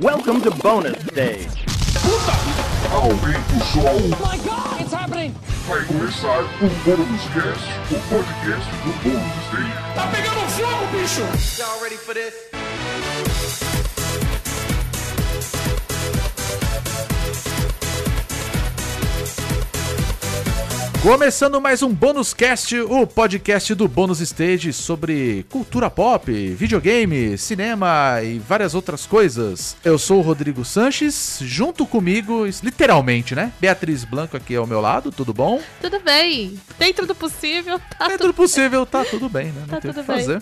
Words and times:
Welcome 0.00 0.40
to 0.40 0.50
bonus 0.50 1.00
stage. 1.06 1.66
Aumenta 2.90 3.54
o 3.54 3.60
som, 3.60 4.08
my 4.18 4.36
god, 4.38 4.80
it's 4.80 4.92
happening! 4.92 5.32
vai 5.68 5.84
começar 5.84 6.40
o 6.40 6.68
Bônus 6.84 7.22
Cast, 7.32 7.94
o 7.94 8.00
podcast 8.08 8.70
do 8.82 8.92
Bônus 9.04 9.46
Stage. 9.46 9.94
Tá 9.94 10.08
pegando 10.08 10.40
fogo, 10.50 10.86
bicho! 10.90 11.62
Y'all 11.62 11.80
ready 11.80 11.96
for 11.96 12.12
this? 12.12 13.63
Começando 21.04 21.60
mais 21.60 21.82
um 21.82 21.90
Bônus 21.92 22.32
Cast, 22.32 22.80
o 22.80 23.06
podcast 23.06 23.74
do 23.74 23.86
Bônus 23.86 24.20
Stage 24.20 24.72
sobre 24.72 25.44
cultura 25.50 25.90
pop, 25.90 26.32
videogame, 26.54 27.36
cinema 27.36 28.22
e 28.22 28.38
várias 28.38 28.74
outras 28.74 29.04
coisas. 29.04 29.76
Eu 29.84 29.98
sou 29.98 30.20
o 30.20 30.22
Rodrigo 30.22 30.64
Sanches, 30.64 31.40
junto 31.42 31.84
comigo, 31.84 32.46
literalmente, 32.62 33.34
né? 33.34 33.52
Beatriz 33.60 34.02
Blanco 34.02 34.34
aqui 34.34 34.56
ao 34.56 34.66
meu 34.66 34.80
lado, 34.80 35.12
tudo 35.12 35.34
bom? 35.34 35.60
Tudo 35.78 36.00
bem. 36.00 36.58
Dentro 36.78 37.06
do 37.06 37.14
possível, 37.14 37.78
tá 37.78 38.06
É 38.06 38.08
tudo 38.12 38.20
tudo 38.20 38.34
possível, 38.34 38.86
tá 38.86 39.04
tudo 39.04 39.28
bem, 39.28 39.48
né? 39.48 39.60
Não 39.60 39.74
Tá 39.74 39.80
tem 39.82 39.90
o 39.90 39.94
que 39.94 40.00
tudo 40.00 40.16
bem. 40.16 40.38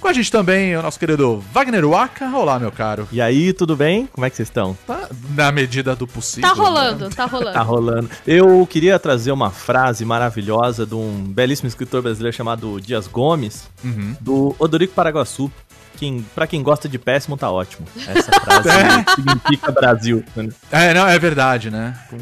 Com 0.00 0.08
a 0.08 0.12
gente 0.14 0.32
também 0.32 0.74
o 0.76 0.82
nosso 0.82 0.98
querido 0.98 1.44
Wagner 1.52 1.86
Waka. 1.86 2.30
Olá, 2.34 2.58
meu 2.58 2.72
caro. 2.72 3.06
E 3.12 3.20
aí, 3.20 3.52
tudo 3.52 3.76
bem? 3.76 4.06
Como 4.10 4.24
é 4.24 4.30
que 4.30 4.36
vocês 4.36 4.48
estão? 4.48 4.76
Tá 4.86 5.08
na 5.34 5.52
medida 5.52 5.94
do 5.94 6.06
possível. 6.06 6.48
Tá 6.48 6.56
né? 6.56 6.62
rolando, 6.62 7.10
tá 7.10 7.24
rolando. 7.26 7.52
Tá 7.52 7.60
rolando. 7.62 8.10
Eu 8.26 8.66
queria 8.68 8.98
trazer 8.98 9.30
uma 9.30 9.50
frase 9.50 10.02
maravilhosa 10.06 10.86
de 10.86 10.94
um 10.94 11.22
belíssimo 11.24 11.68
escritor 11.68 12.00
brasileiro 12.00 12.34
chamado 12.34 12.80
Dias 12.80 13.06
Gomes, 13.06 13.68
Uhum. 13.84 14.16
do 14.20 14.56
Odorico 14.58 14.94
Paraguaçu. 14.94 15.52
Quem, 15.98 16.24
pra 16.34 16.46
quem 16.46 16.62
gosta 16.62 16.88
de 16.88 16.98
péssimo, 16.98 17.36
tá 17.36 17.50
ótimo. 17.50 17.86
Essa 18.08 18.32
frase 18.40 18.68
significa 19.14 19.70
Brasil. 19.70 20.24
né? 20.34 20.48
É, 20.72 20.94
não, 20.94 21.06
é 21.06 21.18
verdade, 21.18 21.70
né? 21.70 21.94
Com- 22.08 22.16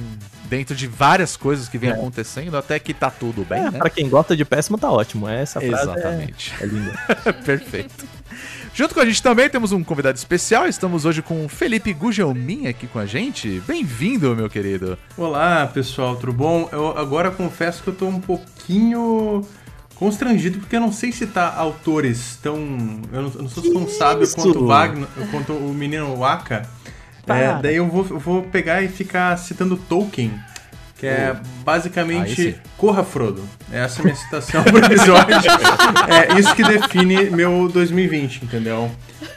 dentro 0.48 0.74
de 0.74 0.86
várias 0.86 1.36
coisas 1.36 1.68
que 1.68 1.76
vem 1.78 1.90
acontecendo, 1.90 2.56
até 2.56 2.78
que 2.78 2.94
tá 2.94 3.10
tudo 3.10 3.44
bem, 3.44 3.60
É, 3.60 3.70
né? 3.70 3.78
Pra 3.78 3.90
quem 3.90 4.08
gosta 4.08 4.36
de 4.36 4.44
péssimo, 4.44 4.78
tá 4.78 4.90
ótimo. 4.90 5.28
Essa 5.28 5.60
frase 5.60 5.74
é- 5.74 5.82
Exatamente. 5.92 6.54
é 6.60 6.66
linda. 6.66 6.92
Perfeito. 7.44 8.04
Junto 8.74 8.94
com 8.94 9.00
a 9.00 9.04
gente 9.04 9.22
também 9.22 9.48
temos 9.50 9.72
um 9.72 9.82
convidado 9.82 10.16
especial. 10.16 10.66
Estamos 10.66 11.04
hoje 11.04 11.20
com 11.20 11.44
o 11.44 11.48
Felipe 11.48 11.92
Gugelmin 11.92 12.68
aqui 12.68 12.86
com 12.86 12.98
a 12.98 13.06
gente. 13.06 13.60
Bem-vindo, 13.66 14.34
meu 14.36 14.48
querido. 14.48 14.96
Olá 15.16 15.66
pessoal, 15.66 16.14
tudo 16.16 16.32
bom? 16.32 16.68
Eu 16.70 16.96
agora 16.96 17.30
confesso 17.30 17.82
que 17.82 17.88
eu 17.88 17.94
tô 17.94 18.06
um 18.06 18.20
pouquinho 18.20 19.44
constrangido 19.96 20.60
porque 20.60 20.76
eu 20.76 20.80
não 20.80 20.92
sei 20.92 21.10
citar 21.10 21.58
autores 21.58 22.38
tão. 22.40 22.56
Eu 23.12 23.22
não, 23.22 23.32
eu 23.34 23.42
não 23.42 23.48
sou 23.48 23.64
tão 23.64 23.88
sábio 23.88 24.28
quanto 24.32 24.60
o 24.62 24.66
Wagner, 24.68 25.08
quanto 25.32 25.52
o 25.54 25.74
menino 25.74 26.16
Waka. 26.16 26.68
É, 27.34 27.48
Para. 27.48 27.62
daí 27.62 27.76
eu 27.76 27.86
vou, 27.86 28.06
eu 28.08 28.18
vou 28.18 28.42
pegar 28.42 28.82
e 28.82 28.88
ficar 28.88 29.36
citando 29.36 29.76
Tolkien, 29.76 30.32
que 30.96 31.06
é 31.06 31.30
Aí 31.30 31.36
basicamente. 31.72 32.56
Corra 32.78 33.04
Frodo. 33.04 33.44
Essa 33.70 33.98
é 33.98 34.00
a 34.00 34.04
minha 34.04 34.16
citação 34.16 34.64
pro 34.64 34.78
episódio. 34.78 35.36
é 36.08 36.38
isso 36.40 36.54
que 36.54 36.62
define 36.64 37.28
meu 37.30 37.68
2020, 37.72 38.44
entendeu? 38.44 38.90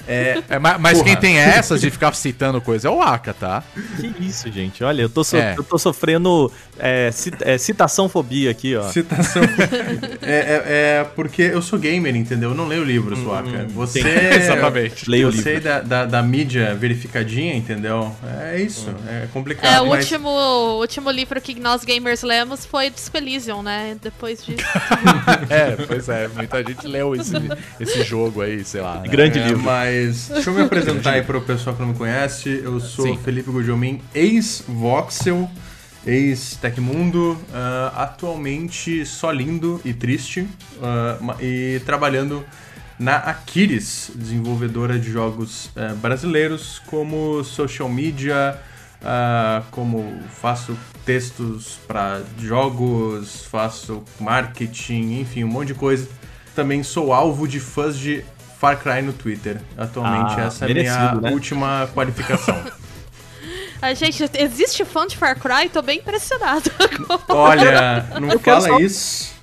É, 0.08 0.42
É, 0.50 0.59
ma- 0.59 0.78
mas 0.78 0.94
Porra. 1.00 1.09
quem 1.09 1.18
tem 1.18 1.38
essas 1.38 1.82
de 1.82 1.90
ficar 1.90 2.14
citando 2.16 2.62
coisa 2.62 2.88
é 2.88 2.92
o 2.92 3.02
Aka, 3.02 3.34
tá? 3.34 3.64
Que 3.98 4.14
isso, 4.24 4.50
gente. 4.52 4.84
Olha, 4.84 5.02
eu 5.02 5.09
tô, 5.09 5.24
so- 5.24 5.38
É. 5.38 5.56
eu 5.58 5.64
tô 5.64 5.78
sofrendo 5.78 6.52
é, 6.80 7.09
é, 7.42 7.58
citação 7.58 8.08
fobia 8.08 8.50
aqui, 8.52 8.76
ó. 8.76 8.84
Citação. 8.90 9.42
é, 10.22 10.32
é- 10.32 10.64
é 11.02 11.04
porque 11.16 11.42
eu 11.44 11.62
sou 11.62 11.78
gamer, 11.80 12.16
entendeu? 12.16 12.50
Eu 12.52 12.56
não 12.56 12.68
leio 12.68 12.84
livros, 12.84 13.20
Waka. 13.20 13.66
Você. 13.70 14.02
sim. 14.02 14.08
Exatamente. 14.42 15.09
Leio 15.09 15.30
o 15.30 15.32
Você 15.32 15.54
livro. 15.56 15.64
da, 15.64 15.80
da, 15.82 16.06
da 16.06 16.24
mídia 16.24 16.76
verificadinha, 16.76 17.56
entendeu? 17.56 18.14
É 18.52 18.59
isso. 18.62 18.90
É 19.08 19.28
complicado. 19.34 19.72
É, 19.74 19.82
o 19.82 19.88
mas- 19.90 20.04
último, 20.06 20.30
o 20.30 20.80
último 20.80 21.09
livro 21.12 21.40
que 21.42 21.59
nós 21.59 21.84
gamers 21.84 22.21
lemos 22.24 22.66
foi 22.66 22.90
Disco 22.90 23.16
Elysium, 23.18 23.62
né? 23.64 23.98
Depois 24.02 24.44
de. 24.46 24.56
É, 25.50 25.76
pois 25.86 26.08
é. 26.09 26.28
Muita 26.28 26.64
gente 26.64 26.88
leu 26.88 27.16
esse, 27.16 27.34
esse 27.80 28.04
jogo 28.04 28.42
aí, 28.42 28.64
sei 28.64 28.82
lá. 28.82 29.00
né? 29.02 29.08
Grande 29.08 29.40
É, 29.40 29.48
livro. 29.48 29.64
Mas 29.64 30.28
deixa 30.30 30.50
eu 30.50 30.54
me 30.54 30.62
apresentar 30.62 31.12
aí 31.12 31.22
pro 31.24 31.42
pessoal 31.42 31.76
que 31.76 31.81
não 31.81 31.90
me 31.90 31.96
conhece. 31.98 32.62
Eu 32.64 32.80
sou 32.80 33.06
Sim. 33.06 33.18
Felipe 33.24 33.50
Gugelmin, 33.52 34.02
ex-Voxel, 34.14 35.50
ex-Tecmundo, 36.06 37.38
ah, 37.54 37.92
atualmente 38.04 39.06
só 39.06 39.31
lindo 39.31 39.81
e 39.84 39.94
triste, 39.94 40.48
ma- 41.20 41.36
e 41.42 41.81
trabalhando 41.86 42.44
na 43.00 43.16
Aquiles, 43.18 44.12
desenvolvedora 44.14 45.00
de 45.00 45.12
jogos 45.12 45.72
eh, 45.76 45.92
brasileiros, 45.96 46.80
como 46.86 47.44
social 47.44 47.90
media, 47.90 48.56
ah, 49.03 49.63
como 49.72 50.19
faço 50.41 50.78
textos 51.06 51.79
para 51.88 52.22
jogos, 52.39 53.44
faço 53.45 54.03
marketing, 54.19 55.19
enfim, 55.22 55.44
um 55.44 55.47
monte 55.47 55.67
de 55.69 55.73
coisa. 55.73 56.07
Também 56.56 56.84
sou 56.84 57.13
alvo 57.13 57.47
de 57.47 57.59
fãs 57.59 57.97
de 57.97 58.23
Far 58.59 58.78
Cry 58.79 59.01
no 59.01 59.13
Twitter. 59.13 59.59
Atualmente, 59.78 60.39
Ah, 60.39 60.45
essa 60.45 60.66
é 60.66 60.72
a 60.72 60.73
minha 60.73 61.16
né? 61.16 61.31
última 61.31 61.89
qualificação. 61.94 62.56
Ah, 63.84 63.95
gente, 63.95 64.23
existe 64.38 64.85
fã 64.85 65.07
de 65.07 65.18
Far 65.18 65.35
Cry? 65.39 65.68
Tô 65.68 65.81
bem 65.81 65.97
impressionado. 65.97 66.69
Olha, 67.29 68.06
não 68.22 68.29
Eu 68.29 68.39
fala 68.39 68.62
só- 68.62 68.78
isso. 68.79 69.33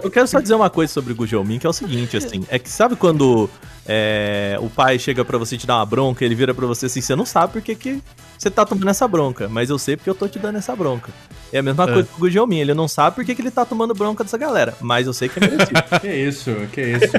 Eu 0.00 0.08
quero 0.12 0.28
só 0.28 0.38
dizer 0.40 0.54
uma 0.54 0.70
coisa 0.70 0.92
sobre 0.92 1.12
o 1.12 1.16
que 1.16 1.66
é 1.66 1.68
o 1.68 1.72
seguinte, 1.72 2.16
assim, 2.16 2.46
é 2.48 2.56
que 2.56 2.68
sabe 2.68 2.94
quando 2.94 3.50
é, 3.84 4.56
o 4.60 4.70
pai 4.70 4.96
chega 4.96 5.24
pra 5.24 5.38
você 5.38 5.58
te 5.58 5.66
dar 5.66 5.78
uma 5.78 5.86
bronca, 5.86 6.24
ele 6.24 6.36
vira 6.36 6.54
pra 6.54 6.66
você 6.66 6.86
assim, 6.86 7.00
você 7.00 7.16
não 7.16 7.26
sabe 7.26 7.54
por 7.54 7.62
que 7.62 7.74
que 7.74 8.00
você 8.42 8.50
tá 8.50 8.64
tomando 8.66 8.88
essa 8.90 9.06
bronca, 9.06 9.48
mas 9.48 9.70
eu 9.70 9.78
sei 9.78 9.96
porque 9.96 10.10
eu 10.10 10.14
tô 10.14 10.26
te 10.28 10.38
dando 10.38 10.58
essa 10.58 10.74
bronca. 10.74 11.10
É 11.52 11.58
a 11.58 11.62
mesma 11.62 11.86
coisa 11.86 12.08
com 12.08 12.16
o 12.16 12.20
Gugelmin, 12.20 12.60
ele 12.60 12.72
não 12.72 12.88
sabe 12.88 13.14
por 13.14 13.24
que 13.26 13.32
ele 13.32 13.50
tá 13.50 13.64
tomando 13.64 13.92
bronca 13.94 14.24
dessa 14.24 14.38
galera, 14.38 14.74
mas 14.80 15.06
eu 15.06 15.12
sei 15.12 15.28
que 15.28 15.38
é 15.38 15.48
merecido. 15.48 15.82
Que 16.00 16.08
isso, 16.08 16.50
que 16.72 16.80
isso. 16.80 17.12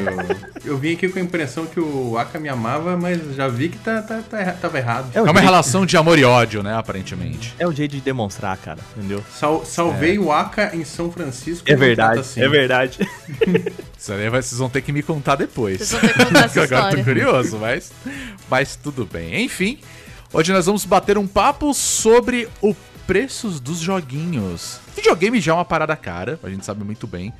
Eu 0.66 0.76
vim 0.78 0.94
aqui 0.94 1.08
com 1.08 1.20
a 1.20 1.22
impressão 1.22 1.66
que 1.68 1.80
o 1.80 2.18
Aka 2.18 2.40
me 2.40 2.50
amava, 2.50 2.98
mas 2.98 3.20
já 3.36 3.48
vi 3.48 3.70
que 3.70 3.78
tá, 3.78 4.02
tá, 4.02 4.22
tá 4.28 4.52
tava 4.54 4.78
errado. 4.80 5.12
É 5.14 5.20
É 5.20 5.22
uma 5.22 5.40
relação 5.40 5.86
de 5.86 5.96
amor 5.96 6.18
e 6.18 6.26
ódio, 6.26 6.64
né? 6.64 6.76
Aparentemente. 6.76 7.54
É 7.60 7.68
o 7.68 7.72
jeito 7.72 7.92
de 7.92 8.02
demonstrar, 8.02 8.58
cara, 8.58 8.80
entendeu? 8.98 9.24
Sal- 9.32 9.64
salvei 9.66 10.18
o 10.18 10.32
Aka 10.32 10.76
em 10.76 10.84
São 10.84 11.12
Francisco. 11.12 11.72
É 11.72 11.76
verdade, 11.76 12.20
assim. 12.20 12.42
é 12.42 12.50
verdade. 12.50 13.08
Isso 13.98 14.12
aí 14.12 14.30
vai- 14.30 14.42
vocês 14.42 14.58
vão 14.60 14.70
ter 14.70 14.82
que 14.82 14.92
me 14.92 15.04
contar 15.04 15.36
depois. 15.36 15.78
Vocês 15.78 15.92
vão 15.92 16.02
ter 16.02 16.14
que 16.14 16.26
contar 16.26 16.46
essa 16.46 16.60
Agora 16.64 16.82
tô 16.92 16.98
história. 16.98 17.04
curioso, 17.04 17.58
mas, 17.60 17.92
mas 18.50 18.76
tudo 18.76 19.06
bem. 19.06 19.44
Enfim, 19.46 19.78
hoje 20.34 20.52
nós 20.52 20.66
vamos 20.66 20.84
bater 20.84 21.18
um 21.18 21.28
papo 21.28 21.74
sobre 21.74 22.50
o 22.62 22.76
preços 23.06 23.60
dos 23.60 23.80
joguinhos. 23.80 24.80
Videogame 24.96 25.40
já 25.40 25.52
é 25.52 25.56
uma 25.56 25.66
parada 25.66 25.96
cara, 25.96 26.40
a 26.42 26.50
gente 26.50 26.66
sabe 26.66 26.84
muito 26.84 27.06
bem. 27.06 27.34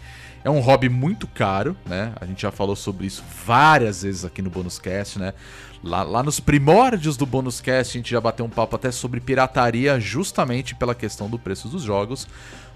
É 0.44 0.50
um 0.50 0.60
hobby 0.60 0.90
muito 0.90 1.26
caro, 1.26 1.76
né? 1.86 2.12
A 2.20 2.26
gente 2.26 2.42
já 2.42 2.52
falou 2.52 2.76
sobre 2.76 3.08
isso 3.08 3.24
várias 3.46 4.04
vezes 4.04 4.26
aqui 4.26 4.42
no 4.42 4.50
Bonus 4.50 4.78
Cast, 4.78 5.18
né? 5.18 5.34
Lá, 5.82 6.04
lá 6.04 6.22
nos 6.22 6.42
primórdios 6.42 7.16
do 7.16 7.26
Bonus 7.26 7.62
Cast, 7.62 7.98
a 7.98 8.00
gente 8.00 8.12
já 8.12 8.20
bateu 8.20 8.46
um 8.46 8.50
papo 8.50 8.76
até 8.76 8.92
sobre 8.92 9.22
pirataria, 9.22 10.00
justamente 10.02 10.76
pela 10.76 10.94
questão 10.94 11.30
do 11.30 11.40
preço 11.40 11.70
dos 11.70 11.82
jogos. 11.82 12.28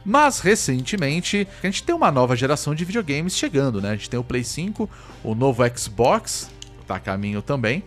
Mas 0.06 0.40
recentemente, 0.40 1.46
a 1.62 1.66
gente 1.66 1.84
tem 1.84 1.94
uma 1.94 2.10
nova 2.10 2.38
geração 2.38 2.74
de 2.74 2.86
videogames 2.86 3.36
chegando, 3.36 3.82
né? 3.82 3.90
A 3.90 3.96
gente 3.96 4.10
tem 4.10 4.20
o 4.20 4.24
Play 4.24 4.46
5, 4.46 4.90
o 5.22 5.36
novo 5.36 5.62
Xbox, 5.78 6.50
tá 6.88 6.96
a 6.96 7.00
caminho 7.00 7.42
também. 7.42 7.84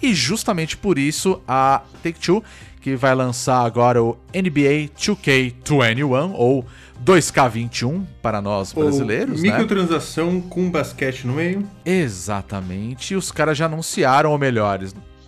E 0.00 0.14
justamente 0.14 0.76
por 0.76 0.98
isso 0.98 1.40
a 1.46 1.82
Take-Two, 2.02 2.42
que 2.80 2.96
vai 2.96 3.14
lançar 3.14 3.64
agora 3.64 4.02
o 4.02 4.16
NBA 4.34 4.90
2K21 4.96 6.32
ou 6.34 6.64
2K21 7.04 8.04
para 8.22 8.40
nós 8.40 8.74
Ou 8.76 8.84
brasileiros, 8.84 9.42
né? 9.42 9.50
Microtransação 9.50 10.40
com 10.40 10.70
basquete 10.70 11.26
no 11.26 11.34
meio. 11.34 11.68
Exatamente. 11.84 13.14
Os 13.14 13.30
caras 13.30 13.56
já 13.56 13.66
anunciaram, 13.66 14.30
ou 14.30 14.38
melhor, 14.38 14.80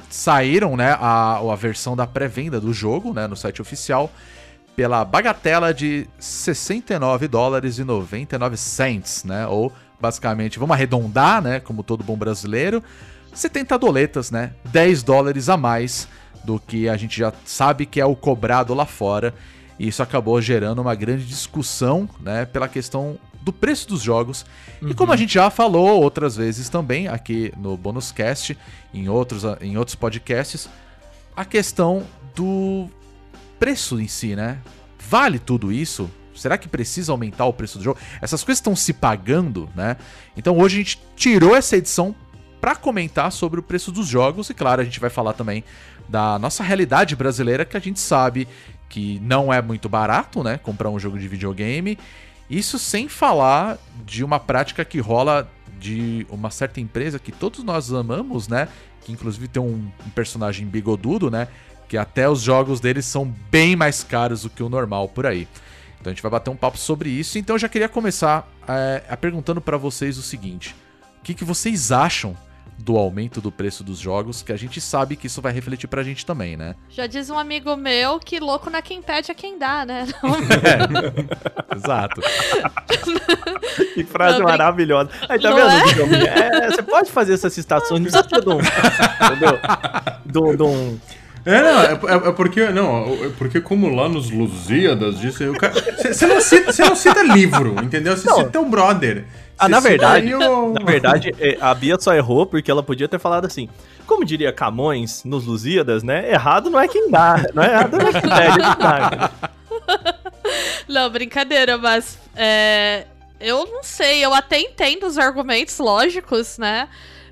saíram, 0.08 0.76
né, 0.76 0.96
a, 0.98 1.38
a 1.38 1.56
versão 1.56 1.94
da 1.94 2.06
pré-venda 2.06 2.60
do 2.60 2.72
jogo, 2.72 3.12
né, 3.12 3.26
no 3.26 3.36
site 3.36 3.62
oficial, 3.62 4.10
pela 4.74 5.04
bagatela 5.04 5.72
de 5.72 6.06
69 6.18 7.28
dólares 7.28 7.78
e 7.78 7.84
99 7.84 8.56
cents, 8.56 9.24
né, 9.24 9.46
ou 9.46 9.72
basicamente, 10.00 10.58
vamos 10.58 10.74
arredondar, 10.74 11.40
né, 11.42 11.60
como 11.60 11.82
todo 11.82 12.02
bom 12.02 12.16
brasileiro, 12.16 12.82
70 13.32 13.78
doletas, 13.78 14.30
né, 14.30 14.52
10 14.66 15.02
dólares 15.02 15.48
a 15.48 15.56
mais 15.56 16.08
do 16.44 16.58
que 16.58 16.88
a 16.88 16.96
gente 16.96 17.18
já 17.18 17.32
sabe 17.44 17.86
que 17.86 18.00
é 18.00 18.04
o 18.04 18.16
cobrado 18.16 18.74
lá 18.74 18.86
fora. 18.86 19.34
E 19.78 19.88
isso 19.88 20.02
acabou 20.02 20.40
gerando 20.42 20.80
uma 20.80 20.94
grande 20.94 21.24
discussão, 21.24 22.08
né, 22.20 22.44
pela 22.44 22.68
questão 22.68 23.18
do 23.40 23.52
preço 23.52 23.88
dos 23.88 24.02
jogos. 24.02 24.44
E 24.82 24.94
como 24.94 25.12
a 25.12 25.16
gente 25.16 25.34
já 25.34 25.48
falou 25.50 26.02
outras 26.02 26.36
vezes 26.36 26.68
também 26.68 27.08
aqui 27.08 27.52
no 27.56 27.76
Bonus 27.76 28.12
Cast, 28.12 28.56
em 28.92 29.08
outros, 29.08 29.42
em 29.60 29.76
outros 29.78 29.94
podcasts, 29.94 30.68
a 31.34 31.44
questão 31.44 32.04
do 32.34 32.88
preço 33.58 34.00
em 34.00 34.08
si, 34.08 34.36
né? 34.36 34.58
Vale 34.98 35.38
tudo 35.38 35.72
isso? 35.72 36.10
Será 36.34 36.56
que 36.56 36.68
precisa 36.68 37.12
aumentar 37.12 37.46
o 37.46 37.52
preço 37.52 37.78
do 37.78 37.84
jogo? 37.84 37.98
Essas 38.20 38.44
coisas 38.44 38.58
estão 38.58 38.76
se 38.76 38.92
pagando, 38.92 39.68
né? 39.74 39.96
Então 40.36 40.58
hoje 40.58 40.76
a 40.76 40.78
gente 40.78 41.02
tirou 41.16 41.56
essa 41.56 41.76
edição 41.76 42.14
para 42.60 42.76
comentar 42.76 43.32
sobre 43.32 43.58
o 43.58 43.62
preço 43.62 43.90
dos 43.90 44.06
jogos 44.06 44.50
e 44.50 44.54
claro, 44.54 44.82
a 44.82 44.84
gente 44.84 45.00
vai 45.00 45.10
falar 45.10 45.32
também 45.32 45.64
da 46.08 46.38
nossa 46.38 46.62
realidade 46.62 47.14
brasileira 47.16 47.64
que 47.64 47.76
a 47.76 47.80
gente 47.80 48.00
sabe 48.00 48.46
que 48.88 49.20
não 49.20 49.52
é 49.52 49.62
muito 49.62 49.88
barato, 49.88 50.42
né, 50.42 50.58
comprar 50.58 50.90
um 50.90 50.98
jogo 50.98 51.18
de 51.18 51.28
videogame. 51.28 51.96
Isso 52.50 52.78
sem 52.78 53.08
falar 53.08 53.78
de 54.04 54.24
uma 54.24 54.40
prática 54.40 54.84
que 54.84 54.98
rola 54.98 55.48
de 55.78 56.26
uma 56.28 56.50
certa 56.50 56.80
empresa 56.80 57.18
que 57.18 57.30
todos 57.30 57.62
nós 57.62 57.92
amamos, 57.92 58.48
né, 58.48 58.68
que 59.02 59.12
inclusive 59.12 59.46
tem 59.46 59.62
um, 59.62 59.88
personagem 60.14 60.66
bigodudo, 60.66 61.30
né, 61.30 61.46
que 61.88 61.96
até 61.96 62.28
os 62.28 62.40
jogos 62.40 62.80
deles 62.80 63.06
são 63.06 63.32
bem 63.50 63.76
mais 63.76 64.02
caros 64.02 64.42
do 64.42 64.50
que 64.50 64.62
o 64.62 64.68
normal 64.68 65.08
por 65.08 65.24
aí. 65.24 65.48
Então 66.00 66.10
a 66.10 66.14
gente 66.14 66.22
vai 66.22 66.30
bater 66.30 66.50
um 66.50 66.56
papo 66.56 66.78
sobre 66.78 67.10
isso. 67.10 67.38
Então 67.38 67.54
eu 67.54 67.60
já 67.60 67.68
queria 67.68 67.88
começar 67.88 68.48
é, 68.66 69.16
perguntando 69.16 69.60
para 69.60 69.76
vocês 69.76 70.16
o 70.18 70.22
seguinte: 70.22 70.74
o 71.18 71.22
que, 71.22 71.34
que 71.34 71.44
vocês 71.44 71.92
acham 71.92 72.36
do 72.80 72.96
aumento 72.96 73.40
do 73.40 73.52
preço 73.52 73.84
dos 73.84 73.98
jogos, 73.98 74.42
que 74.42 74.52
a 74.52 74.56
gente 74.56 74.80
sabe 74.80 75.14
que 75.16 75.26
isso 75.26 75.40
vai 75.42 75.52
refletir 75.52 75.86
pra 75.86 76.02
gente 76.02 76.24
também, 76.24 76.56
né? 76.56 76.74
Já 76.88 77.06
diz 77.06 77.28
um 77.30 77.38
amigo 77.38 77.76
meu 77.76 78.18
que 78.18 78.40
louco 78.40 78.70
na 78.70 78.80
quem 78.80 79.02
pede 79.02 79.30
é 79.30 79.34
quem 79.34 79.58
dá, 79.58 79.84
né? 79.84 80.06
É, 81.70 81.76
exato. 81.76 82.20
Que 83.94 84.04
frase 84.04 84.38
Não, 84.38 84.44
maravilhosa. 84.46 85.10
Aí 85.28 85.40
tá 85.40 85.50
Não 85.50 85.56
vendo, 85.56 86.14
é? 86.26 86.66
É, 86.66 86.70
você 86.70 86.82
pode 86.82 87.10
fazer 87.10 87.34
essas 87.34 87.52
citações, 87.52 88.00
não 88.00 88.10
precisa 88.10 88.28
ser 88.28 88.40
de 88.40 88.48
um. 88.48 88.58
Entendeu? 89.26 89.58
De 90.26 90.38
um- 90.38 90.56
de 90.56 90.62
um- 90.62 90.98
É, 91.44 91.62
não, 91.62 91.80
é, 91.82 91.92
é- 91.92 92.28
é 92.28 92.32
porque, 92.32 92.66
não, 92.70 93.14
é 93.24 93.28
porque 93.38 93.60
como 93.60 93.88
lá 93.94 94.08
nos 94.08 94.30
Lusíadas 94.30 95.18
disse, 95.18 95.46
você 95.46 96.26
não, 96.26 96.40
cita- 96.40 96.72
você 96.72 96.84
não 96.84 96.94
cita 96.96 97.22
livro, 97.22 97.76
entendeu? 97.82 98.16
Você 98.16 98.28
Não. 98.28 98.36
cita 98.38 98.50
teu 98.50 98.64
brother. 98.68 99.24
Ah, 99.60 99.68
na 99.68 99.78
verdade, 99.78 100.30
na 100.30 100.84
verdade, 100.84 101.34
é, 101.38 101.58
a 101.60 101.74
Bia 101.74 101.98
só 102.00 102.14
errou 102.14 102.46
porque 102.46 102.70
ela 102.70 102.82
podia 102.82 103.06
ter 103.06 103.18
falado 103.18 103.44
assim. 103.44 103.68
Como 104.06 104.24
diria 104.24 104.52
Camões 104.52 105.22
nos 105.22 105.44
Lusíadas, 105.44 106.02
né? 106.02 106.32
Errado 106.32 106.70
não 106.70 106.80
é 106.80 106.88
quem 106.88 107.10
dá, 107.10 107.44
não 107.52 107.62
é 107.62 107.66
errado 107.66 107.98
não 107.98 108.08
é 108.08 108.12
quem 108.12 108.22
pede, 108.22 108.46
é 108.46 108.52
quem 108.52 108.78
dá. 108.78 109.30
Não, 110.88 111.08
brincadeira, 111.10 111.78
mas 111.78 112.18
é, 112.34 113.04
eu 113.38 113.66
não 113.66 113.82
sei, 113.82 114.24
eu 114.24 114.34
até 114.34 114.58
entendo 114.58 115.06
os 115.06 115.18
argumentos 115.18 115.78
lógicos, 115.78 116.58
né? 116.58 116.88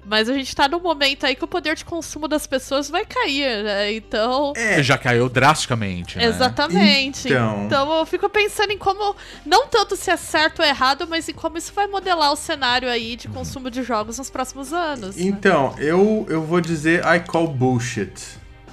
Mas 0.09 0.29
a 0.29 0.33
gente 0.33 0.57
tá 0.57 0.67
num 0.67 0.81
momento 0.81 1.27
aí 1.27 1.37
que 1.37 1.45
o 1.45 1.47
poder 1.47 1.77
de 1.77 1.85
consumo 1.85 2.27
das 2.27 2.47
pessoas 2.47 2.89
vai 2.89 3.05
cair, 3.05 3.63
né? 3.63 3.93
Então. 3.93 4.55
É, 4.57 4.83
Já 4.83 4.97
caiu 4.97 5.29
drasticamente, 5.29 6.17
né? 6.17 6.25
Exatamente. 6.25 7.29
Então. 7.29 7.67
Então 7.67 7.99
eu 7.99 8.07
fico 8.07 8.29
pensando 8.31 8.71
em 8.73 8.79
como, 8.79 9.15
não 9.45 9.67
tanto 9.67 9.97
se 9.97 10.11
é 10.11 10.17
certo 10.17 10.61
ou 10.61 10.65
errado, 10.65 11.07
mas 11.07 11.29
em 11.29 11.35
como 11.35 11.59
isso 11.59 11.73
vai 11.75 11.87
modelar 11.87 12.33
o 12.33 12.37
cenário 12.37 12.89
aí 12.89 13.17
de 13.17 13.29
consumo 13.29 13.71
de 13.71 13.83
jogos 13.83 14.17
nos 14.17 14.31
próximos 14.31 14.73
anos. 14.73 15.15
né? 15.15 15.23
Então, 15.25 15.75
eu, 15.79 16.27
eu 16.31 16.43
vou 16.43 16.61
dizer 16.61 17.05
I 17.05 17.21
call 17.21 17.47
bullshit. 17.49 18.13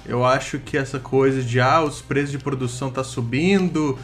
Eu 0.06 0.24
acho 0.24 0.58
que 0.58 0.78
essa 0.78 0.98
coisa 0.98 1.42
de, 1.42 1.60
ah, 1.60 1.82
os 1.82 2.00
preços 2.00 2.30
de 2.30 2.38
produção 2.38 2.90
tá 2.90 3.04
subindo, 3.04 3.98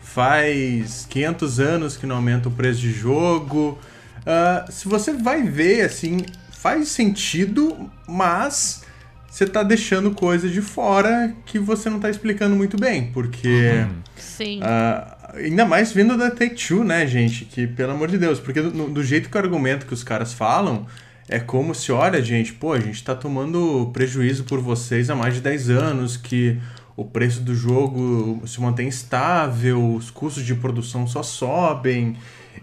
faz 0.00 1.06
500 1.10 1.60
anos 1.60 1.96
que 1.96 2.06
não 2.06 2.16
aumenta 2.16 2.48
o 2.48 2.52
preço 2.52 2.80
de 2.80 2.92
jogo. 2.92 3.78
Ah, 4.24 4.64
se 4.70 4.88
você 4.88 5.12
vai 5.12 5.42
ver, 5.42 5.82
assim, 5.82 6.18
faz 6.60 6.88
sentido, 6.88 7.90
mas 8.06 8.84
você 9.28 9.46
tá 9.46 9.62
deixando 9.62 10.10
coisa 10.10 10.48
de 10.48 10.60
fora 10.60 11.32
que 11.46 11.58
você 11.58 11.88
não 11.88 12.00
tá 12.00 12.10
explicando 12.10 12.56
muito 12.56 12.76
bem, 12.76 13.12
porque... 13.12 13.86
Sim. 14.16 14.60
Ah, 14.62 15.30
ainda 15.34 15.64
mais 15.64 15.92
vindo 15.92 16.16
da 16.16 16.30
Take-Two, 16.30 16.82
né, 16.82 17.06
gente? 17.06 17.44
Que, 17.44 17.66
pelo 17.66 17.92
amor 17.92 18.08
de 18.08 18.18
Deus, 18.18 18.40
porque 18.40 18.60
do, 18.60 18.88
do 18.88 19.04
jeito 19.04 19.30
que 19.30 19.36
o 19.36 19.40
argumento 19.40 19.86
que 19.86 19.94
os 19.94 20.02
caras 20.02 20.32
falam, 20.32 20.84
é 21.28 21.38
como 21.38 21.74
se, 21.74 21.92
olha, 21.92 22.20
gente, 22.20 22.52
pô, 22.54 22.72
a 22.72 22.80
gente 22.80 23.04
tá 23.04 23.14
tomando 23.14 23.90
prejuízo 23.92 24.42
por 24.42 24.60
vocês 24.60 25.10
há 25.10 25.14
mais 25.14 25.34
de 25.34 25.40
10 25.40 25.70
anos, 25.70 26.16
que 26.16 26.58
o 26.96 27.04
preço 27.04 27.40
do 27.40 27.54
jogo 27.54 28.42
se 28.46 28.60
mantém 28.60 28.88
estável, 28.88 29.94
os 29.94 30.10
custos 30.10 30.44
de 30.44 30.56
produção 30.56 31.06
só 31.06 31.22
sobem, 31.22 32.16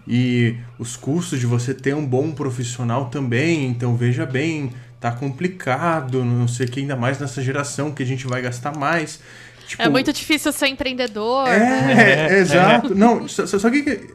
e 0.06 0.56
os 0.78 0.96
custos 0.96 1.38
de 1.40 1.46
você 1.46 1.72
ter 1.74 1.94
um 1.94 2.04
bom 2.06 2.32
profissional 2.32 3.06
também, 3.06 3.66
então 3.66 3.96
veja 3.96 4.24
bem, 4.26 4.72
tá 5.00 5.10
complicado, 5.10 6.24
não 6.24 6.48
sei 6.48 6.66
o 6.66 6.70
que, 6.70 6.80
ainda 6.80 6.96
mais 6.96 7.18
nessa 7.18 7.42
geração 7.42 7.90
que 7.92 8.02
a 8.02 8.06
gente 8.06 8.26
vai 8.26 8.42
gastar 8.42 8.76
mais. 8.76 9.20
Tipo, 9.66 9.82
É 9.82 9.88
muito 9.88 10.12
difícil 10.12 10.52
ser 10.52 10.68
empreendedor, 10.68 11.46
né? 11.48 12.28
é, 12.30 12.38
exato. 12.38 12.94
Não, 12.94 13.26
só, 13.28 13.46
só- 13.46 13.70
que 13.70 14.08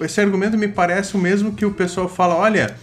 esse 0.00 0.20
argumento 0.20 0.56
me 0.56 0.68
parece 0.68 1.14
o 1.14 1.18
mesmo 1.18 1.52
que 1.52 1.66
o 1.66 1.72
pessoal 1.72 2.08
fala, 2.08 2.34
olha, 2.34 2.74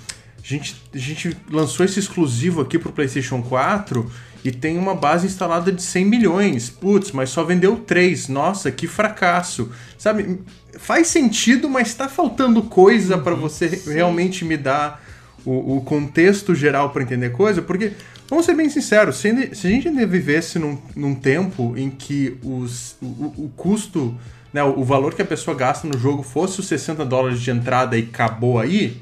a 0.43 0.47
gente, 0.47 0.75
a 0.93 0.97
gente 0.97 1.35
lançou 1.49 1.85
esse 1.85 1.99
exclusivo 1.99 2.61
aqui 2.61 2.77
pro 2.77 2.91
PlayStation 2.91 3.41
4 3.41 4.09
e 4.43 4.51
tem 4.51 4.77
uma 4.77 4.95
base 4.95 5.27
instalada 5.27 5.71
de 5.71 5.81
100 5.81 6.05
milhões. 6.05 6.69
Putz, 6.69 7.11
mas 7.11 7.29
só 7.29 7.43
vendeu 7.43 7.77
3. 7.77 8.27
Nossa, 8.27 8.71
que 8.71 8.87
fracasso. 8.87 9.71
Sabe, 9.97 10.39
faz 10.81 11.07
sentido, 11.07 11.69
mas 11.69 11.93
tá 11.93 12.09
faltando 12.09 12.63
coisa 12.63 13.17
pra 13.17 13.33
você 13.35 13.67
realmente 13.87 14.43
me 14.43 14.57
dar 14.57 15.01
o, 15.45 15.77
o 15.77 15.81
contexto 15.81 16.53
geral 16.53 16.89
pra 16.91 17.03
entender 17.03 17.31
coisa, 17.31 17.61
porque, 17.61 17.93
vamos 18.29 18.45
ser 18.45 18.55
bem 18.55 18.69
sinceros, 18.69 19.17
se, 19.17 19.29
a 19.29 19.55
gente 19.69 19.87
ainda 19.87 20.05
vivesse 20.05 20.59
num, 20.59 20.77
num 20.95 21.15
tempo 21.15 21.73
em 21.77 21.89
que 21.89 22.37
os, 22.43 22.95
o, 23.01 23.05
o- 23.05 23.51
custo, 23.55 24.15
né, 24.53 24.63
o, 24.63 24.79
o 24.79 24.83
valor 24.83 25.13
que 25.13 25.21
a 25.21 25.25
pessoa 25.25 25.55
gasta 25.55 25.87
no 25.87 25.97
jogo 25.97 26.21
fosse 26.23 26.59
os 26.59 26.67
60 26.67 27.03
dólares 27.05 27.39
de 27.41 27.49
entrada 27.51 27.97
e 27.97 28.01
acabou 28.03 28.59
aí, 28.59 28.97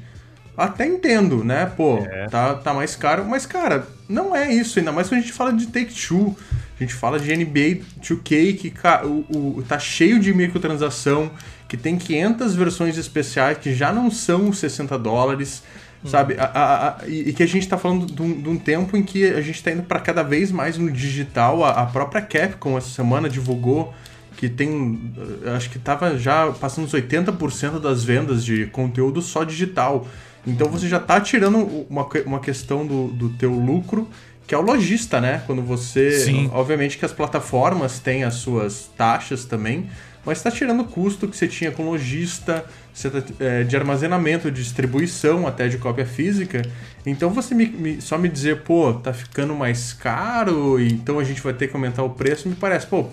até 0.60 0.86
entendo, 0.86 1.42
né? 1.44 1.66
Pô, 1.76 1.98
tá, 2.30 2.54
tá 2.54 2.74
mais 2.74 2.94
caro, 2.96 3.24
mas, 3.24 3.46
cara, 3.46 3.86
não 4.08 4.34
é 4.34 4.52
isso, 4.52 4.78
ainda 4.78 4.92
mais 4.92 5.08
quando 5.08 5.18
a 5.20 5.22
gente 5.22 5.32
fala 5.32 5.52
de 5.52 5.66
Take-Two, 5.68 6.36
a 6.78 6.82
gente 6.82 6.94
fala 6.94 7.18
de 7.20 7.30
NBA 7.36 7.82
2K, 8.00 8.52
que 8.56 8.72
o, 9.04 9.58
o- 9.58 9.62
tá 9.68 9.78
cheio 9.78 10.18
de 10.18 10.32
microtransação, 10.32 11.30
que 11.68 11.76
tem 11.76 11.96
500 11.98 12.54
versões 12.54 12.96
especiais 12.98 13.58
que 13.58 13.74
já 13.74 13.92
não 13.92 14.10
são 14.10 14.48
os 14.48 14.58
60 14.58 14.98
dólares, 14.98 15.62
sabe? 16.04 16.34
A- 16.38 16.44
a- 16.44 16.88
a- 17.02 17.08
e, 17.08 17.32
que 17.32 17.42
a 17.42 17.46
gente 17.46 17.68
tá 17.68 17.76
falando 17.76 18.06
de 18.06 18.22
um, 18.22 18.40
de 18.40 18.48
um 18.48 18.56
tempo 18.58 18.96
em 18.96 19.02
que 19.02 19.24
a 19.26 19.40
gente 19.42 19.62
tá 19.62 19.70
indo 19.70 19.82
para 19.82 20.00
cada 20.00 20.22
vez 20.22 20.50
mais 20.50 20.78
no 20.78 20.90
digital. 20.90 21.62
A, 21.64 21.70
a 21.82 21.86
própria 21.86 22.22
Capcom 22.22 22.76
essa 22.78 22.88
semana 22.88 23.28
divulgou 23.28 23.92
que 24.36 24.48
tem. 24.48 24.98
eh, 25.44 25.50
Acho 25.54 25.68
que 25.70 25.78
tava 25.78 26.18
já 26.18 26.50
passando 26.52 26.86
os 26.86 26.94
80% 26.94 27.78
das 27.78 28.02
vendas 28.02 28.42
de 28.44 28.66
conteúdo 28.66 29.20
só 29.20 29.44
digital. 29.44 30.08
Então 30.46 30.68
você 30.68 30.88
já 30.88 30.98
tá 30.98 31.20
tirando 31.20 31.58
uma, 31.88 32.06
uma 32.26 32.40
questão 32.40 32.86
do, 32.86 33.08
do 33.08 33.28
teu 33.30 33.52
lucro, 33.52 34.08
que 34.46 34.54
é 34.54 34.58
o 34.58 34.62
lojista, 34.62 35.20
né? 35.20 35.42
Quando 35.46 35.62
você. 35.62 36.10
Sim. 36.24 36.50
Obviamente 36.52 36.98
que 36.98 37.04
as 37.04 37.12
plataformas 37.12 37.98
têm 37.98 38.24
as 38.24 38.34
suas 38.34 38.90
taxas 38.96 39.44
também, 39.44 39.88
mas 40.24 40.38
está 40.38 40.50
tirando 40.50 40.80
o 40.80 40.84
custo 40.84 41.28
que 41.28 41.36
você 41.36 41.46
tinha 41.46 41.70
com 41.70 41.84
lojista, 41.84 42.64
tá, 43.02 43.22
é, 43.38 43.62
de 43.64 43.76
armazenamento, 43.76 44.50
de 44.50 44.62
distribuição, 44.62 45.46
até 45.46 45.68
de 45.68 45.78
cópia 45.78 46.04
física. 46.06 46.62
Então 47.06 47.30
você 47.30 47.54
me- 47.54 47.66
me- 47.68 48.00
só 48.00 48.18
me 48.18 48.28
dizer, 48.28 48.62
pô, 48.62 48.92
tá 48.94 49.12
ficando 49.12 49.54
mais 49.54 49.92
caro, 49.92 50.80
então 50.80 51.18
a 51.18 51.24
gente 51.24 51.40
vai 51.40 51.52
ter 51.52 51.68
que 51.68 51.76
aumentar 51.76 52.02
o 52.02 52.10
preço, 52.10 52.48
me 52.48 52.54
parece, 52.54 52.86
pô, 52.86 53.06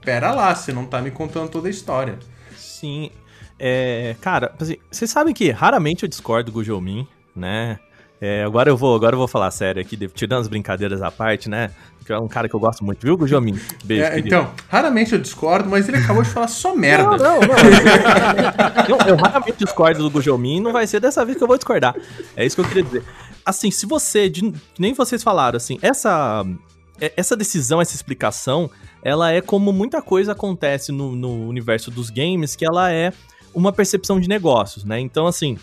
pera 0.00 0.32
lá, 0.32 0.54
você 0.54 0.72
não 0.72 0.84
tá 0.84 1.00
me 1.00 1.10
contando 1.10 1.48
toda 1.48 1.66
a 1.68 1.70
história. 1.70 2.18
Sim. 2.56 3.10
É, 3.58 4.16
cara, 4.20 4.52
assim, 4.60 4.76
vocês 4.90 5.10
sabem 5.10 5.32
que 5.32 5.50
raramente 5.50 6.02
eu 6.02 6.08
discordo 6.08 6.50
do 6.50 6.54
Gujomin, 6.54 7.06
né? 7.34 7.78
É, 8.20 8.42
agora 8.44 8.70
eu 8.70 8.76
vou, 8.76 8.94
agora 8.94 9.14
eu 9.14 9.18
vou 9.18 9.28
falar 9.28 9.50
sério 9.50 9.82
aqui, 9.82 9.96
tirando 10.08 10.40
as 10.40 10.48
brincadeiras 10.48 11.02
à 11.02 11.10
parte, 11.10 11.48
né? 11.48 11.70
Que 12.06 12.12
é 12.12 12.18
um 12.18 12.28
cara 12.28 12.48
que 12.48 12.54
eu 12.54 12.60
gosto 12.60 12.84
muito, 12.84 13.00
viu, 13.02 13.16
Gujomin? 13.16 13.58
Beijo, 13.84 14.04
É, 14.04 14.18
então, 14.18 14.50
raramente 14.68 15.12
eu 15.12 15.18
discordo, 15.18 15.68
mas 15.68 15.88
ele 15.88 15.98
acabou 15.98 16.22
de 16.22 16.28
falar 16.30 16.48
só 16.48 16.74
merda. 16.74 17.16
Não, 17.16 17.16
não, 17.18 17.40
não. 17.40 18.88
eu, 18.88 19.06
eu 19.08 19.16
raramente 19.16 19.58
discordo 19.64 20.02
do 20.02 20.10
Gujomin, 20.10 20.60
não 20.60 20.72
vai 20.72 20.86
ser 20.86 21.00
dessa 21.00 21.24
vez 21.24 21.36
que 21.36 21.42
eu 21.44 21.48
vou 21.48 21.56
discordar. 21.56 21.94
É 22.36 22.44
isso 22.44 22.56
que 22.56 22.62
eu 22.62 22.66
queria 22.68 22.82
dizer. 22.82 23.02
Assim, 23.44 23.70
se 23.70 23.84
você, 23.86 24.28
de- 24.28 24.54
nem 24.78 24.92
vocês 24.94 25.22
falaram, 25.22 25.56
assim, 25.56 25.78
essa, 25.82 26.44
é- 27.00 27.12
essa 27.16 27.36
decisão, 27.36 27.80
essa 27.80 27.94
explicação, 27.94 28.70
ela 29.02 29.30
é 29.32 29.40
como 29.40 29.72
muita 29.72 30.00
coisa 30.00 30.32
acontece 30.32 30.92
no, 30.92 31.14
no 31.14 31.46
universo 31.48 31.90
dos 31.90 32.10
games, 32.10 32.54
que 32.56 32.64
ela 32.66 32.90
é 32.92 33.12
uma 33.54 33.72
percepção 33.72 34.20
de 34.20 34.28
negócios, 34.28 34.84
né? 34.84 35.00
Então, 35.00 35.26
assim, 35.26 35.56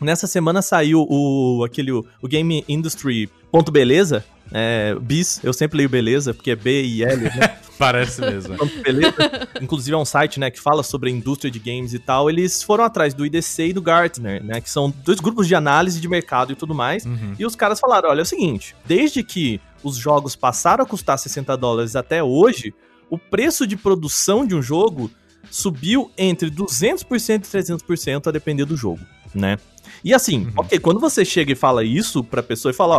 nessa 0.00 0.26
semana 0.26 0.62
saiu 0.62 1.06
o, 1.08 1.64
aquele, 1.64 1.92
o, 1.92 2.04
Game 2.24 2.64
Industry 2.68 3.28
ponto 3.50 3.70
beleza, 3.70 4.24
é, 4.52 4.94
BIS, 5.00 5.40
eu 5.42 5.52
sempre 5.52 5.78
leio 5.78 5.88
beleza, 5.88 6.34
porque 6.34 6.50
é 6.50 6.56
B 6.56 6.82
e 6.82 7.04
L, 7.04 7.22
né? 7.22 7.56
Parece 7.78 8.20
mesmo. 8.20 8.56
Beleza. 8.82 9.14
Inclusive 9.60 9.94
é 9.94 9.98
um 9.98 10.04
site, 10.04 10.38
né, 10.38 10.50
que 10.50 10.60
fala 10.60 10.82
sobre 10.82 11.10
a 11.10 11.12
indústria 11.12 11.50
de 11.50 11.58
games 11.58 11.92
e 11.92 11.98
tal. 11.98 12.30
Eles 12.30 12.62
foram 12.62 12.84
atrás 12.84 13.14
do 13.14 13.26
IDC 13.26 13.68
e 13.68 13.72
do 13.72 13.82
Gartner, 13.82 14.44
né, 14.44 14.60
que 14.60 14.70
são 14.70 14.92
dois 15.04 15.18
grupos 15.18 15.48
de 15.48 15.54
análise 15.54 16.00
de 16.00 16.08
mercado 16.08 16.52
e 16.52 16.54
tudo 16.54 16.74
mais. 16.74 17.04
Uhum. 17.04 17.34
E 17.38 17.44
os 17.44 17.56
caras 17.56 17.80
falaram, 17.80 18.10
olha, 18.10 18.20
é 18.20 18.22
o 18.22 18.26
seguinte, 18.26 18.76
desde 18.86 19.24
que 19.24 19.60
os 19.82 19.96
jogos 19.96 20.36
passaram 20.36 20.84
a 20.84 20.86
custar 20.86 21.18
60 21.18 21.56
dólares 21.56 21.96
até 21.96 22.22
hoje, 22.22 22.72
o 23.10 23.18
preço 23.18 23.66
de 23.66 23.76
produção 23.76 24.46
de 24.46 24.54
um 24.54 24.62
jogo 24.62 25.10
subiu 25.50 26.10
entre 26.16 26.50
200% 26.50 27.44
e 27.44 27.48
300% 27.48 28.26
a 28.26 28.30
depender 28.30 28.64
do 28.64 28.76
jogo, 28.76 29.00
né? 29.34 29.58
E 30.02 30.12
assim, 30.12 30.48
ok, 30.56 30.78
quando 30.78 31.00
você 31.00 31.24
chega 31.24 31.52
e 31.52 31.56
fala 31.56 31.84
isso 31.84 32.22
pra 32.22 32.42
pessoa 32.42 32.70
e 32.70 32.74
fala, 32.74 32.96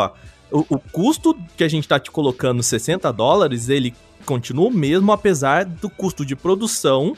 ó, 0.51 0.57
o, 0.57 0.75
o 0.75 0.79
custo 0.79 1.37
que 1.57 1.63
a 1.63 1.67
gente 1.67 1.87
tá 1.87 1.99
te 1.99 2.09
colocando 2.11 2.63
60 2.63 3.11
dólares, 3.11 3.69
ele 3.69 3.93
continua 4.25 4.67
o 4.67 4.71
mesmo, 4.71 5.11
apesar 5.11 5.65
do 5.65 5.89
custo 5.89 6.25
de 6.25 6.35
produção 6.35 7.15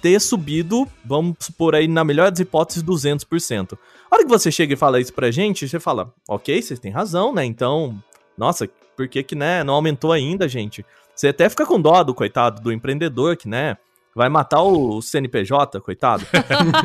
ter 0.00 0.20
subido, 0.20 0.86
vamos 1.04 1.36
supor 1.40 1.74
aí, 1.74 1.88
na 1.88 2.04
melhor 2.04 2.30
das 2.30 2.40
hipóteses, 2.40 2.82
200%. 2.82 3.76
A 4.10 4.14
hora 4.14 4.24
que 4.24 4.30
você 4.30 4.50
chega 4.50 4.74
e 4.74 4.76
fala 4.76 5.00
isso 5.00 5.12
pra 5.12 5.30
gente, 5.30 5.68
você 5.68 5.80
fala, 5.80 6.12
ok, 6.28 6.60
vocês 6.60 6.78
têm 6.78 6.90
razão, 6.90 7.34
né? 7.34 7.44
Então, 7.44 8.00
nossa, 8.36 8.68
por 8.96 9.08
que 9.08 9.22
que, 9.22 9.34
né, 9.34 9.62
não 9.64 9.74
aumentou 9.74 10.12
ainda, 10.12 10.48
gente? 10.48 10.84
Você 11.14 11.28
até 11.28 11.48
fica 11.48 11.66
com 11.66 11.80
dó 11.80 12.02
do 12.04 12.14
coitado 12.14 12.62
do 12.62 12.72
empreendedor 12.72 13.36
que, 13.36 13.48
né, 13.48 13.76
vai 14.18 14.28
matar 14.28 14.62
o 14.62 15.00
CNPJ, 15.00 15.80
coitado. 15.80 16.26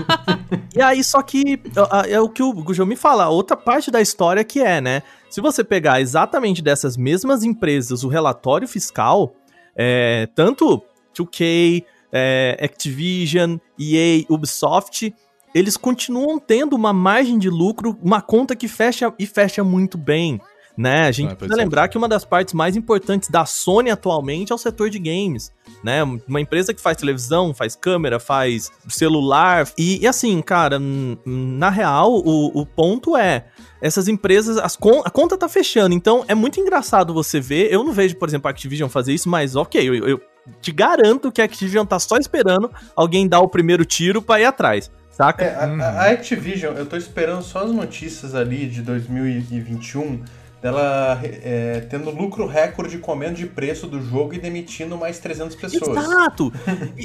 e 0.77 0.79
aí, 0.79 1.03
só 1.03 1.19
que 1.23 1.59
é, 2.07 2.21
o 2.21 2.29
que 2.29 2.43
o 2.43 2.53
Gujão 2.53 2.85
me 2.85 2.95
fala, 2.95 3.27
outra 3.27 3.57
parte 3.57 3.89
da 3.89 3.99
história 3.99 4.43
que 4.43 4.59
é, 4.59 4.79
né? 4.79 5.01
Se 5.31 5.41
você 5.41 5.63
pegar 5.63 5.99
exatamente 5.99 6.61
dessas 6.61 6.95
mesmas 6.95 7.43
empresas 7.43 8.03
o 8.03 8.07
relatório 8.07 8.67
fiscal, 8.67 9.33
é, 9.75 10.29
tanto 10.35 10.79
2K, 11.17 11.83
é, 12.11 12.55
Activision, 12.61 13.57
EA, 13.79 14.23
Ubisoft, 14.29 15.11
eles 15.55 15.75
continuam 15.75 16.37
tendo 16.37 16.75
uma 16.75 16.93
margem 16.93 17.39
de 17.39 17.49
lucro, 17.49 17.97
uma 17.99 18.21
conta 18.21 18.55
que 18.55 18.67
fecha 18.67 19.11
e 19.17 19.25
fecha 19.25 19.63
muito 19.63 19.97
bem. 19.97 20.39
Né? 20.75 21.07
A 21.07 21.11
gente 21.11 21.33
ah, 21.33 21.35
precisa 21.35 21.55
lembrar 21.55 21.87
que 21.87 21.97
uma 21.97 22.07
das 22.07 22.25
partes 22.25 22.53
mais 22.53 22.75
importantes 22.75 23.29
da 23.29 23.45
Sony 23.45 23.91
atualmente 23.91 24.51
é 24.51 24.55
o 24.55 24.57
setor 24.57 24.89
de 24.89 24.97
games. 24.97 25.51
Né? 25.83 26.01
Uma 26.27 26.41
empresa 26.41 26.73
que 26.73 26.81
faz 26.81 26.97
televisão, 26.97 27.53
faz 27.53 27.75
câmera, 27.75 28.19
faz 28.19 28.71
celular. 28.89 29.69
E, 29.77 30.01
e 30.01 30.07
assim, 30.07 30.41
cara, 30.41 30.79
na 31.25 31.69
real, 31.69 32.11
o, 32.13 32.61
o 32.61 32.65
ponto 32.65 33.15
é 33.15 33.45
essas 33.81 34.07
empresas, 34.07 34.57
as 34.57 34.75
con 34.75 35.01
a 35.05 35.09
conta 35.09 35.37
tá 35.37 35.47
fechando. 35.47 35.93
Então 35.93 36.23
é 36.27 36.33
muito 36.33 36.59
engraçado 36.59 37.13
você 37.13 37.39
ver. 37.39 37.71
Eu 37.71 37.83
não 37.83 37.91
vejo, 37.91 38.15
por 38.15 38.27
exemplo, 38.27 38.47
a 38.47 38.51
Activision 38.51 38.89
fazer 38.89 39.13
isso, 39.13 39.29
mas 39.29 39.55
ok, 39.55 39.87
eu, 39.87 39.93
eu 40.07 40.21
te 40.61 40.71
garanto 40.71 41.31
que 41.31 41.41
a 41.41 41.45
Activision 41.45 41.85
tá 41.85 41.99
só 41.99 42.17
esperando 42.17 42.71
alguém 42.95 43.27
dar 43.27 43.41
o 43.41 43.47
primeiro 43.47 43.85
tiro 43.85 44.21
para 44.21 44.41
ir 44.41 44.45
atrás. 44.45 44.89
Saca? 45.11 45.43
É, 45.43 45.53
a, 45.53 45.65
a, 45.65 46.11
Activision, 46.11 46.75
eu 46.75 46.87
tô 46.87 46.97
esperando 46.97 47.43
só 47.43 47.63
as 47.63 47.71
notícias 47.71 48.33
ali 48.33 48.65
de 48.65 48.81
2021 48.81 50.23
dela 50.63 51.19
é, 51.21 51.81
tendo 51.89 52.09
lucro 52.09 52.47
recorde 52.47 52.97
comendo 52.97 53.35
de 53.35 53.45
preço 53.45 53.85
do 53.85 54.01
jogo 54.01 54.33
e 54.33 54.39
demitindo 54.39 54.97
mais 54.97 55.19
300 55.19 55.57
pessoas. 55.57 55.97
Exato! 55.97 56.53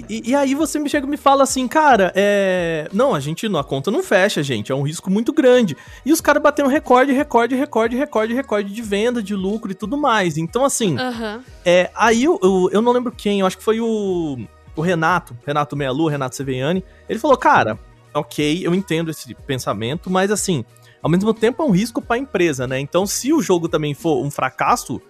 e, 0.09 0.31
e, 0.31 0.35
aí 0.37 0.55
você 0.55 0.79
me 0.79 0.89
chega 0.89 1.05
e 1.05 1.11
me 1.11 1.17
fala 1.17 1.43
assim, 1.43 1.67
cara, 1.67 2.13
é... 2.15 2.89
Não, 2.93 3.17
a 3.17 3.19
gente, 3.19 3.47
a 3.47 3.65
conta 3.65 3.91
não 3.91 4.01
fecha, 4.01 4.45
gente, 4.45 4.71
é 4.71 4.75
um 4.75 4.83
risco 4.83 5.11
muito 5.11 5.33
grande. 5.33 5.77
E 6.07 6.13
os 6.13 6.21
caras 6.21 6.41
batendo 6.41 6.69
recorde, 6.69 7.13
recorde, 7.13 7.57
recorde, 7.57 7.97
recorde, 7.97 8.33
recorde 8.33 8.73
de 8.73 8.83
venda, 8.83 9.21
de 9.21 9.35
lucro 9.35 9.73
e 9.73 9.75
tudo 9.75 9.97
mais. 9.97 10.39
Então, 10.39 10.65
assim, 10.65 10.97
uhum. 10.97 11.43
é, 11.65 11.91
aí 11.97 12.23
eu, 12.23 12.39
eu, 12.41 12.71
eu 12.75 12.81
não 12.81 12.93
lembro 12.93 13.11
quem, 13.11 13.41
eu 13.41 13.47
acho 13.47 13.59
que 13.59 13.65
foi 13.65 13.81
o, 13.81 14.39
o 14.77 14.81
Renato, 14.81 15.37
Renato 15.45 15.77
Mealu, 15.77 16.07
Renato 16.07 16.37
Seveiani, 16.37 16.85
ele 17.09 17.19
falou, 17.19 17.37
cara, 17.37 17.77
ok, 18.15 18.61
eu 18.65 18.73
entendo 18.73 19.11
esse 19.11 19.35
pensamento, 19.35 20.09
mas 20.09 20.31
assim, 20.31 20.65
ao 21.03 21.11
mesmo 21.11 21.33
tempo 21.33 21.63
é 21.63 21.67
um 21.67 21.71
risco 21.71 22.03
para 22.03 22.17
a 22.17 22.19
empresa, 22.19 22.67
né? 22.67 22.79
Então, 22.81 23.07
se 23.07 23.33
o 23.33 23.41
jogo 23.41 23.69
também 23.69 23.95
for 23.95 24.25
um 24.25 24.31
fracasso, 24.31 25.01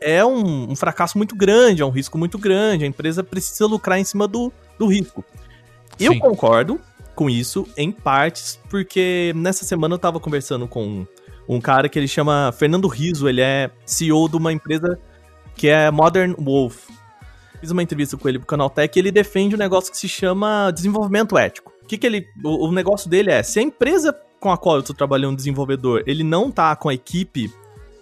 é 0.00 0.24
um, 0.24 0.70
um, 0.70 0.76
fracasso 0.76 1.18
muito 1.18 1.36
grande, 1.36 1.82
é 1.82 1.84
um 1.84 1.90
risco 1.90 2.16
muito 2.18 2.38
grande. 2.38 2.84
A 2.84 2.86
empresa 2.86 3.22
precisa 3.22 3.66
lucrar 3.66 3.98
em 3.98 4.04
cima 4.04 4.26
do, 4.26 4.52
do 4.78 4.86
risco. 4.86 5.24
Sim. 5.98 6.06
Eu 6.06 6.18
concordo 6.18 6.80
com 7.14 7.28
isso, 7.28 7.66
em 7.76 7.92
partes, 7.92 8.58
porque 8.70 9.32
nessa 9.36 9.64
semana 9.64 9.94
eu 9.94 9.98
tava 9.98 10.18
conversando 10.18 10.66
com 10.66 11.06
um 11.46 11.60
cara 11.60 11.88
que 11.88 11.98
ele 11.98 12.08
chama 12.08 12.52
Fernando 12.56 12.88
Riso, 12.88 13.28
ele 13.28 13.40
é 13.40 13.70
CEO 13.84 14.28
de 14.28 14.36
uma 14.36 14.52
empresa 14.52 14.98
que 15.54 15.68
é 15.68 15.90
Modern 15.90 16.34
Wolf. 16.38 16.88
Fiz 17.60 17.70
uma 17.70 17.82
entrevista 17.82 18.16
com 18.16 18.26
ele 18.28 18.38
pro 18.38 18.46
Canaltech 18.46 18.96
e 18.96 19.00
ele 19.00 19.10
defende 19.10 19.54
um 19.54 19.58
negócio 19.58 19.90
que 19.90 19.98
se 19.98 20.08
chama 20.08 20.70
desenvolvimento 20.70 21.36
ético. 21.36 21.72
Que, 21.90 21.98
que 21.98 22.06
ele. 22.06 22.28
O, 22.44 22.68
o 22.68 22.72
negócio 22.72 23.10
dele 23.10 23.32
é: 23.32 23.42
se 23.42 23.58
a 23.58 23.62
empresa 23.62 24.16
com 24.38 24.52
a 24.52 24.56
qual 24.56 24.76
eu 24.76 24.82
tô 24.84 24.94
trabalhando, 24.94 25.34
desenvolvedor, 25.34 26.04
ele 26.06 26.22
não 26.22 26.48
tá 26.48 26.76
com 26.76 26.88
a 26.88 26.94
equipe 26.94 27.52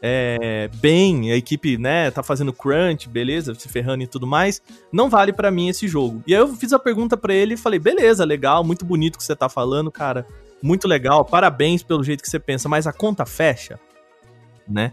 é, 0.03 0.69
bem, 0.75 1.33
a 1.33 1.37
equipe, 1.37 1.79
né, 1.79 2.11
tá 2.11 2.23
fazendo 2.23 2.53
crunch, 2.53 3.09
beleza, 3.09 3.55
se 3.55 3.67
ferrando 3.67 4.05
e 4.05 4.07
tudo 4.07 4.27
mais, 4.27 4.61
não 4.93 5.09
vale 5.09 5.33
para 5.33 5.51
mim 5.51 5.71
esse 5.71 5.89
jogo. 5.89 6.23
E 6.27 6.35
aí 6.35 6.41
eu 6.41 6.49
fiz 6.49 6.75
a 6.75 6.79
pergunta 6.79 7.17
para 7.17 7.33
ele 7.33 7.55
e 7.55 7.57
falei, 7.57 7.81
beleza, 7.81 8.27
legal, 8.27 8.63
muito 8.63 8.85
bonito 8.85 9.17
que 9.17 9.25
você 9.25 9.35
tá 9.35 9.49
falando, 9.49 9.91
cara, 9.91 10.27
muito 10.63 10.87
legal, 10.87 11.25
parabéns 11.25 11.83
pelo 11.83 12.05
jeito 12.05 12.23
que 12.23 12.29
você 12.29 12.39
pensa, 12.39 12.69
mas 12.69 12.87
a 12.87 12.93
conta 12.93 13.25
fecha, 13.25 13.81
né? 14.69 14.93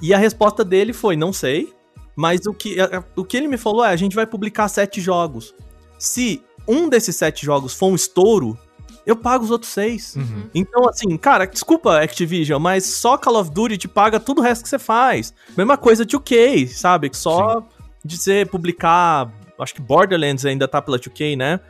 E 0.00 0.14
a 0.14 0.18
resposta 0.18 0.64
dele 0.64 0.92
foi, 0.92 1.16
não 1.16 1.32
sei, 1.32 1.74
mas 2.14 2.46
o 2.46 2.54
que, 2.54 2.76
o 3.16 3.24
que 3.24 3.36
ele 3.36 3.48
me 3.48 3.58
falou 3.58 3.84
é, 3.84 3.88
a 3.88 3.96
gente 3.96 4.14
vai 4.14 4.24
publicar 4.24 4.68
sete 4.68 5.00
jogos. 5.00 5.52
Se 5.98 6.42
um 6.66 6.88
desses 6.88 7.16
sete 7.16 7.44
jogos 7.44 7.74
for 7.74 7.88
um 7.88 7.94
estouro, 7.94 8.58
eu 9.06 9.16
pago 9.16 9.44
os 9.44 9.50
outros 9.50 9.72
seis. 9.72 10.14
Uhum. 10.16 10.48
Então, 10.54 10.88
assim, 10.88 11.16
cara, 11.16 11.46
desculpa, 11.46 12.00
Activision, 12.00 12.60
mas 12.60 12.84
só 12.84 13.16
Call 13.16 13.36
of 13.36 13.50
Duty 13.50 13.78
te 13.78 13.88
paga 13.88 14.20
tudo 14.20 14.40
o 14.40 14.44
resto 14.44 14.62
que 14.62 14.68
você 14.68 14.78
faz. 14.78 15.34
Mesma 15.56 15.76
coisa 15.76 16.04
de 16.04 16.16
UK, 16.16 16.68
sabe? 16.68 17.10
Só 17.12 17.60
Sim. 17.60 17.66
de 18.04 18.16
você 18.16 18.46
publicar. 18.46 19.32
Acho 19.58 19.74
que 19.74 19.82
Borderlands 19.82 20.46
ainda 20.46 20.66
tá 20.66 20.80
pela 20.80 20.98
2K, 20.98 21.36
né? 21.36 21.60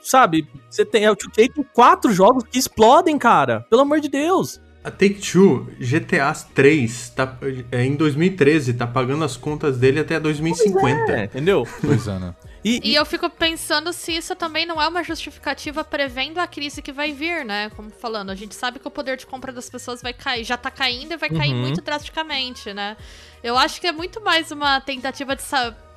Sabe, 0.00 0.48
você 0.70 0.84
tem. 0.84 1.08
O 1.08 1.16
2K 1.16 1.52
tem 1.52 1.64
quatro 1.72 2.12
jogos 2.12 2.44
que 2.44 2.58
explodem, 2.58 3.18
cara. 3.18 3.66
Pelo 3.68 3.82
amor 3.82 4.00
de 4.00 4.08
Deus. 4.08 4.60
A 4.84 4.90
Take-Two, 4.90 5.66
GTA 5.80 6.32
3, 6.54 7.08
tá, 7.16 7.38
é, 7.72 7.84
em 7.84 7.96
2013, 7.96 8.74
tá 8.74 8.86
pagando 8.86 9.24
as 9.24 9.34
contas 9.34 9.78
dele 9.78 10.00
até 10.00 10.20
2050. 10.20 11.10
É, 11.10 11.24
entendeu? 11.24 11.66
Pois 11.80 12.06
é, 12.06 12.18
né? 12.18 12.34
E, 12.64 12.80
e, 12.82 12.94
eu 12.94 13.04
fico 13.04 13.28
pensando 13.28 13.92
se 13.92 14.16
isso 14.16 14.34
também 14.34 14.64
não 14.64 14.80
é 14.80 14.88
uma 14.88 15.04
justificativa 15.04 15.84
prevendo 15.84 16.38
a 16.38 16.46
crise 16.46 16.80
que 16.80 16.92
vai 16.92 17.12
vir, 17.12 17.44
né? 17.44 17.70
Como 17.76 17.90
falando, 17.90 18.30
a 18.30 18.34
gente 18.34 18.54
sabe 18.54 18.78
que 18.78 18.88
o 18.88 18.90
poder 18.90 19.18
de 19.18 19.26
compra 19.26 19.52
das 19.52 19.68
pessoas 19.68 20.00
vai 20.00 20.14
cair, 20.14 20.44
já 20.44 20.56
tá 20.56 20.70
caindo 20.70 21.12
e 21.12 21.16
vai 21.18 21.28
cair 21.28 21.52
uhum. 21.52 21.60
muito 21.60 21.82
drasticamente, 21.82 22.72
né? 22.72 22.96
Eu 23.42 23.58
acho 23.58 23.78
que 23.78 23.86
é 23.86 23.92
muito 23.92 24.18
mais 24.22 24.50
uma 24.50 24.80
tentativa 24.80 25.36
de 25.36 25.42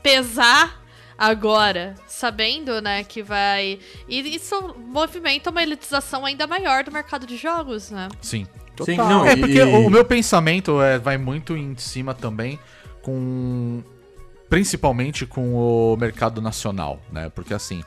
pesar 0.04 0.84
agora, 1.18 1.96
sabendo, 2.06 2.82
né, 2.82 3.04
que 3.04 3.24
vai. 3.24 3.80
E 4.08 4.36
isso 4.36 4.76
movimenta 4.78 5.50
uma 5.50 5.64
elitização 5.64 6.26
ainda 6.26 6.46
maior 6.46 6.84
do 6.84 6.92
mercado 6.92 7.26
de 7.26 7.38
jogos, 7.38 7.90
né? 7.90 8.10
Sim. 8.22 8.46
Total. 8.76 8.94
Sim, 8.94 8.98
não, 8.98 9.26
é, 9.26 9.36
porque 9.36 9.60
o, 9.60 9.88
o 9.88 9.90
meu 9.90 10.06
pensamento 10.06 10.80
é, 10.80 11.00
vai 11.00 11.18
muito 11.18 11.58
em 11.58 11.76
cima 11.78 12.14
também 12.14 12.60
com 13.02 13.82
principalmente 14.50 15.26
com 15.26 15.56
o 15.56 15.98
mercado 15.98 16.42
nacional, 16.42 17.02
né? 17.12 17.30
Porque 17.30 17.54
assim, 17.54 17.84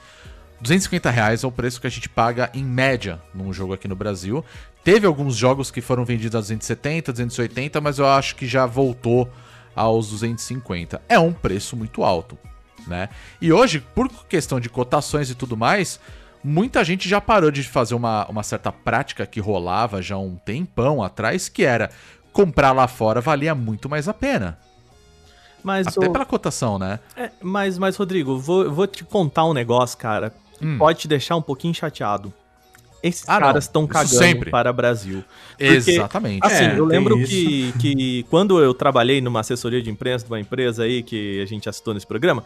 250 0.60 1.10
reais 1.10 1.42
é 1.42 1.46
o 1.46 1.52
preço 1.52 1.80
que 1.80 1.86
a 1.86 1.90
gente 1.90 2.08
paga 2.08 2.50
em 2.52 2.64
média 2.64 3.20
num 3.34 3.52
jogo 3.52 3.72
aqui 3.72 3.88
no 3.88 3.96
Brasil. 3.96 4.44
Teve 4.84 5.06
alguns 5.06 5.36
jogos 5.36 5.70
que 5.70 5.80
foram 5.80 6.04
vendidos 6.04 6.36
a 6.36 6.40
270, 6.40 7.12
280, 7.12 7.80
mas 7.80 7.98
eu 7.98 8.06
acho 8.06 8.36
que 8.36 8.46
já 8.46 8.66
voltou 8.66 9.30
aos 9.74 10.10
250. 10.10 11.00
É 11.08 11.18
um 11.18 11.32
preço 11.32 11.76
muito 11.76 12.02
alto, 12.02 12.38
né? 12.86 13.08
E 13.40 13.52
hoje, 13.52 13.80
por 13.94 14.08
questão 14.26 14.60
de 14.60 14.68
cotações 14.68 15.30
e 15.30 15.34
tudo 15.34 15.56
mais, 15.56 16.00
muita 16.42 16.84
gente 16.84 17.08
já 17.08 17.20
parou 17.20 17.50
de 17.50 17.62
fazer 17.62 17.94
uma, 17.94 18.26
uma 18.26 18.42
certa 18.42 18.70
prática 18.70 19.26
que 19.26 19.40
rolava 19.40 20.02
já 20.02 20.18
um 20.18 20.36
tempão 20.36 21.02
atrás, 21.02 21.48
que 21.48 21.64
era 21.64 21.90
comprar 22.32 22.72
lá 22.72 22.86
fora 22.86 23.20
valia 23.20 23.54
muito 23.54 23.88
mais 23.88 24.08
a 24.08 24.14
pena. 24.14 24.58
Mas 25.62 25.86
Até 25.86 26.08
o... 26.08 26.12
pela 26.12 26.24
cotação, 26.24 26.78
né? 26.78 27.00
É, 27.16 27.30
mas, 27.40 27.78
mas, 27.78 27.96
Rodrigo, 27.96 28.38
vou, 28.38 28.70
vou 28.70 28.86
te 28.86 29.04
contar 29.04 29.44
um 29.44 29.52
negócio, 29.52 29.96
cara. 29.98 30.32
Hum. 30.60 30.78
Pode 30.78 31.00
te 31.00 31.08
deixar 31.08 31.36
um 31.36 31.42
pouquinho 31.42 31.74
chateado. 31.74 32.32
Esses 33.02 33.26
ah, 33.26 33.38
caras 33.38 33.64
estão 33.64 33.86
cagando 33.86 34.18
sempre. 34.18 34.50
para 34.50 34.70
o 34.70 34.74
Brasil. 34.74 35.24
Porque, 35.52 35.64
Exatamente. 35.64 36.44
Assim, 36.44 36.64
é, 36.64 36.78
eu 36.78 36.84
lembro 36.84 37.16
que, 37.24 37.72
que 37.78 38.26
quando 38.28 38.60
eu 38.60 38.74
trabalhei 38.74 39.20
numa 39.20 39.40
assessoria 39.40 39.82
de 39.82 39.90
imprensa 39.90 40.24
de 40.24 40.30
uma 40.30 40.40
empresa 40.40 40.82
aí 40.82 41.02
que 41.02 41.40
a 41.40 41.46
gente 41.46 41.68
assistiu 41.68 41.94
nesse 41.94 42.06
programa, 42.06 42.44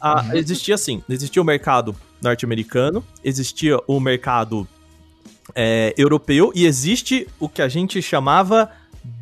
ah, 0.00 0.22
uhum. 0.22 0.36
existia 0.36 0.74
assim, 0.74 1.02
existia 1.08 1.40
o 1.40 1.44
mercado 1.44 1.94
norte-americano, 2.20 3.04
existia 3.22 3.78
o 3.86 4.00
mercado 4.00 4.66
é, 5.54 5.94
europeu 5.96 6.50
e 6.54 6.66
existe 6.66 7.28
o 7.38 7.48
que 7.48 7.62
a 7.62 7.68
gente 7.68 8.02
chamava 8.02 8.68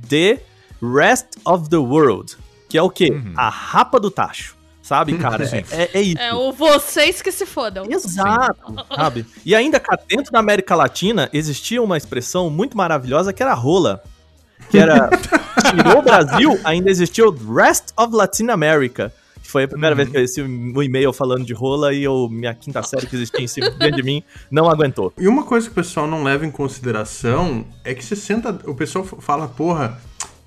de 0.08 0.38
Rest 0.80 1.36
of 1.44 1.68
the 1.68 1.76
World, 1.76 2.36
que 2.70 2.78
é 2.78 2.82
o 2.82 2.88
quê? 2.88 3.10
Uhum. 3.10 3.34
A 3.36 3.48
rapa 3.48 3.98
do 3.98 4.10
tacho. 4.10 4.54
Sabe, 4.80 5.12
cara? 5.18 5.44
é, 5.44 5.64
é, 5.70 5.90
é, 5.92 6.00
isso. 6.00 6.18
É 6.20 6.32
o 6.32 6.52
vocês 6.52 7.20
que 7.20 7.30
se 7.32 7.44
fodam. 7.44 7.84
Exato, 7.90 8.74
sabe? 8.94 9.26
E 9.44 9.54
ainda 9.54 9.78
cá 9.78 9.98
dentro 10.08 10.32
da 10.32 10.38
América 10.38 10.74
Latina 10.74 11.28
existia 11.32 11.82
uma 11.82 11.96
expressão 11.96 12.48
muito 12.48 12.76
maravilhosa 12.76 13.32
que 13.32 13.42
era 13.42 13.52
rola. 13.54 14.02
Que 14.70 14.78
era. 14.78 15.10
tirou 15.70 15.98
o 15.98 16.02
Brasil, 16.02 16.58
ainda 16.64 16.88
existia 16.88 17.26
o 17.26 17.54
Rest 17.54 17.92
of 17.96 18.14
Latin 18.14 18.48
America. 18.48 19.12
Foi 19.42 19.64
a 19.64 19.68
primeira 19.68 19.96
vez 19.96 20.08
que 20.08 20.16
eu 20.16 20.20
recebi 20.20 20.48
um 20.48 20.80
e-mail 20.80 21.12
falando 21.12 21.44
de 21.44 21.52
rola 21.52 21.92
e 21.92 22.04
eu, 22.04 22.28
minha 22.30 22.54
quinta 22.54 22.84
série 22.84 23.06
que 23.06 23.16
existia 23.16 23.44
em 23.44 23.48
cima 23.48 23.68
dentro 23.78 23.96
de 23.96 24.02
mim 24.04 24.22
não 24.48 24.70
aguentou. 24.70 25.12
E 25.18 25.26
uma 25.26 25.42
coisa 25.42 25.66
que 25.66 25.72
o 25.72 25.74
pessoal 25.74 26.06
não 26.06 26.22
leva 26.22 26.46
em 26.46 26.52
consideração 26.52 27.66
é 27.82 27.92
que 27.92 28.04
60. 28.04 28.60
O 28.66 28.74
pessoal 28.76 29.04
fala, 29.04 29.48
porra, 29.48 30.00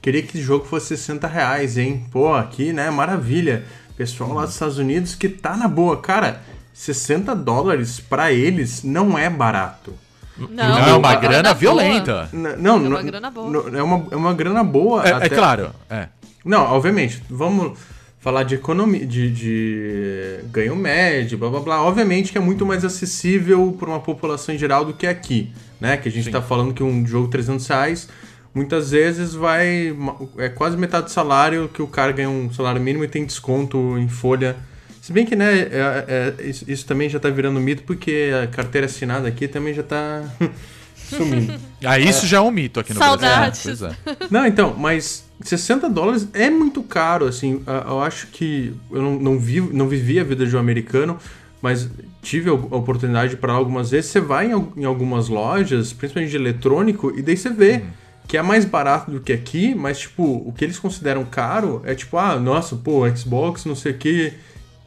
queria 0.03 0.21
que 0.21 0.37
esse 0.37 0.45
jogo 0.45 0.65
fosse 0.65 0.89
60 0.97 1.25
reais, 1.27 1.77
hein? 1.77 2.05
Pô, 2.11 2.35
aqui, 2.35 2.71
né? 2.71 2.91
Maravilha. 2.91 3.63
Pessoal 3.97 4.33
lá 4.33 4.43
dos 4.45 4.53
Estados 4.53 4.77
Unidos 4.77 5.15
que 5.15 5.29
tá 5.29 5.55
na 5.57 5.67
boa. 5.67 5.97
Cara, 6.01 6.41
60 6.73 7.33
dólares 7.35 7.99
pra 7.99 8.31
eles 8.31 8.83
não 8.83 9.17
é 9.17 9.29
barato. 9.29 9.93
Não, 10.37 10.47
Não, 10.49 10.77
é 10.79 10.93
uma 10.93 11.09
a 11.11 11.15
grana 11.15 11.43
boa. 11.49 11.55
violenta. 11.55 12.29
N- 12.33 12.55
Não, 12.57 12.75
É 12.75 12.79
uma 12.79 12.89
não- 12.89 13.05
grana 13.05 13.31
boa. 13.31 13.49
não- 13.51 13.77
é, 13.79 13.83
uma, 13.83 14.07
é 14.11 14.15
uma 14.15 14.33
grana 14.33 14.63
boa. 14.63 15.05
É, 15.07 15.09
é 15.09 15.13
até- 15.13 15.29
claro, 15.29 15.69
é. 15.89 16.07
Não, 16.43 16.63
obviamente, 16.63 17.21
vamos 17.29 17.77
falar 18.19 18.43
de 18.43 18.55
economia, 18.55 19.05
de, 19.05 19.29
de 19.31 20.39
ganho 20.51 20.75
médio, 20.75 21.37
blá 21.37 21.49
blá 21.49 21.59
blá. 21.59 21.81
Obviamente 21.83 22.31
que 22.31 22.37
é 22.37 22.41
muito 22.41 22.65
mais 22.65 22.83
acessível 22.83 23.75
para 23.79 23.87
uma 23.89 23.99
população 23.99 24.55
em 24.55 24.57
geral 24.57 24.83
do 24.83 24.93
que 24.93 25.05
aqui, 25.05 25.51
né? 25.79 25.97
Que 25.97 26.09
a 26.09 26.11
gente 26.11 26.31
tá 26.31 26.41
falando 26.41 26.73
que 26.73 26.81
um 26.83 27.05
jogo 27.05 27.27
300 27.27 27.67
reais 27.67 28.09
muitas 28.53 28.91
vezes 28.91 29.33
vai. 29.33 29.95
É 30.37 30.49
quase 30.49 30.77
metade 30.77 31.05
do 31.05 31.11
salário 31.11 31.69
que 31.73 31.81
o 31.81 31.87
cara 31.87 32.11
ganha 32.11 32.29
um 32.29 32.51
salário 32.53 32.81
mínimo 32.81 33.03
e 33.03 33.07
tem 33.07 33.25
desconto 33.25 33.97
em 33.97 34.07
folha. 34.07 34.55
Se 35.01 35.11
bem 35.11 35.25
que, 35.25 35.35
né, 35.35 35.59
é- 35.59 36.33
é- 36.39 36.47
isso, 36.47 36.63
isso 36.67 36.85
também 36.85 37.09
já 37.09 37.19
tá 37.19 37.29
virando 37.29 37.59
mito 37.59 37.83
porque 37.83 38.31
a 38.43 38.47
carteira 38.47 38.85
assinada 38.87 39.27
aqui 39.27 39.47
também 39.49 39.73
já 39.73 39.83
tá 39.83 40.23
sumindo. 40.95 41.53
Ah, 41.85 41.99
isso 41.99 42.25
já 42.25 42.37
é 42.37 42.39
um 42.39 42.49
mito 42.49 42.79
aqui 42.79 42.93
no 42.93 42.99
Saudades. 42.99 43.65
Brasil. 43.65 43.87
né? 43.89 43.95
Pois 44.05 44.17
é. 44.21 44.27
Não, 44.31 44.45
então, 44.47 44.73
mas 44.77 45.25
60 45.41 45.89
dólares 45.89 46.25
é 46.33 46.49
muito 46.49 46.81
caro, 46.81 47.25
assim. 47.27 47.61
a- 47.67 47.83
Eu 47.89 48.01
acho 48.01 48.27
que 48.27 48.73
eu 48.89 49.01
não, 49.01 49.19
não, 49.19 49.37
vi, 49.39 49.59
não 49.59 49.89
vivi 49.89 50.17
a 50.17 50.23
vida 50.23 50.45
de 50.45 50.55
um 50.55 50.59
americano, 50.59 51.17
mas 51.61 51.89
tive 52.21 52.49
a 52.49 52.53
oportunidade 52.53 53.35
para 53.35 53.51
algumas 53.51 53.91
vezes. 53.91 54.11
Você 54.11 54.21
vai 54.21 54.49
em, 54.49 54.67
em 54.77 54.85
algumas 54.85 55.27
lojas, 55.27 55.91
principalmente 55.91 56.29
de 56.29 56.37
eletrônico, 56.37 57.11
e 57.17 57.21
daí 57.21 57.35
você 57.35 57.49
vê 57.49 57.83
que 58.27 58.37
é 58.37 58.41
mais 58.41 58.65
barato 58.65 59.11
do 59.11 59.19
que 59.19 59.33
aqui, 59.33 59.75
mas, 59.75 59.99
tipo, 59.99 60.23
o 60.23 60.51
que 60.53 60.63
eles 60.63 60.79
consideram 60.79 61.23
caro 61.25 61.81
é 61.85 61.93
tipo, 61.93 62.17
ah, 62.17 62.37
nossa, 62.39 62.75
pô, 62.75 63.07
Xbox, 63.15 63.65
não 63.65 63.75
sei 63.75 63.91
o 63.91 63.97
que, 63.97 64.33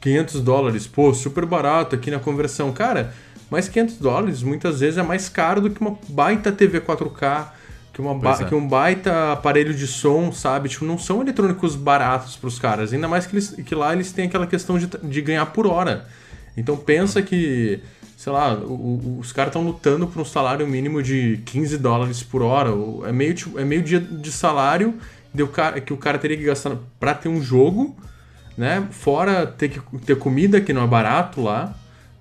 500 0.00 0.40
dólares, 0.40 0.86
pô, 0.86 1.12
super 1.14 1.44
barato 1.46 1.94
aqui 1.94 2.10
na 2.10 2.18
conversão. 2.18 2.72
Cara, 2.72 3.12
mas 3.50 3.68
500 3.68 3.98
dólares 3.98 4.42
muitas 4.42 4.80
vezes 4.80 4.98
é 4.98 5.02
mais 5.02 5.28
caro 5.28 5.60
do 5.60 5.70
que 5.70 5.80
uma 5.80 5.96
baita 6.08 6.50
TV 6.50 6.80
4K, 6.80 7.52
que, 7.92 8.00
uma 8.00 8.14
ba- 8.14 8.38
é. 8.40 8.44
que 8.44 8.54
um 8.54 8.66
baita 8.66 9.32
aparelho 9.32 9.74
de 9.74 9.86
som, 9.86 10.32
sabe? 10.32 10.68
Tipo, 10.68 10.84
não 10.84 10.98
são 10.98 11.22
eletrônicos 11.22 11.76
baratos 11.76 12.36
pros 12.36 12.58
caras. 12.58 12.92
Ainda 12.92 13.08
mais 13.08 13.26
que, 13.26 13.34
eles, 13.34 13.50
que 13.64 13.74
lá 13.74 13.92
eles 13.92 14.12
têm 14.12 14.26
aquela 14.26 14.46
questão 14.46 14.78
de, 14.78 14.86
de 14.86 15.20
ganhar 15.22 15.46
por 15.46 15.66
hora. 15.66 16.06
Então 16.56 16.76
pensa 16.76 17.22
que, 17.22 17.80
sei 18.26 18.32
lá, 18.32 18.54
o- 18.54 18.72
o- 18.72 19.18
os 19.20 19.30
caras 19.30 19.50
estão 19.50 19.62
lutando 19.62 20.04
por 20.08 20.20
um 20.20 20.24
salário 20.24 20.66
mínimo 20.66 21.00
de 21.00 21.38
15 21.44 21.78
dólares 21.78 22.24
por 22.24 22.42
hora. 22.42 22.70
É 23.08 23.12
meio, 23.12 23.32
tipo, 23.32 23.56
é 23.56 23.64
meio 23.64 23.82
dia 23.84 24.00
de 24.00 24.32
salário 24.32 24.94
cara, 25.52 25.80
que 25.80 25.92
o 25.92 25.96
cara 25.96 26.18
teria 26.18 26.36
que 26.36 26.42
gastar 26.42 26.76
pra 26.98 27.14
ter 27.14 27.28
um 27.28 27.40
jogo, 27.40 27.94
né? 28.58 28.84
Fora 28.90 29.46
ter 29.46 29.68
que 29.68 29.80
ter 30.04 30.16
comida, 30.16 30.60
que 30.60 30.72
não 30.72 30.82
é 30.82 30.86
barato 30.88 31.40
lá. 31.40 31.72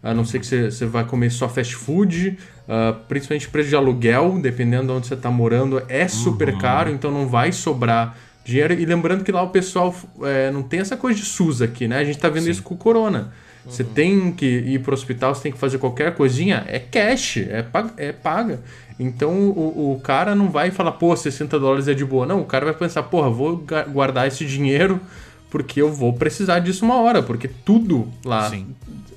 A 0.04 0.14
não 0.14 0.24
ser 0.24 0.40
que 0.40 0.46
você, 0.46 0.70
você 0.70 0.86
vai 0.86 1.06
comer 1.06 1.32
só 1.32 1.50
fast 1.50 1.76
food, 1.76 2.38
ah, 2.70 2.94
principalmente 3.08 3.48
preço 3.50 3.70
de 3.70 3.76
aluguel, 3.76 4.38
dependendo 4.40 4.86
de 4.86 4.92
onde 4.92 5.08
você 5.08 5.16
está 5.16 5.32
morando, 5.32 5.82
é 5.90 6.08
super 6.08 6.56
caro, 6.60 6.92
então 6.92 7.10
não 7.10 7.28
vai 7.28 7.52
sobrar 7.52 8.16
dinheiro. 8.46 8.76
E 8.76 8.86
lembrando 8.86 9.24
que 9.24 9.32
lá 9.32 9.42
o 9.42 9.50
pessoal 9.50 9.96
é, 10.22 10.52
não 10.52 10.62
tem 10.62 10.82
essa 10.82 10.96
coisa 10.96 11.20
de 11.20 11.26
SUS 11.26 11.64
aqui, 11.64 11.88
né? 11.88 11.98
A 11.98 12.04
gente 12.04 12.20
tá 12.20 12.30
vendo 12.30 12.48
isso 12.48 12.62
com 12.62 12.76
o 12.76 12.78
Corona. 12.78 13.34
Você 13.68 13.84
tem 13.84 14.32
que 14.32 14.46
ir 14.46 14.80
pro 14.80 14.94
hospital, 14.94 15.34
você 15.34 15.44
tem 15.44 15.52
que 15.52 15.58
fazer 15.58 15.78
qualquer 15.80 16.14
coisinha, 16.16 16.64
é 16.68 16.80
cash, 16.80 17.38
é 17.38 17.62
paga. 17.64 17.94
É 17.98 18.12
paga. 18.12 18.60
Então 19.00 19.34
o, 19.50 19.94
o 19.94 20.00
cara 20.00 20.34
não 20.36 20.50
vai 20.50 20.72
falar, 20.72 20.94
pô, 20.94 21.16
60 21.16 21.60
dólares 21.60 21.88
é 21.88 21.94
de 21.94 22.06
boa. 22.06 22.26
Não, 22.26 22.42
o 22.42 22.46
cara 22.46 22.66
vai 22.66 22.74
pensar, 22.74 23.04
porra, 23.04 23.30
vou 23.30 23.64
guardar 23.92 24.28
esse 24.28 24.46
dinheiro 24.46 25.00
porque 25.50 25.82
eu 25.82 25.92
vou 25.92 26.14
precisar 26.14 26.60
disso 26.60 26.86
uma 26.86 26.96
hora, 27.02 27.22
porque 27.24 27.48
tudo 27.48 28.08
lá 28.24 28.48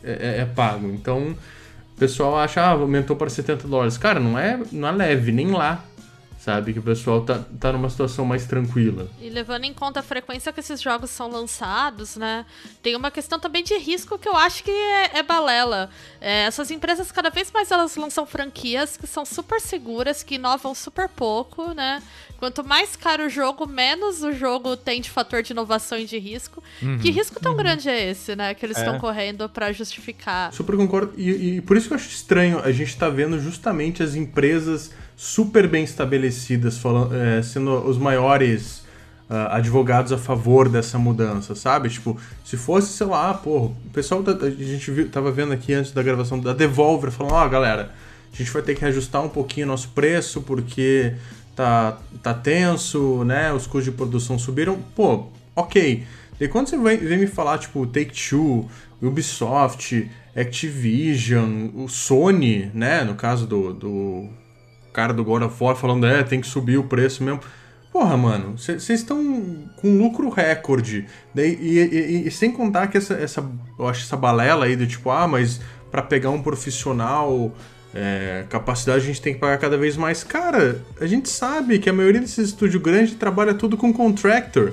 é, 0.05 0.11
é- 0.39 0.41
é 0.41 0.45
pago. 0.45 0.89
Então, 0.89 1.35
o 1.95 1.99
pessoal 1.99 2.39
acha, 2.39 2.61
ah, 2.61 2.71
aumentou 2.71 3.17
para 3.17 3.29
70 3.29 3.67
dólares. 3.69 3.99
Cara, 3.99 4.19
não 4.21 4.39
é, 4.39 4.59
não 4.73 4.89
é 4.89 4.93
leve, 4.93 5.31
nem 5.33 5.51
lá. 5.51 5.85
Sabe? 6.49 6.73
Que 6.73 6.79
o 6.79 6.83
pessoal 6.83 7.21
tá, 7.21 7.45
tá 7.61 7.75
numa 7.75 7.91
situação 7.91 8.25
mais 8.25 8.47
tranquila. 8.47 9.07
E 9.21 9.29
levando 9.29 9.65
em 9.65 9.75
conta 9.75 10.01
a 10.01 10.03
frequência 10.03 10.51
que 10.51 10.61
esses 10.61 10.81
jogos 10.81 11.11
são 11.11 11.29
lançados, 11.29 12.17
né? 12.17 12.47
Tem 12.83 12.97
uma 12.97 13.11
questão 13.11 13.39
também 13.39 13.63
de 13.63 13.77
risco 13.77 14.19
que 14.19 14.27
eu 14.27 14.35
acho 14.35 14.65
que 14.65 14.71
é, 14.71 15.19
é 15.19 15.23
balela. 15.23 15.91
É, 16.19 16.45
essas 16.45 16.71
empresas, 16.71 17.13
cada 17.13 17.29
vez 17.29 17.53
mais, 17.53 17.71
elas 17.71 17.97
lançam 17.97 18.25
franquias 18.25 18.97
que 18.97 19.07
são 19.07 19.27
super 19.27 19.61
seguras, 19.61 20.23
que 20.23 20.37
inovam 20.37 20.75
super 20.75 21.07
pouco, 21.07 21.75
né? 21.75 22.03
Quanto 22.39 22.65
mais 22.65 22.97
caro 22.97 23.27
o 23.27 23.29
jogo, 23.29 23.67
menos 23.67 24.23
o 24.23 24.33
jogo 24.33 24.75
tem 24.75 25.03
de 25.03 25.11
fator 25.11 25.43
de 25.43 25.53
inovação 25.53 25.99
e 25.99 26.07
de 26.07 26.19
risco. 26.19 26.63
Que 27.03 27.11
risco 27.11 27.39
tão 27.41 27.55
grande 27.57 27.91
é 27.91 28.11
esse, 28.11 28.35
né? 28.35 28.55
Que 28.55 28.65
eles 28.65 28.79
estão 28.79 28.99
correndo 28.99 29.49
pra 29.51 29.71
justificar. 29.71 30.51
Super 30.53 30.77
concordo. 30.77 31.13
E, 31.17 31.57
e 31.57 31.61
por 31.61 31.77
isso 31.77 31.89
que 31.89 31.93
eu 31.93 31.99
acho 31.99 32.09
estranho 32.09 32.61
a 32.61 32.73
gente 32.73 32.97
tá 32.97 33.11
vendo 33.11 33.39
justamente 33.39 34.03
as 34.03 34.15
empresas 34.15 34.93
super 35.21 35.67
bem 35.67 35.83
estabelecidas 35.83 36.79
falando, 36.79 37.13
é, 37.13 37.43
sendo 37.43 37.73
os 37.89 37.99
maiores 37.99 38.85
ah, 39.29 39.57
advogados 39.57 40.13
a 40.13 40.17
favor 40.17 40.69
dessa 40.69 40.97
mudança, 40.97 41.57
sabe? 41.57 41.91
Tipo, 41.91 42.17
se 42.45 42.57
fosse, 42.57 42.93
sei 42.93 43.07
lá, 43.09 43.35
pô, 43.35 43.65
o 43.67 43.77
pessoal 43.93 44.23
da- 44.23 44.47
a 44.47 44.51
gente 44.51 44.93
viu, 44.93 45.09
tava 45.09 45.33
vendo 45.33 45.53
aqui 45.53 45.75
antes 45.75 45.91
da 45.91 46.05
gravação 46.05 46.39
da 46.39 46.53
Devolver 46.53 47.11
falando, 47.11 47.33
ó, 47.35 47.49
galera, 47.49 47.93
a 48.33 48.37
gente 48.37 48.49
vai 48.53 48.63
ter 48.63 48.77
que 48.77 48.81
reajustar 48.81 49.21
um 49.25 49.29
pouquinho 49.29 49.67
o 49.67 49.71
nosso 49.71 49.89
preço 49.89 50.41
porque 50.43 51.15
tá, 51.57 51.99
tá 52.23 52.33
tenso, 52.33 53.25
né? 53.25 53.53
Os 53.53 53.65
custos 53.67 53.87
de 53.87 53.91
produção 53.91 54.39
subiram. 54.39 54.79
Pô, 54.95 55.27
ok. 55.57 56.07
E 56.41 56.47
quando 56.47 56.69
você 56.69 56.79
vem, 56.79 56.97
vem 56.99 57.19
me 57.19 57.27
falar, 57.27 57.59
tipo, 57.59 57.85
Take-Two, 57.87 58.69
Ubisoft, 59.03 60.09
Activision, 60.37 61.71
o 61.75 61.89
Sony, 61.89 62.71
né? 62.73 63.03
No 63.03 63.15
caso 63.17 63.47
do, 63.47 63.73
do 63.73 64.29
cara 64.99 65.13
do 65.13 65.23
God 65.23 65.43
of 65.45 65.55
War 65.63 65.77
falando, 65.77 66.05
é, 66.07 66.25
tem 66.25 66.41
que 66.41 66.47
subir 66.49 66.77
o 66.77 66.83
preço 66.83 67.23
mesmo. 67.23 67.39
Porra, 67.93 68.17
mano, 68.17 68.59
vocês 68.59 68.89
estão 68.91 69.19
com 69.77 69.97
lucro 69.97 70.29
recorde. 70.29 71.07
Daí, 71.33 71.57
e, 71.61 71.79
e- 71.79 72.27
e 72.27 72.31
sem 72.33 72.51
contar 72.51 72.89
que 72.89 72.99
essa, 72.99 73.15
essa, 73.15 73.49
eu 73.79 73.87
acho 73.89 74.03
essa 74.05 74.17
balela 74.17 74.65
aí 74.67 74.75
do 74.75 74.87
tipo, 74.89 75.09
ah, 75.11 75.29
mas 75.29 75.61
pra 75.89 76.03
pegar 76.03 76.31
um 76.31 76.43
profissional, 76.43 77.53
é, 77.95 78.45
capacidade 78.51 79.05
a 79.05 79.07
gente 79.07 79.23
tem 79.23 79.35
que 79.35 79.41
pagar 79.41 79.57
cada 79.59 79.77
vez 79.79 79.97
mais. 79.97 80.25
Cara, 80.25 80.83
a 81.01 81.07
gente 81.07 81.29
sabe 81.29 81.79
que 81.79 81.89
a 81.89 81.93
maioria 81.93 82.21
desses 82.21 82.49
estúdios 82.49 82.83
grandes 82.83 83.15
trabalha 83.15 83.55
tudo 83.55 83.77
com 83.77 83.93
contractor. 83.93 84.73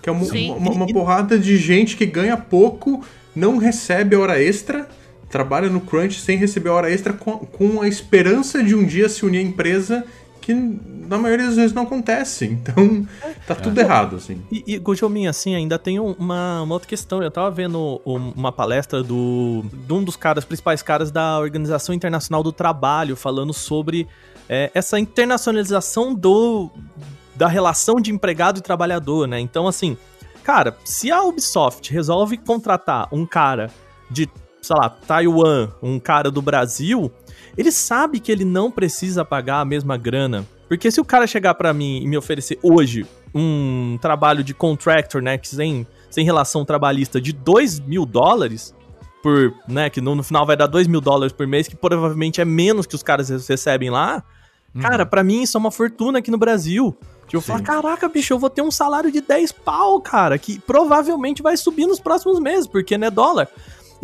Que 0.00 0.08
é 0.08 0.12
uma, 0.12 0.24
uma, 0.56 0.70
uma 0.70 0.86
porrada 0.86 1.36
de 1.38 1.56
gente 1.56 1.96
que 1.96 2.06
ganha 2.06 2.36
pouco, 2.36 3.04
não 3.34 3.56
recebe 3.58 4.14
hora 4.16 4.40
extra, 4.40 4.88
trabalha 5.34 5.68
no 5.68 5.80
crunch 5.80 6.20
sem 6.20 6.38
receber 6.38 6.68
hora 6.68 6.88
extra, 6.88 7.12
com, 7.12 7.38
com 7.38 7.82
a 7.82 7.88
esperança 7.88 8.62
de 8.62 8.72
um 8.72 8.86
dia 8.86 9.08
se 9.08 9.26
unir 9.26 9.38
à 9.38 9.42
empresa, 9.42 10.04
que 10.40 10.54
na 10.54 11.18
maioria 11.18 11.46
das 11.46 11.56
vezes 11.56 11.72
não 11.72 11.82
acontece. 11.82 12.44
Então, 12.46 13.04
tá 13.44 13.52
tudo 13.56 13.76
errado, 13.80 14.14
assim. 14.14 14.40
E, 14.52 14.62
e 14.76 15.26
assim, 15.26 15.56
ainda 15.56 15.76
tem 15.76 15.98
um- 15.98 16.12
uma, 16.12 16.62
uma 16.62 16.72
outra 16.72 16.88
questão. 16.88 17.20
Eu 17.20 17.32
tava 17.32 17.50
vendo 17.50 18.00
um- 18.06 18.30
uma 18.36 18.52
palestra 18.52 19.02
do, 19.02 19.64
de 19.72 19.92
um 19.92 20.04
dos 20.04 20.14
caras, 20.14 20.44
principais 20.44 20.82
caras 20.82 21.10
da 21.10 21.40
Organização 21.40 21.92
Internacional 21.92 22.40
do 22.44 22.52
Trabalho, 22.52 23.16
falando 23.16 23.52
sobre 23.52 24.06
é, 24.48 24.70
essa 24.72 25.00
internacionalização 25.00 26.14
do, 26.14 26.70
da 27.34 27.48
relação 27.48 27.96
de 27.96 28.12
empregado 28.12 28.58
e 28.58 28.62
trabalhador, 28.62 29.26
né? 29.26 29.40
Então, 29.40 29.66
assim, 29.66 29.96
cara, 30.44 30.76
se 30.84 31.10
a 31.10 31.22
Ubisoft 31.24 31.92
resolve 31.92 32.36
contratar 32.36 33.08
um 33.10 33.26
cara 33.26 33.68
de, 34.10 34.28
sei 34.64 34.76
lá, 34.76 34.88
Taiwan, 34.88 35.68
um 35.82 35.98
cara 35.98 36.30
do 36.30 36.42
Brasil, 36.42 37.12
ele 37.56 37.70
sabe 37.70 38.18
que 38.18 38.32
ele 38.32 38.44
não 38.44 38.70
precisa 38.70 39.24
pagar 39.24 39.60
a 39.60 39.64
mesma 39.64 39.96
grana. 39.96 40.46
Porque 40.68 40.90
se 40.90 41.00
o 41.00 41.04
cara 41.04 41.26
chegar 41.26 41.54
pra 41.54 41.72
mim 41.72 42.02
e 42.02 42.08
me 42.08 42.16
oferecer 42.16 42.58
hoje 42.62 43.06
um 43.34 43.98
trabalho 44.00 44.42
de 44.42 44.54
contractor, 44.54 45.20
né, 45.20 45.36
que 45.36 45.48
sem, 45.48 45.86
sem 46.10 46.24
relação 46.24 46.64
trabalhista 46.64 47.20
de 47.20 47.32
2 47.32 47.80
mil 47.80 48.06
dólares, 48.06 48.74
por, 49.22 49.54
né, 49.68 49.90
que 49.90 50.00
no, 50.00 50.14
no 50.14 50.22
final 50.22 50.46
vai 50.46 50.56
dar 50.56 50.66
2 50.66 50.86
mil 50.86 51.00
dólares 51.00 51.32
por 51.32 51.46
mês, 51.46 51.68
que 51.68 51.76
provavelmente 51.76 52.40
é 52.40 52.44
menos 52.44 52.86
que 52.86 52.94
os 52.94 53.02
caras 53.02 53.28
recebem 53.48 53.90
lá, 53.90 54.22
cara, 54.80 55.06
pra 55.06 55.22
mim 55.22 55.42
isso 55.42 55.56
é 55.56 55.60
uma 55.60 55.70
fortuna 55.70 56.18
aqui 56.18 56.30
no 56.30 56.38
Brasil. 56.38 56.96
Tipo, 57.26 57.36
eu 57.36 57.40
falo, 57.40 57.62
caraca, 57.62 58.08
bicho, 58.08 58.34
eu 58.34 58.38
vou 58.38 58.50
ter 58.50 58.62
um 58.62 58.70
salário 58.70 59.10
de 59.10 59.20
10 59.20 59.52
pau, 59.52 60.00
cara, 60.00 60.38
que 60.38 60.58
provavelmente 60.58 61.42
vai 61.42 61.56
subir 61.56 61.86
nos 61.86 61.98
próximos 61.98 62.38
meses, 62.38 62.66
porque 62.66 62.98
não 62.98 63.06
é 63.06 63.10
dólar. 63.10 63.48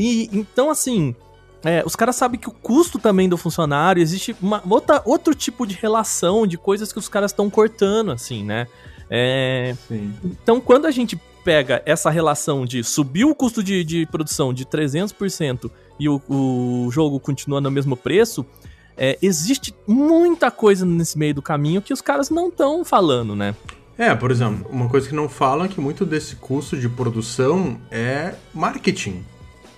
E 0.01 0.31
então, 0.33 0.71
assim, 0.71 1.15
é, 1.63 1.83
os 1.85 1.95
caras 1.95 2.17
sabem 2.17 2.41
que 2.41 2.49
o 2.49 2.53
custo 2.53 2.99
também 2.99 3.29
do 3.29 3.37
funcionário, 3.37 4.01
existe 4.01 4.35
uma, 4.41 4.63
outra, 4.67 5.03
outro 5.05 5.35
tipo 5.35 5.67
de 5.67 5.75
relação, 5.75 6.47
de 6.47 6.57
coisas 6.57 6.91
que 6.91 6.99
os 6.99 7.07
caras 7.07 7.33
estão 7.33 7.51
cortando, 7.51 8.11
assim, 8.11 8.43
né? 8.43 8.67
É, 9.11 9.77
então, 10.25 10.59
quando 10.59 10.87
a 10.87 10.91
gente 10.91 11.21
pega 11.45 11.83
essa 11.85 12.09
relação 12.09 12.65
de 12.65 12.83
subir 12.83 13.27
o 13.27 13.35
custo 13.35 13.63
de, 13.63 13.85
de 13.85 14.07
produção 14.07 14.55
de 14.55 14.65
300% 14.65 15.71
e 15.99 16.09
o, 16.09 16.23
o 16.29 16.89
jogo 16.91 17.21
continua 17.21 17.61
no 17.61 17.71
mesmo 17.71 17.95
preço, 17.95 18.47
é, 18.97 19.19
existe 19.21 19.75
muita 19.87 20.51
coisa 20.51 20.87
nesse 20.87 21.19
meio 21.19 21.35
do 21.35 21.43
caminho 21.43 21.83
que 21.83 21.93
os 21.93 22.01
caras 22.01 22.31
não 22.31 22.49
estão 22.49 22.87
falando, 22.87 23.37
né? 23.37 23.55
É, 23.99 24.15
por 24.15 24.31
exemplo, 24.31 24.67
uma 24.71 24.89
coisa 24.89 25.07
que 25.07 25.15
não 25.15 25.29
falam 25.29 25.67
é 25.67 25.69
que 25.69 25.79
muito 25.79 26.07
desse 26.07 26.37
custo 26.37 26.75
de 26.75 26.89
produção 26.89 27.79
é 27.91 28.35
marketing. 28.55 29.23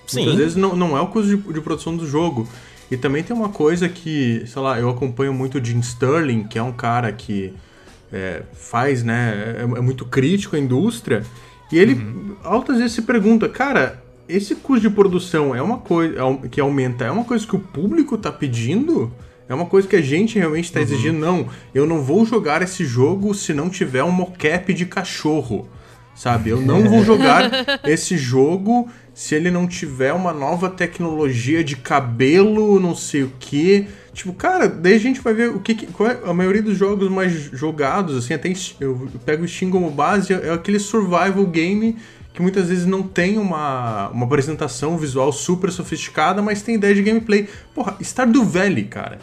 Sim. 0.07 0.23
Muitas 0.23 0.39
vezes 0.39 0.57
não, 0.57 0.77
não 0.77 0.97
é 0.97 1.01
o 1.01 1.07
custo 1.07 1.37
de, 1.37 1.53
de 1.53 1.61
produção 1.61 1.97
do 1.97 2.07
jogo. 2.07 2.49
E 2.91 2.97
também 2.97 3.23
tem 3.23 3.35
uma 3.35 3.49
coisa 3.49 3.89
que, 3.89 4.43
sei 4.47 4.61
lá, 4.61 4.79
eu 4.79 4.91
acompanho 4.91 5.33
muito 5.33 5.59
o 5.59 5.65
Jim 5.65 5.81
Sterling, 5.81 6.45
que 6.45 6.59
é 6.59 6.63
um 6.63 6.73
cara 6.73 7.11
que 7.11 7.55
é, 8.13 8.43
faz, 8.53 9.03
né, 9.03 9.57
é, 9.59 9.63
é 9.63 9.81
muito 9.81 10.05
crítico 10.05 10.57
à 10.57 10.59
indústria. 10.59 11.25
E 11.73 11.79
ele 11.79 11.99
altas 12.45 12.77
vezes 12.77 12.93
se 12.93 13.03
pergunta, 13.03 13.49
cara, 13.49 14.03
esse 14.29 14.55
custo 14.55 14.89
de 14.89 14.95
produção 14.95 15.55
é 15.55 15.63
uma 15.63 15.79
coisa 15.79 16.17
que 16.51 16.61
aumenta, 16.61 17.05
é 17.05 17.11
uma 17.11 17.25
coisa 17.25 17.47
que 17.47 17.57
o 17.57 17.59
público 17.59 18.19
tá 18.19 18.31
pedindo? 18.31 19.11
É 19.49 19.55
uma 19.55 19.67
coisa 19.67 19.89
que 19.89 19.97
a 19.97 20.03
gente 20.03 20.39
realmente 20.39 20.65
está 20.65 20.81
exigindo? 20.81 21.19
Não, 21.19 21.47
eu 21.75 21.87
não 21.87 22.01
vou 22.01 22.25
jogar 22.25 22.63
esse 22.63 22.85
jogo 22.85 23.35
se 23.35 23.53
não 23.53 23.69
tiver 23.69 24.05
um 24.05 24.11
mocap 24.11 24.73
de 24.73 24.87
cachorro, 24.87 25.69
sabe? 26.15 26.51
Eu 26.51 26.61
não 26.61 26.89
vou 26.89 27.05
jogar 27.05 27.51
esse 27.85 28.17
jogo 28.17 28.89
se 29.15 29.35
ele 29.35 29.51
não 29.51 29.67
tiver 29.67 30.13
uma 30.13 30.33
nova 30.33 30.71
tecnologia 30.71 31.63
de 31.63 31.77
cabelo, 31.77 32.81
não 32.81 32.95
sei 32.95 33.25
o 33.25 33.33
que. 33.39 33.87
Tipo, 34.15 34.33
cara, 34.33 34.69
daí 34.69 34.95
a 34.95 34.99
gente 34.99 35.21
vai 35.21 35.35
ver 35.35 35.51
o 35.51 35.61
que, 35.61 35.75
que 35.75 35.87
qual 35.87 36.11
é 36.11 36.19
a 36.25 36.33
maioria 36.35 36.63
dos 36.63 36.77
jogos 36.77 37.09
mais 37.11 37.33
jogados, 37.33 38.17
assim, 38.17 38.35
até 38.35 38.53
eu 38.81 39.09
pego 39.25 39.45
o 39.45 39.49
Steam 39.49 39.71
como 39.71 39.91
base, 39.91 40.33
é 40.33 40.51
aquele 40.51 40.79
survival 40.79 41.47
game 41.47 41.97
que 42.33 42.41
muitas 42.41 42.69
vezes 42.69 42.87
não 42.87 43.03
tem 43.03 43.37
uma, 43.39 44.09
uma 44.09 44.25
apresentação 44.25 44.97
visual 44.97 45.31
super 45.33 45.71
sofisticada, 45.71 46.41
mas 46.41 46.63
tem 46.63 46.77
ideia 46.77 46.95
de 46.95 47.03
gameplay. 47.03 47.47
Porra, 47.75 47.95
Stardew 48.01 48.45
Valley, 48.45 48.85
cara. 48.85 49.19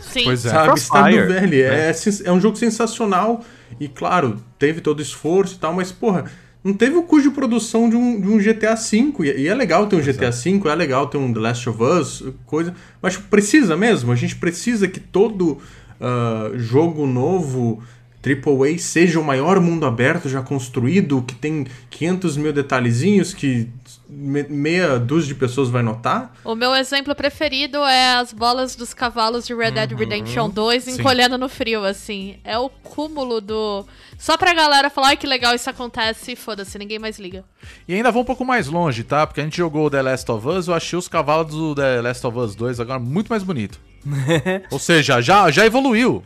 Sim. 0.00 0.24
Pois 0.24 0.46
é. 0.46 0.50
Sabe, 0.50 0.64
Crossfire, 0.68 0.86
Stardew 0.98 1.28
Valley 1.34 1.60
é, 1.62 1.92
sens- 1.92 2.22
é 2.24 2.32
um 2.32 2.40
jogo 2.40 2.56
sensacional 2.56 3.44
e, 3.80 3.88
claro, 3.88 4.36
teve 4.58 4.80
todo 4.80 4.98
o 4.98 5.02
esforço 5.02 5.56
e 5.56 5.58
tal, 5.58 5.72
mas, 5.72 5.92
porra, 5.92 6.24
não 6.62 6.74
teve 6.74 6.96
o 6.96 7.02
custo 7.02 7.28
de 7.28 7.34
produção 7.34 7.88
de 7.88 7.96
um, 7.96 8.20
de 8.20 8.28
um 8.28 8.38
GTA 8.38 8.74
V. 8.74 9.14
E, 9.20 9.42
e 9.42 9.48
é 9.48 9.54
legal 9.54 9.86
ter 9.86 9.96
um 9.96 10.00
GTA 10.00 10.30
V, 10.30 10.68
é 10.68 10.74
legal 10.74 11.06
ter 11.06 11.16
um 11.18 11.32
The 11.32 11.40
Last 11.40 11.68
of 11.68 11.82
Us, 11.82 12.24
coisa. 12.44 12.74
Mas 13.00 13.16
precisa 13.16 13.76
mesmo. 13.76 14.10
A 14.10 14.16
gente 14.16 14.36
precisa 14.36 14.88
que 14.88 14.98
todo 14.98 15.58
ah, 16.00 16.52
jogo 16.54 17.06
novo. 17.06 17.82
AAA 18.26 18.76
seja 18.78 19.20
o 19.20 19.24
maior 19.24 19.60
mundo 19.60 19.86
aberto 19.86 20.28
já 20.28 20.42
construído, 20.42 21.22
que 21.22 21.36
tem 21.36 21.64
500 21.90 22.36
mil 22.36 22.52
detalhezinhos 22.52 23.32
que 23.32 23.68
meia 24.08 24.98
dúzia 24.98 25.28
de 25.28 25.34
pessoas 25.34 25.68
vai 25.68 25.82
notar. 25.82 26.32
O 26.44 26.54
meu 26.54 26.74
exemplo 26.74 27.14
preferido 27.14 27.78
é 27.78 28.14
as 28.16 28.32
bolas 28.32 28.76
dos 28.76 28.94
cavalos 28.94 29.46
de 29.46 29.54
Red 29.54 29.72
Dead 29.72 29.92
Redemption 29.92 30.48
2 30.48 30.84
Sim. 30.84 30.92
encolhendo 30.92 31.36
no 31.36 31.48
frio, 31.48 31.84
assim. 31.84 32.38
É 32.44 32.58
o 32.58 32.68
cúmulo 32.68 33.40
do. 33.40 33.84
Só 34.18 34.36
pra 34.36 34.54
galera 34.54 34.88
falar, 34.88 35.08
ai 35.08 35.16
que 35.16 35.26
legal 35.26 35.54
isso 35.54 35.68
acontece 35.68 36.32
e 36.32 36.36
foda-se, 36.36 36.78
ninguém 36.78 36.98
mais 36.98 37.18
liga. 37.18 37.44
E 37.86 37.94
ainda 37.94 38.10
vou 38.10 38.22
um 38.22 38.24
pouco 38.24 38.44
mais 38.44 38.66
longe, 38.68 39.02
tá? 39.04 39.26
Porque 39.26 39.40
a 39.40 39.44
gente 39.44 39.56
jogou 39.56 39.86
o 39.86 39.90
The 39.90 40.02
Last 40.02 40.30
of 40.30 40.48
Us, 40.48 40.68
eu 40.68 40.74
achei 40.74 40.98
os 40.98 41.08
cavalos 41.08 41.52
do 41.52 41.74
The 41.74 42.00
Last 42.00 42.26
of 42.26 42.38
Us 42.38 42.54
2 42.54 42.80
agora 42.80 42.98
muito 42.98 43.28
mais 43.28 43.42
bonito. 43.42 43.78
Ou 44.70 44.78
seja, 44.78 45.20
já, 45.20 45.50
já 45.50 45.66
evoluiu. 45.66 46.22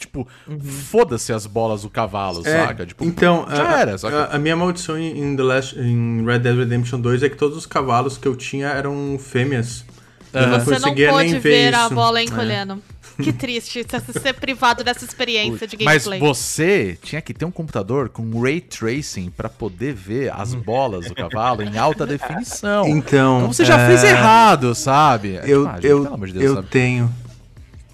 Tipo, 0.00 0.26
foda-se 0.90 1.32
as 1.32 1.46
bolas 1.46 1.82
do 1.82 1.90
cavalo, 1.90 2.42
saca? 2.42 2.86
Tipo, 2.86 3.04
então, 3.04 3.46
já 3.48 3.68
a, 3.76 3.80
era, 3.80 3.98
saca? 3.98 4.24
a, 4.24 4.36
a 4.36 4.38
minha 4.38 4.56
maldição 4.56 4.98
em, 4.98 5.36
The 5.36 5.42
Last, 5.42 5.78
em 5.78 6.24
Red 6.24 6.38
Dead 6.40 6.56
Redemption 6.56 7.00
2 7.00 7.22
é 7.22 7.28
que 7.28 7.36
todos 7.36 7.56
os 7.56 7.66
cavalos 7.66 8.16
que 8.18 8.26
eu 8.26 8.34
tinha 8.34 8.68
eram 8.68 9.18
fêmeas. 9.18 9.84
Eu 10.32 10.46
não 10.46 10.60
Você 10.60 10.78
não 10.78 10.94
pôde 10.94 11.30
nem 11.32 11.38
ver 11.38 11.74
a 11.74 11.86
isso. 11.86 11.94
bola 11.94 12.20
É. 12.20 12.24
encolhendo. 12.24 12.82
Que 13.20 13.32
triste 13.34 13.84
você 13.86 14.18
ser 14.18 14.32
privado 14.32 14.82
dessa 14.82 15.04
experiência 15.04 15.66
de 15.66 15.76
Mas 15.84 16.04
gameplay. 16.06 16.20
você 16.20 16.98
tinha 17.02 17.20
que 17.20 17.34
ter 17.34 17.44
um 17.44 17.50
computador 17.50 18.08
com 18.08 18.40
ray 18.40 18.62
tracing 18.62 19.28
pra 19.28 19.46
poder 19.48 19.92
ver 19.92 20.32
as 20.32 20.54
bolas 20.54 21.06
do 21.06 21.14
cavalo 21.14 21.62
em 21.62 21.76
alta 21.76 22.06
definição. 22.06 22.88
Então, 22.88 23.38
Então 23.40 23.52
você 23.52 23.62
já 23.62 23.78
é, 23.78 23.86
fez 23.88 24.04
errado, 24.04 24.74
sabe? 24.74 25.36
É 25.36 25.42
Eu, 25.44 25.66
gente, 25.66 25.86
eu, 25.86 26.02
pelo 26.04 26.14
amor 26.14 26.28
de 26.28 26.32
Deus, 26.32 26.44
eu 26.46 26.54
sabe? 26.54 26.68
tenho. 26.68 27.14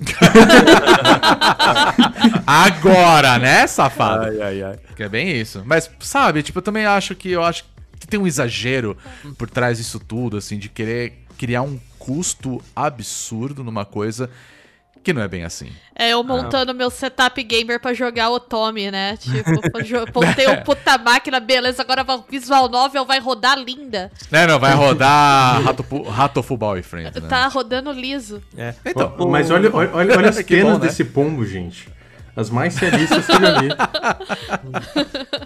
Agora, 2.47 3.39
né, 3.39 3.67
safado? 3.67 4.25
Ai, 4.25 4.41
ai, 4.41 4.63
ai. 4.63 4.79
Que 4.95 5.05
é 5.05 5.09
bem 5.09 5.41
isso. 5.41 5.63
Mas, 5.65 5.91
sabe, 6.01 6.43
tipo, 6.43 6.59
eu 6.59 6.63
também 6.63 6.85
acho 6.85 7.15
que 7.15 7.31
eu 7.31 7.43
acho 7.43 7.65
que 7.99 8.07
tem 8.07 8.21
um 8.21 8.27
exagero 8.27 8.97
por 9.39 9.49
trás 9.49 9.79
disso 9.79 9.99
tudo, 9.99 10.37
assim, 10.37 10.59
de 10.59 10.69
querer 10.69 11.25
criar 11.39 11.63
um 11.63 11.79
custo 11.99 12.63
absurdo 12.75 13.65
numa 13.65 13.85
coisa 13.85 14.31
que 15.07 15.13
não 15.13 15.23
é 15.23 15.29
bem 15.29 15.45
assim. 15.45 15.69
É, 15.95 16.11
eu 16.11 16.25
montando 16.25 16.75
meu 16.75 16.91
setup 16.91 17.41
gamer 17.45 17.79
pra 17.79 17.95
jogar 17.95 18.29
o 18.29 18.41
Tommy, 18.41 18.91
né? 18.91 19.17
Tipo, 19.17 19.51
montei 20.13 20.49
um 20.49 20.65
puta 20.65 20.99
máquina, 20.99 21.39
beleza, 21.39 21.81
agora 21.81 22.05
o 22.05 22.25
visual 22.29 22.69
novel 22.69 23.05
vai 23.05 23.21
rodar 23.21 23.57
linda. 23.57 24.11
Né, 24.33 24.49
não, 24.49 24.59
vai 24.59 24.75
rodar 24.75 25.63
Rato, 25.63 26.03
Rato 26.11 26.43
Football 26.43 26.83
Friends, 26.83 27.23
né? 27.23 27.29
Tá 27.29 27.47
rodando 27.47 27.93
liso. 27.93 28.43
É. 28.59 28.75
Então, 28.85 29.15
O- 29.17 29.29
Mas 29.29 29.49
olha, 29.49 29.71
olha, 29.73 29.91
olha, 29.95 30.27
as 30.29 30.43
penas 30.43 30.65
bom, 30.65 30.79
né? 30.81 30.87
desse 30.89 31.05
pombo, 31.05 31.47
gente. 31.47 31.89
As 32.35 32.51
mais 32.51 32.77
realistas 32.77 33.25
que 33.25 33.33
eu 33.33 33.41
já 33.41 33.61
vi. 33.61 33.69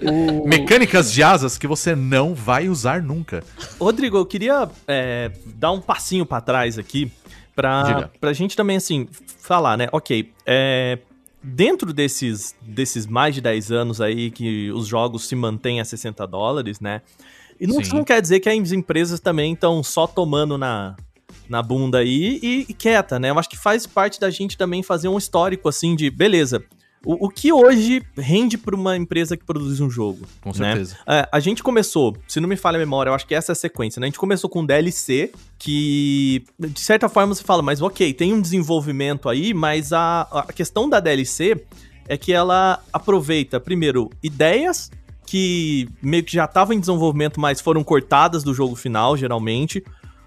mecânicas 0.49 1.13
de 1.13 1.23
asas 1.23 1.59
que 1.59 1.67
você 1.67 1.95
não 1.95 2.35
vai 2.35 2.67
usar 2.71 3.03
nunca. 3.03 3.45
Rodrigo, 3.79 4.17
eu 4.17 4.25
queria 4.25 4.69
é, 4.89 5.31
dar 5.45 5.71
um 5.71 5.83
passinho 5.83 6.25
pra 6.25 6.41
trás 6.41 6.79
aqui 6.79 7.13
pra, 7.61 7.83
Diga. 7.83 8.11
pra 8.19 8.33
gente 8.33 8.57
também, 8.57 8.77
assim, 8.77 9.07
falar, 9.39 9.77
né? 9.77 9.89
Ok, 9.93 10.33
é, 10.47 10.99
dentro 11.43 11.93
desses, 11.93 12.55
desses 12.63 13.07
mais 13.07 13.35
de 13.35 13.41
10 13.41 13.71
anos 13.71 14.01
aí 14.01 14.31
que 14.31 14.71
os 14.73 14.87
jogos 14.87 15.29
se 15.29 15.37
mantêm 15.37 15.81
a 15.81 15.85
60 15.85 16.27
dólares, 16.27 16.81
né? 16.81 17.03
E 17.61 17.67
não, 17.67 17.81
isso 17.81 17.95
não 17.95 18.05
quer 18.05 18.23
dizer 18.23 18.41
que 18.41 18.49
as 18.49 18.73
empresas 18.73 19.21
também 19.21 19.53
estão 19.53 19.83
só 19.83 20.07
tomando 20.07 20.57
na, 20.57 20.97
na 21.47 21.63
bunda 21.63 21.99
aí 21.99 22.41
e, 22.43 22.67
e 22.67 22.75
quieta, 22.75 23.19
né? 23.19 23.29
Eu 23.29 23.39
acho 23.39 23.51
que 23.51 23.59
faz 23.59 23.87
parte 23.87 24.19
da 24.19 24.31
gente 24.31 24.57
também 24.57 24.83
fazer 24.83 25.09
um 25.09 25.19
histórico, 25.19 25.69
assim, 25.69 25.95
de 25.95 26.11
beleza. 26.11 26.65
O, 27.05 27.27
o 27.27 27.29
que 27.31 27.51
hoje 27.51 28.03
rende 28.17 28.59
pra 28.59 28.77
uma 28.77 28.97
empresa 28.97 29.37
que 29.37 29.45
produz 29.45 29.81
um 29.81 29.89
jogo? 29.89 30.27
Com 30.41 30.51
né? 30.51 30.55
certeza. 30.55 30.99
É, 31.07 31.29
a 31.33 31.41
gente 31.41 31.63
começou, 31.63 32.17
se 32.29 32.41
não 32.41 32.49
me 32.49 32.57
falha 32.57 32.77
a 32.77 32.79
memória, 32.79 33.11
eu 33.11 33.15
acho 33.15 33.27
que 33.27 33.35
essa 33.35 33.53
é 33.53 33.55
a 33.55 33.57
sequência, 33.57 33.99
né? 33.99 34.07
A 34.07 34.09
gente 34.09 34.19
começou 34.19 34.51
com 34.51 34.61
um 34.61 34.67
DLC 34.67 35.33
que, 35.59 36.45
de 36.59 36.81
certa 36.81 37.09
forma, 37.09 37.35
você 37.35 37.43
fala, 37.43 37.63
mas 37.63 37.81
ok, 37.81 38.13
tem 38.13 38.35
um 38.35 38.41
desenvolvimento 38.41 39.29
aí, 39.29 39.55
mas 39.55 39.93
a, 39.93 40.23
a 40.31 40.53
questão 40.53 40.89
da 40.89 41.01
DLC 41.01 41.65
é 42.07 42.17
que 42.19 42.33
ela 42.33 42.83
aproveita, 42.93 43.59
primeiro, 43.59 44.11
ideias 44.23 44.91
que 45.25 45.89
meio 46.03 46.25
que 46.25 46.33
já 46.33 46.45
estavam 46.45 46.75
em 46.75 46.81
desenvolvimento, 46.81 47.41
mas 47.41 47.61
foram 47.61 47.85
cortadas 47.85 48.43
do 48.43 48.53
jogo 48.53 48.75
final, 48.75 49.17
geralmente. 49.17 49.83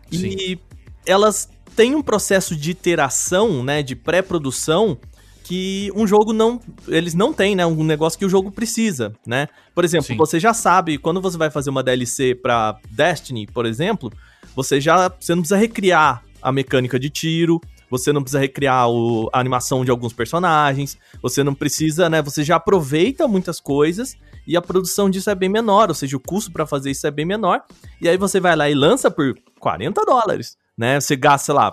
E 0.10 0.58
elas 1.06 1.50
têm 1.76 1.94
um 1.94 2.02
processo 2.02 2.56
de 2.56 2.72
iteração, 2.72 3.64
né, 3.64 3.84
de 3.84 3.96
pré-produção, 3.96 4.98
que 5.43 5.91
um 5.95 6.08
jogo 6.08 6.32
não. 6.34 6.60
Eles 6.88 7.13
não 7.13 7.34
têm, 7.34 7.56
né? 7.56 7.65
Um 7.65 7.84
negócio 7.84 8.17
que 8.17 8.25
o 8.25 8.29
jogo 8.29 8.51
precisa, 8.51 9.13
né? 9.27 9.47
Por 9.75 9.84
exemplo, 9.84 10.08
Sim. 10.08 10.17
você 10.17 10.39
já 10.39 10.53
sabe, 10.53 10.97
quando 10.97 11.21
você 11.21 11.38
vai 11.38 11.49
fazer 11.49 11.69
uma 11.69 11.84
DLC 11.84 12.34
pra 12.36 12.77
Destiny, 12.89 13.45
por 13.47 13.65
exemplo, 13.65 14.12
você 14.56 14.79
já. 14.79 15.12
Você 15.19 15.36
não 15.36 15.41
precisa 15.41 15.58
recriar 15.58 16.23
a 16.41 16.51
mecânica 16.51 16.99
de 16.99 17.10
tiro. 17.10 17.60
Você 17.89 18.12
não 18.12 18.23
precisa 18.23 18.39
recriar 18.39 18.89
o- 18.89 19.29
a 19.32 19.39
animação 19.39 19.86
de 19.86 19.91
alguns 19.91 20.13
personagens. 20.13 20.97
Você 21.21 21.43
não 21.43 21.53
precisa, 21.53 22.10
né? 22.10 22.21
Você 22.23 22.43
já 22.43 22.56
aproveita 22.56 23.27
muitas 23.27 23.60
coisas 23.60 24.15
e 24.47 24.58
a 24.58 24.62
produção 24.62 25.10
disso 25.12 25.29
é 25.29 25.36
bem 25.36 25.47
menor, 25.49 25.89
ou 25.89 25.93
seja, 25.95 26.17
o 26.17 26.19
custo 26.19 26.51
pra 26.51 26.65
fazer 26.65 26.89
isso 26.89 27.06
é 27.06 27.12
bem 27.12 27.23
menor. 27.25 27.62
E 28.01 28.10
aí 28.10 28.17
você 28.17 28.39
vai 28.39 28.56
lá 28.56 28.67
e 28.67 28.73
lança 28.73 29.12
por 29.12 29.36
40 29.60 30.03
dólares, 30.06 30.58
né? 30.75 30.99
Você 30.99 31.15
gasta, 31.15 31.45
sei 31.45 31.53
lá, 31.53 31.71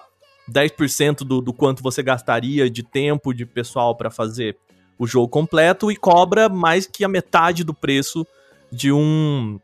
10% 0.51 1.19
do, 1.25 1.41
do 1.41 1.53
quanto 1.53 1.83
você 1.83 2.03
gastaria 2.03 2.69
de 2.71 2.83
tempo 2.83 3.33
de 3.33 3.47
pessoal 3.47 3.95
pra 3.97 4.11
fazer 4.11 4.57
o 4.99 5.07
jogo 5.07 5.29
completo 5.29 5.91
e 5.91 5.97
cobra 5.97 6.49
mais 6.49 6.87
que 6.87 7.05
a 7.05 7.09
metade 7.09 7.65
do 7.65 7.73
preço 7.73 8.27
de 8.71 8.93
um 8.93 9.59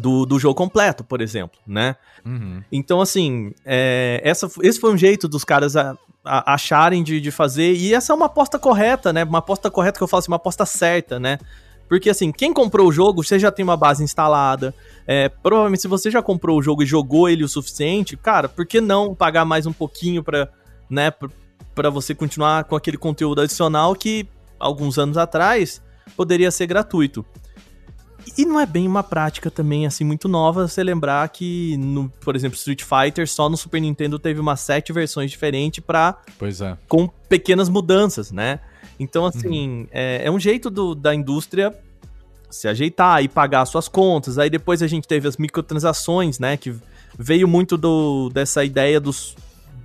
do, 0.00 0.24
do 0.24 0.38
jogo 0.38 0.54
completo, 0.54 1.04
por 1.04 1.20
exemplo, 1.20 1.58
né? 1.66 1.96
Uhum. 2.24 2.62
Então, 2.72 3.00
assim, 3.00 3.52
é, 3.64 4.20
essa, 4.24 4.48
esse 4.62 4.80
foi 4.80 4.92
um 4.92 4.96
jeito 4.96 5.28
dos 5.28 5.44
caras 5.44 5.76
a- 5.76 5.96
a- 6.24 6.54
acharem 6.54 7.02
de, 7.02 7.20
de 7.20 7.30
fazer, 7.30 7.74
e 7.74 7.92
essa 7.92 8.12
é 8.12 8.16
uma 8.16 8.26
aposta 8.26 8.58
correta, 8.58 9.12
né? 9.12 9.22
Uma 9.24 9.40
aposta 9.40 9.70
correta 9.70 9.98
que 9.98 10.02
eu 10.02 10.08
falo 10.08 10.20
assim, 10.20 10.30
uma 10.30 10.36
aposta 10.36 10.64
certa, 10.64 11.20
né? 11.20 11.38
Porque, 11.92 12.08
assim, 12.08 12.32
quem 12.32 12.54
comprou 12.54 12.88
o 12.88 12.90
jogo, 12.90 13.22
você 13.22 13.38
já 13.38 13.52
tem 13.52 13.62
uma 13.62 13.76
base 13.76 14.02
instalada. 14.02 14.74
É, 15.06 15.28
provavelmente, 15.28 15.82
se 15.82 15.88
você 15.88 16.10
já 16.10 16.22
comprou 16.22 16.58
o 16.58 16.62
jogo 16.62 16.82
e 16.82 16.86
jogou 16.86 17.28
ele 17.28 17.44
o 17.44 17.48
suficiente, 17.48 18.16
cara, 18.16 18.48
por 18.48 18.64
que 18.64 18.80
não 18.80 19.14
pagar 19.14 19.44
mais 19.44 19.66
um 19.66 19.74
pouquinho 19.74 20.22
pra, 20.22 20.48
né, 20.88 21.12
pra 21.74 21.90
você 21.90 22.14
continuar 22.14 22.64
com 22.64 22.74
aquele 22.74 22.96
conteúdo 22.96 23.42
adicional 23.42 23.94
que, 23.94 24.26
alguns 24.58 24.98
anos 24.98 25.18
atrás, 25.18 25.82
poderia 26.16 26.50
ser 26.50 26.66
gratuito. 26.66 27.26
E 28.38 28.46
não 28.46 28.58
é 28.58 28.64
bem 28.64 28.88
uma 28.88 29.02
prática 29.02 29.50
também, 29.50 29.84
assim, 29.84 30.02
muito 30.02 30.28
nova 30.28 30.66
você 30.66 30.82
lembrar 30.82 31.28
que, 31.28 31.76
no, 31.76 32.08
por 32.24 32.34
exemplo, 32.34 32.56
Street 32.56 32.84
Fighter, 32.84 33.28
só 33.28 33.50
no 33.50 33.56
Super 33.58 33.82
Nintendo 33.82 34.18
teve 34.18 34.40
umas 34.40 34.60
sete 34.60 34.94
versões 34.94 35.30
diferentes 35.30 35.84
Pois 36.38 36.62
é. 36.62 36.74
com 36.88 37.06
pequenas 37.28 37.68
mudanças, 37.68 38.32
né? 38.32 38.60
Então, 38.98 39.24
assim, 39.26 39.86
é, 39.90 40.22
é 40.24 40.30
um 40.30 40.38
jeito 40.38 40.70
do- 40.70 40.94
da 40.94 41.14
indústria 41.14 41.74
se 42.50 42.68
ajeitar 42.68 43.22
e 43.22 43.28
pagar 43.28 43.64
suas 43.64 43.88
contas. 43.88 44.38
Aí 44.38 44.50
depois 44.50 44.82
a 44.82 44.86
gente 44.86 45.08
teve 45.08 45.26
as 45.26 45.36
microtransações, 45.38 46.38
né? 46.38 46.56
Que 46.56 46.74
veio 47.18 47.48
muito 47.48 47.76
do, 47.76 48.28
dessa 48.30 48.64
ideia 48.64 49.00
dos, 49.00 49.34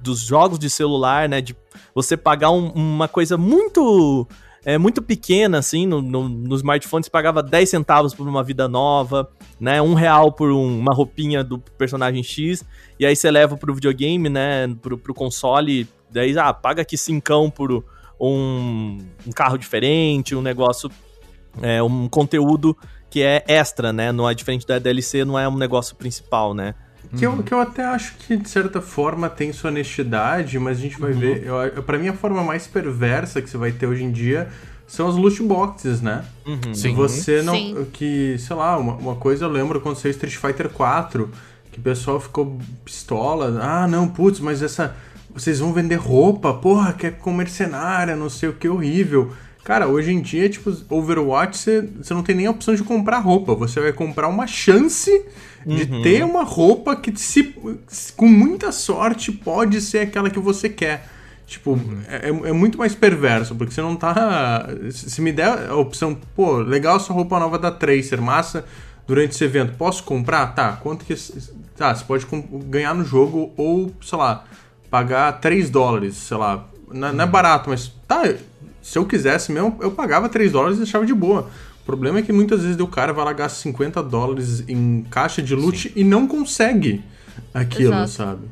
dos 0.02 0.20
jogos 0.20 0.60
de 0.60 0.70
celular, 0.70 1.30
né? 1.30 1.40
De 1.42 1.56
você 1.96 2.18
pagar 2.18 2.52
um- 2.52 2.70
uma 2.72 3.08
coisa 3.08 3.38
muito 3.38 4.28
é, 4.66 4.78
muito 4.78 5.02
pequena, 5.02 5.60
assim, 5.60 5.86
no, 5.88 6.02
no, 6.02 6.28
no 6.28 6.56
smartphone 6.58 7.02
você 7.02 7.10
pagava 7.10 7.42
10 7.42 7.70
centavos 7.70 8.14
por 8.14 8.28
uma 8.28 8.44
vida 8.44 8.68
nova, 8.68 9.30
né? 9.58 9.82
Um 9.82 9.94
real 9.94 10.30
por 10.34 10.52
um- 10.52 10.80
uma 10.80 10.94
roupinha 10.94 11.42
do 11.42 11.58
personagem 11.58 12.22
X, 12.22 12.66
e 13.00 13.06
aí 13.06 13.16
você 13.16 13.32
leva 13.32 13.56
pro 13.56 13.74
videogame, 13.74 14.28
né? 14.28 14.68
Pro, 14.82 14.98
pro 14.98 15.14
console, 15.14 15.88
daí, 16.12 16.38
ah, 16.38 16.52
paga 16.54 16.82
aqui 16.82 16.98
cincão 16.98 17.50
por 17.50 17.82
um, 18.20 18.98
um 19.26 19.32
carro 19.32 19.58
diferente, 19.58 20.36
um 20.36 20.42
negócio, 20.42 20.90
é, 21.62 21.82
um 21.84 22.08
conteúdo 22.08 22.76
que 23.10 23.22
é 23.22 23.44
extra, 23.48 23.94
né? 23.94 24.12
Não 24.12 24.30
é 24.30 24.34
diferente 24.34 24.66
da 24.68 24.80
DLC, 24.80 25.24
não 25.24 25.38
é 25.40 25.48
um 25.48 25.58
negócio 25.58 25.96
principal, 25.96 26.54
né? 26.54 26.76
Que, 27.18 27.26
eu, 27.26 27.42
que 27.42 27.54
eu 27.54 27.62
até 27.62 27.86
acho 27.86 28.16
que, 28.18 28.36
de 28.36 28.50
certa 28.50 28.82
forma, 28.82 29.30
tem 29.30 29.54
sua 29.54 29.70
honestidade, 29.70 30.60
mas 30.60 30.78
a 30.78 30.82
gente 30.82 31.00
vai 31.00 31.14
ver. 31.14 31.42
Eu, 31.46 31.56
eu- 31.56 31.84
pra 31.84 31.98
mim, 31.98 32.10
a 32.10 32.14
forma 32.14 32.44
mais 32.44 32.68
perversa 32.68 33.42
que 33.42 33.50
você 33.50 33.58
vai 33.58 33.72
ter 33.72 33.88
hoje 33.88 34.04
em 34.04 34.12
dia 34.12 34.50
são 34.86 35.08
as 35.08 35.16
loot 35.16 35.42
boxes, 35.44 36.02
né? 36.02 36.26
Sim. 36.74 36.94
Você 36.96 37.42
não. 37.42 37.54
Sim. 37.56 37.88
Que, 37.94 38.36
sei 38.38 38.56
lá, 38.58 38.78
uma, 38.78 38.94
uma 38.96 39.16
coisa 39.16 39.46
eu 39.46 39.50
lembro 39.50 39.80
quando 39.80 39.96
saiu 39.96 40.12
Street 40.12 40.36
Fighter 40.36 40.68
4, 40.70 41.30
que 41.72 41.80
o 41.80 41.82
pessoal 41.82 42.20
ficou 42.20 42.58
pistola. 42.84 43.58
Ah, 43.62 43.88
não, 43.88 44.08
putz, 44.10 44.42
mas 44.42 44.62
essa. 44.62 44.94
Vocês 45.38 45.60
vão 45.60 45.72
vender 45.72 45.96
roupa, 45.96 46.54
porra, 46.54 46.94
que 46.94 47.08
é 47.08 47.12
com 47.12 47.32
mercenária, 47.32 48.16
não 48.16 48.30
sei 48.30 48.50
o 48.50 48.54
que, 48.54 48.68
horrível. 48.68 49.32
Cara, 49.64 49.88
hoje 49.88 50.12
em 50.12 50.22
dia, 50.22 50.48
tipo, 50.50 50.74
Overwatch, 50.90 51.58
você, 51.58 51.82
você 51.82 52.14
não 52.14 52.24
tem 52.24 52.36
nem 52.36 52.48
a 52.48 52.52
opção 52.52 52.74
de 52.74 52.84
comprar 52.84 53.20
roupa. 53.20 53.54
Você 53.54 53.82
vai 53.82 53.92
comprar 53.92 54.28
uma 54.30 54.48
chance 54.48 55.12
de 55.66 56.02
ter 56.02 56.24
uma 56.24 56.44
roupa 56.44 56.96
que, 56.96 57.14
se, 57.20 57.54
com 58.16 58.28
muita 58.28 58.72
sorte, 58.72 59.32
pode 59.32 59.82
ser 59.82 60.00
aquela 60.00 60.30
que 60.30 60.40
você 60.40 60.70
quer. 60.70 61.10
Tipo, 61.46 61.80
é, 62.08 62.30
é 62.30 62.52
muito 62.54 62.78
mais 62.78 62.96
perverso, 62.96 63.56
porque 63.56 63.74
você 63.74 63.82
não 63.82 63.96
tá. 63.96 64.68
Se 64.90 65.22
me 65.22 65.32
der 65.32 65.70
a 65.70 65.76
opção, 65.76 66.18
pô, 66.36 66.58
legal 66.58 66.98
essa 66.98 67.12
roupa 67.12 67.40
nova 67.40 67.60
da 67.60 67.72
Tracer, 67.72 68.22
massa, 68.22 68.66
durante 69.06 69.32
esse 69.32 69.44
evento, 69.44 69.78
posso 69.78 70.04
comprar? 70.04 70.48
Tá, 70.48 70.74
quanto 70.74 71.06
que. 71.06 71.14
Tá, 71.76 71.94
você 71.94 72.04
pode 72.06 72.26
ganhar 72.66 72.94
no 72.94 73.04
jogo 73.04 73.54
ou, 73.56 73.94
sei 74.02 74.18
lá, 74.18 74.46
pagar 74.90 75.32
3 75.40 75.70
dólares, 75.70 76.16
sei 76.16 76.38
lá. 76.38 76.66
Não, 76.92 77.12
não 77.14 77.24
é 77.24 77.28
barato, 77.28 77.70
mas 77.70 77.92
tá, 78.08 78.24
se 78.82 78.98
eu 78.98 79.06
quisesse 79.06 79.52
mesmo, 79.52 79.78
eu 79.82 79.92
pagava 79.92 80.30
3 80.30 80.52
dólares 80.52 80.78
e 80.78 80.82
deixava 80.82 81.06
de 81.06 81.14
boa. 81.14 81.50
O 81.82 81.86
problema 81.86 82.20
é 82.20 82.22
que 82.22 82.34
muitas 82.34 82.62
vezes 82.64 82.80
o 82.80 82.88
cara 82.88 83.14
vai 83.14 83.26
lá 83.26 83.34
gastar 83.34 83.62
50 83.62 84.02
dólares 84.04 84.64
em 84.68 85.04
caixa 85.10 85.42
de 85.42 85.56
loot 85.56 85.92
e 85.96 86.04
não 86.04 86.28
consegue 86.28 87.02
aquilo, 87.54 87.94
Exato. 87.94 88.10
sabe? 88.12 88.48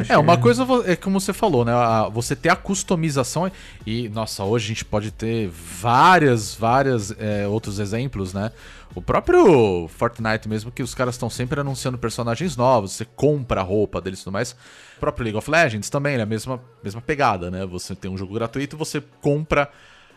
Acho 0.00 0.12
É, 0.12 0.16
uma 0.16 0.36
que- 0.36 0.42
coisa 0.44 0.66
é 0.86 0.94
como 0.96 1.20
você 1.20 1.32
falou, 1.32 1.64
né? 1.64 1.72
Você 2.12 2.34
ter 2.36 2.48
a 2.48 2.56
customização 2.56 3.50
e, 3.86 4.08
nossa, 4.08 4.44
hoje 4.44 4.64
a 4.66 4.68
gente 4.68 4.84
pode 4.84 5.10
ter 5.10 5.48
várias, 5.50 6.54
várias 6.54 7.14
é, 7.18 7.46
outros 7.46 7.78
exemplos, 7.78 8.32
né? 8.32 8.50
O 8.94 9.02
próprio 9.02 9.88
Fortnite 9.88 10.48
mesmo, 10.48 10.70
que 10.70 10.82
os 10.82 10.94
caras 10.94 11.16
estão 11.16 11.28
sempre 11.28 11.60
anunciando 11.60 11.98
personagens 11.98 12.56
novos, 12.56 12.92
você 12.92 13.04
compra 13.04 13.60
a 13.60 13.64
roupa 13.64 14.00
deles 14.00 14.20
e 14.20 14.24
tudo 14.24 14.32
mais. 14.34 14.54
O 15.04 15.12
próprio 15.12 15.24
League 15.24 15.36
of 15.36 15.50
Legends 15.50 15.90
também, 15.90 16.16
né? 16.16 16.22
A 16.22 16.26
mesma, 16.26 16.58
mesma 16.82 17.02
pegada, 17.02 17.50
né? 17.50 17.66
Você 17.66 17.94
tem 17.94 18.10
um 18.10 18.16
jogo 18.16 18.32
gratuito, 18.32 18.74
você 18.74 19.02
compra 19.20 19.70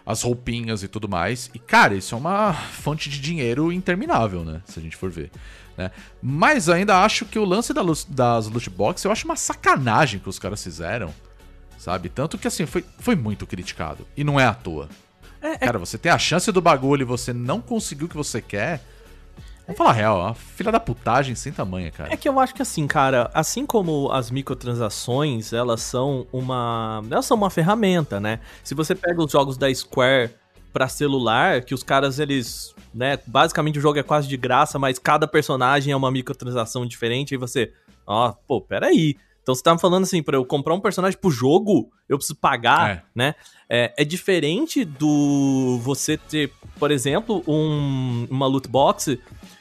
as 0.06 0.22
roupinhas 0.22 0.82
e 0.82 0.88
tudo 0.88 1.10
mais. 1.10 1.52
E, 1.54 1.60
cara, 1.60 1.94
isso 1.94 2.16
é 2.16 2.18
uma 2.18 2.54
fonte 2.54 3.10
de 3.10 3.20
dinheiro 3.20 3.70
interminável, 3.70 4.46
né? 4.46 4.62
Se 4.64 4.80
a 4.80 4.82
gente 4.82 4.96
for 4.96 5.10
ver. 5.10 5.30
Né? 5.76 5.92
Mas 6.22 6.70
ainda 6.70 7.04
acho 7.04 7.26
que 7.26 7.38
o 7.38 7.44
lance 7.44 7.74
da 7.74 7.82
das 8.08 8.48
loot 8.48 8.70
boxes, 8.70 9.04
eu 9.04 9.12
acho 9.12 9.26
uma 9.26 9.36
sacanagem 9.36 10.22
que 10.22 10.30
os 10.30 10.40
caras 10.40 10.64
fizeram. 10.64 11.14
Sabe? 11.78 12.08
Tanto 12.08 12.38
que, 12.38 12.48
assim, 12.48 12.66
foi, 12.66 12.86
foi 12.98 13.16
muito 13.18 13.46
criticado. 13.46 14.08
E 14.16 14.24
não 14.24 14.40
é 14.40 14.46
à 14.46 14.54
toa. 14.54 14.88
Cara, 15.60 15.78
você 15.78 15.98
tem 15.98 16.14
a 16.14 16.18
chance 16.18 16.50
do 16.50 16.62
bagulho 16.62 17.02
e 17.02 17.06
você 17.06 17.34
não 17.34 17.60
conseguiu 17.60 18.06
o 18.06 18.10
que 18.10 18.16
você 18.16 18.42
quer. 18.42 18.82
Vamos 19.68 19.78
falar 19.78 19.90
a 19.90 19.94
real, 19.94 20.26
a 20.26 20.34
filha 20.34 20.72
da 20.72 20.80
putagem 20.80 21.36
sem 21.36 21.52
tamanha, 21.52 21.92
cara. 21.92 22.12
É 22.12 22.16
que 22.16 22.28
eu 22.28 22.40
acho 22.40 22.56
que 22.56 22.62
assim, 22.62 22.88
cara, 22.88 23.30
assim 23.34 23.66
como 23.66 24.10
as 24.12 24.32
microtransações, 24.32 25.52
elas 25.52 25.82
são 25.82 26.26
uma, 26.32 27.04
elas 27.12 27.26
são 27.26 27.36
uma 27.36 27.50
ferramenta, 27.50 28.20
né? 28.20 28.40
Se 28.64 28.74
você 28.74 28.96
pega 28.96 29.22
os 29.22 29.32
jogos 29.32 29.58
da 29.58 29.74
Square 29.74 30.32
pra 30.72 30.88
celular, 30.88 31.64
que 31.64 31.74
os 31.74 31.84
caras 31.84 32.18
eles, 32.20 32.74
né, 32.94 33.20
basicamente 33.26 33.78
o 33.78 33.82
jogo 33.82 34.00
é 34.00 34.04
quase 34.04 34.28
de 34.28 34.38
graça, 34.38 34.78
mas 34.80 34.98
cada 35.00 35.28
personagem 35.28 35.92
é 35.92 35.96
uma 35.96 36.12
microtransação 36.12 36.86
diferente, 36.86 37.34
aí 37.34 37.38
você, 37.38 37.74
ó, 38.06 38.32
pô, 38.48 38.62
peraí. 38.62 39.16
Então 39.42 39.56
você 39.56 39.64
tá 39.64 39.74
me 39.74 39.80
falando 39.80 40.04
assim, 40.04 40.22
pra 40.22 40.36
eu 40.36 40.46
comprar 40.46 40.74
um 40.74 40.80
personagem 40.80 41.18
pro 41.18 41.32
jogo, 41.32 41.90
eu 42.10 42.18
preciso 42.18 42.36
pagar, 42.38 42.90
É. 42.90 43.04
né? 43.16 43.36
É, 43.70 43.94
é 43.98 44.04
diferente 44.06 44.84
do 44.84 45.80
você 45.82 46.18
ter, 46.18 46.52
por 46.78 46.92
exemplo, 46.92 47.42
um, 47.48 48.28
uma 48.30 48.46
loot 48.46 48.68
box 48.68 49.18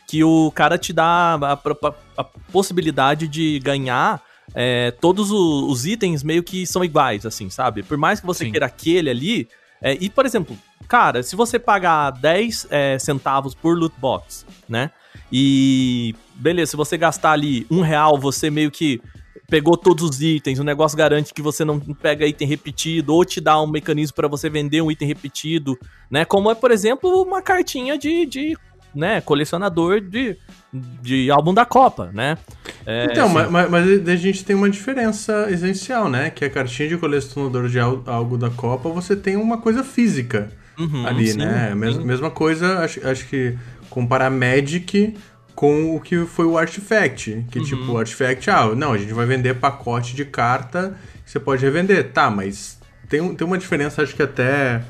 que 0.07 0.23
o 0.23 0.51
cara 0.55 0.79
te 0.79 0.93
dá 0.93 1.35
a, 1.35 1.53
a- 1.55 1.95
a 2.19 2.25
possibilidade 2.53 3.27
de 3.29 3.59
ganhar 3.61 4.23
é, 4.55 4.93
todos 4.93 5.31
o- 5.33 5.67
os 5.69 5.85
itens 5.87 6.23
meio 6.23 6.43
que 6.43 6.65
são 6.67 6.85
iguais, 6.85 7.27
assim, 7.27 7.51
sabe? 7.51 7.83
Por 7.83 7.99
mais 7.99 8.21
que 8.21 8.27
você 8.27 8.45
Sim. 8.45 8.51
queira 8.53 8.67
aquele 8.67 9.11
ali. 9.11 9.49
é, 9.83 9.97
e, 10.01 10.09
por 10.09 10.25
exemplo, 10.25 10.57
cara, 10.89 11.23
se 11.23 11.35
você 11.37 11.59
pagar 11.59 12.11
10 12.13 12.67
é, 12.71 12.99
centavos 12.99 13.55
por 13.55 13.77
loot 13.77 13.95
box, 13.99 14.47
né? 14.69 14.91
E 15.33 16.15
beleza, 16.37 16.71
se 16.71 16.77
você 16.77 16.97
gastar 16.97 17.33
ali 17.33 17.67
um 17.71 17.81
real, 17.81 18.19
você 18.19 18.49
meio 18.49 18.71
que 18.71 19.01
pegou 19.49 19.77
todos 19.77 20.03
os 20.09 20.23
itens, 20.23 20.59
o 20.59 20.65
negócio 20.65 20.97
garante 20.97 21.35
que 21.35 21.43
você 21.43 21.65
não 21.65 21.79
pega 21.79 22.27
item 22.27 22.49
repetido, 22.49 23.13
ou 23.15 23.25
te 23.25 23.41
dá 23.41 23.61
um 23.61 23.67
mecanismo 23.67 24.15
para 24.15 24.29
você 24.29 24.49
vender 24.49 24.81
um 24.81 24.91
item 24.91 25.07
repetido, 25.09 25.79
né? 26.11 26.25
Como 26.25 26.51
é, 26.51 26.55
por 26.55 26.71
exemplo, 26.71 27.23
uma 27.23 27.43
cartinha 27.43 27.99
de, 27.99 28.25
de 28.27 28.57
né, 28.97 29.21
colecionador 29.21 30.01
de, 30.01 30.37
de 30.73 31.31
álbum 31.31 31.53
da 31.55 31.65
Copa, 31.65 32.11
né? 32.13 32.37
É, 32.85 33.07
Então, 33.11 33.27
assim, 33.39 33.51
mas, 33.51 33.71
mas- 33.71 34.09
a 34.09 34.17
gente 34.17 34.45
tem 34.45 34.57
uma 34.57 34.71
diferença 34.71 35.47
essencial, 35.51 36.09
né? 36.09 36.31
Que 36.31 36.45
a 36.45 36.51
cartinha 36.51 36.89
de 36.89 36.97
colecionador 36.97 37.69
de 37.69 37.79
al- 37.79 38.03
algo 38.07 38.39
da 38.39 38.51
Copa, 38.51 38.89
você 38.89 39.15
tem 39.17 39.37
uma 39.37 39.59
coisa 39.59 39.85
física 39.85 40.51
uhum, 40.79 41.07
ali, 41.07 41.29
sim, 41.29 41.39
né? 41.39 41.71
Sim. 41.73 42.05
Mesma 42.05 42.31
coisa, 42.31 42.79
acho, 42.81 43.07
acho 43.07 43.27
que 43.29 43.57
comparar 43.91 44.31
Magic 44.31 45.17
com 45.55 45.95
o 45.97 46.01
que 46.01 46.25
foi 46.27 46.45
o 46.45 46.57
Artifact. 46.59 47.47
Que 47.51 47.61
tipo, 47.61 47.83
Uhum. 47.83 47.93
o 47.93 47.99
Artifact, 47.99 48.51
ah, 48.51 48.75
não, 48.75 48.93
a 48.93 48.99
gente 48.99 49.13
vai 49.13 49.27
vender 49.27 49.55
pacote 49.55 50.15
de 50.15 50.25
carta 50.25 50.97
que 51.25 51.31
você 51.31 51.41
pode 51.41 51.65
revender. 51.65 52.13
Tá, 52.13 52.31
mas 52.31 52.79
tem, 53.09 53.35
tem 53.35 53.47
uma 53.47 53.59
diferença, 53.59 54.03
acho 54.03 54.15
que 54.15 54.23
até 54.23 54.83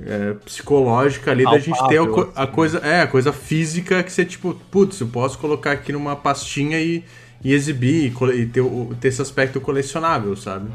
é, 0.00 0.34
psicológica 0.44 1.30
ali 1.30 1.44
da 1.44 1.58
gente 1.58 1.78
ter 1.88 1.98
a, 1.98 2.42
a 2.42 2.46
coisa, 2.46 2.78
é, 2.78 3.02
a 3.02 3.06
coisa 3.06 3.32
física 3.32 4.02
que 4.02 4.12
você, 4.12 4.24
tipo, 4.24 4.54
putz, 4.70 5.00
eu 5.00 5.06
posso 5.06 5.38
colocar 5.38 5.72
aqui 5.72 5.92
numa 5.92 6.16
pastinha 6.16 6.80
e, 6.80 7.04
e 7.42 7.52
exibir 7.52 8.12
e, 8.12 8.40
e 8.40 8.46
ter, 8.46 8.64
ter 9.00 9.08
esse 9.08 9.22
aspecto 9.22 9.60
colecionável, 9.60 10.36
sabe? 10.36 10.70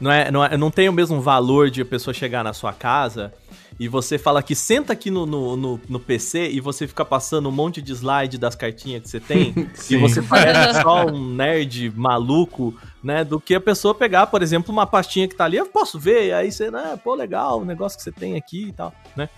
Não, 0.00 0.10
é, 0.10 0.30
não, 0.30 0.44
é, 0.44 0.56
não 0.56 0.70
tem 0.70 0.88
o 0.88 0.92
mesmo 0.92 1.20
valor 1.20 1.70
de 1.70 1.82
a 1.82 1.84
pessoa 1.84 2.14
chegar 2.14 2.44
na 2.44 2.52
sua 2.52 2.72
casa 2.72 3.32
e 3.78 3.86
você 3.86 4.18
fala 4.18 4.42
que 4.42 4.54
senta 4.54 4.92
aqui 4.92 5.10
no, 5.10 5.24
no, 5.24 5.56
no, 5.56 5.80
no 5.88 6.00
PC 6.00 6.50
e 6.50 6.60
você 6.60 6.86
fica 6.86 7.04
passando 7.04 7.48
um 7.48 7.52
monte 7.52 7.80
de 7.80 7.92
slide 7.92 8.36
das 8.36 8.56
cartinhas 8.56 9.02
que 9.02 9.08
você 9.08 9.20
tem 9.20 9.54
e 9.88 9.96
você 9.96 10.20
parece 10.20 10.82
só 10.82 11.06
um 11.10 11.34
nerd 11.34 11.92
maluco, 11.94 12.74
né? 13.02 13.24
Do 13.24 13.40
que 13.40 13.54
a 13.54 13.60
pessoa 13.60 13.94
pegar, 13.94 14.26
por 14.26 14.42
exemplo, 14.42 14.72
uma 14.72 14.86
pastinha 14.86 15.28
que 15.28 15.36
tá 15.36 15.44
ali, 15.44 15.56
eu 15.56 15.66
posso 15.66 15.98
ver, 15.98 16.32
aí 16.32 16.50
você, 16.50 16.70
né, 16.70 16.98
pô, 17.02 17.14
legal, 17.14 17.60
o 17.60 17.64
negócio 17.64 17.96
que 17.96 18.02
você 18.02 18.10
tem 18.12 18.36
aqui 18.36 18.68
e 18.68 18.72
tal, 18.72 18.92
né? 19.16 19.28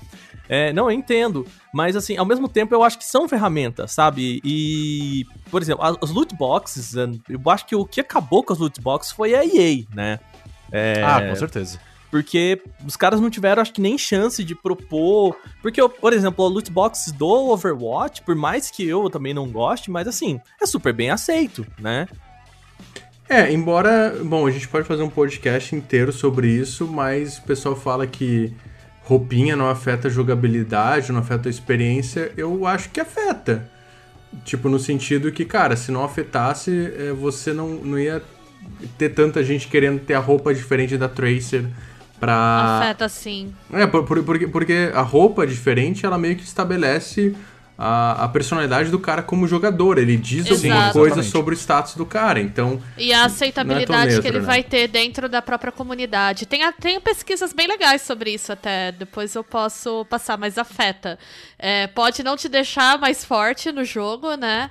É, 0.49 0.73
não, 0.73 0.91
eu 0.91 0.99
entendo. 0.99 1.47
Mas, 1.73 1.95
assim, 1.95 2.17
ao 2.17 2.27
mesmo 2.27 2.49
tempo, 2.49 2.75
eu 2.75 2.83
acho 2.83 2.99
que 2.99 3.05
são 3.05 3.29
ferramentas, 3.29 3.93
sabe? 3.93 4.41
E, 4.43 5.25
por 5.49 5.63
exemplo, 5.63 5.85
as, 5.85 5.97
as 6.03 6.11
loot 6.11 6.35
boxes, 6.35 6.95
eu 6.97 7.41
acho 7.47 7.67
que 7.67 7.77
o 7.77 7.87
que 7.87 8.01
acabou 8.01 8.43
com 8.43 8.53
as 8.53 8.59
loot 8.59 8.81
boxes 8.81 9.13
foi 9.13 9.35
a 9.35 9.45
EA, 9.45 9.85
né? 9.95 10.19
É, 10.73 11.03
Ah, 11.05 11.21
com 11.29 11.37
certeza. 11.37 11.79
Porque 12.11 12.61
os 12.85 12.97
caras 12.97 13.21
não 13.21 13.31
tiveram, 13.31 13.63
acho 13.63 13.73
que, 13.73 13.81
nem 13.81 13.97
chance 13.97 14.43
de 14.43 14.55
propor. 14.55 15.37
Porque, 15.63 15.87
por 15.89 16.13
exemplo, 16.13 16.45
a 16.45 16.49
loot 16.49 16.71
box 16.71 17.13
do 17.13 17.27
Overwatch, 17.27 18.23
por 18.23 18.35
mais 18.35 18.71
que 18.71 18.87
eu 18.87 19.09
também 19.09 19.33
não 19.33 19.49
goste, 19.49 19.91
mas 19.91 20.09
assim, 20.09 20.41
é 20.61 20.67
super 20.67 20.93
bem 20.93 21.11
aceito, 21.11 21.65
né? 21.79 22.09
É, 23.29 23.53
embora. 23.53 24.19
Bom, 24.25 24.47
a 24.47 24.51
gente 24.51 24.67
pode 24.67 24.89
fazer 24.89 25.05
um 25.05 25.09
podcast 25.09 25.75
inteiro 25.77 26.13
sobre 26.13 26.49
isso, 26.49 26.89
mas 26.89 27.39
o 27.39 27.43
pessoal 27.43 27.77
fala 27.77 28.05
que 28.05 28.53
roupinha 29.05 29.55
não 29.55 29.69
afeta 29.69 30.09
a 30.09 30.11
jogabilidade, 30.11 31.13
não 31.13 31.21
afeta 31.21 31.49
a 31.49 31.51
experiência, 31.51 32.33
eu 32.37 32.67
acho 32.67 32.91
que 32.91 33.01
afeta. 33.01 33.71
Tipo, 34.45 34.69
no 34.69 34.79
sentido 34.79 35.31
que, 35.31 35.45
cara, 35.45 35.77
se 35.77 35.93
não 35.93 36.05
afetasse, 36.05 36.93
é, 36.97 37.13
você 37.13 37.53
não, 37.53 37.69
não 37.69 37.99
ia 37.99 38.23
ter 38.99 39.11
tanta 39.11 39.43
gente 39.45 39.69
querendo 39.69 40.01
ter 40.01 40.15
a 40.15 40.21
roupa 40.21 40.55
diferente 40.55 40.97
da 40.97 41.09
Tracer 41.09 41.65
pra. 42.21 42.79
Afeta 42.83 43.09
sim. 43.09 43.53
É, 43.73 43.87
por- 43.87 44.05
por- 44.05 44.23
porque, 44.23 44.47
porque 44.47 44.93
a 44.95 45.01
roupa 45.03 45.47
diferente, 45.47 46.05
ela 46.07 46.19
meio 46.19 46.37
que 46.37 46.45
estabelece 46.45 47.35
a, 47.83 48.25
a 48.25 48.29
personalidade 48.29 48.91
do 48.91 48.99
cara 48.99 49.23
como 49.23 49.49
jogador. 49.49 49.97
Ele 49.97 50.17
diz 50.17 50.51
alguma 50.51 50.75
Exato. 50.75 50.93
coisa 50.93 51.07
Exatamente. 51.15 51.33
sobre 51.33 51.55
o 51.55 51.57
status 51.57 51.95
do 51.95 52.05
cara. 52.05 52.39
Então, 52.39 52.79
E 52.99 53.11
a 53.13 53.25
aceitabilidade 53.25 54.09
neutro, 54.09 54.23
que 54.23 54.29
ele 54.29 54.41
né? 54.41 54.45
vai 54.45 54.63
ter 54.63 54.87
dentro 54.87 55.29
da 55.31 55.41
própria 55.41 55.73
comunidade. 55.73 56.45
Tem, 56.45 56.61
tem 56.75 57.01
pesquisas 57.01 57.55
bem 57.55 57.67
legais 57.67 58.03
sobre 58.03 58.33
isso 58.33 58.53
até. 58.53 58.93
Depois 58.93 59.35
eu 59.35 59.43
posso 59.43 60.05
passar, 60.11 60.37
mas 60.37 60.59
afeta. 60.59 61.19
É, 61.59 61.87
pode 61.87 62.23
não 62.23 62.37
te 62.37 62.49
deixar 62.51 62.99
mais 62.99 63.25
forte 63.25 63.73
no 63.73 63.83
jogo, 63.85 64.35
né? 64.37 64.71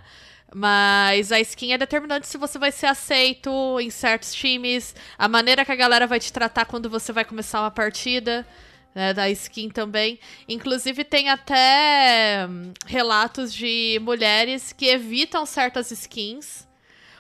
Mas 0.54 1.32
a 1.32 1.40
skin 1.40 1.74
é 1.74 1.78
determinante 1.78 2.28
se 2.28 2.38
você 2.38 2.58
vai 2.58 2.72
ser 2.72 2.88
aceito 2.88 3.80
em 3.80 3.90
certos 3.90 4.34
times, 4.34 4.96
a 5.18 5.28
maneira 5.28 5.64
que 5.64 5.72
a 5.72 5.76
galera 5.76 6.08
vai 6.08 6.20
te 6.20 6.34
tratar 6.34 6.66
quando 6.66 6.90
você 6.90 7.14
vai 7.14 7.26
começar 7.26 7.62
uma 7.62 7.72
partida. 7.72 8.46
né, 8.96 9.14
da 9.14 9.30
skin 9.30 9.70
também. 9.70 10.20
Inclusive, 10.48 11.04
tem 11.04 11.30
até 11.30 12.48
hum, 12.50 12.74
relatos 12.88 13.54
de 13.54 14.00
mulheres 14.02 14.74
que 14.74 14.88
evitam 14.88 15.46
certas 15.46 15.92
skins 15.92 16.68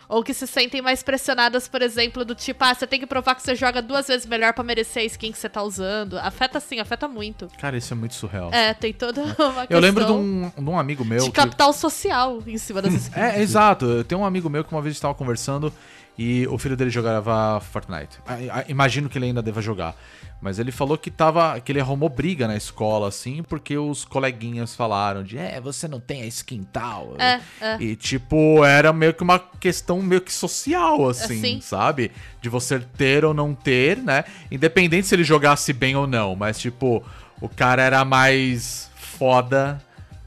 ou 0.10 0.24
que 0.24 0.34
se 0.34 0.48
sentem 0.48 0.82
mais 0.82 1.04
pressionadas, 1.04 1.68
por 1.68 1.84
exemplo, 1.84 2.26
do 2.26 2.34
tipo, 2.34 2.64
ah, 2.64 2.74
você 2.74 2.88
tem 2.88 3.00
que 3.00 3.06
provar 3.06 3.36
que 3.36 3.44
você 3.44 3.56
joga 3.56 3.80
duas 3.80 4.08
vezes 4.08 4.26
melhor 4.26 4.54
pra 4.54 4.64
merecer 4.64 5.04
a 5.04 5.06
skin 5.06 5.32
que 5.32 5.38
você 5.38 5.48
tá 5.48 5.62
usando. 5.62 6.18
Afeta 6.18 6.60
sim, 6.60 6.80
afeta 6.80 7.08
muito. 7.08 7.48
Cara, 7.60 7.78
isso 7.78 7.94
é 7.94 7.96
muito 7.96 8.16
surreal. 8.16 8.50
É, 8.52 8.74
tem 8.74 8.92
toda 8.92 9.22
uma 9.24 9.36
questão 9.36 9.66
Eu 9.70 9.80
lembro 9.80 10.04
de 10.04 10.12
um, 10.12 10.52
de 10.58 10.70
um 10.70 10.80
amigo 10.80 11.06
meu 11.06 11.20
de 11.20 11.26
que... 11.26 11.32
capital 11.32 11.72
social 11.72 12.42
em 12.48 12.58
cima 12.58 12.82
das 12.82 12.92
skins. 12.96 13.16
É, 13.16 13.40
exato. 13.40 13.86
Eu 13.86 14.04
tenho 14.04 14.22
um 14.22 14.26
amigo 14.26 14.50
meu 14.50 14.64
que 14.64 14.72
uma 14.72 14.82
vez 14.82 14.96
estava 14.96 15.14
conversando 15.14 15.72
e 16.18 16.48
o 16.48 16.58
filho 16.58 16.76
dele 16.76 16.90
jogava 16.90 17.62
Fortnite. 17.62 18.18
Ah, 18.28 18.38
ah, 18.52 18.66
Imagino 18.68 19.10
que 19.10 19.18
ele 19.18 19.28
ainda 19.28 19.44
deva 19.44 19.62
jogar. 19.62 19.96
Mas 20.42 20.58
ele 20.58 20.72
falou 20.72 20.98
que 20.98 21.12
tava. 21.12 21.60
que 21.60 21.72
ele 21.72 21.82
arrumou 21.82 22.08
briga 22.08 22.48
na 22.48 22.56
escola, 22.56 23.10
assim, 23.10 23.44
porque 23.44 23.78
os 23.78 24.06
coleguinhas 24.06 24.74
falaram 24.74 25.22
de 25.22 25.38
é, 25.38 25.60
você 25.60 25.88
não 25.88 26.00
tem 26.00 26.22
a 26.22 26.26
skin 26.28 26.64
tal. 26.64 27.16
É, 27.20 27.42
é. 27.60 27.78
E, 27.82 27.96
tipo, 27.96 28.64
era 28.64 28.94
meio 28.94 29.14
que 29.14 29.22
uma 29.22 29.38
questão 29.38 30.02
meio 30.02 30.22
que 30.22 30.32
social, 30.32 31.10
assim, 31.10 31.42
Sim. 31.42 31.62
sabe? 31.62 32.12
De 32.42 32.48
você 32.48 32.80
ter 32.80 33.26
ou 33.26 33.34
não 33.34 33.54
ter, 33.54 33.98
né? 33.98 34.24
Independente 34.50 35.08
se 35.08 35.16
ele 35.16 35.26
jogasse 35.26 35.74
bem 35.74 35.98
ou 35.98 36.08
não. 36.08 36.38
Mas, 36.38 36.58
tipo, 36.58 37.04
o 37.42 37.50
cara 37.50 37.82
era 37.82 38.06
mais 38.06 38.90
foda 38.96 39.82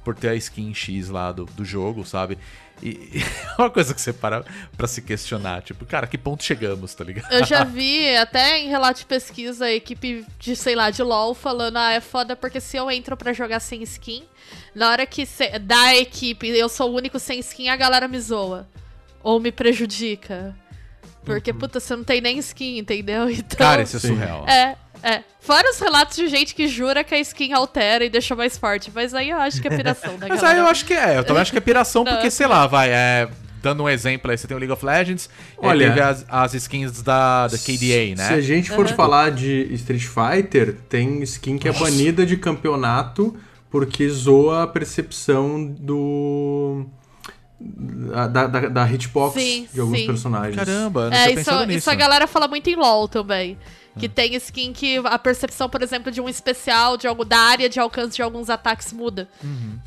por 0.05 0.15
ter 0.15 0.29
a 0.29 0.35
skin 0.35 0.75
X 0.75 1.09
lá 1.09 1.33
do, 1.33 1.47
do 1.47 1.65
jogo, 1.65 2.05
sabe? 2.05 2.37
E 2.83 3.23
é 3.23 3.55
uma 3.63 3.71
coisa 3.71 3.95
que 3.95 4.01
você 4.01 4.13
para 4.13 4.45
pra 4.77 4.87
se 4.89 5.01
questionar. 5.03 5.63
Tipo, 5.63 5.85
cara, 5.87 6.07
que 6.07 6.19
ponto 6.19 6.43
chegamos, 6.43 6.95
tá 6.95 7.05
ligado? 7.05 7.33
Eu 7.33 7.45
já 7.45 7.63
vi, 7.65 8.17
até 8.17 8.59
em 8.59 8.69
relato 8.69 8.99
de 9.01 9.07
pesquisa, 9.07 9.67
a 9.67 9.73
equipe 9.73 10.27
de, 10.39 10.57
sei 10.57 10.75
lá, 10.75 10.91
de 10.91 11.03
LoL 11.03 11.35
falando, 11.35 11.77
ah, 11.77 11.93
é 11.93 12.01
foda 12.01 12.35
porque 12.35 12.61
se 12.61 12.77
eu 12.77 12.91
entro 12.91 13.17
pra 13.17 13.33
jogar 13.33 13.61
sem 13.61 13.83
skin, 13.83 14.25
na 14.75 14.91
hora 14.91 15.07
que 15.07 15.25
cê- 15.25 15.59
da 15.59 15.95
equipe 15.97 16.49
eu 16.49 16.69
sou 16.69 16.91
o 16.91 16.97
único 16.97 17.19
sem 17.19 17.39
skin, 17.39 17.69
a 17.69 17.77
galera 17.77 18.09
me 18.09 18.19
zoa. 18.21 18.69
Ou 19.23 19.39
me 19.39 19.53
prejudica. 19.53 20.57
Porque, 21.25 21.53
puta, 21.53 21.79
você 21.79 21.95
não 21.95 22.03
tem 22.03 22.21
nem 22.21 22.39
skin, 22.39 22.79
entendeu? 22.79 23.31
Então. 23.31 23.57
Cara, 23.59 23.83
isso 23.83 23.97
é 23.97 24.01
surreal. 24.01 24.45
É, 24.49 24.77
é. 25.03 25.23
Fora 25.41 25.69
os 25.71 25.79
relatos 25.81 26.17
de 26.17 26.29
gente 26.29 26.55
que 26.55 26.69
jura 26.69 27.03
que 27.03 27.15
a 27.15 27.19
skin 27.19 27.53
altera 27.53 28.05
e 28.05 28.11
deixa 28.11 28.35
mais 28.37 28.57
forte. 28.57 28.91
Mas 28.95 29.13
aí 29.13 29.31
eu 29.31 29.39
acho 29.39 29.61
que 29.61 29.69
é 29.69 29.77
piração 29.77 30.17
da 30.17 30.27
Mas 30.31 30.43
aí 30.45 30.59
eu 30.59 30.67
acho 30.67 30.85
que 30.85 30.95
é. 30.95 31.19
Eu 31.19 31.25
também 31.25 31.43
acho 31.43 31.51
que 31.51 31.59
é 31.59 31.61
piração, 31.61 32.05
porque, 32.07 32.31
sei 32.31 32.47
lá, 32.47 32.67
vai, 32.67 32.91
é. 32.91 33.29
Dando 33.61 33.85
um 33.85 33.89
exemplo 33.89 34.29
aí, 34.31 34.37
você 34.37 34.49
tem 34.49 34.57
o 34.57 34.59
League 34.59 34.73
of 34.73 34.85
Legends, 34.85 35.31
e 35.63 35.67
Olha- 35.67 35.87
teve 35.89 36.01
as, 36.01 36.27
as 36.29 36.55
skins 36.55 37.01
da, 37.01 37.47
da 37.47 37.57
KDA, 37.57 38.17
né? 38.17 38.27
Se 38.27 38.33
a 38.35 38.41
gente 38.41 38.71
for 38.71 38.89
falar 38.89 39.31
de 39.31 39.69
Street 39.75 40.03
Fighter, 40.03 40.75
tem 40.89 41.23
skin 41.23 41.59
que 41.59 41.69
é 41.69 41.73
banida 41.73 42.27
de 42.27 42.37
campeonato 42.37 43.37
porque 43.71 44.09
zoa 44.09 44.65
a 44.65 44.67
percepção 44.67 45.65
do. 45.65 46.85
da, 47.61 48.27
da, 48.27 48.47
da 48.69 48.91
hitbox 48.93 49.35
Sim, 49.41 49.69
de 49.73 49.81
alguns 49.81 49.99
sim. 50.01 50.07
personagens. 50.07 50.57
Caramba, 50.57 51.09
não 51.09 51.17
É, 51.17 51.23
tinha 51.23 51.27
isso, 51.27 51.35
pensado 51.37 51.67
nisso. 51.67 51.79
isso 51.79 51.91
a 51.91 51.95
galera 51.95 52.27
fala 52.27 52.49
muito 52.49 52.69
em 52.69 52.75
LoL 52.77 53.09
também. 53.09 53.57
Que 53.99 54.09
tem 54.09 54.35
skin 54.37 54.73
que 54.73 54.97
a 55.05 55.19
percepção, 55.19 55.69
por 55.69 55.83
exemplo, 55.83 56.11
de 56.11 56.21
um 56.21 56.29
especial, 56.29 56.97
de 56.97 57.07
algo 57.07 57.25
da 57.25 57.39
área 57.39 57.69
de 57.69 57.79
alcance 57.79 58.17
de 58.17 58.23
alguns 58.23 58.49
ataques 58.49 58.93
muda. 58.93 59.29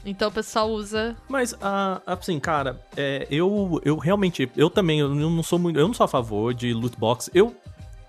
Então 0.06 0.30
o 0.30 0.32
pessoal 0.32 0.70
usa. 0.70 1.15
Mas, 1.28 1.56
ah, 1.62 2.00
assim, 2.06 2.39
cara, 2.39 2.80
é, 2.96 3.28
eu, 3.32 3.82
eu 3.84 3.98
realmente, 3.98 4.50
eu 4.56 4.70
também, 4.70 5.00
eu 5.00 5.10
não 5.10 5.41
sou 5.41 5.58
muito, 5.58 5.80
eu 5.80 5.88
não 5.88 5.94
sou 5.94 6.04
a 6.04 6.08
favor 6.08 6.54
de 6.54 6.72
loot 6.74 6.96
box. 7.00 7.32
Eu, 7.34 7.56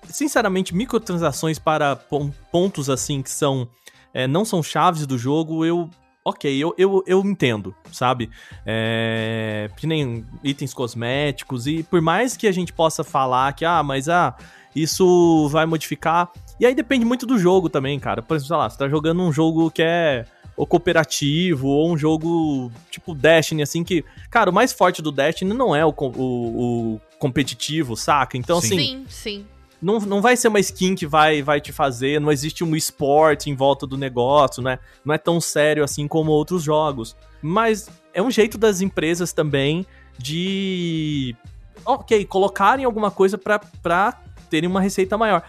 sinceramente, 0.08 0.74
microtransações 0.74 1.58
para 1.58 1.96
pon- 1.96 2.30
pontos 2.52 2.90
assim 2.90 3.22
que 3.22 3.30
são, 3.30 3.66
é, 4.12 4.26
não 4.26 4.44
são 4.44 4.62
chaves 4.62 5.06
do 5.06 5.16
jogo, 5.16 5.64
eu, 5.64 5.88
ok, 6.24 6.54
eu, 6.62 6.74
eu, 6.76 7.02
eu 7.06 7.20
entendo, 7.22 7.74
sabe? 7.90 8.28
É, 8.66 9.70
que 9.76 9.86
nem 9.86 10.26
itens 10.44 10.74
cosméticos 10.74 11.66
e 11.66 11.82
por 11.82 12.02
mais 12.02 12.36
que 12.36 12.46
a 12.46 12.52
gente 12.52 12.72
possa 12.72 13.02
falar 13.02 13.52
que, 13.54 13.64
ah, 13.64 13.82
mas 13.82 14.08
ah, 14.08 14.36
isso 14.76 15.48
vai 15.48 15.64
modificar. 15.64 16.30
E 16.60 16.66
aí 16.66 16.74
depende 16.74 17.04
muito 17.04 17.26
do 17.26 17.38
jogo 17.38 17.68
também, 17.68 17.98
cara. 17.98 18.22
Por 18.22 18.34
exemplo, 18.34 18.48
sei 18.48 18.56
lá, 18.56 18.70
você 18.70 18.78
tá 18.78 18.88
jogando 18.88 19.22
um 19.22 19.32
jogo 19.32 19.70
que 19.70 19.82
é 19.82 20.26
ou 20.56 20.66
cooperativo, 20.66 21.68
ou 21.68 21.92
um 21.92 21.98
jogo 21.98 22.72
tipo 22.90 23.14
Destiny, 23.14 23.62
assim, 23.62 23.84
que, 23.84 24.02
cara, 24.30 24.50
o 24.50 24.52
mais 24.54 24.72
forte 24.72 25.02
do 25.02 25.12
Destiny 25.12 25.52
não 25.52 25.76
é 25.76 25.84
o, 25.84 25.90
o, 25.90 26.94
o 26.94 27.00
competitivo, 27.18 27.94
saca? 27.94 28.38
Então, 28.38 28.58
Sim. 28.60 28.66
assim, 28.66 28.76
Sim, 28.78 29.04
sim. 29.08 29.46
não, 29.82 30.00
não 30.00 30.22
vai 30.22 30.34
ser 30.34 30.48
uma 30.48 30.58
skin 30.58 30.94
que 30.94 31.06
vai, 31.06 31.42
vai 31.42 31.60
te 31.60 31.72
fazer, 31.72 32.18
não 32.20 32.32
existe 32.32 32.64
um 32.64 32.74
esporte 32.74 33.50
em 33.50 33.54
volta 33.54 33.86
do 33.86 33.98
negócio, 33.98 34.62
né? 34.62 34.78
Não 35.04 35.14
é 35.14 35.18
tão 35.18 35.42
sério 35.42 35.84
assim 35.84 36.08
como 36.08 36.30
outros 36.30 36.62
jogos. 36.62 37.14
Mas 37.42 37.90
é 38.14 38.22
um 38.22 38.30
jeito 38.30 38.56
das 38.56 38.80
empresas 38.80 39.34
também 39.34 39.84
de, 40.18 41.36
ok, 41.84 42.24
colocarem 42.24 42.86
alguma 42.86 43.10
coisa 43.10 43.36
pra, 43.36 43.58
pra 43.58 44.22
terem 44.46 44.68
uma 44.68 44.80
receita 44.80 45.16
maior. 45.16 45.42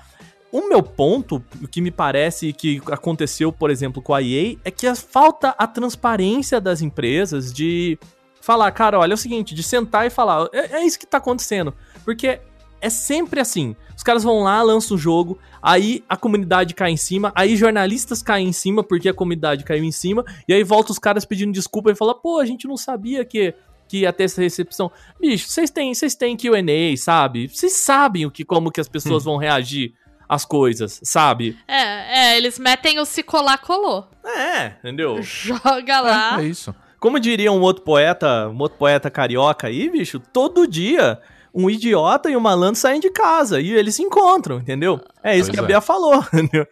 O 0.51 0.69
meu 0.69 0.81
ponto, 0.81 1.43
o 1.61 1.67
que 1.67 1.81
me 1.81 1.91
parece 1.91 2.53
que 2.53 2.81
aconteceu, 2.91 3.51
por 3.51 3.69
exemplo, 3.69 4.01
com 4.01 4.13
a 4.13 4.21
EA, 4.21 4.55
é 4.63 4.71
que 4.71 4.93
falta 4.95 5.49
a 5.57 5.67
transparência 5.67 6.61
das 6.61 6.81
empresas 6.81 7.51
de 7.51 7.99
falar, 8.41 8.71
cara, 8.71 8.97
olha, 8.97 9.11
é 9.11 9.15
o 9.15 9.17
seguinte, 9.17 9.53
de 9.53 9.61
sentar 9.61 10.07
e 10.07 10.09
falar, 10.09 10.47
é, 10.53 10.77
é 10.77 10.85
isso 10.85 10.97
que 10.97 11.05
tá 11.05 11.17
acontecendo. 11.17 11.73
Porque 12.05 12.39
é 12.79 12.89
sempre 12.89 13.39
assim. 13.39 13.75
Os 13.95 14.03
caras 14.03 14.23
vão 14.23 14.43
lá, 14.43 14.61
lançam 14.61 14.95
o 14.95 14.99
jogo, 14.99 15.39
aí 15.61 16.03
a 16.07 16.15
comunidade 16.15 16.73
cai 16.73 16.91
em 16.91 16.97
cima, 16.97 17.31
aí 17.35 17.55
jornalistas 17.55 18.21
caem 18.21 18.47
em 18.47 18.53
cima 18.53 18.83
porque 18.83 19.09
a 19.09 19.13
comunidade 19.13 19.63
caiu 19.63 19.83
em 19.83 19.91
cima, 19.91 20.23
e 20.47 20.53
aí 20.53 20.63
volta 20.63 20.91
os 20.91 20.99
caras 20.99 21.25
pedindo 21.25 21.51
desculpa 21.51 21.91
e 21.91 21.95
fala, 21.95 22.13
pô, 22.13 22.39
a 22.39 22.45
gente 22.45 22.67
não 22.67 22.77
sabia 22.77 23.25
que, 23.25 23.53
que 23.87 23.99
ia 23.99 24.13
ter 24.13 24.25
essa 24.25 24.41
recepção. 24.41 24.91
Bicho, 25.19 25.47
vocês 25.47 25.69
têm, 25.69 25.93
vocês 25.93 26.15
têm 26.15 26.35
Q&A, 26.35 26.97
sabe? 26.97 27.47
Vocês 27.47 27.73
sabem 27.73 28.25
o 28.25 28.31
que, 28.31 28.43
como 28.43 28.71
que 28.71 28.81
as 28.81 28.89
pessoas 28.89 29.23
vão 29.23 29.37
reagir 29.37 29.93
às 30.27 30.43
coisas, 30.43 30.99
sabe? 31.03 31.57
É, 31.67 32.33
é, 32.33 32.37
eles 32.37 32.59
metem 32.59 32.99
o 32.99 33.05
se 33.05 33.23
colar, 33.23 33.59
colou. 33.59 34.09
É, 34.25 34.73
entendeu? 34.79 35.21
Joga 35.21 36.01
lá. 36.01 36.41
É 36.41 36.45
isso. 36.45 36.75
Como 36.99 37.19
diria 37.19 37.51
um 37.51 37.61
outro 37.61 37.83
poeta, 37.83 38.49
um 38.49 38.59
outro 38.59 38.77
poeta 38.77 39.09
carioca 39.09 39.67
aí, 39.67 39.89
bicho, 39.89 40.19
todo 40.19 40.67
dia 40.67 41.19
um 41.57 41.71
idiota 41.71 42.29
e 42.29 42.37
um 42.37 42.39
malandro 42.39 42.75
saem 42.75 42.99
de 42.99 43.09
casa 43.09 43.59
e 43.59 43.71
eles 43.73 43.95
se 43.95 44.03
encontram, 44.03 44.57
entendeu? 44.59 45.01
É 45.23 45.35
isso 45.35 45.45
Pois 45.45 45.55
que 45.55 45.59
a 45.59 45.63
é. 45.63 45.65
Bia 45.65 45.81
falou, 45.81 46.23
entendeu? 46.31 46.67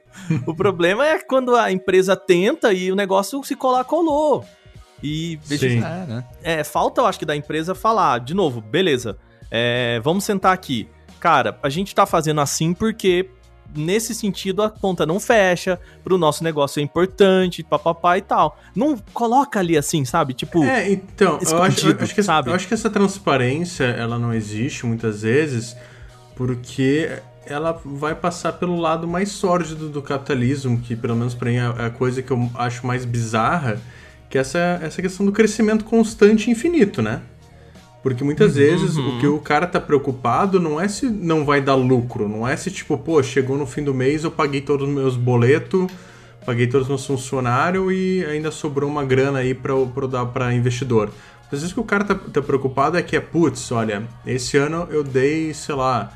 o 0.45 0.55
problema 0.55 1.05
é 1.07 1.19
quando 1.19 1.55
a 1.55 1.71
empresa 1.71 2.15
tenta 2.15 2.71
e 2.71 2.91
o 2.91 2.95
negócio 2.95 3.43
se 3.43 3.55
colar, 3.55 3.83
colou. 3.83 4.45
E 5.07 5.39
veja, 5.45 5.69
Sim. 5.69 5.77
É, 5.83 6.05
né? 6.07 6.23
é, 6.43 6.63
falta, 6.63 7.01
eu 7.01 7.05
acho 7.05 7.19
que, 7.19 7.25
da 7.25 7.35
empresa 7.35 7.75
falar, 7.75 8.19
de 8.21 8.33
novo, 8.33 8.59
beleza, 8.59 9.17
é, 9.51 9.99
vamos 10.03 10.23
sentar 10.23 10.51
aqui. 10.51 10.87
Cara, 11.19 11.57
a 11.61 11.69
gente 11.69 11.93
tá 11.93 12.05
fazendo 12.07 12.41
assim 12.41 12.73
porque, 12.73 13.29
nesse 13.75 14.15
sentido, 14.15 14.63
a 14.63 14.69
conta 14.69 15.05
não 15.05 15.19
fecha, 15.19 15.79
pro 16.03 16.17
nosso 16.17 16.43
negócio 16.43 16.79
é 16.79 16.83
importante, 16.83 17.61
papapá 17.63 18.17
e 18.17 18.21
tal. 18.21 18.57
Não 18.75 18.97
coloca 19.13 19.59
ali 19.59 19.77
assim, 19.77 20.03
sabe? 20.05 20.33
Tipo, 20.33 20.63
É, 20.63 20.91
então, 20.91 21.39
eu 21.41 21.61
acho, 21.61 21.87
eu 21.89 21.97
acho 22.01 22.13
que, 22.15 22.19
essa- 22.21 22.23
sabe? 22.23 22.49
eu 22.49 22.55
acho 22.55 22.67
que 22.67 22.73
essa 22.73 22.89
transparência, 22.89 23.83
ela 23.85 24.17
não 24.17 24.33
existe 24.33 24.85
muitas 24.87 25.21
vezes, 25.21 25.75
porque 26.35 27.11
ela 27.45 27.79
vai 27.85 28.15
passar 28.15 28.53
pelo 28.53 28.75
lado 28.79 29.07
mais 29.07 29.29
sórdido 29.31 29.87
do 29.89 30.01
capitalismo, 30.01 30.79
que 30.79 30.95
pelo 30.95 31.15
menos 31.15 31.35
pra 31.35 31.49
mim 31.49 31.57
é 31.57 31.85
a 31.85 31.89
coisa 31.91 32.21
que 32.23 32.31
eu 32.31 32.49
acho 32.55 32.85
mais 32.87 33.05
bizarra, 33.05 33.79
que 34.35 34.39
é 34.39 34.41
essa, 34.41 34.79
essa 34.83 35.01
questão 35.01 35.25
do 35.25 35.31
crescimento 35.31 35.85
constante 35.85 36.47
e 36.47 36.51
infinito, 36.51 37.01
né? 37.01 37.21
Porque 38.03 38.21
muitas 38.21 38.55
vezes 38.55 38.97
o 38.97 39.19
que 39.19 39.27
o 39.27 39.39
cara 39.39 39.65
tá 39.65 39.79
preocupado 39.79 40.59
não 40.59 40.79
é 40.79 40.89
se 40.89 41.05
não 41.05 41.45
vai 41.45 41.61
dar 41.61 41.75
lucro, 41.75 42.27
não 42.27 42.45
é 42.45 42.55
se 42.57 42.69
tipo, 42.69 42.97
pô, 42.97 43.23
chegou 43.23 43.57
no 43.57 43.65
fim 43.65 43.81
do 43.81 43.93
mês, 43.93 44.25
eu 44.25 44.29
paguei 44.31 44.59
todos 44.59 44.87
os 44.87 44.93
meus 44.93 45.15
boletos, 45.15 45.87
paguei 46.45 46.67
todos 46.67 46.85
os 46.85 46.89
meus 46.89 47.05
funcionários 47.05 47.91
e 47.93 48.25
ainda 48.29 48.51
sobrou 48.51 48.89
uma 48.89 49.05
grana 49.05 49.39
aí 49.39 49.53
pra, 49.53 49.71
eu- 49.71 49.87
pra 49.87 50.03
eu 50.03 50.07
dar 50.09 50.25
pra 50.25 50.53
investidor. 50.53 51.09
Às 51.45 51.59
vezes 51.61 51.71
o 51.71 51.75
que 51.75 51.79
o 51.79 51.83
cara 51.85 52.03
tá, 52.03 52.13
tá 52.15 52.41
preocupado 52.41 52.97
é 52.97 53.01
que 53.01 53.15
é, 53.15 53.19
putz, 53.21 53.71
olha, 53.71 54.03
esse 54.27 54.57
ano 54.57 54.85
eu 54.91 55.01
dei, 55.01 55.53
sei 55.53 55.75
lá, 55.75 56.11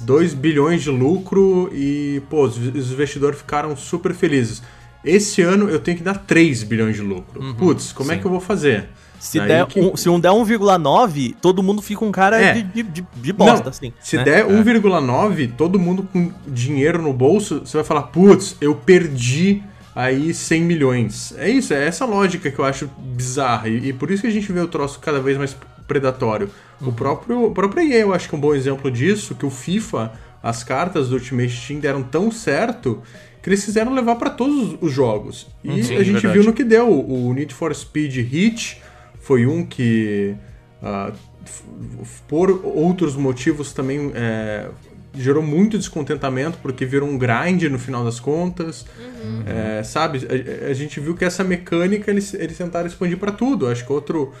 2 0.00 0.32
bilhões 0.32 0.80
de 0.82 0.90
lucro 0.90 1.68
e, 1.74 2.22
pô, 2.30 2.44
os 2.44 2.56
investidores 2.56 3.38
ficaram 3.38 3.76
super 3.76 4.14
felizes. 4.14 4.62
Esse 5.04 5.42
ano 5.42 5.68
eu 5.68 5.78
tenho 5.78 5.96
que 5.98 6.02
dar 6.02 6.14
3 6.18 6.62
bilhões 6.62 6.96
de 6.96 7.02
lucro. 7.02 7.54
Putz, 7.54 7.92
como 7.92 8.10
é 8.10 8.14
sim. 8.14 8.20
que 8.20 8.26
eu 8.26 8.30
vou 8.30 8.40
fazer? 8.40 8.88
Se, 9.18 9.40
der 9.40 9.64
que- 9.66 9.80
um, 9.80 9.96
se 9.96 10.08
um 10.08 10.20
der 10.20 10.30
1,9, 10.32 11.34
todo 11.40 11.62
mundo 11.62 11.80
fica 11.80 12.04
um 12.04 12.12
cara 12.12 12.38
É. 12.40 12.52
de, 12.54 12.82
de, 12.82 13.06
de- 13.16 13.32
bosta, 13.32 13.62
Não, 13.64 13.70
assim. 13.70 13.92
Se 14.00 14.16
né? 14.18 14.24
der 14.24 14.46
1,9, 14.46 15.50
todo 15.56 15.78
mundo 15.78 16.06
com 16.12 16.30
dinheiro 16.46 17.00
no 17.00 17.12
bolso, 17.12 17.60
você 17.60 17.76
vai 17.78 17.84
falar, 17.84 18.02
putz, 18.04 18.56
eu 18.60 18.74
perdi 18.74 19.62
aí 19.94 20.34
100 20.34 20.62
milhões. 20.62 21.34
É 21.38 21.48
isso, 21.48 21.72
é 21.72 21.86
essa 21.86 22.04
lógica 22.04 22.50
que 22.50 22.58
eu 22.58 22.64
acho 22.64 22.90
bizarra. 22.98 23.68
E, 23.68 23.88
e 23.88 23.92
por 23.92 24.10
isso 24.10 24.22
que 24.22 24.28
a 24.28 24.32
gente 24.32 24.50
vê 24.52 24.60
o 24.60 24.68
troço 24.68 24.98
cada 25.00 25.20
vez 25.20 25.38
mais 25.38 25.56
predatório. 25.86 26.50
O 26.80 26.92
próprio, 26.92 27.44
o 27.46 27.50
próprio 27.52 27.82
EA 27.86 28.00
eu 28.00 28.12
acho 28.12 28.28
que 28.28 28.34
é 28.34 28.38
um 28.38 28.40
bom 28.40 28.54
exemplo 28.54 28.90
disso, 28.90 29.34
que 29.34 29.46
o 29.46 29.50
FIFA, 29.50 30.12
as 30.42 30.62
cartas 30.64 31.08
do 31.08 31.14
Ultimate 31.14 31.66
Team 31.66 31.80
deram 31.80 32.02
tão 32.02 32.30
certo 32.30 33.02
que 33.44 33.50
eles 33.50 33.62
quiseram 33.62 33.92
levar 33.92 34.16
para 34.16 34.30
todos 34.30 34.78
os 34.80 34.90
jogos. 34.90 35.46
E 35.62 35.84
Sim, 35.84 35.96
a 35.96 36.02
gente 36.02 36.12
verdade. 36.14 36.32
viu 36.38 36.44
no 36.44 36.52
que 36.54 36.64
deu. 36.64 36.88
O 36.90 37.30
Need 37.34 37.52
for 37.52 37.74
Speed 37.74 38.16
Hit 38.16 38.80
foi 39.20 39.44
um 39.46 39.66
que, 39.66 40.34
f- 41.44 41.62
por 42.26 42.50
outros 42.64 43.16
motivos, 43.16 43.72
também 43.74 44.10
é, 44.14 44.68
gerou 45.14 45.42
muito 45.42 45.76
descontentamento, 45.76 46.56
porque 46.62 46.86
virou 46.86 47.06
um 47.06 47.18
grind 47.18 47.62
no 47.64 47.78
final 47.78 48.02
das 48.02 48.18
contas. 48.18 48.86
É, 49.46 49.82
sabe? 49.82 50.26
A, 50.66 50.70
a 50.70 50.72
gente 50.72 50.98
viu 50.98 51.14
que 51.14 51.24
essa 51.24 51.44
mecânica 51.44 52.10
eles, 52.10 52.32
eles 52.34 52.56
tentaram 52.56 52.86
expandir 52.86 53.18
para 53.18 53.30
tudo. 53.32 53.66
Acho 53.68 53.84
que 53.86 53.92
outro. 53.92 54.32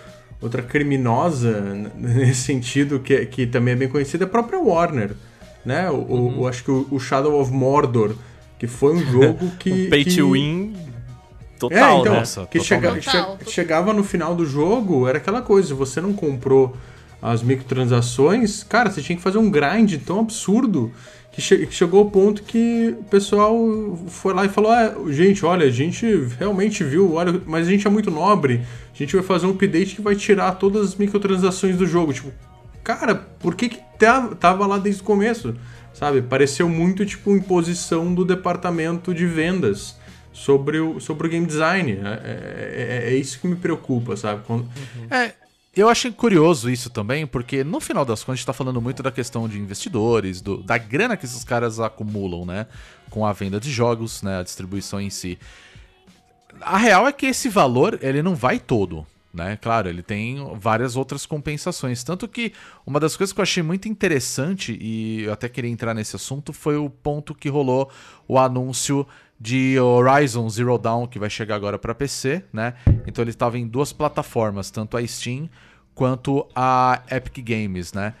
Outra 0.42 0.60
criminosa 0.60 1.90
nesse 1.96 2.42
sentido, 2.42 3.00
que, 3.00 3.14
é- 3.14 3.24
que 3.24 3.46
também 3.46 3.72
é 3.72 3.76
bem 3.76 3.88
conhecida, 3.88 4.24
é 4.24 4.26
a 4.26 4.30
própria 4.30 4.58
Warner. 4.58 5.12
Né? 5.64 5.88
O, 5.90 5.94
o- 5.94 6.40
o- 6.40 6.48
acho 6.48 6.62
que 6.64 6.70
o, 6.70 6.86
o 6.90 6.98
Shadow 6.98 7.40
of 7.40 7.50
Mordor, 7.50 8.14
que 8.66 8.72
foi 8.72 8.94
um 8.94 9.04
jogo 9.06 9.50
que. 9.58 9.70
Um 9.86 9.90
pay 9.90 10.04
que... 10.04 10.16
to 10.16 10.30
win 10.32 10.74
É, 10.76 11.58
total, 11.58 12.00
então, 12.00 12.12
né? 12.12 12.18
Nossa, 12.20 12.46
que 12.46 12.60
chega- 12.60 13.00
che- 13.00 13.50
chegava 13.50 13.92
no 13.92 14.02
final 14.04 14.34
do 14.34 14.44
jogo, 14.44 15.06
era 15.08 15.18
aquela 15.18 15.40
coisa, 15.42 15.74
você 15.74 16.00
não 16.00 16.12
comprou 16.12 16.76
as 17.22 17.42
microtransações, 17.42 18.62
cara, 18.62 18.90
você 18.90 19.00
tinha 19.00 19.16
que 19.16 19.22
fazer 19.22 19.38
um 19.38 19.50
grind 19.50 19.94
tão 20.04 20.20
absurdo 20.20 20.92
que, 21.32 21.40
che- 21.40 21.66
que 21.66 21.74
chegou 21.74 22.00
ao 22.00 22.10
ponto 22.10 22.42
que 22.42 22.94
o 23.00 23.04
pessoal 23.04 23.56
foi 24.08 24.34
lá 24.34 24.44
e 24.44 24.48
falou: 24.48 24.70
ah, 24.70 24.94
gente, 25.10 25.44
olha, 25.44 25.66
a 25.66 25.70
gente 25.70 26.06
realmente 26.38 26.84
viu, 26.84 27.14
olha, 27.14 27.40
mas 27.46 27.66
a 27.66 27.70
gente 27.70 27.86
é 27.86 27.90
muito 27.90 28.10
nobre, 28.10 28.60
a 28.94 28.96
gente 28.96 29.14
vai 29.16 29.24
fazer 29.24 29.46
um 29.46 29.50
update 29.50 29.96
que 29.96 30.02
vai 30.02 30.14
tirar 30.14 30.52
todas 30.52 30.82
as 30.88 30.94
microtransações 30.96 31.76
do 31.76 31.86
jogo. 31.86 32.12
Tipo, 32.12 32.30
cara, 32.82 33.14
por 33.14 33.54
que, 33.54 33.70
que 33.70 33.78
tava, 33.98 34.34
tava 34.36 34.66
lá 34.66 34.78
desde 34.78 35.00
o 35.00 35.04
começo? 35.04 35.54
Sabe? 35.94 36.20
Pareceu 36.20 36.68
muito 36.68 37.06
tipo 37.06 37.30
imposição 37.34 38.12
do 38.14 38.24
departamento 38.24 39.14
de 39.14 39.24
vendas 39.26 39.96
sobre 40.32 40.78
o, 40.80 40.98
sobre 41.00 41.26
o 41.28 41.30
game 41.30 41.46
design. 41.46 41.92
É, 41.92 43.04
é- 43.06 43.12
é 43.12 43.16
isso 43.16 43.38
que 43.40 43.46
me 43.46 43.56
preocupa, 43.56 44.16
sabe? 44.16 44.42
Quando- 44.44 44.68
É, 45.08 45.32
eu 45.76 45.88
achei 45.88 46.10
curioso 46.10 46.68
isso 46.68 46.90
também, 46.90 47.24
porque 47.26 47.62
no 47.62 47.78
final 47.80 48.04
das 48.04 48.20
contas 48.24 48.32
a 48.34 48.36
gente 48.38 48.46
tá 48.46 48.52
falando 48.52 48.80
muito 48.82 49.02
da 49.02 49.12
questão 49.12 49.48
de 49.48 49.56
investidores, 49.58 50.40
do- 50.40 50.62
da 50.64 50.76
grana 50.76 51.16
que 51.16 51.24
esses 51.24 51.44
caras 51.44 51.78
acumulam, 51.78 52.44
né? 52.44 52.66
Com 53.08 53.24
a 53.24 53.32
venda 53.32 53.60
de 53.60 53.70
jogos, 53.70 54.20
né? 54.22 54.40
A 54.40 54.42
distribuição 54.42 55.00
em 55.00 55.10
si. 55.10 55.38
A 56.60 56.76
real 56.76 57.06
é 57.06 57.12
que 57.12 57.26
esse 57.26 57.48
valor, 57.48 57.98
ele 58.02 58.20
não 58.22 58.34
vai 58.34 58.58
todo, 58.58 59.06
né? 59.34 59.58
Claro, 59.60 59.88
ele 59.88 60.02
tem 60.02 60.36
várias 60.54 60.96
outras 60.96 61.26
compensações. 61.26 62.04
Tanto 62.04 62.28
que 62.28 62.52
uma 62.86 63.00
das 63.00 63.16
coisas 63.16 63.32
que 63.32 63.40
eu 63.40 63.42
achei 63.42 63.62
muito 63.62 63.88
interessante, 63.88 64.78
e 64.80 65.24
eu 65.24 65.32
até 65.32 65.48
queria 65.48 65.70
entrar 65.70 65.92
nesse 65.92 66.14
assunto, 66.14 66.52
foi 66.52 66.76
o 66.76 66.88
ponto 66.88 67.34
que 67.34 67.48
rolou 67.48 67.90
o 68.28 68.38
anúncio 68.38 69.06
de 69.38 69.78
Horizon 69.78 70.48
Zero 70.48 70.78
Dawn, 70.78 71.06
que 71.08 71.18
vai 71.18 71.28
chegar 71.28 71.56
agora 71.56 71.78
para 71.78 71.94
PC, 71.94 72.44
né? 72.52 72.74
Então 73.06 73.22
ele 73.22 73.30
estava 73.30 73.58
em 73.58 73.66
duas 73.66 73.92
plataformas, 73.92 74.70
tanto 74.70 74.96
a 74.96 75.06
Steam 75.06 75.50
quanto 75.94 76.46
a 76.54 77.02
Epic 77.10 77.44
Games, 77.44 77.92
né? 77.92 78.14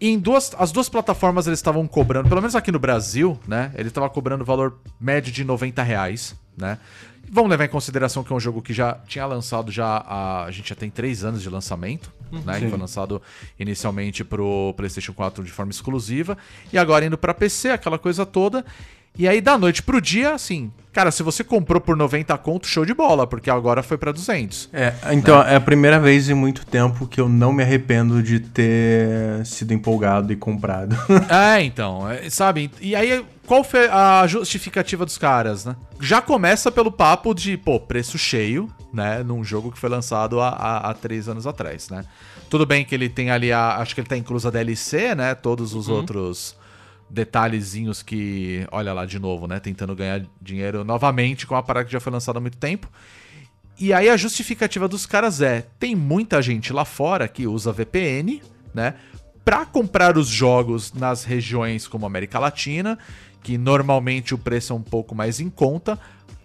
E 0.00 0.08
em 0.08 0.18
duas, 0.18 0.52
as 0.58 0.72
duas 0.72 0.88
plataformas 0.88 1.46
eles 1.46 1.58
estavam 1.58 1.86
cobrando, 1.86 2.28
pelo 2.28 2.40
menos 2.40 2.56
aqui 2.56 2.72
no 2.72 2.78
Brasil, 2.78 3.38
né? 3.46 3.72
Ele 3.74 3.88
estava 3.88 4.08
cobrando 4.08 4.44
valor 4.44 4.80
médio 5.00 5.32
de 5.32 5.44
90 5.44 5.82
reais, 5.82 6.34
né? 6.56 6.78
Vamos 7.30 7.50
levar 7.50 7.64
em 7.64 7.68
consideração 7.68 8.22
que 8.22 8.32
é 8.32 8.36
um 8.36 8.40
jogo 8.40 8.60
que 8.60 8.72
já 8.74 8.94
tinha 9.06 9.24
lançado 9.24 9.70
já 9.72 9.86
a, 10.06 10.44
a 10.44 10.50
gente 10.50 10.68
já 10.68 10.74
tem 10.74 10.90
três 10.90 11.24
anos 11.24 11.40
de 11.42 11.48
lançamento, 11.48 12.12
né? 12.30 12.60
Que 12.60 12.68
foi 12.68 12.78
lançado 12.78 13.22
inicialmente 13.58 14.22
pro 14.22 14.74
PlayStation 14.76 15.12
4 15.14 15.42
de 15.42 15.50
forma 15.50 15.70
exclusiva 15.70 16.36
e 16.72 16.76
agora 16.78 17.04
indo 17.04 17.16
para 17.16 17.32
PC, 17.32 17.70
aquela 17.70 17.98
coisa 17.98 18.26
toda. 18.26 18.64
E 19.18 19.28
aí 19.28 19.40
da 19.42 19.58
noite 19.58 19.82
pro 19.82 20.00
dia, 20.00 20.34
assim, 20.34 20.72
cara, 20.90 21.10
se 21.10 21.22
você 21.22 21.44
comprou 21.44 21.80
por 21.80 21.96
90 21.96 22.36
conto, 22.38 22.66
show 22.66 22.84
de 22.84 22.94
bola, 22.94 23.26
porque 23.26 23.50
agora 23.50 23.82
foi 23.82 23.98
para 23.98 24.10
200. 24.10 24.70
É, 24.72 24.94
então 25.12 25.42
é 25.42 25.56
a 25.56 25.60
primeira 25.60 26.00
vez 26.00 26.30
em 26.30 26.34
muito 26.34 26.64
tempo 26.64 27.06
que 27.06 27.20
eu 27.20 27.28
não 27.28 27.52
me 27.52 27.62
arrependo 27.62 28.22
de 28.22 28.40
ter 28.40 29.44
sido 29.44 29.72
empolgado 29.74 30.32
e 30.32 30.36
comprado. 30.36 30.96
É, 31.30 31.62
então, 31.62 32.08
é, 32.10 32.28
sabe? 32.28 32.70
E 32.80 32.94
aí, 32.94 33.24
qual 33.46 33.62
foi 33.62 33.86
a 33.88 34.26
justificativa 34.26 35.04
dos 35.04 35.16
caras, 35.16 35.64
né? 35.64 35.76
Já 36.00 36.20
começa 36.20 36.70
pelo 36.70 36.90
papo 36.90 37.34
de, 37.34 37.56
pô, 37.56 37.78
preço 37.78 38.18
cheio, 38.18 38.68
né? 38.92 39.22
Num 39.22 39.44
jogo 39.44 39.70
que 39.70 39.78
foi 39.78 39.88
lançado 39.88 40.40
há, 40.40 40.48
há, 40.48 40.90
há 40.90 40.94
três 40.94 41.28
anos 41.28 41.46
atrás, 41.46 41.88
né? 41.88 42.04
Tudo 42.50 42.66
bem 42.66 42.84
que 42.84 42.94
ele 42.94 43.08
tem 43.08 43.30
ali 43.30 43.52
a. 43.52 43.76
Acho 43.76 43.94
que 43.94 44.00
ele 44.00 44.08
tá 44.08 44.16
incluso 44.16 44.46
a 44.48 44.50
DLC, 44.50 45.14
né? 45.14 45.34
Todos 45.34 45.74
os 45.74 45.88
outros 45.88 46.54
detalhezinhos 47.12 48.02
que. 48.02 48.66
Olha 48.72 48.92
lá, 48.92 49.04
de 49.04 49.18
novo, 49.18 49.46
né? 49.46 49.60
Tentando 49.60 49.94
ganhar 49.94 50.22
dinheiro 50.40 50.82
novamente 50.82 51.46
com 51.46 51.54
uma 51.54 51.62
parada 51.62 51.84
que 51.84 51.92
já 51.92 52.00
foi 52.00 52.12
lançada 52.12 52.38
há 52.38 52.40
muito 52.40 52.56
tempo. 52.56 52.88
E 53.78 53.92
aí 53.92 54.08
a 54.08 54.16
justificativa 54.16 54.88
dos 54.88 55.04
caras 55.04 55.40
é: 55.42 55.66
tem 55.78 55.94
muita 55.94 56.40
gente 56.40 56.72
lá 56.72 56.84
fora 56.84 57.28
que 57.28 57.46
usa 57.46 57.72
VPN, 57.72 58.42
né? 58.74 58.94
Pra 59.44 59.66
comprar 59.66 60.16
os 60.16 60.28
jogos 60.28 60.92
nas 60.92 61.24
regiões 61.24 61.86
como 61.86 62.06
América 62.06 62.38
Latina, 62.38 62.98
que 63.42 63.58
normalmente 63.58 64.34
o 64.34 64.38
preço 64.38 64.72
é 64.72 64.76
um 64.76 64.82
pouco 64.82 65.14
mais 65.14 65.40
em 65.40 65.50
conta, 65.50 65.98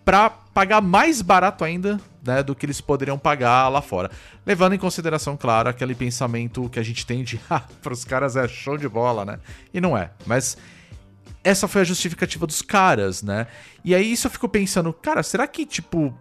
pra 0.04 0.30
pagar 0.30 0.82
mais 0.82 1.22
barato 1.22 1.64
ainda, 1.64 2.00
né, 2.28 2.44
do 2.44 2.54
que 2.54 2.66
eles 2.66 2.82
poderiam 2.82 3.18
pagar 3.18 3.70
lá 3.70 3.82
fora. 3.82 4.12
Levando 4.46 4.74
em 4.74 4.78
consideração, 4.78 5.38
claro, 5.38 5.70
aquele 5.70 5.96
pensamento 5.96 6.70
que 6.70 6.78
a 6.78 6.84
gente 6.84 7.06
tem 7.06 7.24
de, 7.24 7.40
ah, 7.50 7.62
pros 7.82 8.04
caras 8.04 8.36
é 8.36 8.46
show 8.48 8.78
de 8.78 8.88
bola, 8.88 9.24
né? 9.24 9.40
E 9.74 9.80
não 9.80 9.98
é. 9.98 10.12
Mas 10.26 10.58
essa 11.44 11.68
foi 11.68 11.82
a 11.82 11.86
justificativa 11.86 12.46
dos 12.46 12.62
caras, 12.62 13.24
né? 13.24 13.48
E 13.84 13.96
aí 13.96 14.12
isso 14.12 14.28
eu 14.28 14.32
fico 14.32 14.50
pensando, 14.50 14.92
cara, 14.92 15.24
será 15.24 15.48
que, 15.48 15.66
tipo, 15.66 16.14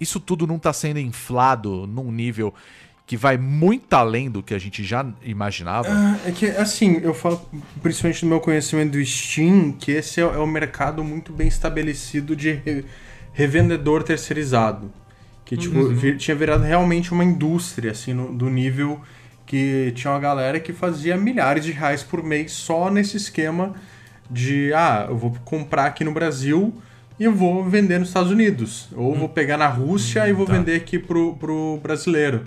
isso 0.00 0.18
tudo 0.18 0.46
não 0.46 0.58
tá 0.58 0.72
sendo 0.72 0.98
inflado 0.98 1.86
num 1.86 2.10
nível 2.10 2.54
que 3.06 3.16
vai 3.16 3.36
muito 3.36 3.92
além 3.92 4.30
do 4.30 4.40
que 4.42 4.54
a 4.54 4.58
gente 4.58 4.84
já 4.84 5.04
imaginava? 5.22 5.88
É 6.24 6.30
que, 6.30 6.46
assim, 6.46 7.00
eu 7.02 7.12
falo 7.12 7.44
principalmente 7.82 8.20
do 8.20 8.28
meu 8.28 8.40
conhecimento 8.40 8.92
do 8.92 9.04
Steam, 9.04 9.72
que 9.72 9.90
esse 9.90 10.20
é, 10.20 10.22
é 10.22 10.38
um 10.38 10.46
mercado 10.46 11.02
muito 11.04 11.32
bem 11.32 11.48
estabelecido 11.48 12.34
de 12.36 12.52
re- 12.52 12.84
revendedor 13.32 14.04
terceirizado. 14.04 14.92
Que, 15.50 15.56
tipo, 15.56 15.88
vi- 15.88 16.16
tinha 16.16 16.34
virado 16.36 16.62
realmente 16.62 17.12
uma 17.12 17.24
indústria, 17.24 17.90
assim, 17.90 18.12
no- 18.14 18.32
do 18.32 18.48
nível 18.48 19.00
que 19.44 19.92
tinha 19.96 20.12
uma 20.12 20.20
galera 20.20 20.60
que 20.60 20.72
fazia 20.72 21.16
milhares 21.16 21.64
de 21.64 21.72
reais 21.72 22.04
por 22.04 22.22
mês 22.22 22.52
só 22.52 22.88
nesse 22.88 23.16
esquema 23.16 23.74
de, 24.30 24.72
ah, 24.72 25.06
eu 25.08 25.16
vou 25.16 25.34
comprar 25.44 25.86
aqui 25.86 26.04
no 26.04 26.12
Brasil 26.12 26.72
e 27.18 27.24
eu 27.24 27.34
vou 27.34 27.64
vender 27.68 27.98
nos 27.98 28.08
Estados 28.08 28.30
Unidos. 28.30 28.88
Ou 28.94 29.12
vou 29.16 29.28
pegar 29.28 29.56
na 29.56 29.66
Rússia 29.66 30.28
e 30.28 30.32
vou 30.32 30.46
vender 30.46 30.76
aqui 30.76 31.00
pro, 31.00 31.34
pro 31.34 31.80
brasileiro. 31.82 32.42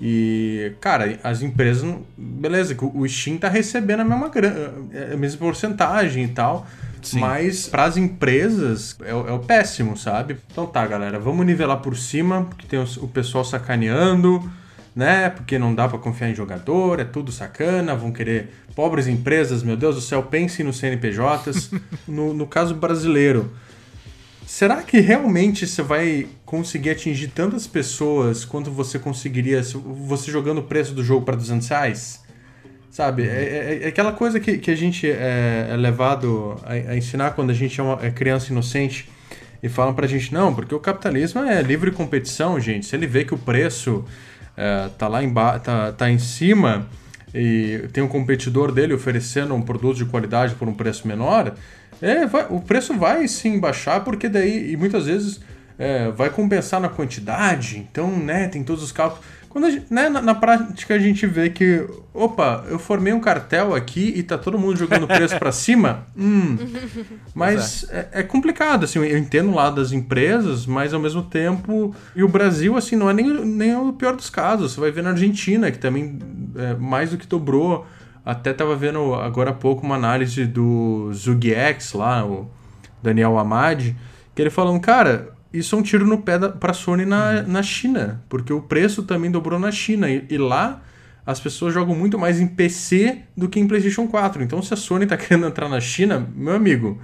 E, 0.00 0.72
cara, 0.80 1.18
as 1.24 1.42
empresas. 1.42 1.94
Beleza, 2.16 2.76
o 2.80 3.08
Steam 3.08 3.38
tá 3.38 3.48
recebendo 3.48 4.00
a 4.00 4.04
mesma, 4.04 4.28
grana, 4.28 4.72
a 5.12 5.16
mesma 5.16 5.38
porcentagem 5.38 6.24
e 6.24 6.28
tal. 6.28 6.66
Sim. 7.02 7.20
Mas 7.20 7.68
pras 7.68 7.96
empresas 7.96 8.96
é, 9.04 9.14
o- 9.14 9.28
é 9.28 9.32
o 9.32 9.38
péssimo, 9.38 9.96
sabe? 9.96 10.36
Então 10.50 10.66
tá, 10.66 10.84
galera, 10.86 11.18
vamos 11.18 11.46
nivelar 11.46 11.78
por 11.78 11.96
cima, 11.96 12.44
porque 12.44 12.66
tem 12.66 12.78
o 12.80 13.08
pessoal 13.08 13.44
sacaneando, 13.44 14.42
né? 14.94 15.30
Porque 15.30 15.58
não 15.58 15.74
dá 15.74 15.86
pra 15.88 15.98
confiar 15.98 16.30
em 16.30 16.34
jogador, 16.34 16.98
é 17.00 17.04
tudo 17.04 17.30
sacana, 17.30 17.94
vão 17.94 18.10
querer. 18.12 18.50
Pobres 18.74 19.06
empresas, 19.06 19.62
meu 19.62 19.76
Deus 19.76 19.94
do 19.94 20.00
céu, 20.02 20.22
pensem 20.24 20.66
nos 20.66 20.78
CNPJs. 20.78 21.70
no, 22.08 22.34
no 22.34 22.46
caso 22.46 22.74
brasileiro, 22.74 23.50
Será 24.46 24.82
que 24.82 25.00
realmente 25.00 25.66
você 25.66 25.82
vai 25.82 26.28
conseguir 26.44 26.90
atingir 26.90 27.28
tantas 27.28 27.66
pessoas 27.66 28.44
quanto 28.44 28.70
você 28.70 28.98
conseguiria 28.98 29.62
se 29.62 29.76
você 29.76 30.30
jogando 30.30 30.58
o 30.58 30.62
preço 30.62 30.94
do 30.94 31.02
jogo 31.02 31.24
para 31.26 31.34
200 31.36 31.66
reais? 31.68 32.24
Sabe? 32.90 33.24
É, 33.24 33.80
é- 33.82 33.84
é 33.84 33.88
aquela 33.88 34.12
coisa 34.12 34.40
que, 34.40 34.58
que 34.58 34.70
a 34.70 34.76
gente 34.76 35.10
é, 35.10 35.68
é 35.72 35.76
levado 35.76 36.56
a, 36.64 36.72
a 36.92 36.96
ensinar 36.96 37.32
quando 37.32 37.50
a 37.50 37.54
gente 37.54 37.80
é 37.80 37.82
uma 37.82 37.98
é 38.04 38.10
criança 38.10 38.52
inocente. 38.52 39.08
e 39.62 39.68
falam 39.68 39.94
pra 39.94 40.06
gente, 40.06 40.32
não, 40.32 40.54
porque 40.54 40.74
o 40.74 40.80
capitalismo 40.80 41.40
é 41.42 41.62
livre 41.62 41.90
competição, 41.90 42.60
gente. 42.60 42.86
Se 42.86 42.94
ele 42.96 43.06
vê 43.06 43.24
que 43.24 43.34
o 43.34 43.38
preço 43.38 44.04
é, 44.56 44.88
tá 44.98 45.08
lá 45.08 45.22
embaixo, 45.24 45.60
tá, 45.64 45.92
tá 45.92 46.10
em 46.10 46.18
cima 46.18 46.86
e 47.34 47.88
tem 47.92 48.02
um 48.04 48.08
competidor 48.08 48.72
dele 48.72 48.94
oferecendo 48.94 49.54
um 49.54 49.62
produto 49.62 49.96
de 49.98 50.04
qualidade 50.06 50.54
por 50.54 50.68
um 50.68 50.74
preço 50.74 51.08
menor, 51.08 51.54
é, 52.02 52.26
vai- 52.26 52.46
o 52.50 52.60
preço 52.60 52.94
vai 52.94 53.26
sim 53.28 53.58
baixar, 53.58 54.00
porque 54.04 54.28
daí, 54.28 54.72
e 54.72 54.76
muitas 54.76 55.06
vezes 55.06 55.40
é, 55.78 56.10
vai 56.10 56.30
compensar 56.30 56.80
na 56.80 56.88
quantidade, 56.88 57.78
então, 57.78 58.10
né, 58.10 58.48
tem 58.48 58.62
todos 58.64 58.82
os 58.82 58.92
cálculos. 58.92 59.24
Quando 59.48 59.64
a 59.66 59.70
gente- 59.70 59.86
né, 59.90 60.08
na, 60.10 60.20
na 60.20 60.34
prática 60.34 60.94
a 60.94 60.98
gente 60.98 61.26
vê 61.26 61.48
que, 61.48 61.86
opa, 62.12 62.64
eu 62.68 62.78
formei 62.78 63.12
um 63.14 63.20
cartel 63.20 63.74
aqui 63.74 64.12
e 64.14 64.22
tá 64.22 64.36
todo 64.36 64.58
mundo 64.58 64.76
jogando 64.78 65.06
preço 65.06 65.38
pra 65.38 65.50
cima, 65.50 66.06
hum, 66.16 66.56
mas 67.34 67.86
é. 67.90 68.08
é 68.12 68.22
complicado, 68.22 68.84
assim, 68.84 68.98
eu 68.98 69.16
entendo 69.16 69.54
lá 69.54 69.70
das 69.70 69.92
empresas, 69.92 70.66
mas 70.66 70.92
ao 70.92 71.00
mesmo 71.00 71.22
tempo. 71.22 71.94
E 72.14 72.22
o 72.22 72.28
Brasil, 72.28 72.76
assim, 72.76 72.96
não 72.96 73.08
é 73.08 73.14
nem, 73.14 73.28
nem 73.46 73.74
o 73.76 73.92
pior 73.94 74.14
dos 74.14 74.28
casos. 74.28 74.72
Você 74.72 74.80
vai 74.80 74.90
ver 74.90 75.02
na 75.02 75.10
Argentina, 75.10 75.70
que 75.70 75.78
também 75.78 76.18
é, 76.56 76.74
mais 76.74 77.10
do 77.10 77.16
que 77.18 77.26
dobrou. 77.26 77.86
Até 78.26 78.52
tava 78.52 78.74
vendo 78.74 79.14
agora 79.14 79.50
há 79.50 79.54
pouco 79.54 79.86
uma 79.86 79.94
análise 79.94 80.44
do 80.44 81.12
Zugiex 81.14 81.92
lá, 81.92 82.26
o 82.26 82.50
Daniel 83.00 83.38
Amad, 83.38 83.94
que 84.34 84.42
ele 84.42 84.50
falando, 84.50 84.80
cara, 84.80 85.32
isso 85.52 85.76
é 85.76 85.78
um 85.78 85.82
tiro 85.82 86.04
no 86.04 86.18
pé 86.18 86.36
da, 86.36 86.48
pra 86.48 86.72
Sony 86.72 87.04
na, 87.04 87.42
na 87.42 87.62
China, 87.62 88.20
porque 88.28 88.52
o 88.52 88.60
preço 88.60 89.04
também 89.04 89.30
dobrou 89.30 89.60
na 89.60 89.70
China. 89.70 90.10
E, 90.10 90.26
e 90.28 90.36
lá 90.36 90.82
as 91.24 91.38
pessoas 91.38 91.72
jogam 91.72 91.94
muito 91.94 92.18
mais 92.18 92.40
em 92.40 92.48
PC 92.48 93.22
do 93.36 93.48
que 93.48 93.60
em 93.60 93.68
PlayStation 93.68 94.08
4. 94.08 94.42
Então, 94.42 94.60
se 94.60 94.74
a 94.74 94.76
Sony 94.76 95.06
tá 95.06 95.16
querendo 95.16 95.46
entrar 95.46 95.68
na 95.68 95.80
China, 95.80 96.26
meu 96.34 96.54
amigo, 96.54 97.00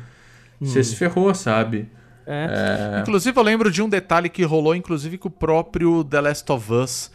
você 0.60 0.82
se 0.82 0.96
ferrou, 0.96 1.32
sabe? 1.34 1.88
É. 2.26 3.00
Inclusive, 3.00 3.36
eu 3.38 3.42
lembro 3.42 3.70
de 3.70 3.80
um 3.80 3.88
detalhe 3.88 4.28
que 4.28 4.42
rolou, 4.42 4.74
inclusive, 4.74 5.18
com 5.18 5.28
o 5.28 5.30
próprio 5.30 6.04
The 6.04 6.20
Last 6.20 6.50
of 6.52 6.72
Us, 6.72 7.10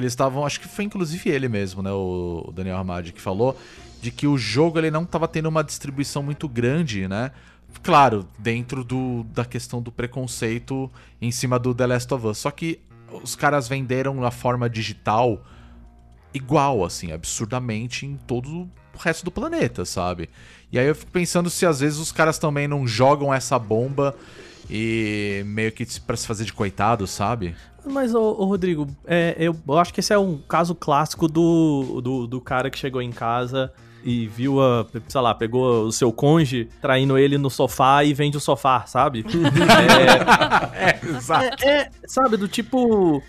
eles 0.00 0.12
estavam, 0.12 0.44
acho 0.44 0.60
que 0.60 0.68
foi 0.68 0.84
inclusive 0.84 1.30
ele 1.30 1.48
mesmo, 1.48 1.82
né, 1.82 1.90
o 1.92 2.52
Daniel 2.54 2.78
Hamad, 2.78 3.12
que 3.12 3.20
falou 3.20 3.56
de 4.00 4.10
que 4.10 4.26
o 4.26 4.38
jogo 4.38 4.78
ele 4.78 4.90
não 4.90 5.02
estava 5.02 5.28
tendo 5.28 5.48
uma 5.48 5.62
distribuição 5.62 6.22
muito 6.22 6.48
grande, 6.48 7.06
né? 7.06 7.30
Claro, 7.82 8.26
dentro 8.38 8.82
do, 8.82 9.24
da 9.32 9.44
questão 9.44 9.80
do 9.80 9.92
preconceito 9.92 10.90
em 11.20 11.30
cima 11.30 11.58
do 11.58 11.74
The 11.74 11.86
Last 11.86 12.12
of 12.14 12.26
Us. 12.26 12.38
Só 12.38 12.50
que 12.50 12.80
os 13.22 13.36
caras 13.36 13.68
venderam 13.68 14.14
na 14.14 14.30
forma 14.30 14.68
digital 14.68 15.44
igual, 16.32 16.84
assim, 16.84 17.12
absurdamente 17.12 18.06
em 18.06 18.16
todo 18.16 18.68
o 18.94 18.98
resto 18.98 19.24
do 19.24 19.30
planeta, 19.30 19.84
sabe? 19.84 20.28
E 20.72 20.78
aí 20.78 20.86
eu 20.86 20.94
fico 20.94 21.10
pensando 21.10 21.50
se 21.50 21.66
às 21.66 21.80
vezes 21.80 21.98
os 21.98 22.12
caras 22.12 22.38
também 22.38 22.68
não 22.68 22.86
jogam 22.86 23.32
essa 23.32 23.58
bomba 23.58 24.14
e 24.70 25.42
meio 25.46 25.72
que 25.72 25.84
pra 26.00 26.16
se 26.16 26.26
fazer 26.26 26.44
de 26.44 26.52
coitado, 26.52 27.06
sabe? 27.06 27.56
Mas, 27.84 28.14
ô, 28.14 28.20
ô, 28.20 28.44
Rodrigo, 28.44 28.86
é, 29.06 29.34
eu, 29.38 29.56
eu 29.66 29.78
acho 29.78 29.92
que 29.92 30.00
esse 30.00 30.12
é 30.12 30.18
um 30.18 30.38
caso 30.38 30.74
clássico 30.74 31.26
do, 31.26 32.00
do, 32.00 32.26
do 32.26 32.40
cara 32.40 32.70
que 32.70 32.78
chegou 32.78 33.02
em 33.02 33.10
casa 33.10 33.72
e 34.04 34.26
viu 34.28 34.60
a, 34.62 34.86
sei 35.08 35.20
lá, 35.20 35.34
pegou 35.34 35.84
o 35.84 35.92
seu 35.92 36.12
conge 36.12 36.68
traindo 36.80 37.18
ele 37.18 37.36
no 37.36 37.50
sofá 37.50 38.04
e 38.04 38.14
vende 38.14 38.36
o 38.36 38.40
sofá, 38.40 38.84
sabe? 38.86 39.24
É, 40.74 41.06
exato. 41.06 41.64
é, 41.64 41.70
é, 41.70 41.90
sabe, 42.06 42.36
do 42.36 42.48
tipo. 42.48 43.22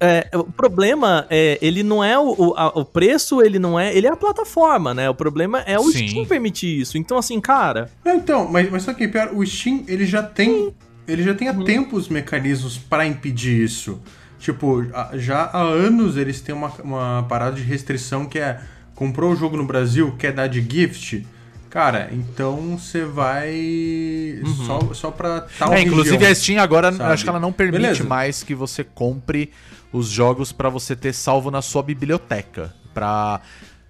É, 0.00 0.28
o 0.34 0.44
problema 0.44 1.26
é, 1.30 1.58
ele 1.62 1.82
não 1.82 2.02
é 2.04 2.18
o, 2.18 2.34
o, 2.36 2.54
a- 2.56 2.68
o 2.78 2.84
preço, 2.84 3.40
ele 3.40 3.58
não 3.58 3.78
é. 3.80 3.96
Ele 3.96 4.06
é 4.06 4.10
a 4.10 4.16
plataforma, 4.16 4.92
né? 4.92 5.08
O 5.08 5.14
problema 5.14 5.60
é 5.60 5.78
o 5.78 5.84
Sim. 5.90 6.08
Steam 6.08 6.24
permitir 6.26 6.80
isso. 6.80 6.98
Então, 6.98 7.16
assim, 7.16 7.40
cara. 7.40 7.90
Não, 8.04 8.14
então, 8.14 8.48
mas, 8.50 8.70
mas 8.70 8.82
só 8.82 8.92
que 8.92 9.08
pior, 9.08 9.30
o 9.32 9.44
Steam, 9.46 9.84
ele 9.88 10.04
já 10.06 10.22
tem. 10.22 10.74
Ele 11.08 11.22
já 11.22 11.34
tem 11.34 11.48
há 11.48 11.54
tempo 11.54 11.96
os 11.96 12.08
mecanismos 12.08 12.76
pra 12.76 13.06
impedir 13.06 13.62
isso. 13.62 14.00
Tipo, 14.40 14.84
já 15.14 15.44
há 15.52 15.60
anos 15.62 16.16
eles 16.16 16.40
têm 16.40 16.54
uma, 16.54 16.70
uma 16.82 17.24
parada 17.28 17.56
de 17.56 17.62
restrição 17.62 18.26
que 18.26 18.38
é 18.38 18.60
comprou 18.94 19.32
o 19.32 19.36
jogo 19.36 19.56
no 19.56 19.64
Brasil, 19.64 20.14
quer 20.18 20.32
dar 20.32 20.46
de 20.48 20.60
gift. 20.60 21.24
Cara, 21.70 22.08
então 22.12 22.76
você 22.78 23.04
vai 23.04 24.40
só, 24.66 24.80
só 24.94 25.10
pra 25.10 25.42
tal 25.58 25.72
É, 25.72 25.82
inclusive 25.82 26.16
região. 26.16 26.30
a 26.32 26.34
Steam 26.34 26.62
agora, 26.62 26.92
sabe? 26.92 27.12
acho 27.12 27.22
que 27.24 27.28
ela 27.30 27.40
não 27.40 27.52
permite 27.52 27.80
Beleza. 27.82 28.04
mais 28.04 28.42
que 28.42 28.54
você 28.54 28.82
compre 28.84 29.50
os 29.92 30.08
jogos 30.08 30.52
pra 30.52 30.68
você 30.68 30.94
ter 30.96 31.12
salvo 31.12 31.50
na 31.50 31.62
sua 31.62 31.82
biblioteca. 31.82 32.74
Pra... 32.94 33.40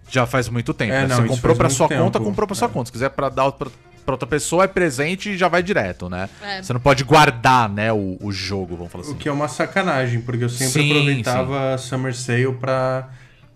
Já 0.09 0.25
faz 0.27 0.49
muito 0.49 0.73
tempo. 0.73 0.93
É, 0.93 1.03
né? 1.03 1.09
não, 1.09 1.17
você 1.23 1.29
comprou 1.29 1.57
pra 1.57 1.69
sua 1.69 1.89
tempo. 1.89 2.03
conta, 2.05 2.21
comprou 2.21 2.47
pra 2.47 2.55
sua 2.55 2.69
É. 2.69 2.71
conta. 2.71 2.87
Se 2.87 2.93
quiser 2.93 3.11
pra 3.11 3.29
dar 3.29 3.51
pra, 3.53 3.69
pra 4.05 4.15
outra 4.15 4.27
pessoa, 4.29 4.63
é 4.65 4.69
presente 4.69 5.31
e 5.31 5.37
já 5.37 5.49
vai 5.49 5.63
direto, 5.65 6.09
né? 6.09 6.29
É. 6.41 6.63
Você 6.63 6.73
não 6.73 6.79
pode 6.81 7.03
guardar, 7.03 7.69
né, 7.69 7.93
o, 7.93 8.17
o 8.21 8.31
jogo, 8.31 8.77
vamos 8.77 8.93
falar 8.93 9.03
O 9.05 9.07
assim. 9.09 9.17
que 9.17 9.29
é 9.29 9.33
uma 9.33 9.49
sacanagem, 9.49 10.21
porque 10.21 10.45
eu 10.45 10.49
sempre 10.49 10.73
Sim, 10.85 10.91
aproveitava 10.93 11.77
Summer 11.79 12.15
Sale 12.15 12.53
pra 12.53 13.09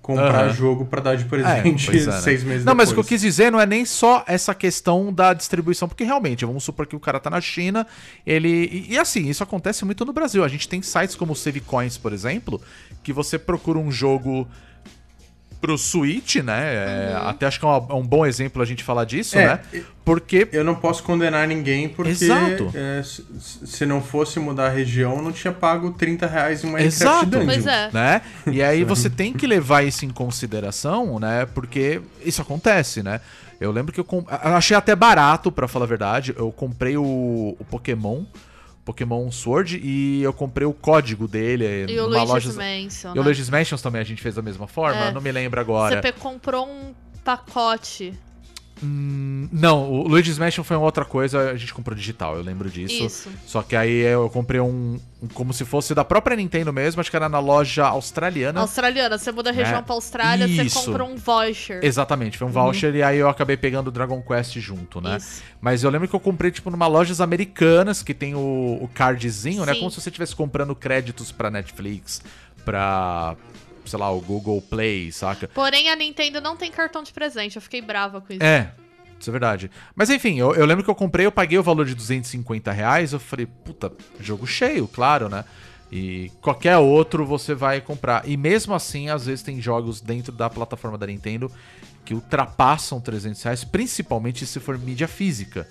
comprar 0.03 0.47
Aham. 0.47 0.53
jogo 0.55 0.87
pra 0.87 1.01
dar 1.01 1.15
de 1.17 1.25
É, 1.25 1.27
presente 1.27 1.87
pois 1.87 2.07
é, 2.07 2.11
né? 2.11 2.21
seis 2.21 2.43
meses 2.43 2.65
Não, 2.65 2.73
depois. 2.73 2.89
mas 2.89 2.91
o 2.91 2.95
que 2.95 3.01
eu 3.01 3.05
quis 3.05 3.21
dizer 3.21 3.53
não 3.53 3.61
é 3.61 3.67
nem 3.67 3.85
só 3.85 4.25
essa 4.27 4.55
questão 4.55 5.13
da 5.13 5.35
distribuição, 5.35 5.87
porque 5.87 6.05
realmente, 6.05 6.45
vamos 6.45 6.65
supor 6.65 6.87
que 6.87 6.97
o 6.97 7.01
cara 7.01 7.21
tá 7.21 7.29
na 7.31 7.41
China, 7.41 7.87
ele. 8.27 8.49
E, 8.89 8.95
e 8.95 8.99
assim, 8.99 9.29
isso 9.29 9.43
acontece 9.43 9.85
muito 9.85 10.05
no 10.05 10.13
Brasil. 10.13 10.43
A 10.43 10.49
gente 10.49 10.69
tem 10.69 10.81
sites 10.83 11.15
como 11.15 11.33
o 11.33 11.37
Savecoins, 11.37 11.99
por 11.99 12.13
exemplo, 12.13 12.61
que 13.03 13.13
você 13.13 13.39
procura 13.39 13.79
um 13.79 13.93
jogo 13.93 14.49
pro 15.61 15.77
Switch, 15.77 16.37
né? 16.37 17.13
É, 17.13 17.21
Até 17.23 17.47
acho 17.47 17.59
que 17.61 17.65
é 17.67 17.69
uma- 17.69 17.87
é 17.91 17.95
um 17.95 18.07
bom 18.07 18.25
exemplo 18.25 18.63
a 18.63 18.65
gente 18.65 18.83
falar 18.83 19.05
disso, 19.05 19.37
É, 19.39 19.47
né? 19.47 19.61
Porque. 20.05 20.49
Eu 20.53 20.65
não 20.65 20.75
posso 20.75 21.03
condenar 21.03 21.47
ninguém 21.47 21.89
porque 21.89 22.11
Exato. 22.13 22.73
é, 22.75 23.03
se, 23.05 23.85
não 23.85 24.01
fosse 24.01 24.41
mudar 24.41 24.67
a 24.67 24.71
região, 24.71 25.17
eu 25.17 25.23
não 25.23 25.33
tinha 25.33 25.53
pago 25.53 25.91
30 25.93 26.27
reais 26.27 26.65
em 26.65 26.69
Minecraft 26.69 27.03
Exato. 27.03 27.27
Dungeon. 27.27 27.45
Pois 27.47 27.67
é. 27.67 27.91
né? 27.93 28.23
E 28.51 28.63
aí 28.63 28.83
você 28.85 29.11
tem 29.11 29.33
que 29.33 29.47
levar 29.47 29.83
isso 29.83 30.05
em 30.05 30.11
consideração, 30.11 31.19
né? 31.21 31.47
Porque 31.55 32.01
isso 32.25 32.41
acontece, 32.43 33.03
né? 33.03 33.21
Eu 33.61 33.71
lembro 33.71 33.93
que 33.93 34.01
eu, 34.01 34.05
com- 34.05 34.25
eu 34.45 34.57
achei 34.57 34.75
até 34.77 34.97
barato, 34.97 35.53
pra 35.53 35.69
falar 35.69 35.85
a 35.85 35.89
verdade. 35.89 36.35
Eu 36.37 36.51
comprei 36.51 36.97
o, 36.97 37.55
o 37.59 37.65
Pokémon, 37.71 38.23
Pokémon 38.93 39.31
Sword, 39.31 39.81
e 39.83 40.23
eu 40.23 40.33
comprei 40.33 40.67
o 40.67 40.73
código 40.73 41.29
dele 41.29 41.65
E 41.89 41.99
o 42.01 42.07
Luigi's 42.07 42.29
loja. 42.29 42.53
Mansion, 42.53 43.11
E 43.11 43.13
o 43.13 43.23
né? 43.23 43.23
Luigi's 43.23 43.49
Mansions 43.51 43.81
também 43.83 44.01
a 44.01 44.05
gente 44.05 44.21
fez 44.21 44.35
da 44.35 44.43
mesma 44.43 44.67
forma? 44.67 45.07
É. 45.07 45.13
Não 45.13 45.21
me 45.21 45.31
lembro 45.31 45.59
Você 45.61 45.65
agora. 45.65 46.01
pe- 46.01 46.13
comprou 46.13 46.67
um 46.67 46.93
pacote. 47.25 48.13
Hum, 48.83 49.49
não, 49.53 49.91
o 49.91 50.09
Luigi's 50.09 50.39
Mansion 50.39 50.65
foi 50.65 50.77
uma 50.77 50.87
outra 50.87 51.05
coisa, 51.05 51.51
a 51.51 51.57
gente 51.57 51.75
comprou 51.75 51.95
digital, 51.95 52.37
eu 52.37 52.43
lembro 52.43 52.71
disso. 52.71 53.05
Isso. 53.05 53.29
Só 53.47 53.63
que 53.63 53.77
aí 53.77 53.93
eu 53.93 54.31
comprei 54.31 54.61
um, 54.61 54.99
um 55.23 55.29
como 55.29 55.53
se 55.53 55.65
fosse 55.65 55.95
da 55.95 56.05
própria 56.05 56.35
Nintendo 56.37 56.73
mesmo, 56.73 57.01
acho 57.01 57.11
que 57.11 57.17
era 57.17 57.29
na 57.29 57.39
loja 57.39 57.85
australiana. 57.87 58.61
Australiana, 58.61 59.19
você 59.19 59.31
muda 59.33 59.51
a 59.51 59.53
região 59.53 59.77
Né? 59.79 59.83
pra 59.83 59.95
Austrália, 59.95 60.47
Isso. 60.47 60.81
você 60.81 60.87
compra 60.87 61.05
um 61.05 61.17
voucher. 61.17 61.81
Exatamente, 61.83 62.39
foi 62.39 62.47
um 62.47 62.51
voucher 62.51 62.95
e 62.95 63.03
aí 63.03 63.19
eu 63.19 63.29
acabei 63.29 63.57
pegando 63.57 63.89
o 63.89 63.91
Dragon 63.91 64.23
Quest 64.23 64.59
junto, 64.59 65.01
né? 65.01 65.19
Isso. 65.19 65.43
Mas 65.61 65.85
eu 65.85 65.91
lembro 65.91 66.09
que 66.09 66.17
eu 66.17 66.21
comprei, 66.21 66.51
tipo, 66.51 66.71
numa 66.71 66.87
lojas 66.87 67.21
americanas 67.21 68.03
que 68.03 68.15
tem 68.15 68.35
o, 68.35 68.79
o 68.81 68.89
cardzinho, 68.95 69.67
né? 69.67 69.75
Sim. 69.75 69.81
Como 69.81 69.91
se 69.91 70.01
você 70.01 70.09
estivesse 70.09 70.35
comprando 70.35 70.75
créditos 70.75 71.31
pra 71.31 71.51
Netflix, 71.51 72.23
pra, 72.65 73.37
sei 73.91 73.99
lá, 73.99 74.11
o 74.11 74.21
Google 74.21 74.63
Play, 74.63 75.11
saca? 75.11 75.49
Porém, 75.49 75.91
a 75.91 75.97
Nintendo 75.97 76.41
não 76.41 76.57
tem 76.57 76.71
cartão 76.71 77.03
de 77.03 77.13
presente. 77.13 77.57
Eu 77.57 77.63
fiquei 77.63 77.83
brava 77.83 78.21
com 78.21 78.33
isso. 78.33 78.43
É, 78.43 78.73
isso 79.19 79.29
é 79.29 79.33
verdade. 79.33 79.71
Mas 79.95 80.09
enfim, 80.09 80.39
eu, 80.39 80.55
eu 80.55 80.65
lembro 80.65 80.85
que 80.85 80.91
eu 80.91 80.95
comprei, 80.95 81.27
eu 81.27 81.33
paguei 81.33 81.59
o 81.59 81.63
valor 81.63 81.85
de 81.85 81.95
250 81.95 82.73
reais, 82.73 83.13
eu 83.13 83.21
falei, 83.21 83.47
puta, 83.47 83.93
jogo 84.19 84.47
cheio, 84.47 84.89
claro, 84.89 85.29
né? 85.29 85.45
E 85.93 86.31
qualquer 86.41 86.79
outro 86.79 87.27
você 87.27 87.53
vai 87.53 87.81
comprar. 87.81 88.27
E 88.29 88.37
mesmo 88.37 88.73
assim, 88.75 89.09
às 89.09 89.27
vezes 89.27 89.43
tem 89.43 89.61
jogos 89.61 90.01
dentro 90.01 90.31
da 90.31 90.49
plataforma 90.49 90.97
da 90.97 91.07
Nintendo 91.07 91.51
que 92.05 92.15
ultrapassam 92.15 93.01
300 93.01 93.43
reais, 93.43 93.63
principalmente 93.65 94.45
se 94.47 94.59
for 94.59 94.77
mídia 94.79 95.07
física. 95.07 95.67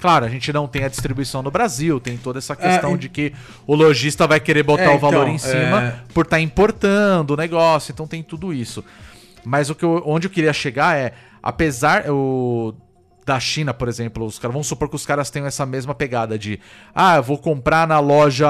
Claro, 0.00 0.24
a 0.24 0.28
gente 0.28 0.52
não 0.52 0.66
tem 0.66 0.82
a 0.84 0.88
distribuição 0.88 1.42
no 1.42 1.50
Brasil, 1.50 2.00
tem 2.00 2.16
toda 2.16 2.38
essa 2.38 2.56
questão 2.56 2.94
e- 2.94 2.98
de 2.98 3.08
que 3.08 3.32
o 3.66 3.74
lojista 3.74 4.26
vai 4.26 4.40
querer 4.40 4.62
botar 4.62 4.82
É, 4.84 4.88
o 4.96 4.98
valor 4.98 5.22
então, 5.28 5.34
em 5.34 5.38
cima 5.38 5.82
é- 5.82 6.00
por 6.12 6.24
estar 6.24 6.40
importando 6.40 7.34
o 7.34 7.36
negócio, 7.36 7.92
então 7.92 8.06
tem 8.06 8.22
tudo 8.22 8.52
isso. 8.52 8.84
Mas 9.44 9.70
o 9.70 9.74
que 9.74 9.84
eu- 9.84 10.02
onde 10.06 10.26
eu 10.26 10.30
queria 10.30 10.52
chegar 10.52 10.96
é, 10.96 11.12
apesar 11.42 12.10
o, 12.10 12.74
da 13.26 13.38
China, 13.38 13.72
por 13.72 13.86
exemplo, 13.88 14.24
os 14.26 14.38
caras 14.38 14.52
vamos 14.52 14.66
supor 14.66 14.88
que 14.88 14.96
os 14.96 15.06
caras 15.06 15.30
tenham 15.30 15.46
essa 15.46 15.64
mesma 15.64 15.94
pegada 15.94 16.38
de, 16.38 16.58
ah, 16.94 17.16
eu 17.16 17.22
vou 17.22 17.38
comprar 17.38 17.86
na 17.86 18.00
loja, 18.00 18.46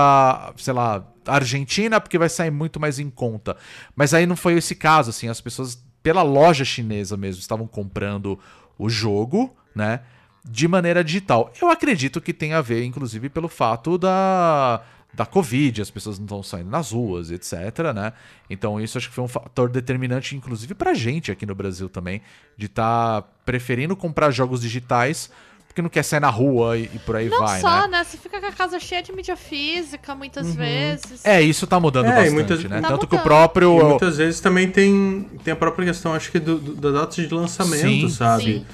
sei 0.56 0.72
lá, 0.72 1.04
Argentina 1.26 2.00
porque 2.00 2.18
vai 2.18 2.28
sair 2.28 2.50
muito 2.50 2.78
mais 2.80 2.98
em 2.98 3.10
conta. 3.10 3.56
Mas 3.96 4.12
aí 4.14 4.24
não 4.26 4.36
foi 4.36 4.54
esse 4.54 4.74
caso, 4.74 5.10
assim, 5.10 5.28
as 5.28 5.40
pessoas 5.40 5.82
pela 6.04 6.22
loja 6.22 6.66
chinesa 6.66 7.16
mesmo 7.16 7.40
estavam 7.40 7.66
comprando 7.66 8.38
o 8.78 8.90
jogo, 8.90 9.56
né? 9.74 10.00
De 10.44 10.68
maneira 10.68 11.02
digital. 11.02 11.50
Eu 11.60 11.70
acredito 11.70 12.20
que 12.20 12.34
tem 12.34 12.52
a 12.52 12.60
ver, 12.60 12.84
inclusive, 12.84 13.30
pelo 13.30 13.48
fato 13.48 13.96
da, 13.96 14.82
da 15.14 15.24
Covid, 15.24 15.80
as 15.80 15.90
pessoas 15.90 16.18
não 16.18 16.26
estão 16.26 16.42
saindo 16.42 16.68
nas 16.68 16.92
ruas, 16.92 17.30
etc, 17.30 17.94
né? 17.94 18.12
Então 18.50 18.78
isso 18.78 18.98
acho 18.98 19.08
que 19.08 19.14
foi 19.14 19.24
um 19.24 19.28
fator 19.28 19.70
determinante, 19.70 20.36
inclusive 20.36 20.74
pra 20.74 20.92
gente 20.92 21.32
aqui 21.32 21.46
no 21.46 21.54
Brasil 21.54 21.88
também, 21.88 22.20
de 22.54 22.66
estar 22.66 23.22
preferindo 23.46 23.96
comprar 23.96 24.30
jogos 24.30 24.60
digitais, 24.60 25.30
porque 25.74 25.82
não 25.82 25.88
quer 25.90 26.04
sair 26.04 26.20
na 26.20 26.30
rua 26.30 26.78
e, 26.78 26.84
e 26.84 26.98
por 27.00 27.16
aí 27.16 27.28
Não 27.28 27.40
vai, 27.40 27.60
só, 27.60 27.82
né? 27.82 27.88
né? 27.98 28.04
Você 28.04 28.16
fica 28.16 28.40
com 28.40 28.46
a 28.46 28.52
casa 28.52 28.78
cheia 28.78 29.02
de 29.02 29.10
mídia 29.12 29.34
física 29.34 30.14
muitas 30.14 30.54
vezes. 30.54 31.24
É, 31.24 31.42
isso 31.42 31.66
tá 31.66 31.80
mudando 31.80 32.06
É, 32.06 32.10
bastante, 32.10 32.30
muitas- 32.32 32.62
né? 32.64 32.80
Tá 32.80 32.88
Tanto 32.90 33.08
que 33.08 33.14
o 33.16 33.18
mudando. 33.18 33.24
próprio. 33.24 33.80
E 33.80 33.84
muitas 33.84 34.16
vezes 34.18 34.38
também 34.38 34.70
tem, 34.70 35.28
tem 35.42 35.52
a 35.52 35.56
própria 35.56 35.84
questão, 35.86 36.14
acho 36.14 36.30
que, 36.30 36.38
do, 36.38 36.58
do- 36.58 36.74
da 36.76 37.00
data 37.00 37.20
de 37.20 37.34
lançamento, 37.34 37.82
Sim. 37.82 38.08
sabe? 38.08 38.44
Sim. 38.44 38.66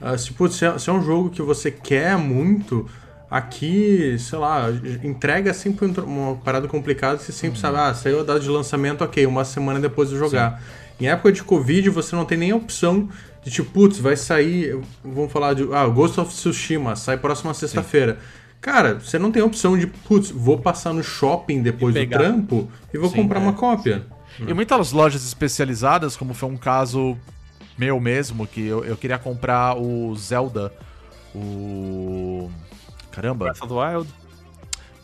Ah, 0.00 0.16
se, 0.16 0.32
putz, 0.32 0.54
se, 0.56 0.64
é, 0.64 0.78
se 0.78 0.88
é 0.88 0.92
um 0.94 1.02
jogo 1.04 1.28
que 1.28 1.42
você 1.42 1.70
quer 1.70 2.16
muito, 2.16 2.88
aqui, 3.30 4.16
sei 4.18 4.38
lá, 4.38 4.68
entrega 5.04 5.52
sempre 5.52 5.84
um 5.86 5.92
uma 6.04 6.36
parada 6.36 6.66
complicada, 6.66 7.18
você 7.18 7.32
sempre 7.32 7.58
sabe, 7.60 7.76
ah, 7.76 7.92
saiu 7.92 8.20
a 8.20 8.22
data 8.22 8.40
de 8.40 8.48
lançamento, 8.48 9.04
ok, 9.04 9.26
uma 9.26 9.44
semana 9.44 9.78
depois 9.78 10.08
de 10.08 10.16
jogar. 10.16 10.62
Em 10.98 11.06
época 11.06 11.30
de 11.32 11.42
Covid, 11.44 11.90
você 11.90 12.16
não 12.16 12.24
tem 12.24 12.38
nem 12.38 12.50
a 12.52 12.56
opção 12.56 13.10
de 13.46 13.52
tipo, 13.52 13.70
putz, 13.70 14.00
vai 14.00 14.16
sair, 14.16 14.76
vamos 15.04 15.30
falar 15.30 15.54
de, 15.54 15.72
ah, 15.72 15.86
Ghost 15.86 16.18
of 16.18 16.34
Tsushima, 16.34 16.96
sai 16.96 17.16
próxima 17.16 17.54
sexta-feira. 17.54 18.18
Cara, 18.60 18.98
você 18.98 19.20
não 19.20 19.30
tem 19.30 19.40
opção 19.40 19.78
de, 19.78 19.86
putz, 19.86 20.32
vou 20.32 20.58
passar 20.58 20.92
no 20.92 21.00
shopping 21.00 21.62
depois 21.62 21.94
do 21.94 22.06
trampo 22.08 22.68
e 22.92 22.98
vou 22.98 23.08
Sim, 23.08 23.22
comprar 23.22 23.38
é. 23.38 23.42
uma 23.44 23.52
cópia. 23.52 24.04
E 24.40 24.52
muitas 24.52 24.90
lojas 24.90 25.24
especializadas, 25.24 26.16
como 26.16 26.34
foi 26.34 26.48
um 26.48 26.56
caso 26.56 27.16
meu 27.78 28.00
mesmo, 28.00 28.48
que 28.48 28.66
eu, 28.66 28.84
eu 28.84 28.96
queria 28.96 29.16
comprar 29.16 29.78
o 29.78 30.12
Zelda, 30.16 30.72
o. 31.32 32.50
Caramba! 33.12 33.44
Breath 33.44 33.62
of 33.62 33.68
the 33.68 33.74
Wild. 33.74 34.08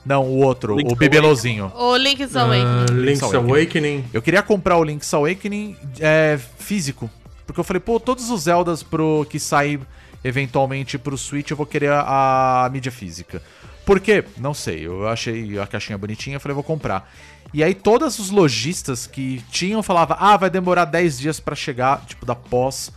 Não, 0.04 0.24
o 0.24 0.38
outro, 0.38 0.74
Link's 0.74 0.92
o 0.92 0.96
bibelozinho. 0.96 1.72
O 1.76 1.96
Link's 1.96 2.34
Ah, 2.34 2.42
Awakening. 2.42 3.02
Link's 3.02 3.22
Awakening. 3.22 3.50
Awakening. 3.52 4.04
Eu 4.12 4.20
queria 4.20 4.42
comprar 4.42 4.76
o 4.78 4.82
Link's 4.82 5.14
Awakening 5.14 5.76
é, 6.00 6.40
físico. 6.58 7.08
Porque 7.52 7.60
eu 7.60 7.64
falei, 7.64 7.80
pô, 7.80 8.00
todos 8.00 8.30
os 8.30 8.42
Zeldas 8.42 8.82
pro, 8.82 9.26
que 9.28 9.38
saem 9.38 9.80
eventualmente 10.24 10.96
pro 10.98 11.18
Switch, 11.18 11.50
eu 11.50 11.56
vou 11.56 11.66
querer 11.66 11.90
a, 11.90 12.64
a 12.64 12.68
mídia 12.70 12.90
física. 12.90 13.42
Por 13.84 14.00
quê? 14.00 14.24
Não 14.38 14.54
sei. 14.54 14.86
Eu 14.86 15.06
achei 15.06 15.58
a 15.58 15.66
caixinha 15.66 15.98
bonitinha, 15.98 16.40
falei, 16.40 16.54
vou 16.54 16.64
comprar. 16.64 17.12
E 17.52 17.62
aí 17.62 17.74
todos 17.74 18.18
os 18.18 18.30
lojistas 18.30 19.06
que 19.06 19.42
tinham 19.50 19.82
falavam, 19.82 20.16
ah, 20.18 20.36
vai 20.36 20.48
demorar 20.48 20.86
10 20.86 21.18
dias 21.18 21.40
pra 21.40 21.54
chegar, 21.54 22.04
tipo, 22.06 22.24
da 22.24 22.34
pós 22.34 22.90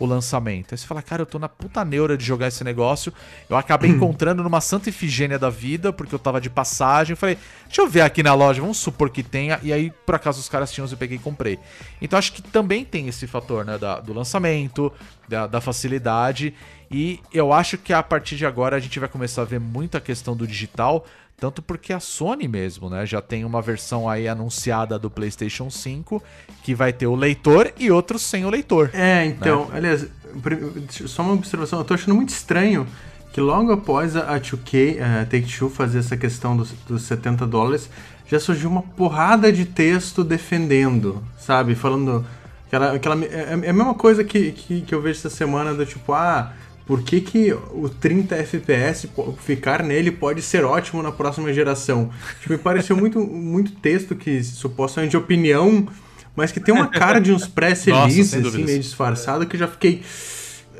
o 0.00 0.06
lançamento. 0.06 0.72
Aí 0.74 0.78
você 0.78 0.86
fala, 0.86 1.02
cara, 1.02 1.22
eu 1.22 1.26
tô 1.26 1.38
na 1.38 1.48
puta 1.48 1.84
neura 1.84 2.16
de 2.16 2.24
jogar 2.24 2.48
esse 2.48 2.64
negócio. 2.64 3.12
Eu 3.48 3.56
acabei 3.56 3.88
encontrando 3.92 4.42
numa 4.42 4.60
Santa 4.60 4.88
Efigênia 4.88 5.38
da 5.38 5.50
vida, 5.50 5.92
porque 5.92 6.12
eu 6.14 6.18
tava 6.18 6.40
de 6.40 6.50
passagem. 6.50 7.12
Eu 7.12 7.16
falei, 7.16 7.38
deixa 7.66 7.82
eu 7.82 7.88
ver 7.88 8.00
aqui 8.00 8.22
na 8.22 8.34
loja, 8.34 8.60
vamos 8.60 8.78
supor 8.78 9.10
que 9.10 9.22
tenha. 9.22 9.60
E 9.62 9.72
aí, 9.72 9.92
por 10.04 10.14
acaso, 10.16 10.40
os 10.40 10.48
caras 10.48 10.72
tinham, 10.72 10.88
eu 10.90 10.96
peguei 10.96 11.18
e 11.18 11.20
comprei. 11.20 11.58
Então 12.00 12.18
acho 12.18 12.32
que 12.32 12.42
também 12.42 12.84
tem 12.84 13.06
esse 13.06 13.26
fator, 13.26 13.64
né, 13.64 13.78
da- 13.78 14.00
do 14.00 14.12
lançamento, 14.12 14.90
da, 15.28 15.46
da 15.46 15.60
facilidade. 15.60 16.54
E 16.90 17.20
eu 17.32 17.52
acho 17.52 17.78
que 17.78 17.92
a 17.92 18.02
partir 18.02 18.34
de 18.36 18.44
agora 18.46 18.76
a 18.76 18.80
gente 18.80 18.98
vai 18.98 19.08
começar 19.08 19.42
a 19.42 19.44
ver 19.44 19.60
muita 19.60 20.00
questão 20.00 20.34
do 20.34 20.46
digital. 20.46 21.04
Tanto 21.40 21.62
porque 21.62 21.92
a 21.92 21.98
Sony 22.00 22.46
mesmo, 22.46 22.90
né, 22.90 23.06
já 23.06 23.22
tem 23.22 23.44
uma 23.44 23.62
versão 23.62 24.08
aí 24.08 24.28
anunciada 24.28 24.98
do 24.98 25.08
PlayStation 25.10 25.70
5 25.70 26.22
que 26.62 26.74
vai 26.74 26.92
ter 26.92 27.06
o 27.06 27.14
leitor 27.14 27.72
e 27.78 27.90
outros 27.90 28.20
sem 28.22 28.44
o 28.44 28.50
leitor. 28.50 28.90
É, 28.92 29.24
então, 29.24 29.68
aliás, 29.72 30.06
prim- 30.42 30.86
só 30.90 31.22
uma 31.22 31.32
observação, 31.32 31.78
eu 31.78 31.84
tô 31.84 31.94
achando 31.94 32.14
muito 32.14 32.28
estranho 32.28 32.86
que 33.32 33.40
logo 33.40 33.72
após 33.72 34.16
a 34.16 34.34
a 34.34 34.40
2K, 34.40 35.00
a 35.00 35.24
Take-Two 35.24 35.70
fazer 35.70 36.00
essa 36.00 36.16
questão 36.16 36.56
dos, 36.56 36.72
dos 36.86 37.02
70 37.02 37.46
dólares, 37.46 37.88
já 38.26 38.38
surgiu 38.38 38.68
uma 38.68 38.82
porrada 38.82 39.52
de 39.52 39.64
texto 39.64 40.22
defendendo, 40.22 41.22
sabe? 41.38 41.74
Falando. 41.74 42.24
Aquela, 42.66 42.92
aquela, 42.92 43.24
é, 43.24 43.48
é 43.50 43.70
a 43.70 43.72
mesma 43.72 43.94
coisa 43.94 44.22
que, 44.22 44.52
que, 44.52 44.80
que 44.82 44.94
eu 44.94 45.00
vejo 45.02 45.18
essa 45.18 45.30
semana 45.30 45.74
do 45.74 45.84
tipo, 45.84 46.12
ah, 46.12 46.52
por 46.90 47.02
que, 47.04 47.20
que 47.20 47.52
o 47.52 47.88
30 47.88 48.34
FPS 48.34 49.08
ficar 49.38 49.80
nele 49.84 50.10
pode 50.10 50.42
ser 50.42 50.64
ótimo 50.64 51.00
na 51.00 51.12
próxima 51.12 51.52
geração? 51.52 52.10
Tipo, 52.40 52.54
me 52.54 52.58
pareceu 52.58 52.96
muito, 52.96 53.20
muito 53.20 53.70
texto 53.76 54.16
que 54.16 54.42
supostamente 54.42 55.12
de 55.12 55.16
opinião, 55.16 55.86
mas 56.34 56.50
que 56.50 56.58
tem 56.58 56.74
uma 56.74 56.88
cara 56.88 57.20
de 57.20 57.30
uns 57.32 57.46
press 57.46 57.86
Nossa, 57.86 58.08
releases, 58.08 58.30
sem 58.30 58.40
assim, 58.40 58.64
meio 58.64 58.80
disfarçado, 58.80 59.46
que 59.46 59.54
eu 59.54 59.60
já 59.60 59.68
fiquei. 59.68 60.02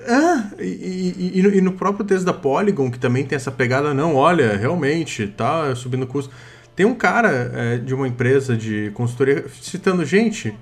Ah, 0.08 0.50
e, 0.58 1.30
e- 1.36 1.42
no, 1.42 1.54
e 1.54 1.60
no 1.60 1.72
próprio 1.74 2.04
texto 2.04 2.24
da 2.24 2.32
Polygon, 2.32 2.90
que 2.90 2.98
também 2.98 3.24
tem 3.24 3.36
essa 3.36 3.52
pegada, 3.52 3.94
não, 3.94 4.16
olha, 4.16 4.56
realmente, 4.56 5.28
tá 5.28 5.72
subindo 5.76 6.02
o 6.02 6.06
custo. 6.08 6.34
Tem 6.74 6.84
um 6.84 6.94
cara 6.96 7.52
é, 7.54 7.76
de 7.78 7.94
uma 7.94 8.08
empresa 8.08 8.56
de 8.56 8.90
consultoria 8.94 9.44
citando, 9.62 10.04
gente, 10.04 10.52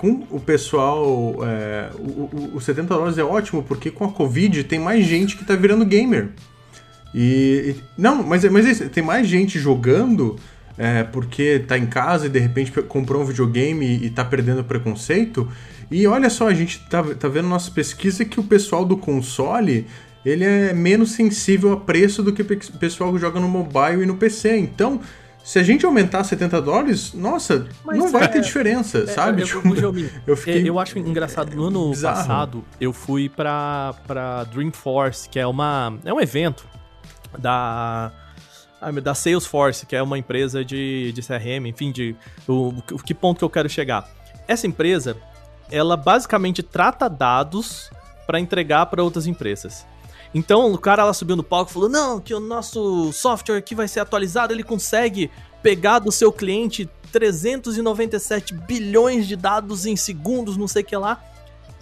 com 0.00 0.26
o 0.30 0.40
pessoal, 0.40 1.36
é, 1.46 1.90
o, 1.98 2.02
o, 2.02 2.50
o 2.54 2.60
70 2.60 2.94
dólares 2.94 3.18
é 3.18 3.22
ótimo, 3.22 3.62
porque 3.62 3.90
com 3.90 4.04
a 4.06 4.08
Covid 4.10 4.64
tem 4.64 4.78
mais 4.78 5.04
gente 5.04 5.36
que 5.36 5.44
tá 5.44 5.54
virando 5.54 5.84
gamer. 5.84 6.30
E. 7.14 7.74
e- 7.76 7.82
não, 7.98 8.22
mas, 8.22 8.42
mas 8.50 8.64
é 8.66 8.70
isso, 8.70 8.88
tem 8.88 9.02
mais 9.04 9.28
gente 9.28 9.58
jogando 9.58 10.36
é, 10.78 11.02
porque 11.04 11.58
tá 11.68 11.76
em 11.76 11.84
casa 11.86 12.26
e 12.26 12.28
de 12.30 12.38
repente 12.38 12.72
pe- 12.72 12.80
comprou 12.82 13.20
um 13.20 13.26
videogame 13.26 13.84
e, 13.84 14.06
e 14.06 14.10
tá 14.10 14.24
perdendo 14.24 14.64
preconceito. 14.64 15.46
E 15.90 16.06
olha 16.06 16.30
só, 16.30 16.48
a 16.48 16.54
gente 16.54 16.80
tá, 16.88 17.02
tá 17.02 17.28
vendo 17.28 17.48
nossa 17.48 17.70
pesquisa 17.70 18.24
que 18.24 18.40
o 18.40 18.42
pessoal 18.44 18.86
do 18.86 18.96
console 18.96 19.86
ele 20.24 20.44
é 20.44 20.72
menos 20.72 21.12
sensível 21.12 21.72
a 21.72 21.76
preço 21.76 22.22
do 22.22 22.32
que 22.32 22.40
o 22.40 22.44
pe- 22.46 22.56
pessoal 22.78 23.12
que 23.12 23.18
joga 23.18 23.38
no 23.38 23.48
mobile 23.48 24.02
e 24.02 24.06
no 24.06 24.16
PC. 24.16 24.56
Então, 24.56 25.00
se 25.44 25.58
a 25.58 25.62
gente 25.62 25.84
aumentar 25.86 26.22
70 26.22 26.60
dólares, 26.62 27.12
nossa, 27.14 27.66
Mas 27.84 27.98
não 27.98 28.10
vai 28.10 28.24
é- 28.24 28.28
ter 28.28 28.40
diferença, 28.40 29.06
sabe? 29.06 29.42
Eu, 29.42 29.46
Tipo, 29.46 29.74
eu, 29.74 29.96
eu, 29.98 30.10
eu 30.28 30.36
fiquei 30.36 30.68
eu 30.68 30.78
acho 30.78 30.98
engraçado, 30.98 31.54
no 31.54 31.64
ano 31.64 31.90
bizarro. 31.90 32.16
passado, 32.16 32.64
eu 32.80 32.92
fui 32.92 33.28
pra, 33.28 33.94
pra 34.06 34.44
Dreamforce, 34.44 35.28
que 35.28 35.38
é, 35.38 35.46
uma, 35.46 35.98
é 36.04 36.12
um 36.12 36.20
evento 36.20 36.64
da, 37.38 38.12
da 39.02 39.14
Salesforce, 39.14 39.86
que 39.86 39.96
é 39.96 40.02
uma 40.02 40.18
empresa 40.18 40.64
de, 40.64 41.12
de 41.12 41.22
CRM, 41.22 41.66
enfim, 41.68 41.90
de 41.90 42.14
o, 42.46 42.68
o 42.92 42.98
que 42.98 43.14
ponto 43.14 43.38
que 43.38 43.44
eu 43.44 43.50
quero 43.50 43.68
chegar. 43.68 44.08
Essa 44.46 44.66
empresa, 44.66 45.16
ela 45.70 45.96
basicamente 45.96 46.62
trata 46.62 47.08
dados 47.08 47.90
para 48.26 48.38
entregar 48.40 48.86
para 48.86 49.02
outras 49.02 49.26
empresas. 49.26 49.86
Então 50.34 50.72
o 50.72 50.78
cara 50.78 51.04
lá 51.04 51.12
subiu 51.12 51.34
no 51.36 51.42
palco 51.42 51.70
e 51.70 51.74
falou: 51.74 51.88
Não, 51.88 52.20
que 52.20 52.32
o 52.32 52.40
nosso 52.40 53.12
software 53.12 53.56
aqui 53.58 53.74
vai 53.74 53.88
ser 53.88 54.00
atualizado, 54.00 54.52
ele 54.52 54.62
consegue 54.62 55.30
pegar 55.62 55.98
do 55.98 56.12
seu 56.12 56.32
cliente 56.32 56.88
397 57.12 58.54
bilhões 58.54 59.26
de 59.26 59.36
dados 59.36 59.86
em 59.86 59.96
segundos, 59.96 60.56
não 60.56 60.68
sei 60.68 60.82
o 60.82 60.86
que 60.86 60.96
lá. 60.96 61.22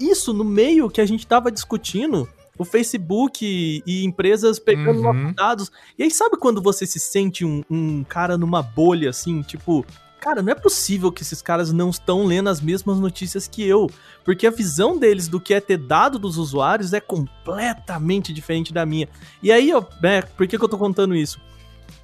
Isso 0.00 0.32
no 0.32 0.44
meio 0.44 0.88
que 0.88 1.00
a 1.00 1.06
gente 1.06 1.26
tava 1.26 1.50
discutindo, 1.50 2.28
o 2.56 2.64
Facebook 2.64 3.44
e, 3.44 3.82
e 3.86 4.04
empresas 4.04 4.58
pegando 4.58 4.98
Uhum. 5.00 5.12
nossos 5.12 5.34
dados. 5.36 5.72
E 5.98 6.02
aí, 6.02 6.10
sabe 6.10 6.36
quando 6.36 6.62
você 6.62 6.86
se 6.86 6.98
sente 6.98 7.44
um, 7.44 7.62
um 7.70 8.02
cara 8.04 8.38
numa 8.38 8.62
bolha 8.62 9.10
assim, 9.10 9.42
tipo. 9.42 9.84
Cara, 10.28 10.42
não 10.42 10.52
é 10.52 10.54
possível 10.54 11.10
que 11.10 11.22
esses 11.22 11.40
caras 11.40 11.72
não 11.72 11.88
estão 11.88 12.26
lendo 12.26 12.50
as 12.50 12.60
mesmas 12.60 13.00
notícias 13.00 13.48
que 13.48 13.66
eu. 13.66 13.90
Porque 14.22 14.46
a 14.46 14.50
visão 14.50 14.98
deles 14.98 15.26
do 15.26 15.40
que 15.40 15.54
é 15.54 15.60
ter 15.60 15.78
dado 15.78 16.18
dos 16.18 16.36
usuários 16.36 16.92
é 16.92 17.00
completamente 17.00 18.30
diferente 18.30 18.70
da 18.70 18.84
minha. 18.84 19.08
E 19.42 19.50
aí, 19.50 19.72
ó, 19.72 19.82
né, 20.02 20.20
por 20.20 20.46
que, 20.46 20.58
que 20.58 20.62
eu 20.62 20.68
tô 20.68 20.76
contando 20.76 21.16
isso? 21.16 21.40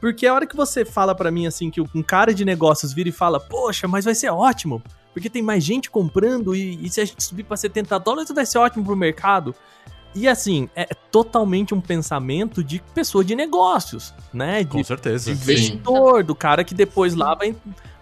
Porque 0.00 0.26
a 0.26 0.32
hora 0.32 0.46
que 0.46 0.56
você 0.56 0.86
fala 0.86 1.14
pra 1.14 1.30
mim 1.30 1.46
assim, 1.46 1.70
que 1.70 1.82
um 1.82 2.02
cara 2.02 2.32
de 2.32 2.46
negócios 2.46 2.94
vira 2.94 3.10
e 3.10 3.12
fala, 3.12 3.38
poxa, 3.38 3.86
mas 3.86 4.06
vai 4.06 4.14
ser 4.14 4.30
ótimo, 4.30 4.82
porque 5.12 5.28
tem 5.28 5.42
mais 5.42 5.62
gente 5.62 5.90
comprando 5.90 6.56
e, 6.56 6.82
e 6.82 6.88
se 6.88 7.02
a 7.02 7.04
gente 7.04 7.22
subir 7.22 7.42
pra 7.42 7.58
70 7.58 7.98
dólares 7.98 8.32
vai 8.34 8.46
ser 8.46 8.56
ótimo 8.56 8.86
pro 8.86 8.96
mercado. 8.96 9.54
E 10.14 10.28
assim, 10.28 10.68
é 10.76 10.86
totalmente 11.10 11.74
um 11.74 11.80
pensamento 11.80 12.62
de 12.62 12.80
pessoa 12.94 13.24
de 13.24 13.34
negócios, 13.34 14.14
né? 14.32 14.62
De 14.62 14.70
Com 14.70 14.84
certeza. 14.84 15.32
investidor, 15.32 16.22
do 16.22 16.36
cara 16.36 16.62
que 16.62 16.72
depois 16.72 17.14
lá 17.14 17.34
vai, 17.34 17.54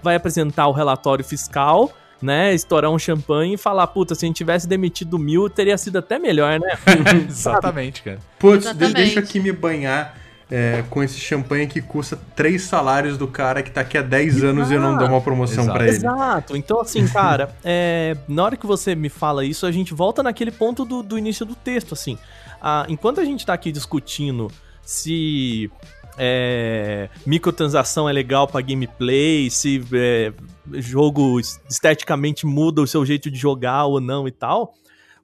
vai 0.02 0.16
apresentar 0.16 0.66
o 0.66 0.72
relatório 0.72 1.24
fiscal, 1.24 1.92
né? 2.20 2.54
Estourar 2.54 2.90
um 2.90 2.98
champanhe 2.98 3.54
e 3.54 3.56
falar, 3.56 3.86
puta, 3.88 4.14
se 4.14 4.24
a 4.24 4.26
gente 4.26 4.36
tivesse 4.36 4.68
demitido 4.68 5.18
mil, 5.18 5.48
teria 5.48 5.76
sido 5.76 5.98
até 5.98 6.18
melhor, 6.18 6.60
né? 6.60 6.78
Exatamente, 7.28 8.02
cara. 8.02 8.18
Putz, 8.38 8.66
Exatamente. 8.66 8.94
deixa 8.94 9.20
aqui 9.20 9.40
me 9.40 9.52
banhar 9.52 10.16
é, 10.50 10.84
com 10.90 11.02
esse 11.02 11.18
champanhe 11.18 11.66
que 11.66 11.80
custa 11.80 12.18
três 12.36 12.62
salários 12.62 13.16
do 13.16 13.26
cara 13.26 13.62
que 13.62 13.70
tá 13.70 13.80
aqui 13.80 13.96
há 13.96 14.02
10 14.02 14.44
anos 14.44 14.70
e 14.70 14.74
eu 14.74 14.80
não 14.82 14.98
dou 14.98 15.08
uma 15.08 15.20
promoção 15.20 15.64
pra 15.64 15.86
ele. 15.86 15.96
Exato. 15.96 16.54
Então, 16.54 16.78
assim, 16.78 17.08
cara, 17.08 17.56
é, 17.64 18.14
na 18.28 18.44
hora 18.44 18.56
que 18.56 18.66
você 18.66 18.94
me 18.94 19.08
fala 19.08 19.46
isso, 19.46 19.64
a 19.64 19.72
gente 19.72 19.94
volta 19.94 20.22
naquele 20.22 20.50
ponto 20.50 20.84
do, 20.84 21.02
do 21.02 21.16
início 21.16 21.46
do 21.46 21.54
texto, 21.54 21.94
assim. 21.94 22.18
Ah, 22.60 22.84
enquanto 22.86 23.18
a 23.18 23.24
gente 23.24 23.46
tá 23.46 23.54
aqui 23.54 23.72
discutindo 23.72 24.48
se 24.82 25.70
é, 26.18 27.08
microtransação 27.26 28.08
é 28.08 28.12
legal 28.12 28.46
pra 28.46 28.60
gameplay, 28.60 29.50
se 29.50 29.82
é, 29.92 30.32
jogo 30.74 31.40
esteticamente 31.68 32.46
muda 32.46 32.82
o 32.82 32.86
seu 32.86 33.04
jeito 33.04 33.30
de 33.30 33.38
jogar 33.38 33.86
ou 33.86 34.00
não 34.00 34.26
e 34.28 34.30
tal. 34.30 34.74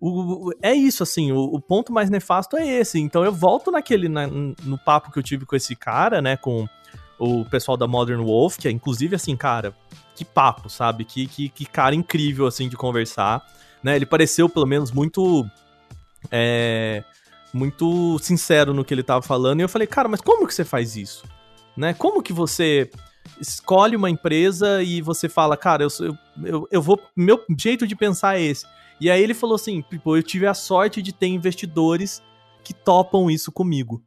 o- 0.00 0.52
é 0.62 0.72
isso, 0.74 1.02
assim, 1.02 1.32
o, 1.32 1.38
o 1.40 1.60
ponto 1.60 1.92
mais 1.92 2.08
nefasto 2.08 2.56
é 2.56 2.64
esse. 2.66 2.98
Então 3.00 3.24
eu 3.24 3.32
volto 3.32 3.70
naquele, 3.70 4.08
na- 4.08 4.26
no 4.28 4.78
papo 4.78 5.10
que 5.10 5.18
eu 5.18 5.22
tive 5.22 5.44
com 5.44 5.56
esse 5.56 5.74
cara, 5.74 6.22
né, 6.22 6.36
com 6.36 6.66
o 7.18 7.44
pessoal 7.44 7.76
da 7.76 7.86
Modern 7.88 8.22
Wolf, 8.24 8.56
que 8.58 8.68
é 8.68 8.70
inclusive 8.70 9.16
assim, 9.16 9.36
cara, 9.36 9.74
que 10.14 10.24
papo, 10.24 10.68
sabe? 10.70 11.04
Que, 11.04 11.26
que, 11.26 11.48
que 11.48 11.66
cara 11.66 11.94
incrível, 11.94 12.46
assim, 12.46 12.68
de 12.68 12.76
conversar, 12.76 13.44
né? 13.82 13.96
Ele 13.96 14.06
pareceu, 14.06 14.48
pelo 14.48 14.66
menos, 14.66 14.90
muito... 14.92 15.44
É, 16.30 17.02
muito 17.52 18.18
sincero 18.20 18.74
no 18.74 18.84
que 18.84 18.92
ele 18.92 19.02
tava 19.02 19.22
falando. 19.22 19.60
E 19.60 19.62
eu 19.62 19.68
falei, 19.68 19.86
cara, 19.86 20.08
mas 20.08 20.20
como 20.20 20.46
que 20.46 20.54
você 20.54 20.64
faz 20.64 20.96
isso? 20.96 21.24
Né? 21.76 21.94
Como 21.94 22.22
que 22.22 22.32
você 22.32 22.90
escolhe 23.40 23.96
uma 23.96 24.10
empresa 24.10 24.82
e 24.82 25.00
você 25.00 25.28
fala, 25.28 25.56
cara, 25.56 25.84
eu, 25.84 25.88
eu, 26.44 26.68
eu, 26.70 26.82
vou. 26.82 27.00
Meu 27.16 27.44
jeito 27.58 27.86
de 27.86 27.94
pensar 27.94 28.38
é 28.38 28.42
esse. 28.42 28.66
E 29.00 29.10
aí 29.10 29.22
ele 29.22 29.34
falou 29.34 29.56
assim: 29.56 29.82
tipo, 29.82 30.16
eu 30.16 30.22
tive 30.22 30.46
a 30.46 30.54
sorte 30.54 31.02
de 31.02 31.12
ter 31.12 31.26
investidores 31.26 32.22
que 32.64 32.74
topam 32.74 33.30
isso 33.30 33.52
comigo. 33.52 34.02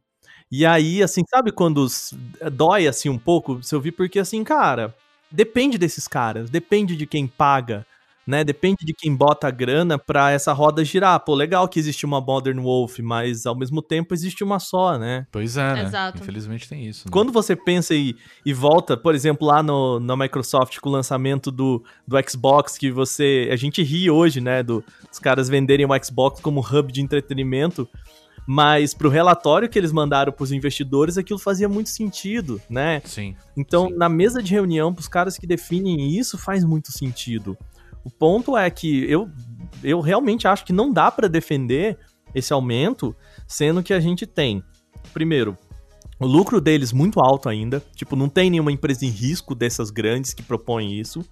E 0.50 0.66
aí, 0.66 1.02
assim, 1.02 1.22
sabe 1.28 1.50
quando 1.50 1.86
dói 2.52 2.86
assim 2.86 3.08
um 3.08 3.18
pouco? 3.18 3.62
Se 3.62 3.74
eu 3.74 3.80
vi, 3.80 3.90
porque 3.90 4.18
assim, 4.18 4.44
cara, 4.44 4.94
depende 5.30 5.78
desses 5.78 6.06
caras, 6.06 6.50
depende 6.50 6.94
de 6.94 7.06
quem 7.06 7.26
paga, 7.26 7.86
né? 8.26 8.44
Depende 8.44 8.84
de 8.84 8.92
quem 8.92 9.14
bota 9.14 9.48
a 9.48 9.50
grana 9.50 9.98
pra 9.98 10.30
essa 10.30 10.52
roda 10.52 10.84
girar. 10.84 11.18
Pô, 11.20 11.34
legal 11.34 11.68
que 11.68 11.78
existe 11.78 12.06
uma 12.06 12.20
Modern 12.20 12.60
Wolf, 12.60 12.98
mas 13.00 13.46
ao 13.46 13.56
mesmo 13.56 13.82
tempo 13.82 14.14
existe 14.14 14.44
uma 14.44 14.58
só, 14.58 14.98
né? 14.98 15.26
Pois 15.30 15.56
é, 15.56 15.74
né? 15.74 15.82
Exato. 15.84 16.22
Infelizmente 16.22 16.68
tem 16.68 16.86
isso. 16.86 17.06
né? 17.06 17.10
Quando 17.12 17.32
você 17.32 17.56
pensa 17.56 17.94
e, 17.94 18.14
e 18.44 18.52
volta, 18.52 18.96
por 18.96 19.14
exemplo, 19.14 19.46
lá 19.46 19.62
no, 19.62 19.98
na 19.98 20.16
Microsoft 20.16 20.78
com 20.78 20.88
o 20.88 20.92
lançamento 20.92 21.50
do, 21.50 21.82
do 22.06 22.16
Xbox, 22.28 22.78
que 22.78 22.90
você. 22.90 23.48
A 23.50 23.56
gente 23.56 23.82
ri 23.82 24.10
hoje, 24.10 24.40
né? 24.40 24.62
Do, 24.62 24.84
dos 25.08 25.18
caras 25.18 25.48
venderem 25.48 25.86
o 25.86 26.04
Xbox 26.04 26.40
como 26.40 26.60
hub 26.60 26.92
de 26.92 27.00
entretenimento. 27.02 27.88
Mas 28.46 28.92
pro 28.92 29.08
relatório 29.08 29.68
que 29.68 29.78
eles 29.78 29.92
mandaram 29.92 30.32
pros 30.32 30.50
investidores, 30.50 31.16
aquilo 31.16 31.38
fazia 31.38 31.68
muito 31.68 31.90
sentido, 31.90 32.60
né? 32.68 33.00
Sim. 33.04 33.36
Então, 33.56 33.88
Sim. 33.88 33.94
na 33.96 34.08
mesa 34.08 34.42
de 34.42 34.52
reunião, 34.52 34.92
pros 34.92 35.06
caras 35.06 35.38
que 35.38 35.46
definem 35.46 36.18
isso, 36.18 36.36
faz 36.36 36.64
muito 36.64 36.90
sentido. 36.90 37.56
O 38.04 38.10
ponto 38.10 38.56
é 38.56 38.68
que 38.70 39.04
eu, 39.10 39.30
eu 39.82 40.00
realmente 40.00 40.46
acho 40.46 40.64
que 40.64 40.72
não 40.72 40.92
dá 40.92 41.10
pra 41.10 41.28
defender 41.28 41.98
esse 42.34 42.52
aumento, 42.52 43.14
sendo 43.46 43.82
que 43.82 43.92
a 43.92 44.00
gente 44.00 44.26
tem, 44.26 44.62
primeiro, 45.12 45.56
o 46.18 46.26
lucro 46.26 46.60
deles 46.60 46.92
muito 46.92 47.20
alto 47.20 47.48
ainda. 47.48 47.82
Tipo, 47.94 48.14
não 48.14 48.28
tem 48.28 48.48
nenhuma 48.48 48.72
empresa 48.72 49.04
em 49.04 49.08
risco 49.08 49.54
dessas 49.54 49.90
grandes 49.90 50.32
que 50.32 50.42
propõem 50.42 50.98
isso. 50.98 51.24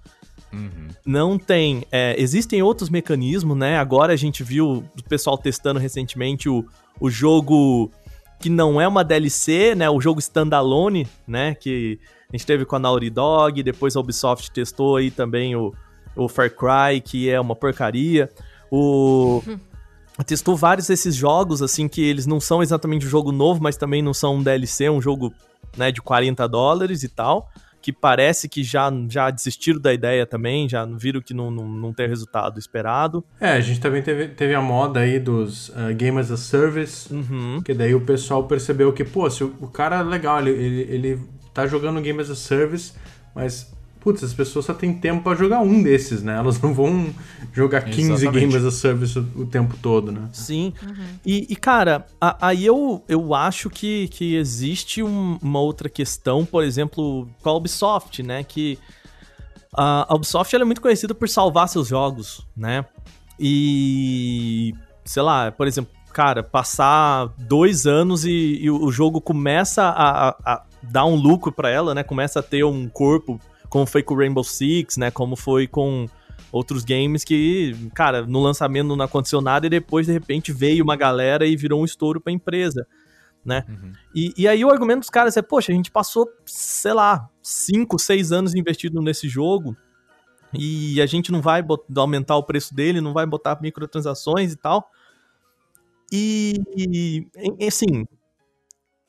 Uhum. 0.53 0.89
Não 1.07 1.39
tem. 1.39 1.85
é, 1.93 2.21
existem 2.21 2.61
outros 2.61 2.91
mecanismos, 2.91 3.57
né? 3.57 3.79
Agora 3.79 4.13
a 4.13 4.17
gente 4.17 4.43
viu 4.43 4.85
o 4.99 5.03
pessoal 5.09 5.39
testando 5.39 5.79
recentemente 5.79 6.49
o, 6.49 6.67
o 7.01 7.09
jogo 7.09 7.91
que 8.41 8.49
não 8.49 8.81
é 8.81 8.89
uma 8.89 9.05
DLC, 9.05 9.75
né? 9.77 9.89
O 9.89 10.01
jogo 10.01 10.19
standalone, 10.19 11.07
né? 11.27 11.55
Que 11.55 12.01
a 12.33 12.37
gente 12.37 12.47
teve 12.47 12.65
com 12.65 12.75
a 12.75 12.79
Naughty 12.79 13.11
Dog, 13.11 13.63
depois 13.63 13.95
a 13.95 14.01
Ubisoft 14.01 14.51
testou 14.51 14.97
aí 14.97 15.11
também 15.11 15.55
o, 15.55 15.73
o 16.17 16.29
Far 16.29 16.51
Cry, 16.51 17.01
que 17.01 17.29
é 17.29 17.41
uma 17.41 17.57
porcaria. 17.57 18.31
O. 18.71 19.43
Testou 20.27 20.55
vários 20.55 20.89
desses 20.89 21.15
jogos, 21.15 21.63
assim, 21.63 21.89
que 21.89 22.03
eles 22.03 22.27
não 22.27 22.39
são 22.41 22.63
exatamente 22.63 23.07
um 23.07 23.09
jogo 23.09 23.33
novo, 23.33 23.63
mas 23.63 23.79
também 23.79 24.03
não 24.03 24.13
são 24.13 24.37
um 24.37 24.43
DLC, 24.43 24.91
um 24.91 25.01
jogo 25.01 25.33
né, 25.75 25.91
de 25.91 26.03
40 26.03 26.47
dólares 26.47 27.03
e 27.03 27.09
tal 27.09 27.49
que 27.81 27.93
parece 27.93 28.49
que 28.49 28.63
já, 28.63 28.93
já 29.09 29.31
desistiram 29.31 29.81
da 29.81 29.93
ideia 29.93 30.27
também, 30.27 30.69
já 30.69 30.85
viram 30.85 31.21
que 31.21 31.33
não, 31.33 31.51
não, 31.51 31.69
não 31.69 31.93
tem 31.93 32.07
resultado 32.07 32.59
esperado. 32.59 33.25
É, 33.41 33.53
a 33.53 33.61
gente 33.61 33.81
também 33.81 34.03
teve, 34.03 34.29
teve 34.29 34.55
a 34.55 34.61
moda 34.61 35.01
aí 35.01 35.19
dos 35.19 35.71
uh, 35.71 35.95
Game 35.97 36.19
as 36.19 36.31
a 36.31 36.37
Service, 36.37 37.13
Uhum. 37.13 37.63
que 37.65 37.73
daí 37.73 37.95
o 37.95 38.01
pessoal 38.01 38.45
percebeu 38.45 38.93
que, 38.93 39.05
pô, 39.05 39.29
se 39.31 39.43
o, 39.43 39.55
o 39.61 39.69
cara 39.69 40.01
é 40.01 40.03
legal, 40.03 40.41
ele, 40.41 40.51
ele, 40.51 40.81
ele 40.95 41.21
tá 41.55 41.67
jogando 41.67 42.01
Game 42.01 42.21
as 42.21 42.31
a 42.31 42.35
Service, 42.35 42.93
mas, 43.35 43.73
putz, 44.01 44.25
as 44.25 44.33
pessoas 44.33 44.65
só 44.65 44.73
têm 44.75 44.95
tempo 44.95 45.23
pra 45.23 45.35
jogar 45.35 45.61
um 45.61 45.83
desses, 45.83 46.23
né? 46.23 46.37
Elas 46.37 46.61
não 46.61 46.73
vão 46.75 47.13
jogar 47.53 47.83
15 47.83 48.01
Exatamente. 48.13 48.33
Game 48.41 48.57
as 48.57 48.65
a 48.65 48.71
Service 48.71 49.19
o, 49.19 49.43
o 49.43 49.47
tempo 49.47 49.77
todo, 49.83 50.11
né? 50.11 50.29
Sim. 50.33 50.73
E, 51.25 51.47
e, 51.51 51.57
cara, 51.57 52.07
a- 52.21 52.37
aí 52.49 52.65
eu, 52.65 53.05
eu 53.09 53.35
acho 53.35 53.69
que, 53.71 54.09
que 54.09 54.35
existe 54.37 55.03
um- 55.03 55.39
uma 55.43 55.61
outra 55.61 55.89
questão, 55.89 56.45
por 56.47 56.65
exemplo, 56.65 57.29
com 57.43 57.49
a 57.51 57.55
Ubisoft, 57.55 58.23
né? 58.23 58.43
Que 58.43 58.79
a, 59.77 60.11
a 60.13 60.15
Ubisoft 60.17 60.55
ela 60.55 60.65
é 60.65 60.67
muito 60.67 60.81
conhecida 60.81 61.15
por 61.15 61.29
salvar 61.29 61.69
seus 61.69 61.87
jogos, 61.89 62.45
né? 62.57 62.85
E, 63.39 64.75
sei 65.05 65.23
lá, 65.23 65.51
por 65.53 65.67
exemplo, 65.67 65.91
cara, 66.13 66.43
passar 66.43 67.29
dois 67.39 67.87
anos 67.87 68.25
e, 68.25 68.59
e 68.61 68.71
o 68.71 68.91
jogo 68.91 69.21
começa 69.21 69.83
a, 69.85 70.29
a- 70.31 70.37
a 70.45 70.63
dar 70.83 71.05
um 71.05 71.15
lucro 71.15 71.53
pra 71.53 71.69
ela, 71.71 71.95
né? 71.95 72.03
Começa 72.03 72.41
a 72.41 72.43
ter 72.43 72.65
um 72.65 72.89
corpo, 72.89 73.39
como 73.71 73.87
foi 73.87 74.03
com 74.03 74.15
o 74.15 74.19
Rainbow 74.19 74.45
Six, 74.45 74.97
né? 74.99 75.11
Como 75.11 75.37
foi 75.37 75.67
com 75.67 76.07
outros 76.53 76.85
games 76.85 77.25
que, 77.25 77.75
cara, 77.95 78.27
no 78.27 78.41
lançamento 78.41 78.95
não 78.95 79.05
aconteceu 79.05 79.41
nada 79.41 79.67
e 79.67 79.71
depois, 79.71 80.07
de 80.07 80.13
repente, 80.13 80.53
veio 80.53 80.83
uma 80.83 80.97
galera 80.97 81.47
e 81.47 81.57
virou 81.57 81.81
um 81.81 81.85
estouro 81.85 82.21
pra 82.21 82.33
empresa, 82.33 82.87
né? 83.45 83.65
E, 84.15 84.35
e 84.37 84.49
aí 84.49 84.65
o 84.65 84.71
argumento 84.71 85.01
dos 85.01 85.11
caras 85.11 85.37
é, 85.37 85.43
poxa, 85.43 85.71
a 85.71 85.75
gente 85.75 85.91
passou, 85.91 86.29
sei 86.45 86.93
lá, 86.93 87.31
5, 87.41 87.99
6 87.99 88.33
anos 88.33 88.55
investido 88.55 89.01
nesse 89.01 89.29
jogo 89.29 89.77
e 90.53 91.01
a 91.01 91.07
gente 91.07 91.31
não 91.31 91.41
vai 91.41 91.65
aumentar 91.97 92.37
o 92.37 92.43
preço 92.43 92.75
dele, 92.75 93.01
não 93.01 93.13
vai 93.13 93.25
botar 93.25 93.61
microtransações 93.63 94.53
e 94.53 94.57
tal. 94.57 94.91
E, 96.13 96.61
e, 96.77 97.67
assim, 97.67 98.05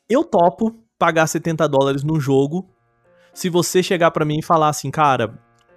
eu 0.08 0.24
topo 0.24 0.80
pagar 1.00 1.26
70 1.26 1.68
dólares 1.68 2.04
num 2.04 2.20
jogo 2.20 2.70
se 3.34 3.50
você 3.50 3.82
chegar 3.82 4.12
pra 4.12 4.26
mim 4.26 4.40
e 4.40 4.44
falar 4.44 4.70
assim, 4.70 4.90
cara, 4.92 5.34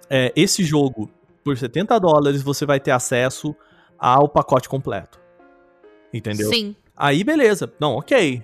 é, 0.09 0.31
esse 0.35 0.63
jogo, 0.63 1.09
por 1.43 1.57
70 1.57 1.97
dólares, 1.99 2.41
você 2.41 2.65
vai 2.65 2.79
ter 2.79 2.91
acesso 2.91 3.55
ao 3.97 4.27
pacote 4.27 4.67
completo. 4.69 5.19
Entendeu? 6.13 6.49
Sim. 6.49 6.75
Aí, 6.95 7.23
beleza. 7.23 7.71
Não, 7.79 7.95
ok. 7.95 8.41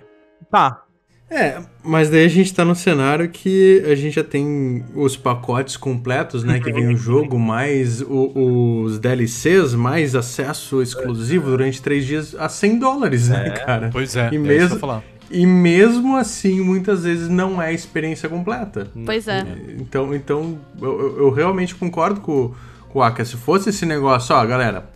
Tá. 0.50 0.82
É, 1.30 1.62
mas 1.82 2.10
daí 2.10 2.26
a 2.26 2.28
gente 2.28 2.52
tá 2.52 2.62
num 2.62 2.74
cenário 2.74 3.26
que 3.30 3.82
a 3.86 3.94
gente 3.94 4.16
já 4.16 4.24
tem 4.24 4.84
os 4.94 5.16
pacotes 5.16 5.78
completos, 5.78 6.44
né? 6.44 6.60
Que 6.60 6.70
vem 6.70 6.88
o 6.88 6.96
jogo, 6.96 7.38
mais 7.38 8.02
o- 8.02 8.82
os 8.84 8.98
DLCs, 8.98 9.74
mais 9.74 10.14
acesso 10.14 10.82
exclusivo 10.82 11.46
durante 11.46 11.80
três 11.80 12.04
dias 12.04 12.34
a 12.34 12.50
100 12.50 12.78
dólares, 12.78 13.30
né, 13.30 13.48
cara? 13.48 13.88
Pois 13.90 14.14
é, 14.14 14.24
E 14.30 14.36
é 14.36 14.38
isso 14.38 14.40
mesmo- 14.40 15.02
que. 15.32 15.38
E 15.38 15.46
mesmo 15.46 16.16
assim, 16.16 16.60
muitas 16.60 17.04
vezes 17.04 17.28
não 17.28 17.60
é 17.60 17.68
a 17.68 17.72
experiência 17.72 18.28
completa. 18.28 18.88
Pois 19.04 19.26
é. 19.28 19.44
Então, 19.78 20.14
então 20.14 20.58
eu, 20.80 21.18
eu- 21.18 21.30
realmente 21.30 21.74
concordo 21.74 22.20
com, 22.20 22.54
com 22.88 22.98
o 22.98 23.02
Aka. 23.02 23.24
Se 23.24 23.36
fosse 23.36 23.70
esse 23.70 23.86
negócio, 23.86 24.34
ó, 24.34 24.44
galera, 24.46 24.88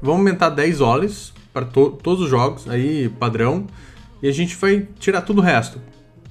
vamos 0.00 0.18
aumentar 0.18 0.50
10 0.50 0.78
dólares 0.78 1.32
para 1.52 1.64
to- 1.66 1.98
todos 2.02 2.24
os 2.24 2.30
jogos, 2.30 2.68
aí, 2.68 3.08
padrão, 3.18 3.66
e 4.22 4.28
a 4.28 4.32
gente 4.32 4.56
vai 4.56 4.86
tirar 4.98 5.22
tudo 5.22 5.38
o 5.40 5.44
resto. 5.44 5.78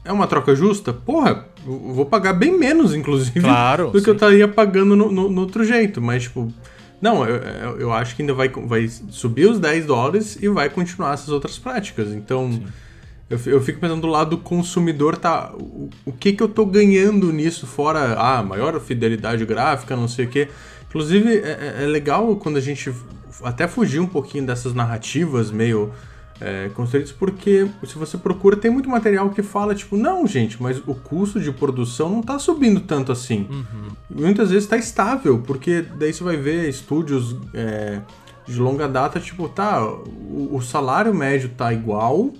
É 0.03 0.11
uma 0.11 0.25
troca 0.25 0.55
justa? 0.55 0.91
Porra, 0.93 1.45
eu 1.65 1.93
vou 1.93 2.05
pagar 2.07 2.33
bem 2.33 2.57
menos, 2.57 2.95
inclusive, 2.95 3.39
Claro, 3.39 3.87
do 3.87 3.91
que 3.93 3.99
sim. 4.01 4.09
eu 4.09 4.13
estaria 4.15 4.47
pagando 4.47 4.95
no, 4.95 5.11
no- 5.11 5.29
no 5.29 5.41
outro 5.41 5.63
jeito. 5.63 6.01
Mas, 6.01 6.23
tipo, 6.23 6.51
não, 6.99 7.23
eu, 7.23 7.79
eu, 7.79 7.93
acho 7.93 8.15
que 8.15 8.23
ainda 8.23 8.33
vai, 8.33 8.49
vai 8.49 8.87
subir 8.87 9.47
os 9.47 9.59
10 9.59 9.85
dólares 9.85 10.37
e 10.41 10.47
vai 10.49 10.69
continuar 10.71 11.13
essas 11.13 11.29
outras 11.29 11.59
práticas. 11.59 12.09
Então. 12.13 12.61
Eu, 13.31 13.39
eu 13.53 13.61
fico 13.61 13.79
pensando 13.79 14.01
do 14.01 14.07
lado 14.07 14.31
do 14.31 14.37
consumidor, 14.37 15.17
tá? 15.17 15.51
O, 15.53 15.89
o 16.05 16.11
que 16.11 16.33
que 16.33 16.43
eu 16.43 16.49
tô 16.49 16.65
ganhando 16.65 17.31
nisso, 17.31 17.65
fora 17.65 18.13
a 18.13 18.39
ah, 18.39 18.43
maior 18.43 18.79
fidelidade 18.79 19.45
gráfica, 19.45 19.95
não 19.95 20.07
sei 20.07 20.25
o 20.25 20.29
quê. 20.29 20.49
Inclusive, 20.89 21.37
é, 21.37 21.75
é- 21.79 21.83
é 21.83 21.87
legal 21.87 22.35
quando 22.35 22.57
a 22.57 22.61
gente 22.61 22.93
até 23.43 23.67
fugir 23.67 23.99
um 23.99 24.07
pouquinho 24.07 24.45
dessas 24.45 24.73
narrativas 24.73 25.49
meio 25.49 25.91
é, 26.41 26.69
construídas, 26.73 27.11
porque 27.11 27.67
se 27.85 27.97
você 27.97 28.17
procura, 28.17 28.57
tem 28.57 28.69
muito 28.71 28.89
material 28.89 29.29
que 29.29 29.43
fala, 29.43 29.75
tipo, 29.75 29.95
não, 29.95 30.25
gente, 30.25 30.61
mas 30.61 30.79
o 30.87 30.95
custo 30.95 31.39
de 31.39 31.51
produção 31.51 32.09
não 32.09 32.21
tá 32.21 32.39
subindo 32.39 32.81
tanto 32.81 33.11
assim. 33.11 33.47
Muitas 34.09 34.49
vezes 34.49 34.67
tá 34.67 34.75
estável, 34.75 35.39
porque 35.45 35.85
daí 35.97 36.11
você 36.11 36.23
vai 36.23 36.37
ver 36.37 36.67
estúdios 36.67 37.35
é, 37.53 38.01
de 38.45 38.59
longa 38.59 38.87
data, 38.87 39.19
tipo, 39.19 39.47
tá, 39.47 39.85
o, 39.85 40.49
o 40.55 40.61
salário 40.61 41.13
médio 41.13 41.49
tá 41.49 41.71
igual, 41.71 42.31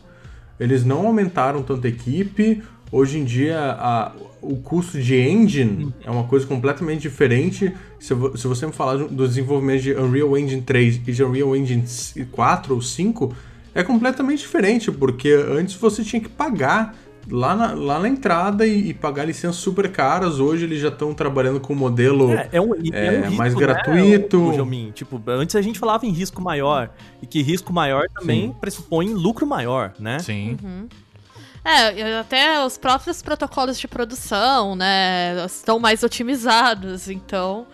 eles 0.62 0.86
não 0.86 1.07
aumentaram 1.07 1.62
tanto 1.64 1.86
a 1.86 1.89
equipe. 1.89 2.62
Hoje 2.91 3.18
em 3.18 3.24
dia, 3.26 3.57
a- 3.80 4.12
o 4.41 4.57
custo 4.57 4.99
de 5.01 5.16
engine 5.18 5.93
é 6.05 6.09
uma 6.12 6.24
coisa 6.26 6.45
completamente 6.45 7.01
diferente. 7.01 7.74
Se, 7.99 8.14
se 8.36 8.47
você 8.47 8.66
me 8.66 8.72
falar 8.72 8.97
do 8.97 9.28
desenvolvimento 9.28 9.82
de 9.84 9.93
Unreal 9.93 10.38
Engine 10.38 10.62
3 10.62 10.95
e 10.95 11.12
de 11.12 11.24
Unreal 11.24 11.55
Engine 11.55 11.84
4 12.32 12.74
ou 12.76 12.82
5, 12.82 13.34
é 13.74 13.82
completamente 13.84 14.39
diferente, 14.39 14.91
porque 14.91 15.30
antes 15.30 15.76
você 15.76 16.03
tinha 16.03 16.22
que 16.22 16.28
pagar 16.30 16.95
lá 17.30 17.55
na, 17.55 17.74
lá 17.74 17.99
na 17.99 18.07
entrada 18.07 18.65
e, 18.65 18.89
e 18.89 18.93
pagar 18.93 19.26
licenças 19.26 19.57
super 19.57 19.91
caras. 19.91 20.39
Hoje 20.39 20.65
eles 20.65 20.80
já 20.80 20.88
estão 20.89 21.13
trabalhando 21.13 21.59
com 21.59 21.74
o 21.74 21.76
modelo. 21.76 22.32
É, 22.34 22.49
é 22.53 22.61
um, 22.61 22.74
É, 22.91 23.28
um 23.30 23.32
mais 23.36 23.53
né, 23.53 23.59
gratuito. 23.59 24.49
o 24.49 24.53
Xiaomi? 24.53 24.91
Tipo, 24.93 25.22
antes 25.28 25.55
a 25.55 25.61
gente 25.61 25.80
falava 25.80 26.05
em 26.05 26.11
risco 26.11 26.41
maior. 26.41 26.89
E 27.22 27.28
que 27.28 27.41
risco 27.41 27.72
maior 27.72 28.03
também 28.13 28.51
pressupõe 28.59 29.13
lucro 29.13 29.45
maior, 29.45 29.93
né? 29.99 30.19
Sim. 30.19 30.57
É, 31.63 32.17
até 32.19 32.65
os 32.65 32.78
próprios 32.78 33.22
protocolos 33.22 33.78
de 33.80 33.88
produção, 33.88 34.76
né, 34.76 35.45
estão 35.45 35.80
mais 35.80 36.01
otimizados, 36.03 37.07
então 37.07 37.67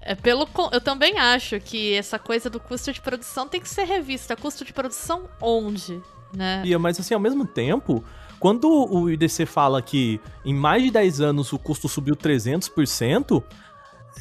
É 0.00 0.14
pelo 0.14 0.46
eu 0.72 0.80
também 0.80 1.18
acho 1.18 1.58
que 1.60 1.94
essa 1.94 2.18
coisa 2.18 2.50
do 2.50 2.60
custo 2.60 2.92
de 2.92 3.00
produção 3.00 3.48
tem 3.48 3.60
que 3.60 3.68
ser 3.68 3.84
revista. 3.84 4.36
Custo 4.36 4.64
de 4.64 4.72
produção 4.72 5.24
onde, 5.40 6.00
né? 6.32 6.60
Bia, 6.62 6.78
Mas 6.78 7.00
assim, 7.00 7.14
ao 7.14 7.20
mesmo 7.20 7.46
tempo, 7.46 8.04
quando 8.44 8.68
o 8.68 9.08
IDC 9.08 9.46
fala 9.46 9.80
que 9.80 10.20
em 10.44 10.52
mais 10.52 10.82
de 10.82 10.90
10 10.90 11.22
anos 11.22 11.50
o 11.54 11.58
custo 11.58 11.88
subiu 11.88 12.14
300%, 12.14 13.42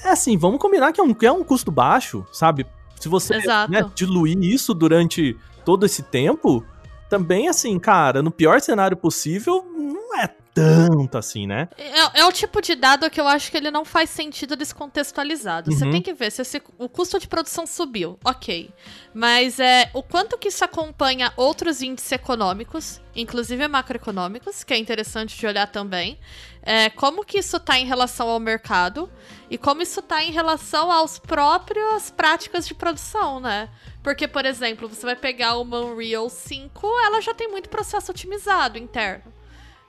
é 0.01 0.11
assim, 0.11 0.37
vamos 0.37 0.61
combinar 0.61 0.93
que 0.93 1.01
é 1.01 1.03
um, 1.03 1.13
que 1.13 1.25
é 1.25 1.31
um 1.33 1.43
custo 1.43 1.69
baixo, 1.69 2.25
sabe? 2.31 2.65
Se 2.97 3.09
você 3.09 3.35
né, 3.67 3.83
diluir 3.93 4.41
isso 4.41 4.73
durante 4.73 5.37
todo 5.65 5.85
esse 5.85 6.03
tempo, 6.03 6.63
também 7.09 7.49
assim, 7.49 7.77
cara, 7.77 8.23
no 8.23 8.31
pior 8.31 8.61
cenário 8.61 8.95
possível, 8.95 9.61
não 9.75 10.17
é 10.17 10.33
tanto 10.53 11.17
assim, 11.17 11.47
né? 11.47 11.67
É, 11.77 12.19
é 12.21 12.25
o 12.25 12.31
tipo 12.31 12.61
de 12.61 12.75
dado 12.75 13.09
que 13.09 13.19
eu 13.19 13.27
acho 13.27 13.49
que 13.49 13.57
ele 13.57 13.71
não 13.71 13.83
faz 13.83 14.09
sentido 14.09 14.55
descontextualizado. 14.55 15.71
Você 15.71 15.85
Uhum. 15.85 15.91
tem 15.91 16.01
que 16.01 16.13
ver 16.13 16.31
se 16.31 16.41
esse- 16.41 16.61
o 16.77 16.87
custo 16.87 17.17
de 17.19 17.27
produção 17.27 17.65
subiu, 17.65 18.17
ok. 18.23 18.69
Mas 19.13 19.59
é 19.59 19.89
o 19.93 20.03
quanto 20.03 20.37
que 20.37 20.49
isso 20.49 20.63
acompanha 20.63 21.33
outros 21.35 21.81
índices 21.81 22.11
econômicos, 22.11 23.01
inclusive 23.15 23.67
macroeconômicos, 23.67 24.63
que 24.63 24.73
é 24.73 24.77
interessante 24.77 25.37
de 25.37 25.45
olhar 25.47 25.67
também. 25.67 26.19
É, 26.61 26.89
como 26.91 27.25
que 27.25 27.39
isso 27.39 27.59
tá 27.59 27.77
em 27.77 27.85
relação 27.85 28.29
ao 28.29 28.39
mercado 28.39 29.09
e 29.49 29.57
como 29.57 29.81
isso 29.81 30.01
tá 30.01 30.23
em 30.23 30.31
relação 30.31 30.91
aos 30.91 31.19
próprios 31.19 32.09
práticas 32.11 32.65
de 32.67 32.73
produção, 32.73 33.39
né? 33.39 33.69
Porque, 34.01 34.27
por 34.27 34.45
exemplo, 34.45 34.87
você 34.87 35.05
vai 35.05 35.15
pegar 35.15 35.57
uma 35.57 35.79
Unreal 35.81 36.29
5, 36.29 36.87
ela 37.05 37.19
já 37.21 37.33
tem 37.33 37.49
muito 37.49 37.69
processo 37.69 38.11
otimizado 38.11 38.77
interno. 38.77 39.32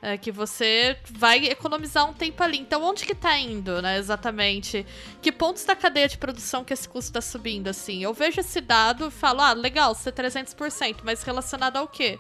É 0.07 0.19
que 0.19 0.31
você 0.31 0.99
vai 1.13 1.47
economizar 1.47 2.07
um 2.07 2.13
tempo 2.13 2.43
ali. 2.43 2.59
Então, 2.59 2.85
onde 2.85 3.07
que 3.07 3.15
tá 3.15 3.39
indo, 3.39 3.81
né, 3.81 3.97
exatamente? 3.97 4.85
Que 5.23 5.33
pontos 5.33 5.65
da 5.65 5.75
cadeia 5.75 6.07
de 6.07 6.19
produção 6.19 6.63
que 6.63 6.75
esse 6.75 6.87
custo 6.87 7.11
tá 7.11 7.23
subindo, 7.23 7.69
assim? 7.69 8.03
Eu 8.03 8.13
vejo 8.13 8.39
esse 8.39 8.61
dado 8.61 9.09
e 9.09 9.11
falo, 9.11 9.41
ah, 9.41 9.55
legal, 9.55 9.95
ser 9.95 10.13
300%, 10.13 10.99
mas 11.03 11.23
relacionado 11.23 11.79
ao 11.79 11.89
quê? 11.89 12.19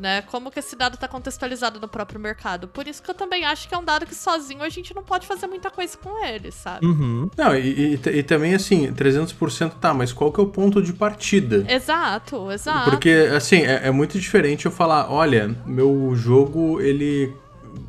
Né? 0.00 0.22
Como 0.22 0.50
que 0.50 0.58
esse 0.58 0.74
dado 0.74 0.96
tá 0.96 1.06
contextualizado 1.06 1.78
no 1.78 1.86
próprio 1.86 2.18
mercado? 2.18 2.66
Por 2.66 2.88
isso 2.88 3.02
que 3.02 3.10
eu 3.10 3.14
também 3.14 3.44
acho 3.44 3.68
que 3.68 3.74
é 3.74 3.78
um 3.78 3.84
dado 3.84 4.06
que 4.06 4.14
sozinho 4.14 4.62
a 4.62 4.68
gente 4.70 4.94
não 4.94 5.02
pode 5.02 5.26
fazer 5.26 5.46
muita 5.46 5.70
coisa 5.70 5.94
com 5.98 6.24
ele, 6.24 6.50
sabe? 6.50 6.86
Uhum. 6.86 7.28
Não, 7.36 7.54
e, 7.54 7.96
e- 8.02 8.08
e 8.18 8.22
também 8.22 8.54
assim, 8.54 8.90
300% 8.94 9.72
tá, 9.78 9.92
mas 9.92 10.10
qual 10.10 10.32
que 10.32 10.40
é 10.40 10.42
o 10.42 10.46
ponto 10.46 10.82
de 10.82 10.94
partida? 10.94 11.66
Exato, 11.70 12.50
exato. 12.50 12.90
Porque, 12.90 13.28
assim, 13.36 13.58
é, 13.58 13.88
é 13.88 13.90
muito 13.90 14.18
diferente 14.18 14.64
eu 14.64 14.72
falar, 14.72 15.12
olha, 15.12 15.54
meu 15.66 16.12
jogo, 16.14 16.80
ele, 16.80 17.34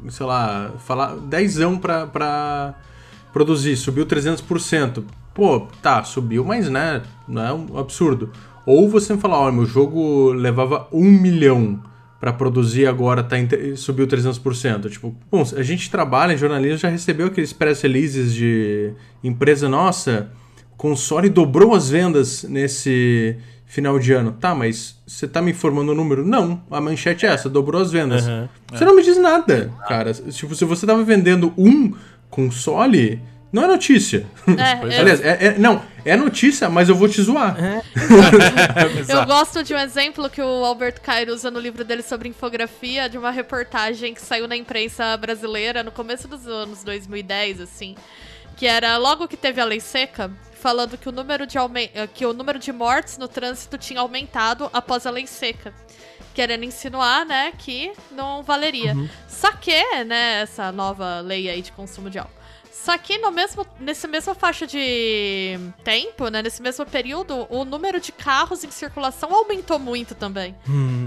sei 0.10 0.26
lá, 0.26 0.74
falar 0.86 1.16
10 1.16 1.58
pra, 1.80 2.08
pra 2.08 2.74
produzir, 3.32 3.78
subiu 3.78 4.06
300%. 4.06 5.02
Pô, 5.34 5.62
tá, 5.82 6.04
subiu, 6.04 6.44
mas 6.44 6.70
né, 6.70 7.04
não 7.26 7.42
é 7.42 7.54
um 7.54 7.78
absurdo. 7.78 8.34
Ou 8.66 8.90
você 8.90 9.14
me 9.16 9.22
falar, 9.22 9.40
olha, 9.40 9.54
meu 9.54 9.66
jogo 9.66 10.34
levava 10.34 10.90
1 10.92 11.02
milhão 11.10 11.82
pra 12.22 12.32
produzir, 12.32 12.86
agora 12.86 13.24
tá 13.24 13.36
subiu 13.76 14.06
300%. 14.06 14.92
Tipo, 14.92 15.16
bom, 15.30 15.44
a 15.58 15.64
gente 15.64 15.90
trabalha 15.90 16.34
em 16.34 16.38
jornalismo, 16.38 16.78
já 16.78 16.88
recebeu 16.88 17.28
aqueles 17.28 17.52
press 17.52 17.82
releases 17.82 18.32
de 18.36 18.94
empresa 19.24 19.68
nossa, 19.68 20.30
console 20.78 21.30
dobrou 21.30 21.74
as 21.74 21.90
vendas 21.90 22.44
nesse 22.44 23.36
final 23.66 23.98
de 23.98 24.14
ano. 24.14 24.34
Tá, 24.34 24.54
mas 24.54 25.02
você 25.08 25.28
tá 25.28 25.42
me 25.42 25.50
informando 25.50 25.94
o 25.94 25.96
número? 25.96 26.24
Não, 26.24 26.62
a 26.70 26.80
manchete 26.80 27.26
é 27.26 27.30
essa, 27.30 27.50
dobrou 27.50 27.82
as 27.82 27.92
vendas. 27.92 28.28
Uhum. 28.28 28.48
Você 28.72 28.86
não 28.86 28.96
me 28.96 29.02
diz 29.02 29.18
nada, 29.18 29.72
cara. 29.88 30.14
Tipo, 30.14 30.54
se 30.54 30.64
você 30.64 30.86
tava 30.86 31.04
vendendo 31.04 31.52
um 31.58 31.92
console, 32.30 33.20
não 33.52 33.64
é 33.64 33.68
notícia. 33.68 34.26
É, 34.58 35.00
Aliás, 35.00 35.22
é- 35.22 35.46
é- 35.48 35.58
não, 35.58 35.84
é 36.06 36.16
notícia, 36.16 36.70
mas 36.70 36.90
eu 36.90 36.96
vou 36.96 37.08
te 37.08 37.22
zoar. 37.22 37.56
Eu 39.08 39.26
gosto 39.26 39.64
de 39.64 39.74
um 39.74 39.78
exemplo 39.78 40.30
que 40.30 40.42
o 40.42 40.66
Alberto 40.66 41.02
Cairo 41.02 41.34
usa 41.34 41.52
no 41.52 41.60
livro 41.60 41.84
dele 41.84 42.02
sobre 42.02 42.30
infografia, 42.30 43.08
de 43.10 43.18
uma 43.18 43.32
reportagem 43.32 44.14
que 44.14 44.22
saiu 44.22 44.48
na 44.48 44.56
imprensa 44.56 45.16
brasileira 45.18 45.84
no 45.84 45.92
começo 45.92 46.28
dos 46.28 46.48
anos 46.48 46.84
2010, 46.84 47.62
assim. 47.62 47.96
Que 48.58 48.68
era 48.68 48.98
logo 48.98 49.28
que 49.28 49.38
teve 49.38 49.60
a 49.62 49.66
lei 49.66 49.80
seca, 49.80 50.32
falando 50.54 50.98
que 50.98 51.10
o 51.10 51.12
número 51.12 51.48
de, 51.48 51.58
que 52.14 52.26
o 52.26 52.34
número 52.34 52.60
de 52.60 52.72
mortes 52.72 53.18
no 53.18 53.28
trânsito 53.28 53.78
tinha 53.78 54.00
aumentado 54.02 54.70
após 54.74 55.06
a 55.06 55.12
lei 55.12 55.26
seca. 55.28 55.74
Querendo 56.34 56.64
insinuar, 56.64 57.26
né, 57.26 57.52
que 57.58 57.92
não 58.12 58.42
valeria. 58.42 58.96
Só 59.28 59.52
que, 59.52 60.04
né, 60.06 60.42
essa 60.42 60.72
nova 60.72 61.20
lei 61.20 61.50
aí 61.50 61.62
de 61.62 61.72
consumo 61.74 62.10
de 62.10 62.20
álcool. 62.20 62.41
Só 62.84 62.98
que 62.98 63.20
no 63.20 63.30
mesmo, 63.32 63.64
nesse 63.80 64.08
mesma 64.08 64.34
faixa 64.34 64.66
de 64.66 65.56
tempo, 65.84 66.30
né, 66.30 66.42
nesse 66.42 66.64
mesmo 66.64 66.84
período, 66.84 67.46
o 67.48 67.64
número 67.64 68.00
de 68.00 68.12
carros 68.12 68.64
em 68.64 68.72
circulação 68.72 69.32
aumentou 69.34 69.78
muito 69.78 70.16
também. 70.16 70.56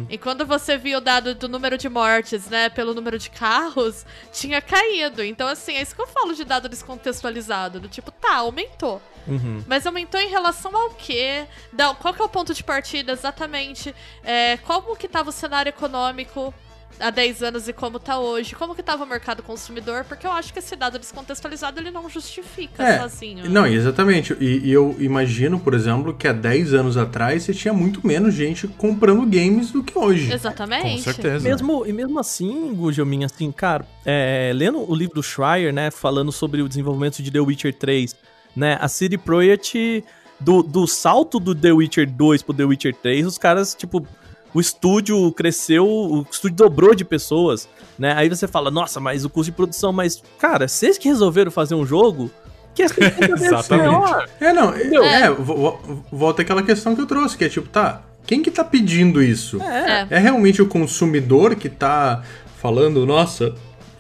E 0.08 0.16
quando 0.16 0.46
você 0.46 0.76
viu 0.76 0.98
o 0.98 1.00
dado 1.00 1.34
do 1.34 1.48
número 1.48 1.76
de 1.76 1.88
mortes, 1.88 2.46
né, 2.48 2.68
pelo 2.68 2.94
número 2.94 3.18
de 3.18 3.28
carros, 3.28 4.06
tinha 4.32 4.62
caído. 4.62 5.24
Então, 5.24 5.48
assim, 5.48 5.72
é 5.74 5.82
isso 5.82 5.96
que 5.96 6.00
eu 6.02 6.06
falo 6.06 6.32
de 6.34 6.44
dado 6.44 6.68
descontextualizado. 6.68 7.80
Do 7.80 7.88
tipo, 7.88 8.12
tá, 8.12 8.36
aumentou. 8.36 9.02
Uhum. 9.26 9.64
Mas 9.66 9.84
aumentou 9.84 10.20
em 10.20 10.28
relação 10.28 10.76
ao 10.76 10.90
quê? 10.90 11.44
Da- 11.72 11.94
qual 11.94 12.14
que 12.14 12.22
é 12.22 12.24
o 12.24 12.28
ponto 12.28 12.54
de 12.54 12.62
partida 12.62 13.10
exatamente? 13.12 13.92
É, 14.22 14.58
como 14.58 14.94
que 14.94 15.08
tava 15.08 15.30
o 15.30 15.32
cenário 15.32 15.70
econômico 15.70 16.54
há 17.00 17.10
10 17.10 17.42
anos 17.42 17.68
e 17.68 17.72
como 17.72 17.98
tá 17.98 18.18
hoje? 18.18 18.54
Como 18.54 18.74
que 18.74 18.82
tava 18.82 19.04
o 19.04 19.06
mercado 19.06 19.42
consumidor? 19.42 20.04
Porque 20.04 20.26
eu 20.26 20.32
acho 20.32 20.52
que 20.52 20.58
esse 20.58 20.74
dado 20.76 20.98
descontextualizado 20.98 21.80
ele 21.80 21.90
não 21.90 22.08
justifica 22.08 22.82
É, 22.82 22.98
sozinho. 23.00 23.48
não, 23.50 23.66
exatamente. 23.66 24.36
E, 24.40 24.58
e 24.68 24.72
eu 24.72 24.94
imagino, 24.98 25.58
por 25.58 25.74
exemplo, 25.74 26.14
que 26.14 26.26
há 26.28 26.32
10 26.32 26.74
anos 26.74 26.96
atrás 26.96 27.42
você 27.42 27.52
tinha 27.52 27.74
muito 27.74 28.06
menos 28.06 28.34
gente 28.34 28.66
comprando 28.68 29.20
games 29.26 29.70
do 29.70 29.82
que 29.82 29.98
hoje. 29.98 30.32
Exatamente. 30.32 30.96
Com 31.04 31.12
certeza. 31.12 31.48
Mesmo, 31.48 31.86
e 31.86 31.92
mesmo 31.92 32.18
assim, 32.18 32.74
Gugelmin, 32.74 33.24
assim, 33.24 33.50
cara, 33.52 33.86
é, 34.04 34.52
lendo 34.54 34.78
o 34.90 34.94
livro 34.94 35.14
do 35.16 35.22
Schreier, 35.22 35.72
né, 35.72 35.90
falando 35.90 36.30
sobre 36.32 36.62
o 36.62 36.68
desenvolvimento 36.68 37.22
de 37.22 37.30
The 37.30 37.40
Witcher 37.40 37.74
3, 37.74 38.16
né, 38.56 38.78
a 38.80 38.88
CD 38.88 39.18
Projekt, 39.18 40.04
do, 40.40 40.62
do 40.62 40.86
salto 40.86 41.38
do 41.38 41.54
The 41.54 41.72
Witcher 41.72 42.10
2 42.10 42.42
pro 42.42 42.52
The 42.54 42.64
Witcher 42.64 42.94
3, 42.94 43.26
os 43.26 43.38
caras, 43.38 43.74
tipo, 43.74 44.06
o 44.54 44.60
estúdio 44.60 45.30
cresceu, 45.32 45.84
o 45.86 46.24
estúdio 46.30 46.56
dobrou 46.56 46.94
de 46.94 47.04
pessoas, 47.04 47.68
né, 47.98 48.14
aí 48.16 48.28
você 48.28 48.46
fala, 48.48 48.70
nossa, 48.70 49.00
mas 49.00 49.24
o 49.24 49.28
custo 49.30 49.50
de 49.50 49.56
produção, 49.56 49.92
mas, 49.92 50.22
cara, 50.38 50.66
vocês 50.68 50.96
que 50.96 51.08
resolveram 51.08 51.50
fazer 51.50 51.74
um 51.74 51.84
jogo 51.84 52.30
que 52.74 52.82
é 52.82 52.88
50 52.88 53.26
vezes 53.28 53.46
Exatamente. 53.46 54.28
É, 54.40 54.52
não, 54.52 54.72
é, 54.72 55.22
É. 55.24 55.30
vo- 55.30 55.54
vo- 55.54 56.04
volta 56.10 56.42
aquela 56.42 56.62
questão 56.62 56.94
que 56.94 57.00
eu 57.00 57.06
trouxe, 57.06 57.36
que 57.36 57.44
é 57.44 57.48
tipo, 57.48 57.68
tá, 57.68 58.02
quem 58.26 58.42
que 58.42 58.50
tá 58.50 58.64
pedindo 58.64 59.22
isso? 59.22 59.60
É. 59.62 60.06
É 60.10 60.18
realmente 60.18 60.62
o 60.62 60.66
consumidor 60.66 61.54
que 61.56 61.68
tá 61.68 62.22
falando, 62.60 63.04
nossa, 63.04 63.54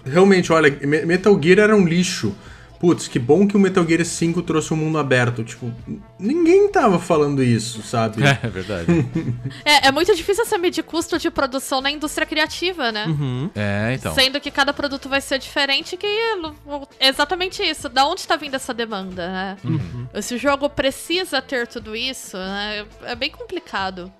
realmente, 0.04 0.52
olha, 0.52 0.70
Me- 0.86 1.04
Metal 1.04 1.38
Gear 1.42 1.58
era 1.58 1.76
um 1.76 1.84
lixo. 1.84 2.34
Putz, 2.84 3.08
que 3.08 3.18
bom 3.18 3.48
que 3.48 3.56
o 3.56 3.58
Metal 3.58 3.82
Gear 3.82 4.04
5 4.04 4.42
trouxe 4.42 4.74
um 4.74 4.76
mundo 4.76 4.98
aberto. 4.98 5.42
Tipo, 5.42 5.72
ninguém 6.18 6.68
tava 6.68 6.98
falando 6.98 7.42
isso, 7.42 7.82
sabe? 7.82 8.22
É, 8.22 8.46
verdade. 8.46 8.84
É, 9.64 9.88
é 9.88 9.92
muito 9.92 10.14
difícil 10.14 10.44
você 10.44 10.58
medir 10.58 10.82
custo 10.82 11.18
de 11.18 11.30
produção 11.30 11.80
na 11.80 11.90
indústria 11.90 12.26
criativa, 12.26 12.92
né? 12.92 13.06
Uhum. 13.06 13.50
É, 13.54 13.94
então. 13.94 14.14
Sendo 14.14 14.38
que 14.38 14.50
cada 14.50 14.74
produto 14.74 15.08
vai 15.08 15.22
ser 15.22 15.38
diferente, 15.38 15.96
que 15.96 16.06
é 16.06 17.08
exatamente 17.08 17.62
isso. 17.62 17.88
Da 17.88 18.06
onde 18.06 18.26
tá 18.26 18.36
vindo 18.36 18.54
essa 18.54 18.74
demanda, 18.74 19.28
né? 19.28 19.56
Esse 20.12 20.36
jogo 20.36 20.68
precisa 20.68 21.40
ter 21.40 21.66
tudo 21.66 21.96
isso, 21.96 22.36
né? 22.36 22.84
É 23.04 23.14
bem 23.14 23.30
complicado. 23.30 24.12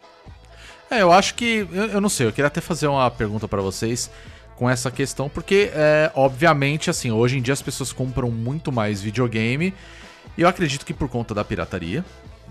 É, 0.91 1.03
eu 1.03 1.13
acho 1.13 1.35
que. 1.35 1.69
Eu, 1.71 1.87
eu 1.89 2.01
não 2.01 2.09
sei, 2.09 2.27
eu 2.27 2.33
queria 2.33 2.47
até 2.47 2.63
fazer 2.63 2.87
uma 2.87 3.11
pergunta 3.11 3.47
pra 3.47 3.61
vocês 3.61 4.11
com 4.57 4.69
essa 4.71 4.91
questão, 4.91 5.29
porque, 5.29 5.71
é, 5.75 6.11
obviamente, 6.15 6.89
assim, 6.89 7.11
hoje 7.11 7.39
em 7.39 7.43
dia 7.43 7.53
as 7.53 7.63
pessoas 7.63 7.93
compram 7.93 8.31
muito 8.31 8.71
mais 8.71 9.03
videogame. 9.03 9.75
E 10.37 10.43
eu 10.43 10.49
acredito 10.49 10.85
que 10.85 10.95
por 10.95 11.09
conta 11.09 11.35
da 11.35 11.45
pirataria, 11.45 12.05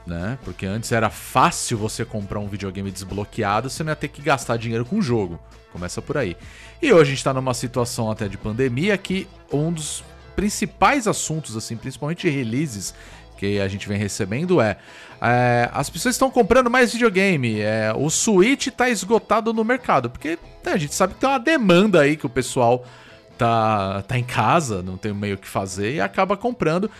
né? 0.05 0.37
Porque 0.43 0.65
antes 0.65 0.91
era 0.91 1.09
fácil 1.09 1.77
você 1.77 2.03
comprar 2.03 2.39
um 2.39 2.47
videogame 2.47 2.91
desbloqueado, 2.91 3.69
você 3.69 3.83
não 3.83 3.91
ia 3.91 3.95
ter 3.95 4.09
que 4.09 4.21
gastar 4.21 4.57
dinheiro 4.57 4.85
com 4.85 4.97
o 4.97 5.01
jogo. 5.01 5.39
Começa 5.71 6.01
por 6.01 6.17
aí. 6.17 6.37
E 6.81 6.91
hoje 6.93 7.11
a 7.11 7.15
gente 7.15 7.23
tá 7.23 7.33
numa 7.33 7.53
situação 7.53 8.11
até 8.11 8.27
de 8.27 8.37
pandemia 8.37 8.97
que 8.97 9.27
um 9.51 9.71
dos 9.71 10.03
principais 10.35 11.07
assuntos, 11.07 11.55
assim, 11.55 11.75
principalmente 11.75 12.29
releases 12.29 12.93
que 13.37 13.59
a 13.59 13.67
gente 13.67 13.87
vem 13.87 13.97
recebendo 13.97 14.61
é, 14.61 14.77
é, 15.23 15.69
as 15.71 15.89
pessoas 15.89 16.15
estão 16.15 16.29
comprando 16.29 16.69
mais 16.69 16.91
videogame, 16.91 17.61
é, 17.61 17.93
o 17.95 18.09
Switch 18.09 18.67
tá 18.67 18.89
esgotado 18.89 19.53
no 19.53 19.63
mercado, 19.63 20.09
porque 20.09 20.37
né, 20.65 20.73
a 20.73 20.77
gente 20.77 20.93
sabe 20.93 21.13
que 21.13 21.21
tem 21.21 21.29
uma 21.29 21.39
demanda 21.39 22.01
aí 22.01 22.17
que 22.17 22.25
o 22.25 22.29
pessoal 22.29 22.85
tá, 23.37 24.01
tá 24.01 24.19
em 24.19 24.23
casa, 24.23 24.83
não 24.83 24.97
tem 24.97 25.13
meio 25.13 25.35
o 25.35 25.37
que 25.37 25.47
fazer 25.47 25.95
e 25.95 26.01
acaba 26.01 26.35
comprando. 26.35 26.91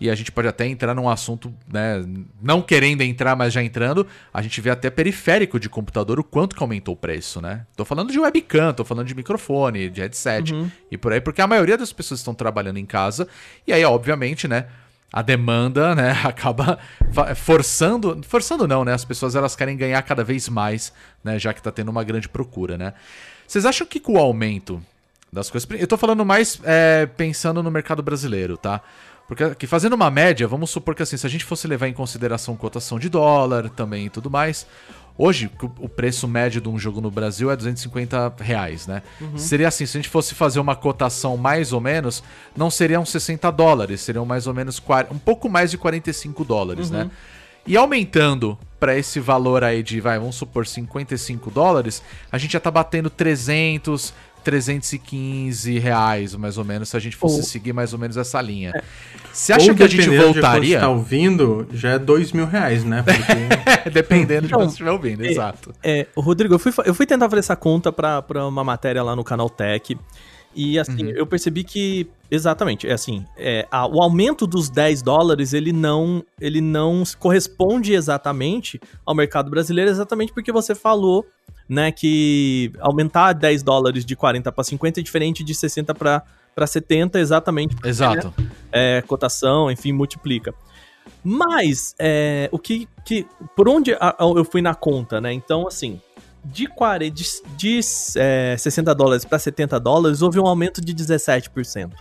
E 0.00 0.10
a 0.10 0.16
gente 0.16 0.32
pode 0.32 0.48
até 0.48 0.66
entrar 0.66 0.96
num 0.96 1.08
assunto, 1.08 1.54
né, 1.72 2.04
não 2.42 2.60
querendo 2.60 3.02
entrar, 3.02 3.36
mas 3.36 3.52
já 3.52 3.62
entrando, 3.62 4.04
a 4.34 4.42
gente 4.42 4.60
vê 4.60 4.68
até 4.68 4.90
periférico 4.90 5.60
de 5.60 5.68
computador 5.68 6.18
o 6.18 6.24
quanto 6.24 6.56
que 6.56 6.62
aumentou 6.62 6.94
o 6.94 6.96
preço, 6.96 7.40
né? 7.40 7.66
Tô 7.76 7.84
falando 7.84 8.10
de 8.10 8.18
webcam, 8.18 8.72
tô 8.72 8.84
falando 8.84 9.06
de 9.06 9.14
microfone, 9.14 9.88
de 9.88 10.00
headset 10.00 10.52
e 10.90 10.98
por 10.98 11.12
aí, 11.12 11.20
porque 11.20 11.40
a 11.40 11.46
maioria 11.46 11.78
das 11.78 11.92
pessoas 11.92 12.18
estão 12.18 12.34
trabalhando 12.34 12.78
em 12.78 12.86
casa, 12.86 13.28
e 13.64 13.72
aí, 13.72 13.84
obviamente, 13.84 14.48
né, 14.48 14.66
a 15.12 15.20
demanda, 15.20 15.94
né, 15.94 16.12
acaba 16.24 16.78
forçando, 17.36 18.20
forçando 18.26 18.66
não, 18.66 18.84
né, 18.84 18.94
as 18.94 19.04
pessoas 19.04 19.36
elas 19.36 19.54
querem 19.54 19.76
ganhar 19.76 20.00
cada 20.02 20.24
vez 20.24 20.48
mais, 20.48 20.92
né, 21.22 21.38
já 21.38 21.52
que 21.52 21.62
tá 21.62 21.70
tendo 21.70 21.90
uma 21.90 22.02
grande 22.02 22.28
procura, 22.28 22.78
né. 22.78 22.94
Vocês 23.46 23.66
acham 23.66 23.86
que 23.86 24.00
com 24.00 24.14
o 24.14 24.18
aumento 24.18 24.82
das 25.32 25.50
coisas, 25.50 25.68
eu 25.78 25.86
tô 25.86 25.96
falando 25.96 26.24
mais 26.24 26.60
é, 26.64 27.06
pensando 27.06 27.62
no 27.62 27.70
mercado 27.70 28.02
brasileiro, 28.02 28.56
tá? 28.56 28.80
Porque 29.26 29.44
aqui, 29.44 29.66
fazendo 29.66 29.94
uma 29.94 30.10
média, 30.10 30.46
vamos 30.46 30.70
supor 30.70 30.94
que 30.94 31.02
assim, 31.02 31.16
se 31.16 31.26
a 31.26 31.30
gente 31.30 31.44
fosse 31.44 31.66
levar 31.66 31.88
em 31.88 31.94
consideração 31.94 32.54
cotação 32.56 32.98
de 32.98 33.08
dólar 33.08 33.70
também 33.70 34.06
e 34.06 34.10
tudo 34.10 34.30
mais, 34.30 34.66
hoje 35.16 35.50
o- 35.80 35.88
preço 35.88 36.26
médio 36.26 36.60
de 36.60 36.68
um 36.68 36.78
jogo 36.78 37.00
no 37.00 37.10
Brasil 37.10 37.50
é 37.50 37.56
250 37.56 38.32
reais, 38.40 38.86
né? 38.86 39.02
Seria 39.36 39.68
assim, 39.68 39.86
se 39.86 39.96
a 39.96 40.00
gente 40.00 40.08
fosse 40.08 40.34
fazer 40.34 40.58
uma 40.60 40.74
cotação 40.76 41.36
mais 41.36 41.72
ou 41.72 41.80
menos, 41.80 42.22
não 42.56 42.70
seriam 42.70 43.04
60 43.04 43.50
dólares, 43.50 44.00
seriam 44.00 44.24
mais 44.24 44.46
ou 44.46 44.54
menos 44.54 44.82
um 45.10 45.18
pouco 45.18 45.48
mais 45.48 45.70
de 45.70 45.78
45 45.78 46.44
dólares, 46.44 46.90
né? 46.90 47.10
E 47.64 47.76
aumentando 47.76 48.58
para 48.80 48.96
esse 48.98 49.20
valor 49.20 49.62
aí 49.62 49.84
de, 49.84 50.00
vai, 50.00 50.18
vamos 50.18 50.34
supor 50.34 50.66
55 50.66 51.48
dólares, 51.48 52.02
a 52.32 52.36
gente 52.36 52.52
já 52.54 52.58
tá 52.60 52.72
batendo 52.72 53.08
300, 53.08 54.12
315 54.42 55.78
reais, 55.78 56.34
mais 56.34 56.58
ou 56.58 56.64
menos, 56.64 56.88
se 56.88 56.96
a 56.96 57.00
gente 57.00 57.16
fosse 57.16 57.36
Ou- 57.36 57.42
seguir 57.42 57.72
mais 57.72 57.92
ou 57.92 57.98
menos 57.98 58.16
essa 58.16 58.40
linha. 58.40 58.72
Você 59.32 59.52
acha 59.52 59.70
Ou 59.70 59.76
que 59.76 59.82
a 59.82 59.86
gente 59.88 60.08
de 60.08 60.16
voltaria? 60.18 60.76
você 60.78 60.80
tá 60.80 60.88
ouvindo, 60.88 61.66
já 61.72 61.90
é 61.90 61.98
dois 61.98 62.32
mil 62.32 62.46
reais, 62.46 62.84
né? 62.84 63.02
Porque 63.82 63.90
Dependendo 63.90 64.46
de 64.46 64.52
Não. 64.52 64.58
quando 64.60 64.68
você 64.68 64.74
estiver 64.74 64.90
ouvindo, 64.90 65.24
É, 65.24 65.28
exato. 65.30 65.74
É, 65.82 66.06
Rodrigo, 66.16 66.54
eu 66.54 66.58
fui, 66.58 66.72
eu 66.84 66.94
fui 66.94 67.06
tentar 67.06 67.28
fazer 67.30 67.40
essa 67.40 67.56
conta 67.56 67.90
pra, 67.92 68.20
pra 68.22 68.46
uma 68.46 68.62
matéria 68.64 69.02
lá 69.02 69.16
no 69.16 69.24
canal 69.24 69.48
Tech. 69.48 69.96
E 70.54 70.78
assim, 70.78 71.08
eu 71.12 71.26
percebi 71.26 71.64
que. 71.64 72.06
Exatamente, 72.30 72.86
é 72.86 72.92
assim, 72.92 73.24
é, 73.38 73.66
a- 73.70 73.86
o 73.86 74.02
aumento 74.02 74.46
dos 74.46 74.68
10 74.68 75.00
dólares, 75.02 75.54
ele 75.54 75.72
não, 75.72 76.22
ele 76.38 76.60
não 76.60 77.02
corresponde 77.18 77.94
exatamente 77.94 78.78
ao 79.04 79.14
mercado 79.14 79.50
brasileiro, 79.50 79.90
exatamente 79.90 80.30
porque 80.32 80.52
você 80.52 80.74
falou, 80.74 81.24
né, 81.68 81.90
que 81.92 82.72
aumentar 82.80 83.32
10 83.32 83.62
dólares 83.62 84.04
de 84.04 84.14
40 84.16 84.50
para 84.52 84.64
50 84.64 85.00
é 85.00 85.02
diferente 85.02 85.42
de 85.44 85.54
60 85.54 85.94
para 85.94 86.66
70, 86.66 87.18
exatamente 87.18 87.74
porque, 87.74 87.88
Exato. 87.88 88.32
é, 88.70 89.02
cotação, 89.02 89.70
enfim, 89.70 89.92
multiplica. 89.92 90.54
Mas, 91.24 91.94
é, 91.98 92.48
o 92.52 92.58
que, 92.58 92.88
que. 93.04 93.26
Por 93.56 93.68
onde 93.68 93.92
a- 93.94 94.10
a- 94.18 94.24
eu 94.36 94.44
fui 94.44 94.60
na 94.62 94.74
conta, 94.74 95.20
né? 95.20 95.32
Então, 95.32 95.66
assim, 95.66 96.00
de, 96.44 96.66
40, 96.66 97.14
de, 97.14 97.24
de 97.56 97.80
é, 98.16 98.56
60 98.58 98.94
dólares 98.94 99.24
para 99.24 99.38
70 99.38 99.78
dólares, 99.80 100.22
houve 100.22 100.38
um 100.40 100.46
aumento 100.46 100.80
de 100.80 100.92
17%. 100.94 101.92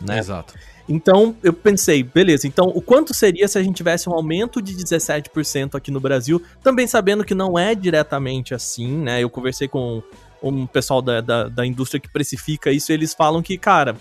Né? 0.00 0.18
Exato. 0.18 0.54
Então, 0.88 1.36
eu 1.42 1.52
pensei, 1.52 2.02
beleza, 2.02 2.46
então 2.46 2.66
o 2.74 2.80
quanto 2.80 3.12
seria 3.12 3.46
se 3.46 3.58
a 3.58 3.62
gente 3.62 3.76
tivesse 3.76 4.08
um 4.08 4.14
aumento 4.14 4.62
de 4.62 4.74
17% 4.74 5.74
aqui 5.74 5.90
no 5.90 6.00
Brasil? 6.00 6.42
Também 6.62 6.86
sabendo 6.86 7.24
que 7.24 7.34
não 7.34 7.58
é 7.58 7.74
diretamente 7.74 8.54
assim, 8.54 8.88
né? 8.88 9.22
Eu 9.22 9.28
conversei 9.28 9.68
com 9.68 10.02
um 10.42 10.66
pessoal 10.66 11.02
da, 11.02 11.20
da, 11.20 11.48
da 11.48 11.66
indústria 11.66 12.00
que 12.00 12.08
precifica 12.08 12.70
isso, 12.70 12.90
e 12.90 12.94
eles 12.94 13.12
falam 13.12 13.42
que, 13.42 13.58
cara, 13.58 13.96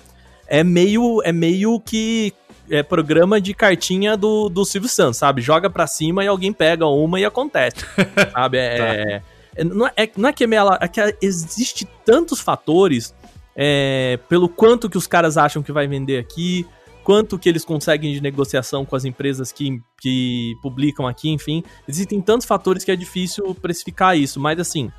é 0.47 0.63
meio, 0.63 1.21
é 1.23 1.33
meio 1.33 1.79
que 1.79 2.33
é 2.69 2.81
programa 2.83 3.39
de 3.41 3.53
cartinha 3.53 4.15
do, 4.15 4.47
do 4.47 4.63
Silvio 4.63 4.89
Santos, 4.89 5.17
sabe? 5.17 5.41
Joga 5.41 5.69
pra 5.69 5.87
cima 5.87 6.23
e 6.23 6.27
alguém 6.27 6.53
pega 6.53 6.85
uma 6.85 7.19
e 7.19 7.25
acontece, 7.25 7.77
sabe? 8.31 8.57
É, 8.57 9.21
é, 9.55 9.63
não, 9.63 9.87
é, 9.87 10.09
não 10.15 10.29
é 10.29 10.33
que 10.33 10.43
é 10.43 10.47
meio... 10.47 10.73
É 10.79 10.87
que 10.87 11.01
existe 11.21 11.87
tantos 12.05 12.39
fatores 12.39 13.13
é, 13.55 14.19
pelo 14.29 14.47
quanto 14.47 14.89
que 14.89 14.97
os 14.97 15.07
caras 15.07 15.37
acham 15.37 15.63
que 15.63 15.71
vai 15.71 15.87
vender 15.87 16.19
aqui, 16.19 16.65
quanto 17.07 17.39
que 17.39 17.47
eles 17.47 17.63
conseguem 17.63 18.11
de 18.11 18.19
negociação 18.19 18.83
com 18.83 18.93
as 18.93 19.05
empresas 19.05 19.53
que, 19.53 19.81
que 20.01 20.57
publicam 20.61 21.07
aqui, 21.07 21.29
enfim. 21.29 21.63
Existem 21.87 22.19
tantos 22.19 22.45
fatores 22.45 22.83
que 22.83 22.91
é 22.91 22.97
difícil 22.97 23.55
precificar 23.55 24.17
isso, 24.17 24.41
mas 24.41 24.59
assim, 24.59 24.91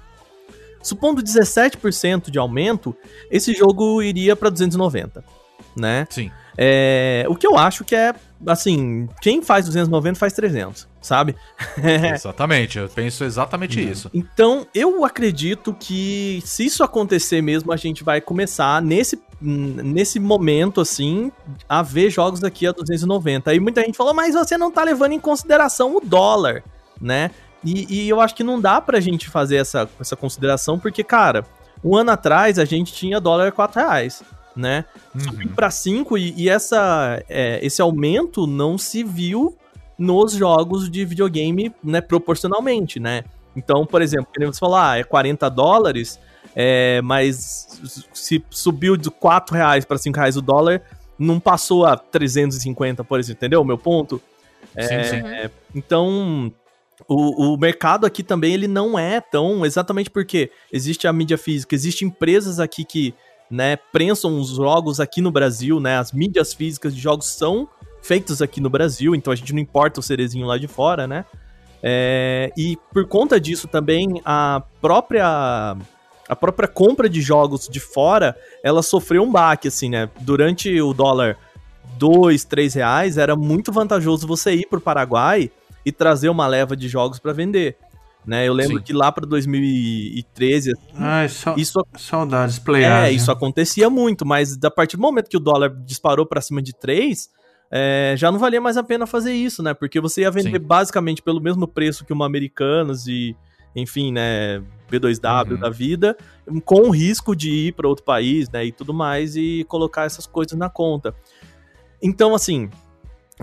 supondo 0.83 1.23
17% 1.23 2.31
de 2.31 2.39
aumento, 2.39 2.97
esse 3.31 3.53
jogo 3.53 4.01
iria 4.01 4.35
para 4.35 4.49
290, 4.49 5.23
né? 5.77 6.07
Sim. 6.09 6.31
É, 6.57 7.27
o 7.29 7.37
que 7.37 7.47
eu 7.47 7.59
acho 7.59 7.85
que 7.85 7.95
é, 7.95 8.15
assim, 8.47 9.07
quem 9.21 9.43
faz 9.43 9.67
290 9.67 10.19
faz 10.19 10.33
300, 10.33 10.89
sabe? 11.01 11.37
Exatamente. 12.15 12.79
Eu 12.79 12.89
penso 12.89 13.25
exatamente 13.25 13.81
isso. 13.81 14.11
Então, 14.13 14.67
eu 14.75 15.05
acredito 15.05 15.75
que 15.75 16.43
se 16.45 16.67
isso 16.67 16.83
acontecer 16.83 17.43
mesmo, 17.43 17.73
a 17.73 17.77
gente 17.77 18.03
vai 18.05 18.21
começar 18.21 18.83
nesse, 18.83 19.19
nesse 19.41 20.19
momento, 20.19 20.81
assim, 20.81 21.31
a 21.69 21.83
ver 21.83 22.11
jogos 22.11 22.43
aqui 22.43 22.67
a 22.67 22.73
290. 22.73 23.51
Aí 23.51 23.61
muita 23.61 23.83
gente 23.83 23.97
falou, 23.97 24.15
mas 24.15 24.35
você 24.35 24.59
não 24.59 24.71
tá 24.71 24.83
levando 24.83 25.13
em 25.13 25.21
consideração 25.21 25.97
o 25.97 26.01
dólar, 26.01 26.63
né? 27.01 27.31
E, 27.65 28.03
e 28.03 28.09
eu 28.09 28.21
acho 28.21 28.35
que 28.35 28.45
não 28.45 28.61
dá 28.61 28.81
pra 28.81 29.01
gente 29.01 29.29
fazer 29.29 29.57
essa, 29.57 29.89
essa 30.01 30.15
consideração, 30.15 30.79
porque, 30.79 31.03
cara, 31.03 31.45
um 31.83 31.97
ano 31.97 32.11
atrás 32.11 32.59
a 32.59 32.65
gente 32.65 32.93
tinha 32.93 33.21
dólar 33.21 33.49
a 33.49 33.53
4 33.53 33.81
reais, 33.81 34.23
né? 34.55 34.85
Subiu 35.19 35.51
pra 35.51 35.71
5 35.71 36.17
e, 36.19 36.35
e 36.37 36.49
essa, 36.49 37.23
é, 37.29 37.65
esse 37.65 37.83
aumento 37.83 38.47
não 38.47 38.79
se 38.79 39.03
viu 39.03 39.57
nos 39.99 40.33
jogos 40.33 40.91
de 40.91 41.05
videogame, 41.05 41.75
né, 41.83 42.01
proporcionalmente, 42.01 43.01
né? 43.01 43.25
Então, 43.57 43.85
por 43.85 44.01
exemplo, 44.01 44.29
quando 44.35 44.53
você 44.53 44.61
falar, 44.61 44.93
ah, 44.93 44.99
é 44.99 45.05
40 45.05 45.49
dólares, 45.49 46.21
é, 46.55 47.01
mas 47.03 47.81
se 48.13 48.45
subiu 48.51 48.97
de 48.97 49.11
4 49.11 49.55
reais 49.55 49.85
para 49.85 49.99
5 49.99 50.17
reais 50.17 50.37
o 50.37 50.43
dólar, 50.43 50.83
não 51.19 51.41
passou 51.41 51.85
a 51.85 51.97
350, 51.97 53.03
por 53.03 53.19
exemplo, 53.19 53.39
entendeu 53.39 53.61
o 53.61 53.65
meu 53.65 53.77
ponto? 53.77 54.23
Sim, 54.79 55.05
sim. 55.05 55.27
É, 55.27 55.51
então, 55.75 56.53
o, 57.09 57.55
o 57.55 57.57
mercado 57.57 58.07
aqui 58.07 58.23
também 58.23 58.55
ele 58.55 58.69
não 58.69 58.99
é 58.99 59.21
tão 59.21 59.67
exatamente 59.67 60.11
porque 60.11 60.51
existe 60.73 61.09
a 61.09 61.13
mídia 61.13 61.37
física, 61.37 61.75
existem 61.75 62.09
empresas 62.09 62.61
aqui 62.61 62.85
que 62.85 63.15
né, 63.51 63.77
prensam 63.77 64.39
os 64.39 64.51
jogos 64.51 65.01
aqui 65.01 65.21
no 65.21 65.31
Brasil, 65.31 65.81
né? 65.81 65.97
As 65.97 66.13
mídias 66.13 66.53
físicas 66.53 66.95
de 66.95 67.01
jogos 67.01 67.27
são 67.27 67.69
feitos 68.03 68.41
aqui 68.41 68.61
no 68.61 68.71
Brasil, 68.71 69.15
então 69.15 69.33
a 69.33 69.37
gente 69.37 69.53
não 69.53 69.61
importa 69.61 70.01
o 70.01 70.03
cerezinho 70.03 70.47
lá 70.47 70.59
de 70.59 70.67
fora, 70.67 71.07
né? 71.07 71.25
É, 71.83 72.53
e 72.57 72.77
por 72.93 73.07
conta 73.07 73.41
disso 73.41 73.69
também 73.69 74.21
a 74.25 74.63
própria 74.81 75.77
a 76.29 76.37
própria 76.37 76.69
compra 76.69 77.09
de 77.09 77.23
jogos 77.23 77.69
de 77.69 77.81
fora, 77.81 78.37
ela 78.63 78.83
sofreu 78.83 79.23
um 79.23 79.33
baque, 79.33 79.69
assim, 79.69 79.89
né? 79.89 80.11
Durante 80.21 80.79
o 80.81 80.93
dólar 80.93 81.39
2, 81.97 82.45
3 82.45 82.75
reais, 82.75 83.17
era 83.17 83.35
muito 83.35 83.73
vantajoso 83.73 84.27
você 84.27 84.53
ir 84.55 84.67
pro 84.69 84.81
Paraguai 84.81 85.51
e 85.87 85.91
trazer 85.91 86.29
uma 86.29 86.47
leva 86.47 86.77
de 86.77 86.87
jogos 86.87 87.19
para 87.19 87.33
vender. 87.33 87.77
Né? 88.27 88.47
Eu 88.47 88.53
lembro 88.53 88.77
Sim. 88.77 88.83
que 88.83 88.93
lá 88.93 89.11
para 89.11 89.25
2013, 89.27 90.75
Ai, 90.97 91.31
sa 91.31 91.55
isso 91.57 91.81
saudades, 91.97 92.59
Play 92.59 92.83
é, 92.83 92.87
Asia. 92.87 93.11
isso 93.11 93.33
acontecia 93.33 93.89
muito, 93.89 94.27
mas 94.27 94.59
a 94.63 94.71
partir 94.71 94.99
do 94.99 95.03
momento 95.03 95.31
que 95.31 95.37
o 95.37 95.41
dólar 95.41 95.71
disparou 95.87 96.27
pra 96.27 96.43
cima 96.43 96.61
de 96.61 96.75
3, 96.75 97.31
é, 97.71 98.15
já 98.17 98.33
não 98.33 98.39
valia 98.39 98.61
mais 98.61 98.77
a 98.77 98.83
pena 98.83 99.07
fazer 99.07 99.33
isso, 99.33 99.63
né? 99.63 99.75
Porque 99.75 100.01
você 100.01 100.23
ia 100.23 100.31
vender 100.31 100.59
Sim. 100.59 100.67
basicamente 100.67 101.23
pelo 101.23 101.41
mesmo 101.41 101.67
preço 101.69 102.05
que 102.05 102.13
uma 102.13 102.27
Americanas 102.27 103.07
e, 103.07 103.37
enfim, 103.77 104.13
né, 104.13 104.63
B2W 104.91 105.53
Uhum. 105.53 105.59
da 105.59 105.71
vida, 105.71 106.17
com 106.65 106.89
o 106.89 106.91
risco 106.91 107.37
de 107.37 107.51
ir 107.51 107.73
para 107.73 107.89
outro 107.89 108.05
país, 108.05 108.49
né, 108.51 108.65
e 108.65 108.73
tudo 108.73 108.95
mais, 108.95 109.37
e 109.37 109.65
colocar 109.69 110.05
essas 110.05 110.27
coisas 110.27 110.59
na 110.59 110.71
conta. 110.71 111.15
Então, 112.03 112.35
assim, 112.35 112.71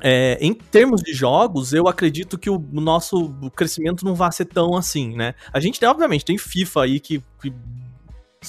é, 0.02 0.38
em 0.42 0.54
termos 0.54 1.02
de 1.02 1.14
jogos, 1.14 1.72
eu 1.72 1.88
acredito 1.88 2.38
que 2.38 2.50
o 2.50 2.60
nosso 2.72 3.30
crescimento 3.56 4.04
não 4.04 4.16
vai 4.16 4.32
ser 4.32 4.46
tão 4.46 4.76
assim, 4.76 5.16
né? 5.16 5.36
A 5.54 5.60
gente, 5.60 5.80
tem, 5.80 5.88
obviamente, 5.88 6.26
tem 6.26 6.38
FIFA 6.38 6.84
aí 6.84 7.00
que, 7.00 7.24
que 7.42 7.54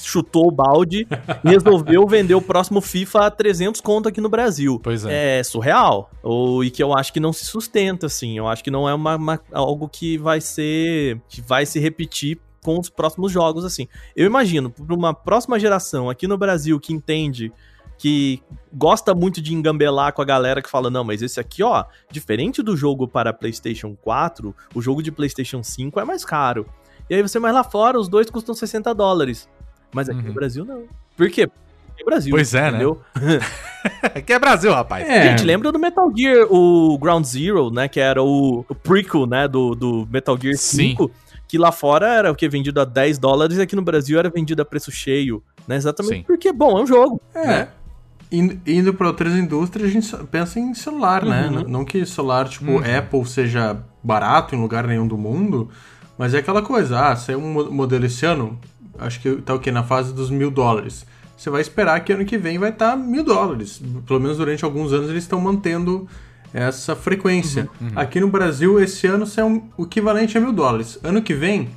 chutou 0.03 0.49
o 0.49 0.51
balde 0.51 1.07
e 1.45 1.49
resolveu 1.49 2.07
vender 2.07 2.35
o 2.35 2.41
próximo 2.43 2.81
FIFA 2.81 3.27
a 3.27 3.31
300 3.31 3.81
conto 3.81 4.09
aqui 4.09 4.21
no 4.21 4.29
Brasil. 4.29 4.81
Pois 4.83 5.05
é. 5.05 5.39
É 5.39 5.43
surreal. 5.43 6.11
Ou, 6.23 6.65
e 6.65 6.71
que 6.71 6.83
eu 6.83 6.97
acho 6.97 7.13
que 7.13 7.21
não 7.21 7.33
se 7.33 7.45
sustenta, 7.47 8.07
assim. 8.07 8.37
Eu 8.37 8.47
acho 8.49 8.63
que 8.65 8.71
não 8.71 8.89
é 8.89 8.95
uma, 8.95 9.17
uma- 9.17 9.41
algo 9.53 9.89
que 9.89 10.19
vai 10.19 10.41
ser. 10.41 11.21
que 11.29 11.41
vai 11.41 11.65
se 11.67 11.79
repetir 11.81 12.39
com 12.65 12.79
os 12.81 12.89
próximos 12.91 13.31
jogos, 13.31 13.65
assim. 13.65 13.87
Eu 14.17 14.27
imagino, 14.27 14.71
para 14.71 14.95
uma 14.95 15.15
próxima 15.15 15.59
geração 15.59 16.11
aqui 16.11 16.27
no 16.27 16.37
Brasil 16.37 16.79
que 16.81 16.93
entende. 16.93 17.53
Que 17.99 18.43
gosta 18.71 19.15
muito 19.15 19.41
de 19.41 19.55
engambelar 19.55 20.13
com 20.13 20.21
a 20.21 20.25
galera 20.25 20.61
que 20.61 20.69
fala: 20.69 20.91
não, 20.91 21.03
mas 21.03 21.23
esse 21.23 21.41
aqui, 21.41 21.63
ó, 21.63 21.83
diferente 22.11 22.63
do 22.63 22.77
jogo 22.77 23.09
para 23.09 23.33
PlayStation 23.33 23.97
4, 24.03 24.55
o 24.75 24.83
jogo 24.83 25.03
de 25.03 25.11
PlayStation 25.11 25.63
5 25.63 25.99
é 25.99 26.05
mais 26.05 26.23
caro. 26.23 26.67
E 27.09 27.15
aí 27.15 27.23
você, 27.23 27.39
mas 27.39 27.55
lá 27.55 27.65
fora, 27.65 27.99
os 27.99 28.07
dois 28.07 28.29
custam 28.29 28.55
60 28.55 28.95
dólares. 28.95 29.49
Mas 29.97 30.09
aqui 30.11 30.21
Uhum. 30.21 30.27
no 30.29 30.33
Brasil, 30.35 30.65
não. 30.65 30.83
Por 31.17 31.31
quê? 31.31 31.47
Porque 31.47 32.03
é 32.03 32.05
Brasil. 32.05 32.31
Pois 32.31 32.53
é, 32.55 32.61
né? 32.63 32.69
entendeu? 32.69 33.01
Aqui 34.15 34.33
é 34.33 34.39
Brasil, 34.39 34.71
rapaz. 34.73 35.09
É. 35.09 35.31
Gente, 35.31 35.45
lembra 35.45 35.73
do 35.73 35.79
Metal 35.79 36.13
Gear, 36.15 36.47
o 36.51 36.99
Ground 36.99 37.25
Zero, 37.25 37.71
né? 37.71 37.89
Que 37.89 38.01
era 38.01 38.23
o, 38.23 38.65
o 38.69 38.75
prequel, 38.75 39.27
né? 39.27 39.49
Do, 39.49 39.75
do 39.75 40.07
Metal 40.11 40.37
Gear 40.41 40.57
Sim. 40.57 40.91
5. 40.91 41.11
Que 41.49 41.57
lá 41.57 41.71
fora 41.73 42.07
era 42.09 42.31
o 42.31 42.35
que? 42.35 42.49
Vendido 42.49 42.81
a 42.81 42.85
10 42.85 43.19
dólares 43.19 43.57
e 43.57 43.63
aqui 43.63 43.75
no 43.77 43.83
Brasil 43.83 44.19
era 44.19 44.29
vendido 44.29 44.61
a 44.61 44.65
preço 44.65 44.91
cheio. 44.91 45.43
Né? 45.67 45.77
Exatamente 45.77 46.17
Sim. 46.19 46.23
porque, 46.25 46.53
bom, 46.53 46.77
é 46.79 46.83
um 46.83 46.87
jogo. 46.87 47.21
É. 47.35 47.47
né? 47.47 47.69
Indo, 48.31 48.93
para 48.93 49.07
outras 49.07 49.35
indústrias, 49.35 49.89
a 49.89 49.93
gente 49.93 50.27
pensa 50.27 50.59
em 50.59 50.75
celular, 50.75 51.25
né? 51.25 51.49
Não, 51.51 51.63
não 51.63 51.85
que 51.85 52.05
celular 52.05 52.49
tipo 52.49 52.79
Apple 52.79 53.25
seja 53.25 53.79
barato 54.03 54.55
em 54.55 54.61
lugar 54.61 54.85
nenhum 54.87 55.07
do 55.07 55.17
mundo, 55.17 55.71
mas 56.19 56.35
é 56.35 56.39
aquela 56.39 56.61
coisa, 56.61 56.99
ah, 57.09 57.15
saiu 57.17 57.39
um 57.39 57.53
mo- 57.53 57.71
modelo 57.71 58.05
esse 58.05 58.27
ano, 58.27 58.59
acho 58.99 59.21
que 59.21 59.37
tá 59.37 59.55
o 59.55 59.59
quê? 59.59 59.71
Na 59.71 59.83
fase 59.83 60.13
dos 60.15 60.31
mil 60.31 60.51
dólares. 60.51 61.05
Você 61.37 61.51
vai 61.51 61.61
esperar 61.61 62.01
que 62.01 62.13
ano 62.13 62.25
que 62.25 62.39
vem 62.39 62.59
vai 62.59 62.71
estar 62.71 62.97
mil 62.97 63.23
dólares. 63.23 63.81
Pelo 64.07 64.19
menos 64.21 64.39
durante 64.39 64.65
alguns 64.65 64.93
anos 64.93 65.11
eles 65.11 65.23
estão 65.25 65.41
mantendo 65.41 66.09
essa 66.55 66.97
frequência. 66.97 67.69
Aqui 67.95 68.19
no 68.21 68.29
Brasil, 68.29 68.81
esse 68.81 69.07
ano 69.07 69.27
um- 69.45 69.63
o 69.77 69.85
equivalente 69.85 70.39
a 70.39 70.41
mil 70.41 70.53
dólares. 70.53 70.99
Ano 71.05 71.21
que 71.21 71.35
vem, 71.35 71.69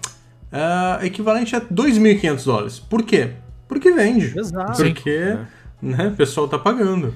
é 0.51 1.05
equivalente 1.05 1.55
a 1.55 1.59
2.500 1.59 2.45
dólares. 2.45 2.79
Por 2.79 3.03
quê? 3.03 3.31
Porque 3.67 3.91
vende. 3.91 4.37
Exato. 4.39 4.81
Porque 4.81 5.37
né, 5.81 6.07
o 6.07 6.15
pessoal 6.15 6.47
tá 6.47 6.57
pagando. 6.57 7.13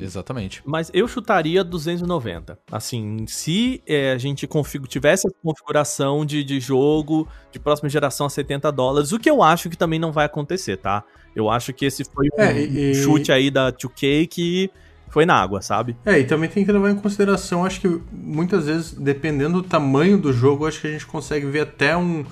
Exatamente. 0.00 0.62
Mas 0.64 0.90
eu 0.94 1.06
chutaria 1.06 1.62
290. 1.62 2.58
Assim, 2.70 3.24
se 3.26 3.82
é, 3.86 4.12
a 4.12 4.18
gente 4.18 4.46
config- 4.46 4.86
tivesse 4.86 5.26
essa 5.26 5.36
configuração 5.42 6.24
de, 6.24 6.42
de 6.42 6.58
jogo 6.60 7.28
de 7.52 7.58
próxima 7.58 7.88
geração 7.88 8.26
a 8.26 8.30
70 8.30 8.70
dólares, 8.72 9.12
o 9.12 9.18
que 9.18 9.28
eu 9.30 9.42
acho 9.42 9.68
que 9.68 9.76
também 9.76 9.98
não 9.98 10.12
vai 10.12 10.26
acontecer, 10.26 10.76
tá? 10.78 11.04
Eu 11.34 11.50
acho 11.50 11.72
que 11.72 11.84
esse 11.84 12.04
foi 12.04 12.28
um 12.38 12.40
É, 12.40 12.60
e- 12.60 12.90
e- 12.90 12.94
chute 12.94 13.30
aí 13.32 13.50
da 13.50 13.70
2K 13.72 14.26
que 14.26 14.70
foi 15.10 15.24
na 15.26 15.34
água, 15.34 15.60
sabe? 15.62 15.96
É, 16.04 16.18
e 16.18 16.24
também 16.24 16.48
tem 16.50 16.64
que 16.64 16.72
levar 16.72 16.90
em 16.90 16.96
consideração, 16.96 17.64
acho 17.64 17.80
que 17.80 18.00
muitas 18.12 18.66
vezes, 18.66 18.92
dependendo 18.92 19.62
do 19.62 19.68
tamanho 19.68 20.18
do 20.18 20.32
jogo, 20.32 20.66
acho 20.66 20.80
que 20.80 20.86
a 20.88 20.90
gente 20.90 21.06
consegue 21.06 21.46
ver 21.46 21.60
até 21.60 21.96
um 21.96 22.24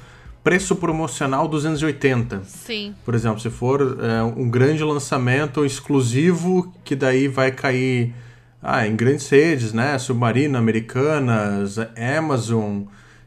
preço 0.43 0.76
promocional 0.76 1.47
280. 1.47 2.43
Sim. 2.45 2.95
Por 3.05 3.14
exemplo, 3.14 3.40
se 3.40 3.51
for 3.51 3.99
é, 4.01 4.22
um 4.22 4.49
grande 4.49 4.82
lançamento 4.82 5.64
exclusivo, 5.64 6.72
que 6.84 6.97
daí 6.97 7.28
vai 7.28 7.53
cair 7.53 8.14
ah, 8.62 8.86
em 8.86 8.95
grandes 8.97 9.28
redes, 9.28 9.72
né? 9.72 9.99
Submarino, 9.99 10.59
Americanas, 10.59 11.76
Amazon, 12.18 12.82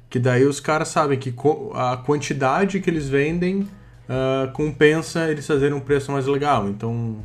que 0.10 0.20
daí 0.20 0.46
os 0.46 0.60
caras 0.60 0.90
sabem 0.90 1.18
que 1.18 1.34
a 1.74 1.98
quantidade 1.98 2.80
que 2.80 2.90
eles 2.90 3.08
vendem 3.08 3.68
ah, 4.08 4.50
compensa 4.54 5.30
eles 5.30 5.46
fazerem 5.46 5.76
um 5.76 5.80
preço 5.80 6.12
mais 6.12 6.26
legal. 6.28 6.68
Então, 6.70 7.18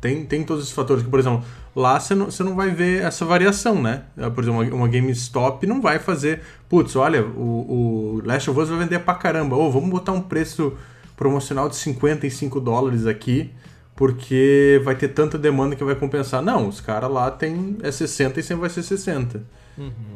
tem, 0.00 0.24
tem 0.24 0.44
todos 0.44 0.64
esses 0.64 0.74
fatores 0.74 1.02
que, 1.02 1.10
por 1.10 1.18
exemplo, 1.18 1.44
lá 1.74 1.98
você 1.98 2.14
não, 2.14 2.26
você 2.26 2.42
não 2.42 2.54
vai 2.54 2.70
ver 2.70 3.02
essa 3.02 3.24
variação, 3.24 3.80
né? 3.80 4.02
Ah, 4.16 4.30
Por 4.30 4.44
exemplo, 4.44 4.62
uma, 4.62 4.74
uma 4.74 4.88
GameStop 4.88 5.66
não 5.66 5.80
vai 5.80 5.98
fazer, 5.98 6.42
putz, 6.72 6.96
olha, 6.96 7.22
o, 7.22 8.16
o 8.16 8.22
Last 8.24 8.48
of 8.48 8.58
Us 8.58 8.70
vai 8.70 8.78
vender 8.78 8.98
pra 9.00 9.12
caramba, 9.12 9.54
ou 9.56 9.70
vamos 9.70 9.90
botar 9.90 10.12
um 10.12 10.22
preço 10.22 10.72
promocional 11.14 11.68
de 11.68 11.76
55 11.76 12.58
dólares 12.58 13.06
aqui, 13.06 13.50
porque 13.94 14.80
vai 14.82 14.94
ter 14.94 15.08
tanta 15.08 15.36
demanda 15.36 15.76
que 15.76 15.84
vai 15.84 15.94
compensar. 15.94 16.40
Não, 16.40 16.66
os 16.66 16.80
caras 16.80 17.10
lá 17.10 17.30
tem 17.30 17.76
é 17.82 17.92
60 17.92 18.40
e 18.40 18.42
sempre 18.42 18.62
vai 18.62 18.70
ser 18.70 18.82
60. 18.82 19.42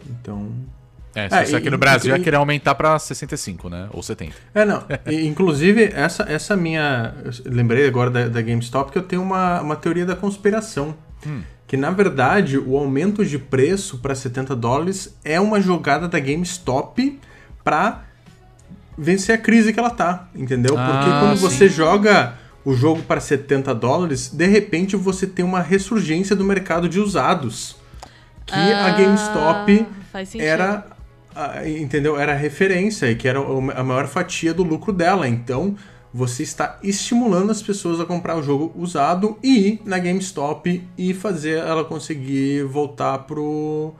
Então. 0.08 0.48
É, 1.14 1.44
se 1.44 1.54
É, 1.54 1.58
aqui 1.58 1.66
e- 1.66 1.70
no 1.70 1.76
Brasil 1.76 2.14
e- 2.14 2.18
ia 2.18 2.24
querer 2.24 2.36
aumentar 2.36 2.74
pra 2.74 2.98
65, 2.98 3.68
né? 3.68 3.88
Ou 3.92 4.02
70. 4.02 4.34
É, 4.54 4.64
não. 4.64 4.82
E, 5.06 5.26
inclusive, 5.26 5.90
essa, 5.92 6.22
essa 6.24 6.56
minha. 6.56 7.14
lembrei 7.44 7.86
agora 7.86 8.08
da, 8.10 8.28
da 8.28 8.40
GameStop 8.40 8.90
que 8.90 8.96
eu 8.98 9.02
tenho 9.02 9.20
uma, 9.20 9.60
uma 9.60 9.76
teoria 9.76 10.06
da 10.06 10.16
conspiração. 10.16 10.94
Que 11.66 11.76
na 11.76 11.90
verdade 11.90 12.58
o 12.58 12.76
aumento 12.76 13.24
de 13.24 13.38
preço 13.38 13.98
para 13.98 14.14
70 14.14 14.54
dólares 14.54 15.16
é 15.24 15.40
uma 15.40 15.60
jogada 15.60 16.06
da 16.06 16.18
GameStop 16.20 17.18
para 17.64 18.04
vencer 18.96 19.34
a 19.34 19.38
crise 19.38 19.72
que 19.72 19.78
ela 19.80 19.90
tá, 19.90 20.28
entendeu? 20.34 20.74
Porque 20.74 21.10
Ah, 21.10 21.20
quando 21.20 21.36
sim. 21.36 21.42
você 21.42 21.68
joga 21.68 22.34
o 22.64 22.72
jogo 22.72 23.02
para 23.02 23.20
70 23.20 23.74
dólares, 23.74 24.28
de 24.32 24.46
repente 24.46 24.96
você 24.96 25.26
tem 25.26 25.44
uma 25.44 25.60
ressurgência 25.60 26.34
do 26.36 26.44
mercado 26.44 26.88
de 26.88 26.98
usados. 27.00 27.76
Que 28.46 28.54
a 28.54 28.86
Ah, 28.86 28.90
GameStop 28.92 29.86
faz 30.12 30.28
sentido. 30.28 30.46
era 30.46 30.86
a- 31.34 31.68
entendeu? 31.68 32.18
Era 32.18 32.32
a 32.32 32.36
referência 32.36 33.10
e 33.10 33.16
que 33.16 33.26
era 33.28 33.40
a 33.40 33.82
maior 33.82 34.06
fatia 34.06 34.54
do 34.54 34.62
lucro 34.62 34.92
dela. 34.92 35.28
Então, 35.28 35.76
você 36.12 36.42
está 36.42 36.78
estimulando 36.82 37.50
as 37.50 37.60
pessoas 37.62 38.00
a 38.00 38.04
comprar 38.06 38.36
o 38.36 38.42
jogo 38.42 38.72
usado 38.76 39.36
e 39.42 39.68
ir 39.68 39.82
na 39.84 39.98
GameStop 39.98 40.82
e 40.96 41.12
fazer 41.14 41.58
ela 41.58 41.84
conseguir 41.84 42.64
voltar 42.64 43.18
pro, 43.20 43.92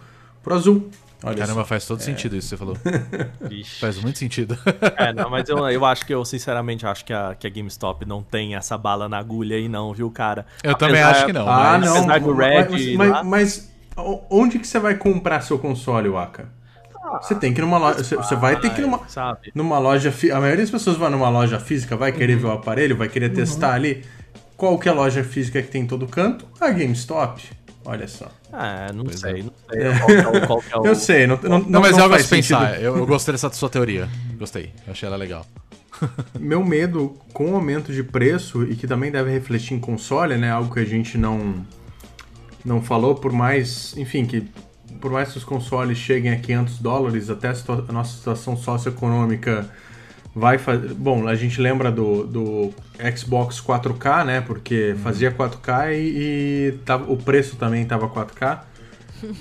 pro 0.42 0.54
azul. 0.54 0.88
Olha 1.24 1.38
Caramba, 1.38 1.60
só. 1.62 1.66
faz 1.66 1.86
todo 1.86 2.00
sentido 2.00 2.36
isso 2.36 2.48
que 2.48 2.50
você 2.50 2.56
falou. 2.56 2.76
Vixe. 3.48 3.80
faz 3.80 3.98
muito 4.00 4.18
sentido. 4.18 4.56
É, 4.96 5.12
não, 5.12 5.28
mas 5.30 5.48
eu, 5.48 5.58
eu 5.68 5.84
acho 5.84 6.04
que 6.06 6.14
eu, 6.14 6.24
sinceramente, 6.24 6.86
acho 6.86 7.04
que 7.04 7.12
a, 7.12 7.34
que 7.34 7.46
a 7.46 7.50
GameStop 7.50 8.06
não 8.06 8.22
tem 8.22 8.54
essa 8.54 8.76
bala 8.78 9.08
na 9.08 9.18
agulha 9.18 9.56
aí, 9.56 9.68
não, 9.68 9.92
viu, 9.92 10.10
cara? 10.10 10.46
Eu 10.62 10.74
também 10.74 11.02
Apesar- 11.02 11.16
acho 11.16 11.26
que 11.26 11.32
não. 11.32 11.48
Ah, 11.48 11.78
mas- 11.78 11.84
não. 11.90 11.96
apesar 11.98 12.20
do 12.20 12.34
mas, 12.34 12.70
Red 12.70 12.96
mas, 12.96 13.26
mas 13.26 13.72
o- 13.96 14.20
onde 14.30 14.58
que 14.58 14.66
você 14.66 14.78
vai 14.78 14.94
comprar 14.94 15.40
seu 15.40 15.58
console, 15.58 16.08
Waka? 16.08 16.48
Você 17.22 17.34
tem 17.34 17.52
que 17.54 17.60
ir 17.60 17.62
numa 17.62 17.78
loja. 17.78 18.02
Você, 18.02 18.36
vai 18.36 18.58
ter 18.60 18.70
que 18.70 18.80
ir 18.80 18.82
numa, 18.82 19.00
Sabe? 19.08 19.50
numa 19.54 19.78
loja. 19.78 20.10
fi- 20.12 20.30
A 20.30 20.40
maioria 20.40 20.62
das 20.62 20.70
pessoas 20.70 20.96
vai 20.96 21.10
numa 21.10 21.28
loja 21.28 21.58
física, 21.60 21.96
vai 21.96 22.12
querer 22.12 22.36
ver 22.36 22.46
o 22.46 22.50
aparelho, 22.52 22.96
vai 22.96 23.08
querer 23.08 23.30
testar 23.32 23.74
ali. 23.74 24.04
Qual 24.56 24.78
que 24.78 24.88
é 24.88 24.92
a 24.92 24.94
loja 24.94 25.22
física 25.22 25.60
que 25.62 25.68
tem 25.68 25.82
em 25.82 25.86
todo 25.86 26.06
canto? 26.06 26.46
A 26.60 26.70
GameStop. 26.70 27.42
Olha 27.84 28.08
só. 28.08 28.26
É, 28.52 28.92
não 28.92 29.04
Pois 29.04 29.20
sei, 29.20 29.40
é. 29.40 29.42
não 29.42 29.52
sei 29.70 29.98
qual 29.98 30.32
que 30.32 30.36
é. 30.38 30.46
Qual 30.46 30.60
que 30.60 30.74
é 30.74 30.78
o... 30.80 30.86
Eu 30.86 30.94
sei, 30.94 31.26
não, 31.26 31.38
não, 31.42 31.58
Não, 31.60 31.80
mas 31.80 31.96
é 31.96 32.00
algo 32.00 32.14
a 32.14 32.18
se 32.18 32.28
pensar. 32.28 32.80
Eu, 32.82 32.96
eu 32.96 33.06
gostei 33.06 33.32
dessa 33.32 33.50
sua 33.52 33.68
teoria. 33.68 34.08
Gostei. 34.38 34.72
Achei 34.88 35.06
ela 35.06 35.16
legal. 35.16 35.46
Meu 36.40 36.64
medo 36.64 37.16
com 37.32 37.52
o 37.52 37.54
aumento 37.54 37.92
de 37.92 38.02
preço 38.02 38.64
e 38.64 38.74
que 38.74 38.86
também 38.86 39.10
deve 39.12 39.30
refletir 39.30 39.74
em 39.74 39.78
console, 39.80 40.36
né? 40.36 40.50
Algo 40.50 40.72
que 40.74 40.80
a 40.80 40.84
gente 40.84 41.16
não 41.16 41.64
não 42.64 42.82
falou, 42.82 43.14
por 43.14 43.30
mais, 43.32 43.96
enfim, 43.96 44.24
que 44.26 44.48
por 45.00 45.10
mais 45.12 45.32
que 45.32 45.38
os 45.38 45.44
consoles 45.44 45.98
cheguem 45.98 46.32
a 46.32 46.36
500 46.38 46.78
dólares, 46.78 47.30
até 47.30 47.48
a, 47.48 47.54
situa- 47.54 47.84
a 47.88 47.92
nossa 47.92 48.16
situação 48.16 48.56
socioeconômica 48.56 49.68
vai 50.34 50.58
fazer. 50.58 50.92
Bom, 50.94 51.26
a 51.28 51.34
gente 51.34 51.60
lembra 51.60 51.90
do, 51.90 52.26
do 52.26 52.74
Xbox 53.16 53.60
4K, 53.60 54.24
né? 54.24 54.40
Porque 54.40 54.94
fazia 55.02 55.30
4K 55.32 55.92
e, 55.94 56.68
e 56.68 56.72
tava, 56.84 57.10
o 57.10 57.16
preço 57.16 57.56
também 57.56 57.84
tava 57.86 58.08
4K. 58.08 58.60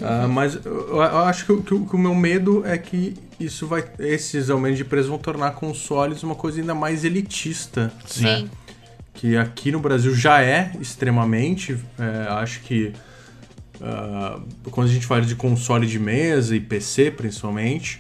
Ah, 0.02 0.28
mas 0.30 0.66
eu, 0.66 0.90
eu 0.98 1.02
acho 1.20 1.46
que, 1.46 1.52
o- 1.52 1.62
que 1.62 1.78
que 1.80 1.96
o 1.96 2.00
meu 2.00 2.16
medo 2.16 2.66
é 2.66 2.78
que 2.78 3.14
isso 3.40 3.68
vai, 3.68 3.84
esses 4.00 4.50
aumentos 4.50 4.78
de 4.78 4.86
preço 4.86 5.10
vão 5.10 5.18
tornar 5.18 5.52
consoles 5.52 6.24
uma 6.24 6.36
coisa 6.36 6.60
ainda 6.62 6.74
mais 6.74 7.04
elitista. 7.04 7.92
né? 8.18 8.46
Sim. 8.46 8.50
Que 9.14 9.38
aqui 9.38 9.72
no 9.72 9.80
Brasil 9.80 10.14
já 10.16 10.42
é 10.42 10.72
extremamente. 10.80 11.78
é, 12.00 12.28
acho 12.32 12.62
que 12.62 12.94
ah, 13.82 14.40
quando 14.72 14.90
a 14.90 14.92
gente 14.94 15.06
fala 15.06 15.22
de 15.22 15.36
console 15.36 15.86
de 15.88 16.00
mesa 16.00 16.56
e 16.56 16.60
PC 16.60 17.12
principalmente, 17.12 18.00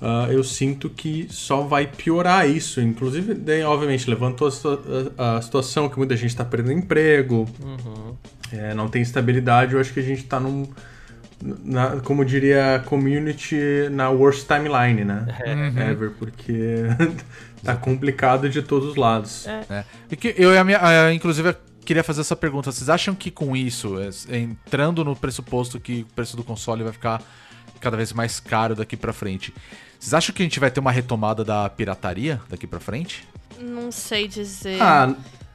ah, 0.00 0.28
eu 0.30 0.44
sinto 0.44 0.90
que 0.90 1.26
só 1.30 1.62
vai 1.62 1.86
piorar 1.86 2.48
isso. 2.48 2.80
Inclusive, 2.80 3.34
daí, 3.34 3.62
obviamente, 3.62 4.08
levantou 4.10 4.48
a, 4.48 5.22
a- 5.22 5.36
a 5.38 5.42
situação 5.42 5.88
que 5.88 5.96
muita 5.98 6.16
gente 6.16 6.30
está 6.30 6.44
perdendo 6.44 6.78
emprego, 6.78 7.48
é, 8.52 8.74
não 8.74 8.88
tem 8.88 9.02
estabilidade. 9.02 9.74
Eu 9.74 9.80
acho 9.80 9.92
que 9.92 10.00
a 10.00 10.02
gente 10.02 10.22
está 10.22 10.38
num. 10.38 10.66
na- 11.64 11.96
como 12.00 12.24
diria 12.24 12.76
a 12.76 12.78
community, 12.78 13.56
na 13.90 14.08
worst 14.10 14.46
timeline, 14.46 15.04
né? 15.04 15.26
Ever, 15.90 16.10
porque 16.18 16.84
tá 17.62 17.74
complicado 17.76 18.48
de 18.48 18.62
todos 18.62 18.90
os 18.90 18.96
lados. 18.96 19.46
É. 19.46 19.84
E 20.10 20.16
que 20.16 20.34
eu, 20.38 20.52
e 20.54 20.58
a 20.58 20.64
minha, 20.64 21.12
inclusive, 21.12 21.54
queria 21.86 22.04
fazer 22.04 22.20
essa 22.20 22.36
pergunta. 22.36 22.70
Vocês 22.70 22.90
acham 22.90 23.14
que 23.14 23.30
com 23.30 23.56
isso, 23.56 23.96
é, 23.98 24.38
entrando 24.38 25.04
no 25.04 25.16
pressuposto 25.16 25.80
que 25.80 26.02
o 26.02 26.14
preço 26.14 26.36
do 26.36 26.44
console 26.44 26.82
vai 26.82 26.92
ficar 26.92 27.22
cada 27.80 27.96
vez 27.96 28.12
mais 28.12 28.40
caro 28.40 28.74
daqui 28.74 28.96
pra 28.96 29.12
frente, 29.12 29.54
vocês 29.98 30.12
acham 30.12 30.34
que 30.34 30.42
a 30.42 30.44
gente 30.44 30.60
vai 30.60 30.70
ter 30.70 30.80
uma 30.80 30.90
retomada 30.90 31.44
da 31.44 31.68
pirataria 31.70 32.40
daqui 32.48 32.66
pra 32.66 32.80
frente? 32.80 33.26
Não 33.58 33.90
sei 33.90 34.28
dizer. 34.28 34.80
Ah, 34.82 35.14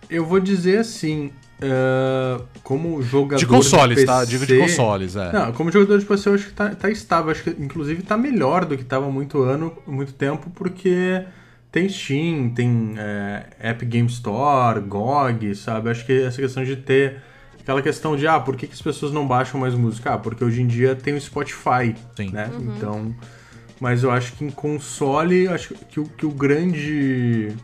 eu 0.10 0.26
vou 0.26 0.40
dizer 0.40 0.80
assim, 0.80 1.32
ah, 1.62 2.42
como 2.64 3.02
jogador 3.04 3.40
De 3.40 3.46
consoles, 3.46 4.00
de 4.00 4.06
tá? 4.06 4.20
PC, 4.22 4.32
Digo 4.32 4.46
de 4.46 4.60
consoles, 4.60 5.16
é. 5.16 5.32
Não, 5.32 5.54
como 5.54 5.72
jogador 5.72 6.00
de 6.00 6.06
PC 6.06 6.30
eu 6.30 6.34
acho 6.34 6.48
que 6.48 6.54
tá, 6.54 6.70
tá 6.70 6.90
estável, 6.90 7.32
acho 7.32 7.44
que 7.44 7.50
inclusive 7.52 8.02
tá 8.02 8.18
melhor 8.18 8.66
do 8.66 8.78
que 8.78 8.84
tava 8.84 9.06
há 9.06 9.12
muito 9.12 9.42
ano, 9.44 9.76
muito 9.86 10.14
tempo, 10.14 10.50
porque 10.56 11.24
tem 11.72 11.88
Steam, 11.88 12.50
tem 12.50 12.96
é, 12.98 13.46
App 13.60 13.86
Game 13.86 14.08
Store, 14.10 14.80
GOG, 14.82 15.56
sabe? 15.56 15.90
Acho 15.90 16.06
que 16.06 16.24
essa 16.24 16.42
questão 16.42 16.64
de 16.64 16.76
ter 16.76 17.22
aquela 17.60 17.82
questão 17.82 18.16
de, 18.16 18.28
ah, 18.28 18.40
por 18.40 18.56
que, 18.56 18.68
que 18.68 18.74
as 18.74 18.82
pessoas 18.82 19.12
não 19.14 19.26
baixam 19.28 19.60
mais 19.60 19.74
música? 19.74 20.14
Ah, 20.14 20.18
porque 20.18 20.44
hoje 20.44 20.62
em 20.62 20.68
dia 20.68 20.96
tem 20.96 21.14
o 21.14 21.22
Spotify, 21.22 21.96
Sim. 22.18 22.32
né? 22.32 22.50
Então, 22.60 23.16
mas 23.80 24.04
eu 24.04 24.12
acho 24.12 24.34
que 24.34 24.44
em 24.44 24.50
console, 24.50 25.48
acho 25.48 25.74
que 25.90 26.00
o, 26.00 26.04
que 26.06 26.26
o 26.26 26.32
grande 26.32 27.56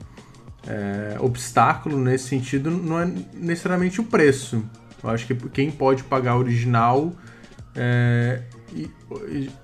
é, 0.68 1.18
obstáculo 1.20 1.98
nesse 1.98 2.28
sentido 2.30 2.72
não 2.72 3.00
é 3.02 3.12
necessariamente 3.34 4.00
o 4.00 4.04
preço. 4.04 4.64
Eu 5.04 5.10
acho 5.10 5.28
que 5.28 5.36
quem 5.50 5.70
pode 5.70 6.04
pagar 6.04 6.38
original. 6.38 7.14
É, 7.76 8.42
e- 8.74 8.90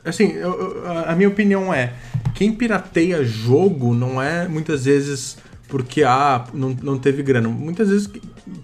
assim, 0.05 0.31
eu- 0.33 0.83
eu- 0.83 0.91
a 1.07 1.15
minha 1.15 1.27
opinião 1.27 1.73
é: 1.73 1.93
quem 2.33 2.53
pirateia 2.53 3.23
jogo 3.23 3.93
não 3.93 4.21
é 4.21 4.47
muitas 4.47 4.85
vezes 4.85 5.37
porque 5.67 6.03
ah, 6.03 6.45
não, 6.53 6.69
não 6.83 6.99
teve 6.99 7.23
grana. 7.23 7.49
Muitas 7.49 7.89
vezes, 7.89 8.09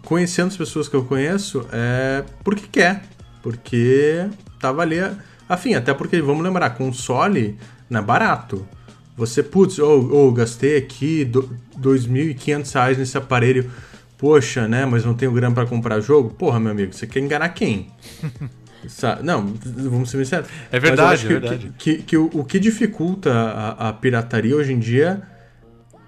conhecendo 0.04 0.50
as 0.50 0.58
pessoas 0.58 0.88
que 0.88 0.96
eu 0.96 1.04
conheço, 1.06 1.66
é 1.72 2.24
porque 2.44 2.68
quer. 2.72 3.04
Porque 3.42 4.28
tava 4.60 4.84
ali. 4.84 4.98
Afim, 5.48 5.74
até 5.74 5.92
porque, 5.92 6.22
vamos 6.22 6.44
lembrar, 6.44 6.70
console 6.72 7.58
não 7.90 8.00
é 8.00 8.04
barato. 8.04 8.68
Você, 9.18 9.42
putz, 9.42 9.80
oh, 9.80 10.08
oh, 10.12 10.32
gastei 10.32 10.78
aqui 10.78 11.26
2.500 11.80 12.74
reais 12.74 12.98
nesse 12.98 13.18
aparelho. 13.18 13.72
Poxa, 14.16 14.68
né? 14.68 14.86
Mas 14.86 15.04
não 15.04 15.14
tenho 15.14 15.32
grana 15.32 15.56
pra 15.56 15.66
comprar 15.66 16.00
jogo? 16.02 16.30
Porra, 16.30 16.60
meu 16.60 16.72
amigo, 16.72 16.94
você 16.94 17.08
quer 17.08 17.22
enganar 17.22 17.50
quem? 17.50 17.88
Não, 19.24 19.54
vamos 19.66 20.10
ser 20.10 20.18
sinceros. 20.24 20.48
É 20.72 20.80
verdade, 20.80 21.14
acho 21.14 21.28
que- 21.28 21.34
é 21.34 21.40
verdade. 21.40 21.74
Que, 21.78 21.96
que, 21.98 22.04
que 22.04 22.18
o, 22.18 22.30
o 22.34 22.44
que 22.46 22.60
dificulta 22.60 23.32
a, 23.34 23.90
a 23.90 23.94
pirataria 23.94 24.56
hoje 24.56 24.74
em 24.74 24.80
dia 24.80 25.22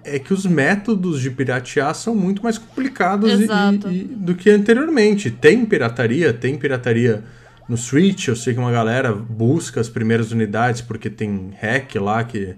é 0.04 0.18
que 0.18 0.32
os 0.34 0.44
métodos 0.46 1.20
de 1.20 1.30
piratear 1.30 1.94
são 1.94 2.14
muito 2.14 2.42
mais 2.42 2.58
complicados 2.58 3.30
e- 3.40 3.46
e- 3.92 4.02
do 4.04 4.34
que 4.34 4.50
anteriormente. 4.50 5.30
Tem 5.30 5.64
pirataria, 5.64 6.32
tem 6.32 6.56
pirataria 6.58 7.22
no 7.68 7.76
Switch, 7.76 8.26
eu 8.28 8.34
sei 8.36 8.52
que 8.54 8.58
uma 8.60 8.72
galera 8.72 9.12
busca 9.12 9.80
as 9.80 9.88
primeiras 9.88 10.32
unidades 10.32 10.80
porque 10.80 11.08
tem 11.08 11.52
hack 11.60 11.94
lá 11.96 12.24
que, 12.24 12.54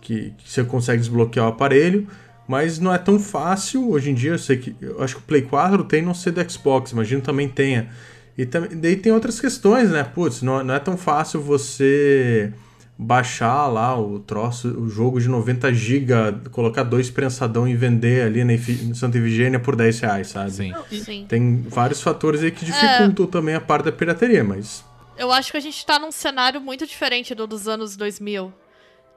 que, 0.00 0.32
que 0.36 0.50
você 0.50 0.64
consegue 0.64 0.98
desbloquear 0.98 1.46
o 1.46 1.50
aparelho, 1.50 2.08
mas 2.48 2.80
não 2.80 2.92
é 2.92 2.98
tão 2.98 3.18
fácil 3.20 3.88
hoje 3.92 4.10
em 4.10 4.14
dia. 4.14 4.32
Eu 4.32 4.38
sei 4.38 4.56
que 4.56 4.74
eu 4.80 5.00
acho 5.02 5.14
que 5.16 5.20
o 5.20 5.24
Play 5.24 5.42
4 5.42 5.84
tem, 5.84 6.02
não 6.02 6.12
sei 6.14 6.32
do 6.32 6.50
Xbox, 6.50 6.90
imagino 6.90 7.22
também 7.22 7.48
tenha. 7.48 7.88
E 8.36 8.46
também, 8.46 8.78
daí 8.78 8.96
tem 8.96 9.12
outras 9.12 9.40
questões, 9.40 9.90
né? 9.90 10.02
Putz, 10.04 10.42
não, 10.42 10.62
não 10.64 10.74
é 10.74 10.78
tão 10.78 10.96
fácil 10.96 11.40
você 11.40 12.52
baixar 12.96 13.66
lá 13.66 13.98
o 13.98 14.20
troço, 14.20 14.68
o 14.68 14.88
jogo 14.88 15.20
de 15.20 15.28
90 15.28 15.72
GB, 15.72 16.14
colocar 16.50 16.82
dois 16.82 17.10
prensadão 17.10 17.66
e 17.66 17.74
vender 17.74 18.22
ali 18.26 18.44
na 18.44 18.94
Santa 18.94 19.18
Efigênia 19.18 19.58
por 19.58 19.74
10 19.74 20.00
reais, 20.00 20.28
sabe? 20.28 20.50
Sim. 20.52 20.72
Sim. 20.90 21.26
Tem 21.28 21.62
vários 21.68 22.00
fatores 22.00 22.42
aí 22.42 22.50
que 22.50 22.64
dificultam 22.64 23.26
também 23.26 23.54
a 23.54 23.60
parte 23.60 23.86
da 23.86 23.92
pirataria, 23.92 24.44
mas 24.44 24.84
Eu 25.16 25.32
acho 25.32 25.50
que 25.50 25.56
a 25.56 25.60
gente 25.60 25.84
tá 25.84 25.98
num 25.98 26.12
cenário 26.12 26.60
muito 26.60 26.86
diferente 26.86 27.34
do 27.34 27.46
dos 27.46 27.66
anos 27.68 27.96
2000. 27.96 28.52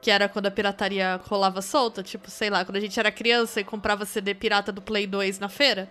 Que 0.01 0.11
era 0.11 0.29
quando 0.29 0.45
a 0.45 0.51
pirataria 0.51 1.19
rolava 1.23 1.61
solta. 1.61 2.03
Tipo, 2.03 2.29
sei 2.29 2.49
lá, 2.49 2.63
quando 2.63 2.75
a 2.75 2.79
gente 2.79 2.99
era 2.99 3.11
criança 3.11 3.59
e 3.59 3.63
comprava 3.63 4.05
CD 4.05 4.35
pirata 4.35 4.71
do 4.71 4.81
Play 4.81 5.07
2 5.07 5.39
na 5.39 5.49
feira. 5.49 5.89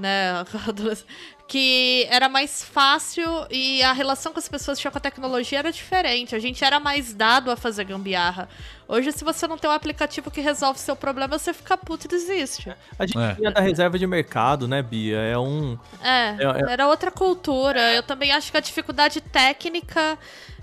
Né? 0.00 0.44
Que 1.46 2.06
era 2.08 2.28
mais 2.28 2.62
fácil 2.62 3.26
e 3.50 3.82
a 3.82 3.92
relação 3.92 4.32
que 4.32 4.38
as 4.38 4.48
pessoas 4.48 4.78
tinham 4.78 4.92
com 4.92 4.98
a 4.98 5.00
tecnologia 5.00 5.58
era 5.58 5.72
diferente. 5.72 6.32
A 6.32 6.38
gente 6.38 6.62
era 6.64 6.78
mais 6.78 7.12
dado 7.12 7.50
a 7.50 7.56
fazer 7.56 7.82
gambiarra. 7.82 8.48
Hoje, 8.86 9.10
se 9.10 9.24
você 9.24 9.48
não 9.48 9.58
tem 9.58 9.68
um 9.68 9.72
aplicativo 9.72 10.30
que 10.30 10.40
resolve 10.40 10.78
seu 10.78 10.94
problema, 10.94 11.36
você 11.36 11.52
fica 11.52 11.76
puto 11.76 12.06
e 12.06 12.08
desiste. 12.08 12.72
A 12.96 13.04
gente 13.04 13.18
É. 13.18 13.34
tinha 13.34 13.50
da 13.50 13.60
reserva 13.60 13.98
de 13.98 14.06
mercado, 14.06 14.68
né, 14.68 14.80
Bia? 14.80 15.16
É 15.18 15.36
um. 15.36 15.76
É, 16.00 16.36
É, 16.38 16.68
é- 16.68 16.72
era 16.72 16.86
outra 16.86 17.10
cultura. 17.10 17.80
Eu 17.96 18.04
também 18.04 18.30
acho 18.30 18.48
que 18.52 18.56
a 18.56 18.60
dificuldade 18.60 19.20
técnica 19.20 20.16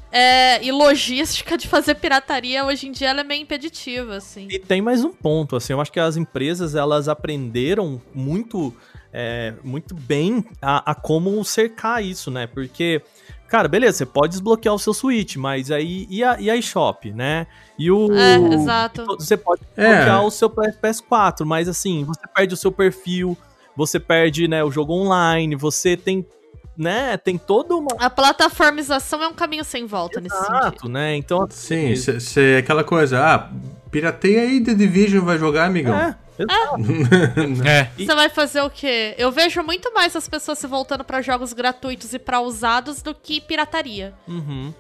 é, 0.10 0.64
e 0.64 0.72
logística 0.72 1.58
de 1.58 1.68
fazer 1.68 1.96
pirataria 1.96 2.64
hoje 2.64 2.88
em 2.88 2.94
dia 2.94 3.10
ela 3.10 3.20
é 3.20 3.24
meio 3.26 3.42
impeditiva, 3.42 4.16
assim. 4.16 4.48
E 4.50 4.58
tem 4.58 4.82
mais 4.82 5.04
um 5.04 5.12
ponto, 5.12 5.54
assim, 5.58 5.74
eu 5.74 5.82
acho 5.82 5.92
que 5.92 6.00
as 6.00 6.16
empresas 6.16 6.76
elas 6.76 7.10
aprenderam 7.10 8.02
muito, 8.16 8.74
é, 9.14 9.54
muito 9.64 9.96
bem 9.96 10.44
a, 10.62 10.92
a 10.92 10.96
como 10.96 11.44
cercar 11.46 12.04
isso, 12.04 12.30
né? 12.32 12.48
Porque, 12.48 13.02
cara, 13.48 13.68
beleza, 13.68 13.98
você 14.00 14.06
pode 14.06 14.32
desbloquear 14.32 14.74
o 14.76 14.80
seu 14.80 14.94
Switch, 14.94 15.36
mas 15.38 15.72
aí 15.72 16.06
e 16.10 16.24
a, 16.24 16.40
e 16.40 16.50
a 16.50 16.56
eShop, 16.56 17.12
né? 17.12 17.48
E 17.80 17.90
o. 17.92 18.12
É, 18.14 18.36
exato. 18.54 19.06
to- 19.06 19.16
Você 19.20 19.38
pode 19.38 19.62
É. 19.76 19.84
desbloquear 19.84 20.24
o 20.26 20.32
seu 20.32 20.50
PS4, 20.50 21.46
mas 21.46 21.68
assim, 21.68 22.04
você 22.04 22.22
perde 22.36 22.54
o 22.54 22.58
seu 22.58 22.72
perfil, 22.72 23.38
você 23.76 24.00
perde, 24.00 24.48
né, 24.48 24.64
o 24.64 24.72
jogo 24.72 24.92
online, 24.94 25.56
você 25.56 25.96
tem, 25.96 26.26
né, 26.76 27.16
tem 27.18 27.38
toda 27.38 27.76
uma. 27.76 27.88
A 28.00 28.10
plataformização 28.10 29.22
é 29.24 29.28
um 29.28 29.34
caminho 29.34 29.64
sem 29.64 29.86
volta 29.86 30.20
nesse 30.20 30.36
sentido. 30.36 30.56
Exato, 30.58 30.90
né? 30.90 31.16
Então, 31.16 31.48
sim, 31.50 31.96
você 31.96 32.58
aquela 32.60 32.84
coisa, 32.84 33.20
ah, 33.24 33.50
pirateia 33.92 34.42
aí 34.42 34.62
The 34.64 34.74
Division 34.74 35.24
vai 35.24 35.38
jogar, 35.38 35.66
amigão. 35.66 35.96
é, 35.96 36.16
exato. 36.38 37.68
É. 37.68 37.92
Você 37.98 38.16
vai 38.16 38.30
fazer 38.30 38.62
o 38.62 38.70
quê? 38.70 39.16
Eu 39.18 39.32
vejo 39.32 39.64
muito 39.64 39.94
mais 39.94 40.16
as 40.16 40.28
pessoas 40.28 40.60
se 40.60 40.68
voltando 40.68 41.04
pra 41.04 41.22
jogos 41.22 41.54
gratuitos 41.54 42.14
e 42.14 42.20
pra 42.20 42.40
usados 42.40 43.02
do 43.02 43.14
que 43.14 43.42
pirataria. 43.42 44.14
Uhum. 44.28 44.74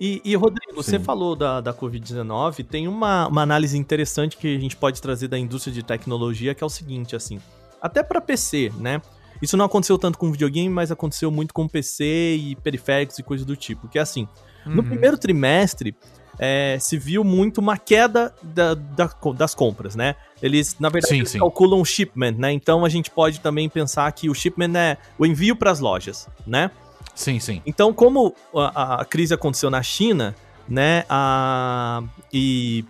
E, 0.00 0.22
e, 0.24 0.34
Rodrigo, 0.34 0.74
você 0.74 0.98
Sim. 0.98 1.04
falou 1.04 1.36
da, 1.36 1.60
da 1.60 1.74
Covid-19, 1.74 2.64
tem 2.64 2.88
uma, 2.88 3.26
uma 3.26 3.42
análise 3.42 3.76
interessante 3.76 4.36
que 4.38 4.56
a 4.56 4.58
gente 4.58 4.74
pode 4.74 5.02
trazer 5.02 5.28
da 5.28 5.38
indústria 5.38 5.74
de 5.74 5.82
tecnologia, 5.82 6.54
que 6.54 6.64
é 6.64 6.66
o 6.66 6.70
seguinte, 6.70 7.14
assim, 7.14 7.38
até 7.82 8.02
para 8.02 8.18
PC, 8.18 8.72
né? 8.78 9.02
Isso 9.42 9.58
não 9.58 9.66
aconteceu 9.66 9.98
tanto 9.98 10.18
com 10.18 10.32
videogame, 10.32 10.70
mas 10.70 10.90
aconteceu 10.90 11.30
muito 11.30 11.52
com 11.52 11.68
PC 11.68 12.04
e 12.34 12.56
periféricos 12.56 13.18
e 13.18 13.22
coisas 13.22 13.46
do 13.46 13.56
tipo, 13.56 13.88
que 13.88 13.98
é 13.98 14.02
assim, 14.02 14.26
no 14.66 14.82
primeiro 14.82 15.16
trimestre, 15.16 15.94
é, 16.42 16.78
se 16.80 16.96
viu 16.96 17.22
muito 17.22 17.58
uma 17.58 17.76
queda 17.76 18.34
da- 18.42 18.72
da- 18.74 19.10
das 19.36 19.54
compras, 19.54 19.94
né? 19.94 20.14
Eles, 20.40 20.74
na 20.80 20.88
verdade, 20.88 21.12
Sim, 21.12 21.18
eles 21.18 21.30
sim. 21.32 21.38
calculam 21.38 21.84
shipment, 21.84 22.32
né? 22.38 22.50
Então 22.50 22.82
a 22.82 22.88
gente 22.88 23.10
pode 23.10 23.40
também 23.40 23.68
pensar 23.68 24.10
que 24.12 24.30
o 24.30 24.34
shipment 24.34 24.74
é 24.74 24.96
o 25.18 25.26
envio 25.26 25.54
para 25.54 25.70
as 25.70 25.80
lojas, 25.80 26.26
né? 26.46 26.70
Sim, 27.14 27.38
sim. 27.38 27.60
Então, 27.66 27.92
como 27.92 28.34
a, 28.54 29.02
a 29.02 29.04
crise 29.04 29.34
aconteceu 29.34 29.68
na 29.68 29.82
China, 29.82 30.34
né, 30.66 31.04
a, 31.10 32.02
e 32.32 32.84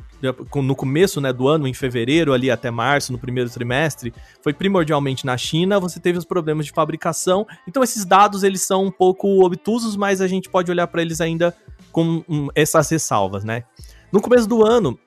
no 0.57 0.77
começo 0.77 1.21
né, 1.21 1.33
do 1.33 1.49
ano, 1.49 1.67
em 1.67 1.75
fevereiro, 1.75 2.33
ali 2.33 2.51
até 2.51 2.71
março, 2.71 3.13
no 3.13 3.19
primeiro 3.19 3.49
trimestre, 3.49 4.13
foi 4.43 4.53
primordialmente 4.53 5.25
na 5.25 5.37
China, 5.37 5.81
você 5.81 5.99
teve 5.99 6.19
os 6.19 6.25
problemas 6.25 6.67
de 6.67 6.73
fabricação. 6.73 7.47
Então, 7.67 7.83
esses 7.83 8.05
dados, 8.05 8.43
eles 8.43 8.63
são 8.63 8.85
um 8.85 8.91
pouco 8.91 9.45
obtusos, 9.45 9.97
mas 9.97 10.21
a 10.21 10.29
gente 10.29 10.49
pode 10.49 10.71
olhar 10.71 10.87
para 10.87 11.03
eles 11.03 11.21
ainda 11.21 11.57
com 11.91 12.23
essas 12.55 12.89
ressalvas, 12.91 13.45
né? 13.45 13.65
No 14.13 14.21
começo 14.21 14.49
do 14.49 14.65
ano, 14.65 14.99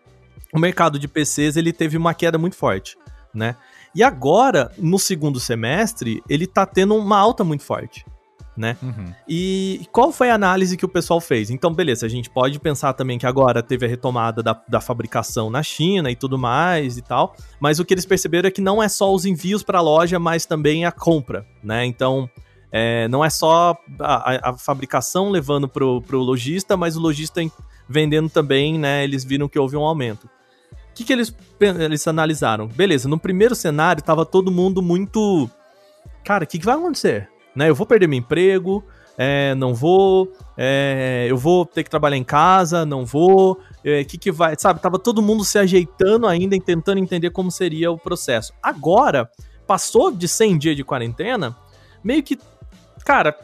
o 0.53 0.59
mercado 0.59 0.99
de 0.99 1.07
PCs, 1.07 1.57
ele 1.57 1.73
teve 1.73 1.97
uma 1.97 2.13
queda 2.13 2.37
muito 2.37 2.55
forte, 2.55 2.97
né? 3.33 3.55
E 3.95 4.01
agora, 4.03 4.71
no 4.77 4.97
segundo 4.97 5.39
semestre, 5.39 6.23
ele 6.27 6.47
tá 6.47 6.65
tendo 6.65 6.95
uma 6.95 7.17
alta 7.17 7.43
muito 7.43 7.63
forte, 7.63 8.05
né? 8.55 8.77
Uhum. 8.81 9.13
E 9.27 9.87
qual 9.91 10.11
foi 10.11 10.29
a 10.29 10.35
análise 10.35 10.77
que 10.77 10.85
o 10.85 10.89
pessoal 10.89 11.19
fez? 11.19 11.49
Então, 11.49 11.73
beleza, 11.73 12.05
a 12.05 12.09
gente 12.09 12.29
pode 12.29 12.59
pensar 12.59 12.93
também 12.93 13.17
que 13.17 13.25
agora 13.25 13.63
teve 13.63 13.85
a 13.85 13.89
retomada 13.89 14.43
da, 14.43 14.59
da 14.67 14.79
fabricação 14.79 15.49
na 15.49 15.63
China 15.63 16.11
e 16.11 16.15
tudo 16.15 16.37
mais 16.37 16.97
e 16.97 17.01
tal, 17.01 17.35
mas 17.59 17.79
o 17.79 17.85
que 17.85 17.93
eles 17.93 18.05
perceberam 18.05 18.47
é 18.47 18.51
que 18.51 18.61
não 18.61 18.81
é 18.81 18.87
só 18.87 19.13
os 19.13 19.25
envios 19.25 19.63
para 19.63 19.79
a 19.79 19.81
loja, 19.81 20.19
mas 20.19 20.45
também 20.45 20.85
a 20.85 20.91
compra, 20.91 21.45
né? 21.63 21.85
Então, 21.85 22.29
é, 22.71 23.07
não 23.07 23.23
é 23.23 23.29
só 23.29 23.77
a, 23.99 24.49
a- 24.49 24.57
fabricação 24.57 25.29
levando 25.29 25.67
pro, 25.67 26.01
pro 26.01 26.19
lojista, 26.21 26.75
mas 26.75 26.95
o 26.95 26.99
lojista 26.99 27.41
vendendo 27.87 28.29
também, 28.29 28.79
né? 28.79 29.03
Eles 29.03 29.23
viram 29.23 29.47
que 29.47 29.59
houve 29.59 29.75
um 29.75 29.83
aumento. 29.83 30.25
O 30.25 30.95
que, 30.95 31.03
que 31.03 31.11
eles, 31.13 31.35
eles 31.59 32.07
analisaram? 32.07 32.67
Beleza, 32.67 33.09
no 33.09 33.17
primeiro 33.19 33.55
cenário 33.55 34.03
tava 34.03 34.25
todo 34.25 34.51
mundo 34.51 34.81
muito. 34.81 35.49
Cara, 36.23 36.43
o 36.43 36.47
que, 36.47 36.59
que 36.59 36.65
vai 36.65 36.75
acontecer? 36.75 37.29
Né, 37.55 37.69
eu 37.69 37.75
vou 37.75 37.85
perder 37.85 38.07
meu 38.07 38.17
emprego, 38.17 38.83
é, 39.17 39.53
não 39.55 39.75
vou, 39.75 40.31
é, 40.57 41.27
eu 41.29 41.37
vou 41.37 41.65
ter 41.65 41.83
que 41.83 41.89
trabalhar 41.89 42.17
em 42.17 42.23
casa, 42.23 42.85
não 42.85 43.05
vou, 43.05 43.59
o 43.83 44.05
que, 44.07 44.17
que 44.17 44.31
vai. 44.31 44.55
Sabe, 44.57 44.79
tava 44.79 44.97
todo 44.97 45.21
mundo 45.21 45.43
se 45.45 45.59
ajeitando 45.59 46.27
ainda 46.27 46.55
e 46.55 46.61
tentando 46.61 46.97
entender 46.99 47.29
como 47.29 47.51
seria 47.51 47.91
o 47.91 47.97
processo. 47.97 48.53
Agora, 48.61 49.29
passou 49.67 50.11
de 50.11 50.27
100 50.27 50.57
dias 50.57 50.75
de 50.75 50.83
quarentena, 50.83 51.55
meio 52.03 52.23
que. 52.23 52.39
Cara, 53.05 53.37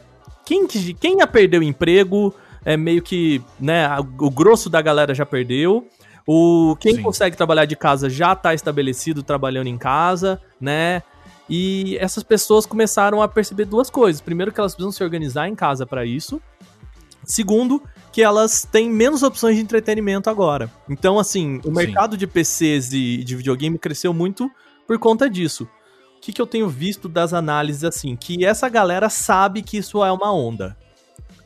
quem, 0.44 0.66
que- 0.66 0.94
quem 0.94 1.18
já 1.18 1.26
perdeu 1.26 1.60
o 1.60 1.64
emprego, 1.64 2.34
é 2.64 2.76
meio 2.76 3.02
que, 3.02 3.40
né, 3.58 3.88
o 4.18 4.30
grosso 4.30 4.68
da 4.68 4.82
galera 4.82 5.14
já 5.14 5.24
perdeu. 5.24 5.86
O 6.26 6.76
quem 6.78 6.96
Sim. 6.96 7.02
consegue 7.02 7.36
trabalhar 7.36 7.64
de 7.64 7.74
casa 7.76 8.08
já 8.08 8.34
tá 8.36 8.52
estabelecido 8.54 9.22
trabalhando 9.22 9.66
em 9.68 9.78
casa, 9.78 10.40
né? 10.60 11.02
E 11.50 11.98
essas 11.98 12.22
pessoas 12.22 12.64
começaram 12.64 13.20
a 13.20 13.26
perceber 13.26 13.64
duas 13.64 13.90
coisas. 13.90 14.22
Primeiro, 14.22 14.52
que 14.52 14.60
elas 14.60 14.72
precisam 14.72 14.92
se 14.92 15.02
organizar 15.02 15.48
em 15.48 15.54
casa 15.56 15.84
para 15.84 16.06
isso. 16.06 16.40
Segundo, 17.24 17.82
que 18.12 18.22
elas 18.22 18.64
têm 18.70 18.88
menos 18.88 19.24
opções 19.24 19.56
de 19.56 19.62
entretenimento 19.62 20.30
agora. 20.30 20.70
Então, 20.88 21.18
assim, 21.18 21.58
o 21.64 21.68
Sim. 21.68 21.72
mercado 21.72 22.16
de 22.16 22.26
PCs 22.26 22.92
e 22.92 23.24
de 23.24 23.36
videogame 23.36 23.78
cresceu 23.78 24.14
muito 24.14 24.48
por 24.86 24.96
conta 24.98 25.28
disso. 25.28 25.68
O 26.16 26.20
que, 26.20 26.32
que 26.32 26.40
eu 26.40 26.46
tenho 26.46 26.68
visto 26.68 27.08
das 27.08 27.32
análises 27.32 27.82
assim? 27.82 28.14
Que 28.14 28.44
essa 28.44 28.68
galera 28.68 29.08
sabe 29.08 29.62
que 29.62 29.78
isso 29.78 30.04
é 30.04 30.12
uma 30.12 30.32
onda. 30.32 30.76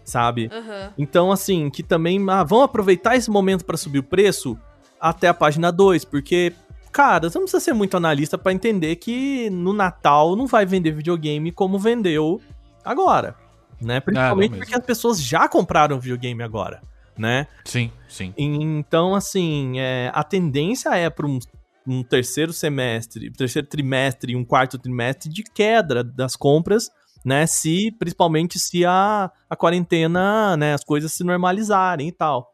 Sabe? 0.05 0.51
Aham. 0.52 0.93
Então, 0.98 1.32
assim, 1.32 1.70
que 1.70 1.82
também 1.82 2.22
ah, 2.28 2.44
vão 2.44 2.60
aproveitar 2.62 3.16
esse 3.16 3.31
momento 3.31 3.64
para 3.64 3.78
subir 3.78 4.01
o 4.01 4.02
preço 4.02 4.59
até 5.01 5.28
a 5.28 5.35
página 5.35 5.70
2, 5.70 6.05
porque, 6.05 6.52
cara, 6.95 7.29
você 7.29 7.37
não 7.37 7.45
precisa 7.45 7.61
ser 7.61 7.75
muito 7.75 7.97
analista 7.97 8.39
para 8.39 8.53
entender 8.53 8.95
que 8.97 9.51
no 9.51 9.73
Natal 9.73 10.37
não 10.37 10.47
vai 10.47 10.65
vender 10.65 10.93
videogame 10.93 11.51
como 11.51 11.77
vendeu 11.77 12.41
agora, 12.85 13.35
né? 13.83 13.99
Principalmente 13.99 14.53
mesmo. 14.53 14.65
porque 14.65 14.79
as 14.79 14.87
pessoas 14.87 15.21
já 15.21 15.49
compraram 15.49 15.99
videogame 15.99 16.41
agora, 16.45 16.81
né? 17.19 17.49
Sim, 17.65 17.91
sim. 18.09 18.33
Então, 18.39 19.12
assim, 19.12 19.81
é, 19.81 20.12
a 20.15 20.23
tendência 20.23 20.95
é 20.95 21.11
para 21.11 21.27
um 21.27 21.41
um 21.87 22.03
terceiro 22.03 22.51
semestre, 22.51 23.31
terceiro 23.31 23.69
trimestre 23.69 24.33
e 24.33 24.37
um 24.37 24.43
quarto 24.43 24.79
trimestre 24.79 25.29
de 25.29 25.43
queda 25.43 26.03
das 26.03 26.35
compras, 26.35 26.89
né? 27.23 27.47
Se, 27.47 27.93
principalmente 27.99 28.59
se 28.59 28.87
a, 28.87 29.31
a 29.51 29.55
quarentena, 29.55 30.57
né, 30.57 30.73
as 30.73 30.83
coisas 30.83 31.12
se 31.12 31.23
normalizarem 31.23 32.09
e 32.09 32.12
tal. 32.12 32.53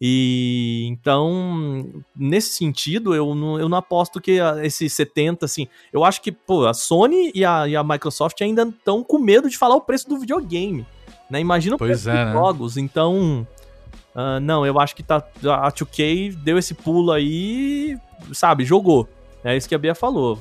E 0.00 0.86
então, 0.88 2.02
nesse 2.16 2.52
sentido, 2.52 3.14
eu 3.14 3.34
não, 3.34 3.58
eu 3.58 3.68
não 3.68 3.76
aposto 3.78 4.20
que 4.20 4.38
a- 4.38 4.64
esse 4.64 4.88
70, 4.88 5.44
assim. 5.44 5.66
Eu 5.92 6.04
acho 6.04 6.22
que, 6.22 6.30
pô, 6.30 6.66
a 6.66 6.74
Sony 6.74 7.32
e 7.34 7.44
a, 7.44 7.66
e 7.66 7.74
a 7.74 7.82
Microsoft 7.82 8.40
ainda 8.40 8.62
estão 8.62 9.02
com 9.02 9.18
medo 9.18 9.48
de 9.50 9.58
falar 9.58 9.74
o 9.74 9.80
preço 9.80 10.08
do 10.08 10.18
videogame. 10.18 10.86
Né? 11.28 11.40
Imagina 11.40 11.74
o 11.74 11.78
Pois 11.78 11.90
preço 12.04 12.10
é, 12.10 12.12
dos 12.24 12.24
né? 12.26 12.32
jogos. 12.32 12.76
Então, 12.76 13.46
ah, 14.14 14.38
não, 14.40 14.64
eu 14.64 14.78
acho 14.78 14.94
que 14.94 15.02
tá, 15.02 15.16
a 15.16 15.70
2K 15.72 16.32
deu 16.36 16.56
esse 16.58 16.74
pulo 16.74 17.10
aí, 17.10 17.98
sabe, 18.32 18.64
jogou. 18.64 19.08
É 19.42 19.56
isso 19.56 19.68
que 19.68 19.74
a 19.74 19.78
Bia 19.78 19.94
falou. 19.94 20.38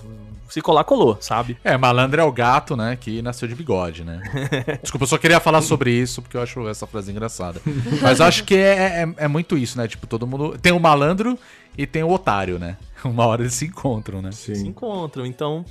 Se 0.50 0.62
colar, 0.62 0.84
colou, 0.84 1.18
sabe? 1.20 1.58
É, 1.64 1.78
malandro 1.78 2.22
é 2.22 2.24
o 2.24 2.32
gato, 2.32 2.76
né, 2.76 2.96
que 2.96 3.22
nasceu 3.22 3.48
de 3.48 3.56
bigode, 3.56 4.04
né? 4.04 4.22
Desculpa, 4.82 5.04
eu 5.04 5.08
só 5.08 5.18
queria 5.18 5.40
falar 5.40 5.62
sobre 5.62 5.92
isso 5.92 6.22
porque 6.22 6.38
eu 6.38 6.42
acho 6.42 6.68
essa 6.68 6.88
frase 6.88 7.12
engraçada. 7.12 7.62
Mas 8.02 8.20
eu 8.20 8.26
acho 8.26 8.44
que 8.44 8.56
é, 8.56 9.04
é, 9.04 9.14
é 9.26 9.28
muito 9.28 9.58
isso, 9.58 9.78
né? 9.78 9.88
Tipo, 9.88 10.08
todo 10.08 10.26
mundo. 10.26 10.58
Tem 10.58 10.72
o 10.72 10.80
malandro 10.80 11.38
e 11.78 11.86
tem 11.86 12.04
o 12.04 12.12
otário, 12.12 12.58
né? 12.58 12.78
Uma 13.04 13.26
hora 13.26 13.44
eles 13.44 13.54
se 13.54 13.66
encontram, 13.66 14.22
né? 14.22 14.32
se 14.32 14.56
Sim. 14.56 14.68
encontram. 14.68 15.26
Então, 15.26 15.66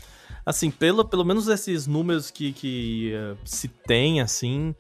assim, 0.45 0.71
pelo, 0.71 1.05
pelo 1.05 1.25
menos 1.25 1.49
esses 1.49 1.87
números 1.87 2.31
que, 2.31 2.53
que 2.53 3.13
eh, 3.13 3.35
se 3.45 3.69
tem, 3.69 4.21
assim, 4.21 4.75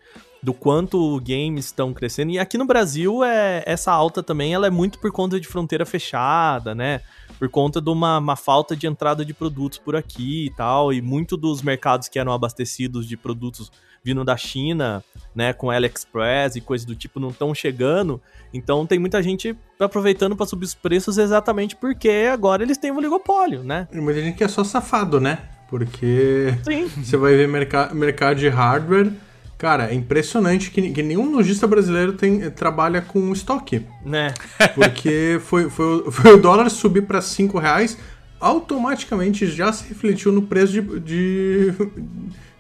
do 0.47 0.55
quanto 0.55 1.21
games 1.27 1.65
estão 1.65 1.93
crescendo. 1.93 2.31
E 2.31 2.39
aqui 2.39 2.57
no 2.57 2.65
Brasil, 2.65 3.25
é, 3.25 3.65
essa 3.67 3.91
alta 3.91 4.23
também 4.23 4.55
ela 4.55 4.69
é 4.69 4.71
muito 4.71 4.97
por 5.01 5.11
conta 5.11 5.41
de 5.41 5.49
fronteira 5.49 5.85
fechada, 5.85 6.73
né? 6.73 7.01
Por 7.37 7.49
conta 7.49 7.81
de 7.81 7.91
uma, 7.91 8.19
uma 8.19 8.37
falta 8.37 8.77
de 8.77 8.87
entrada 8.87 9.25
de 9.25 9.35
produtos 9.35 9.77
por 9.77 9.97
aqui 9.97 10.47
e 10.47 10.51
tal. 10.51 10.93
E 10.93 11.03
muito 11.03 11.37
dos 11.37 11.63
mercados 11.63 12.07
que 12.07 12.17
eram 12.17 12.31
abastecidos 12.33 13.09
de 13.09 13.17
produtos 13.17 13.73
vindo 14.05 14.25
da 14.25 14.37
China, 14.37 15.03
né, 15.35 15.53
com 15.53 15.69
AliExpress 15.69 16.55
e 16.55 16.61
coisas 16.61 16.87
do 16.87 16.95
tipo, 16.95 17.19
não 17.19 17.31
estão 17.31 17.53
chegando. 17.53 18.23
Então 18.55 18.87
tem 18.87 19.01
muita 19.01 19.21
gente 19.21 19.57
aproveitando 19.81 20.37
para 20.37 20.47
subir 20.47 20.67
os 20.67 20.75
preços 20.77 21.19
exatamente 21.19 21.75
porque 21.75 22.29
agora 22.33 22.63
eles 22.63 22.79
têm 22.79 22.93
um 22.93 22.99
oligopólio, 22.99 23.65
né? 23.65 23.89
E 23.93 24.01
muita 24.01 24.23
gente 24.23 24.37
que 24.37 24.45
é 24.45 24.49
só 24.49 24.63
safado, 24.63 25.21
né? 25.21 25.41
Porque 25.69 26.55
Sim. 26.63 26.87
você 26.87 27.17
vai 27.17 27.35
ver 27.35 27.49
merca 27.49 27.93
mercado 27.93 28.37
de 28.37 28.49
hardware. 28.49 29.13
Cara, 29.59 29.91
é 29.91 29.95
impressionante 29.95 30.71
que, 30.71 30.91
que 30.93 31.03
nenhum 31.03 31.33
lojista 31.35 31.67
brasileiro 31.67 32.13
tem, 32.13 32.51
trabalha 32.51 33.01
com 33.01 33.33
estoque. 33.33 33.83
Né? 34.05 34.35
Porque 34.75 35.41
foi, 35.47 35.71
foi, 35.71 35.87
o- 36.07 36.11
foi 36.13 36.35
o 36.35 36.37
dólar 36.37 36.69
subir 36.69 37.03
para 37.03 37.23
5 37.23 37.59
reais, 37.59 37.97
automaticamente 38.39 39.47
já 39.47 39.73
se 39.73 39.89
refletiu 39.89 40.31
no 40.31 40.43
preço 40.43 40.73
de, 40.75 41.01
de, 41.01 41.73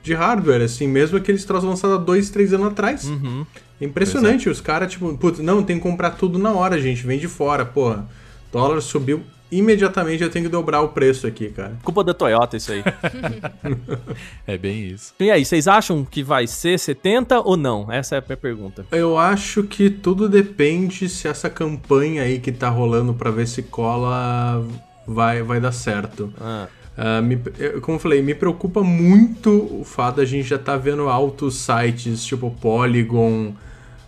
de 0.02 0.14
hardware, 0.14 0.62
assim, 0.62 0.88
mesmo 0.88 1.18
aqueles 1.18 1.44
troços 1.44 1.68
lançados 1.68 1.96
há 1.96 2.00
2, 2.00 2.30
3 2.30 2.54
anos 2.54 2.68
atrás. 2.68 3.04
Uhum. 3.04 3.44
É 3.80 3.84
impressionante, 3.84 4.48
os 4.48 4.60
caras, 4.62 4.90
tipo, 4.90 5.14
putz, 5.18 5.38
não, 5.40 5.62
tem 5.62 5.76
que 5.76 5.82
comprar 5.82 6.12
tudo 6.12 6.38
na 6.38 6.50
hora, 6.52 6.80
gente, 6.80 7.06
vem 7.06 7.18
de 7.18 7.28
fora, 7.28 7.64
porra. 7.66 8.08
Dólar 8.50 8.80
subiu 8.80 9.22
imediatamente, 9.50 10.22
eu 10.22 10.30
tenho 10.30 10.44
que 10.46 10.50
dobrar 10.50 10.80
o 10.82 10.88
preço 10.88 11.26
aqui, 11.26 11.48
cara. 11.48 11.76
Culpa 11.82 12.02
da 12.04 12.12
Toyota 12.14 12.56
isso 12.56 12.72
aí. 12.72 12.82
É 14.46 14.56
bem 14.56 14.86
isso. 14.88 15.14
e 15.18 15.30
aí, 15.30 15.44
vocês 15.44 15.66
acham 15.68 16.04
que 16.04 16.22
vai 16.22 16.46
ser 16.46 16.78
70 16.78 17.40
ou 17.40 17.56
não? 17.56 17.90
Essa 17.90 18.16
é 18.16 18.18
a 18.18 18.22
minha 18.26 18.36
pergunta. 18.36 18.86
Eu 18.92 19.18
acho 19.18 19.62
que 19.64 19.90
tudo 19.90 20.28
depende 20.28 21.08
se 21.08 21.26
essa 21.28 21.50
campanha 21.50 22.22
aí 22.22 22.38
que 22.38 22.52
tá 22.52 22.68
rolando 22.68 23.12
pra 23.14 23.30
ver 23.30 23.46
se 23.48 23.62
cola 23.62 24.64
vai, 25.06 25.42
vai 25.42 25.60
dar 25.60 25.72
certo. 25.72 26.32
Ah, 26.40 26.68
Ah, 26.98 27.20
me- 27.20 27.38
eu- 27.58 27.80
como 27.82 27.96
eu 27.96 28.00
falei, 28.00 28.22
me 28.22 28.34
preocupa 28.34 28.82
muito 28.82 29.80
o 29.80 29.84
fato 29.84 30.16
da 30.16 30.24
gente 30.24 30.48
já 30.48 30.58
tá 30.58 30.78
vendo 30.78 31.06
altos 31.10 31.56
sites 31.56 32.24
tipo 32.24 32.50
Polygon. 32.58 33.52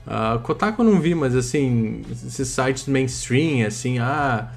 Uh, 0.07 0.39
Kotaku 0.43 0.81
eu 0.83 0.87
não 0.91 0.99
vi, 0.99 1.15
mas 1.15 1.37
assim, 1.37 2.01
esses 2.11 2.49
sites 2.49 2.87
mainstream, 2.87 3.67
assim, 3.67 3.99
ah, 3.99 4.49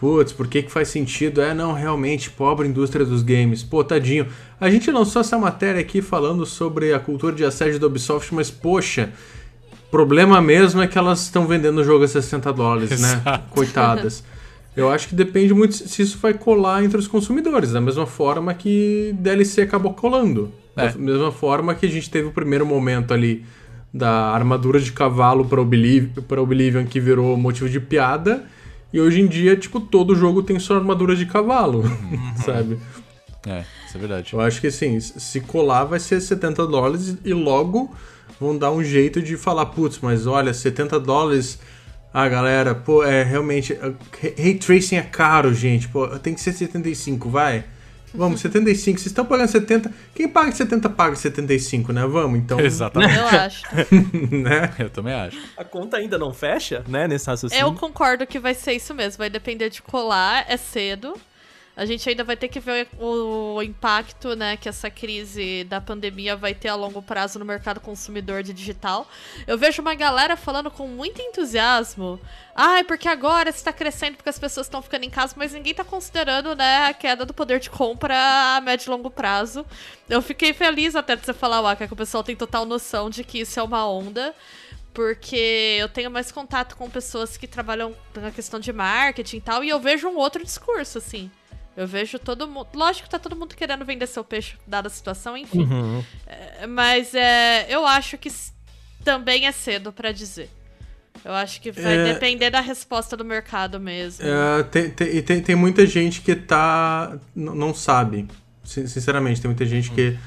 putz, 0.00 0.32
por 0.32 0.48
que 0.48 0.62
que 0.62 0.72
faz 0.72 0.88
sentido? 0.88 1.42
É, 1.42 1.52
não, 1.52 1.74
realmente, 1.74 2.30
pobre 2.30 2.66
indústria 2.66 3.04
dos 3.04 3.22
games. 3.22 3.62
Pô, 3.62 3.84
tadinho. 3.84 4.26
A 4.58 4.70
gente 4.70 4.90
lançou 4.90 5.20
essa 5.20 5.38
matéria 5.38 5.80
aqui 5.80 6.00
falando 6.00 6.46
sobre 6.46 6.94
a 6.94 6.98
cultura 6.98 7.36
de 7.36 7.44
assédio 7.44 7.78
da 7.78 7.86
Ubisoft, 7.86 8.34
mas 8.34 8.50
poxa, 8.50 9.10
problema 9.90 10.40
mesmo 10.40 10.80
é 10.80 10.86
que 10.86 10.96
elas 10.96 11.22
estão 11.22 11.46
vendendo 11.46 11.78
o 11.78 11.84
jogo 11.84 12.04
a 12.04 12.08
60 12.08 12.50
dólares, 12.52 12.98
né? 13.00 13.22
Coitadas. 13.50 14.24
Eu 14.74 14.88
acho 14.88 15.08
que 15.08 15.14
depende 15.14 15.52
muito 15.52 15.74
se 15.74 16.00
isso 16.00 16.16
vai 16.18 16.32
colar 16.32 16.82
entre 16.82 16.98
os 16.98 17.06
consumidores, 17.06 17.72
da 17.72 17.80
mesma 17.80 18.06
forma 18.06 18.54
que 18.54 19.14
DLC 19.18 19.62
acabou 19.62 19.92
colando. 19.92 20.50
É. 20.76 20.88
Da 20.88 20.98
mesma 20.98 21.30
forma 21.30 21.74
que 21.74 21.84
a 21.84 21.88
gente 21.88 22.08
teve 22.08 22.28
o 22.28 22.32
primeiro 22.32 22.64
momento 22.64 23.12
ali 23.12 23.44
da 23.92 24.30
armadura 24.30 24.78
de 24.78 24.92
cavalo 24.92 25.44
para 25.44 25.60
pra 26.26 26.40
Oblivion 26.40 26.86
que 26.86 27.00
virou 27.00 27.36
motivo 27.36 27.68
de 27.68 27.80
piada. 27.80 28.44
E 28.92 29.00
hoje 29.00 29.20
em 29.20 29.26
dia, 29.26 29.56
tipo, 29.56 29.80
todo 29.80 30.14
jogo 30.14 30.42
tem 30.42 30.58
sua 30.58 30.76
armadura 30.78 31.14
de 31.14 31.26
cavalo, 31.26 31.84
sabe? 32.44 32.78
É, 33.46 33.64
isso 33.86 33.96
é 33.96 34.00
verdade. 34.00 34.32
Eu 34.32 34.40
acho 34.40 34.60
que 34.60 34.66
assim, 34.66 34.98
se 35.00 35.40
colar 35.40 35.84
vai 35.84 35.98
ser 36.00 36.20
70 36.20 36.66
dólares 36.66 37.16
e 37.24 37.32
logo 37.32 37.94
vão 38.40 38.56
dar 38.56 38.70
um 38.72 38.82
jeito 38.82 39.22
de 39.22 39.36
falar, 39.36 39.66
putz, 39.66 39.98
mas 40.00 40.26
olha, 40.26 40.52
70 40.52 40.98
dólares. 41.00 41.58
Ah, 42.12 42.28
galera, 42.28 42.74
pô, 42.74 43.04
é 43.04 43.22
realmente. 43.22 43.72
uh, 43.74 43.94
Ray 44.36 44.54
Tracing 44.56 44.96
é 44.96 45.02
caro, 45.02 45.54
gente. 45.54 45.88
Pô, 45.88 46.08
tem 46.18 46.34
que 46.34 46.40
ser 46.40 46.52
75, 46.52 47.30
vai. 47.30 47.64
Vamos, 48.14 48.40
75. 48.40 48.98
Vocês 48.98 49.06
estão 49.06 49.24
pagando 49.24 49.48
70. 49.48 49.92
Quem 50.14 50.28
paga 50.28 50.52
70 50.52 50.88
paga 50.90 51.16
75, 51.16 51.92
né? 51.92 52.06
Vamos, 52.06 52.38
então. 52.38 52.58
Exatamente. 52.60 53.16
Eu 53.16 53.26
acho. 53.26 53.64
né? 54.30 54.74
Eu 54.78 54.90
também 54.90 55.14
acho. 55.14 55.38
a 55.56 55.64
conta 55.64 55.96
ainda 55.96 56.18
não 56.18 56.32
fecha, 56.32 56.84
né, 56.88 57.06
nesse 57.06 57.26
raciocínio? 57.26 57.62
Eu 57.62 57.74
concordo 57.74 58.26
que 58.26 58.38
vai 58.38 58.54
ser 58.54 58.72
isso 58.72 58.94
mesmo. 58.94 59.18
Vai 59.18 59.30
depender 59.30 59.70
de 59.70 59.82
colar, 59.82 60.44
é 60.48 60.56
cedo. 60.56 61.14
A 61.80 61.86
gente 61.86 62.06
ainda 62.06 62.22
vai 62.22 62.36
ter 62.36 62.48
que 62.48 62.60
ver 62.60 62.88
o, 62.98 63.62
impacto 63.62 64.36
né, 64.36 64.54
que 64.54 64.68
essa 64.68 64.90
crise 64.90 65.64
da 65.64 65.80
pandemia 65.80 66.36
vai 66.36 66.52
ter 66.52 66.68
a 66.68 66.74
longo 66.74 67.00
prazo 67.00 67.38
no 67.38 67.44
mercado 67.46 67.80
consumidor 67.80 68.42
de 68.42 68.52
digital. 68.52 69.08
Eu 69.46 69.56
vejo 69.56 69.80
uma 69.80 69.94
galera 69.94 70.36
falando 70.36 70.70
com 70.70 70.86
muito 70.86 71.22
entusiasmo. 71.22 72.20
Ai, 72.54 72.84
porque 72.84 73.08
agora 73.08 73.48
está 73.48 73.72
crescendo 73.72 74.16
porque 74.16 74.28
as 74.28 74.38
pessoas 74.38 74.66
estão 74.66 74.82
ficando 74.82 75.04
em 75.04 75.10
casa, 75.10 75.32
mas 75.38 75.54
ninguém 75.54 75.70
está 75.70 75.82
considerando 75.82 76.54
né, 76.54 76.84
a 76.84 76.92
queda 76.92 77.24
do 77.24 77.32
poder 77.32 77.58
de 77.58 77.70
compra 77.70 78.14
a 78.56 78.60
médio 78.60 78.88
e 78.88 78.90
longo 78.90 79.10
prazo. 79.10 79.64
Eu 80.06 80.20
fiquei 80.20 80.52
feliz 80.52 80.94
até 80.94 81.16
de 81.16 81.24
você 81.24 81.32
falar, 81.32 81.62
Waka, 81.62 81.86
que 81.86 81.94
o 81.94 81.96
pessoal 81.96 82.22
tem 82.22 82.36
total 82.36 82.66
noção 82.66 83.08
de 83.08 83.24
que 83.24 83.40
isso 83.40 83.58
é 83.58 83.62
uma 83.62 83.88
onda 83.88 84.34
porque 84.92 85.78
eu 85.80 85.88
tenho 85.88 86.10
mais 86.10 86.30
contato 86.30 86.76
com 86.76 86.90
pessoas 86.90 87.38
que 87.38 87.46
trabalham 87.46 87.96
na 88.14 88.30
questão 88.30 88.60
de 88.60 88.70
marketing 88.70 89.36
e 89.36 89.40
tal, 89.40 89.64
e 89.64 89.68
eu 89.70 89.80
vejo 89.80 90.08
um 90.08 90.16
outro 90.16 90.44
discurso, 90.44 90.98
assim. 90.98 91.30
Eu 91.80 91.86
vejo 91.86 92.18
todo 92.18 92.46
mundo. 92.46 92.66
Lógico 92.74 93.04
que 93.04 93.10
tá 93.10 93.18
todo 93.18 93.34
mundo 93.34 93.54
querendo 93.56 93.84
vender 93.86 94.06
seu 94.06 94.22
peixe, 94.22 94.56
dada 94.66 94.88
a 94.88 94.90
situação, 94.90 95.34
enfim. 95.36 95.60
Uhum. 95.62 96.04
É, 96.26 96.66
mas 96.66 97.14
é, 97.14 97.66
eu 97.70 97.86
acho 97.86 98.18
que 98.18 98.30
também 99.02 99.46
é 99.46 99.52
cedo 99.52 99.90
pra 99.90 100.12
dizer. 100.12 100.50
Eu 101.24 101.32
acho 101.32 101.58
que 101.60 101.72
vai 101.72 101.96
É. 101.98 102.12
depender 102.12 102.50
da 102.50 102.60
resposta 102.60 103.16
do 103.16 103.24
mercado 103.24 103.80
mesmo. 103.80 104.26
É, 104.26 104.62
tem, 104.64 104.90
tem, 104.90 105.16
e 105.16 105.22
tem, 105.22 105.40
tem 105.42 105.56
muita 105.56 105.86
gente 105.86 106.20
que 106.20 106.34
tá. 106.36 107.18
não 107.34 107.72
sabe. 107.74 108.28
Sin- 108.62 108.86
Sinceramente, 108.86 109.40
tem 109.40 109.48
muita 109.48 109.64
gente 109.64 109.90
que 109.90 110.18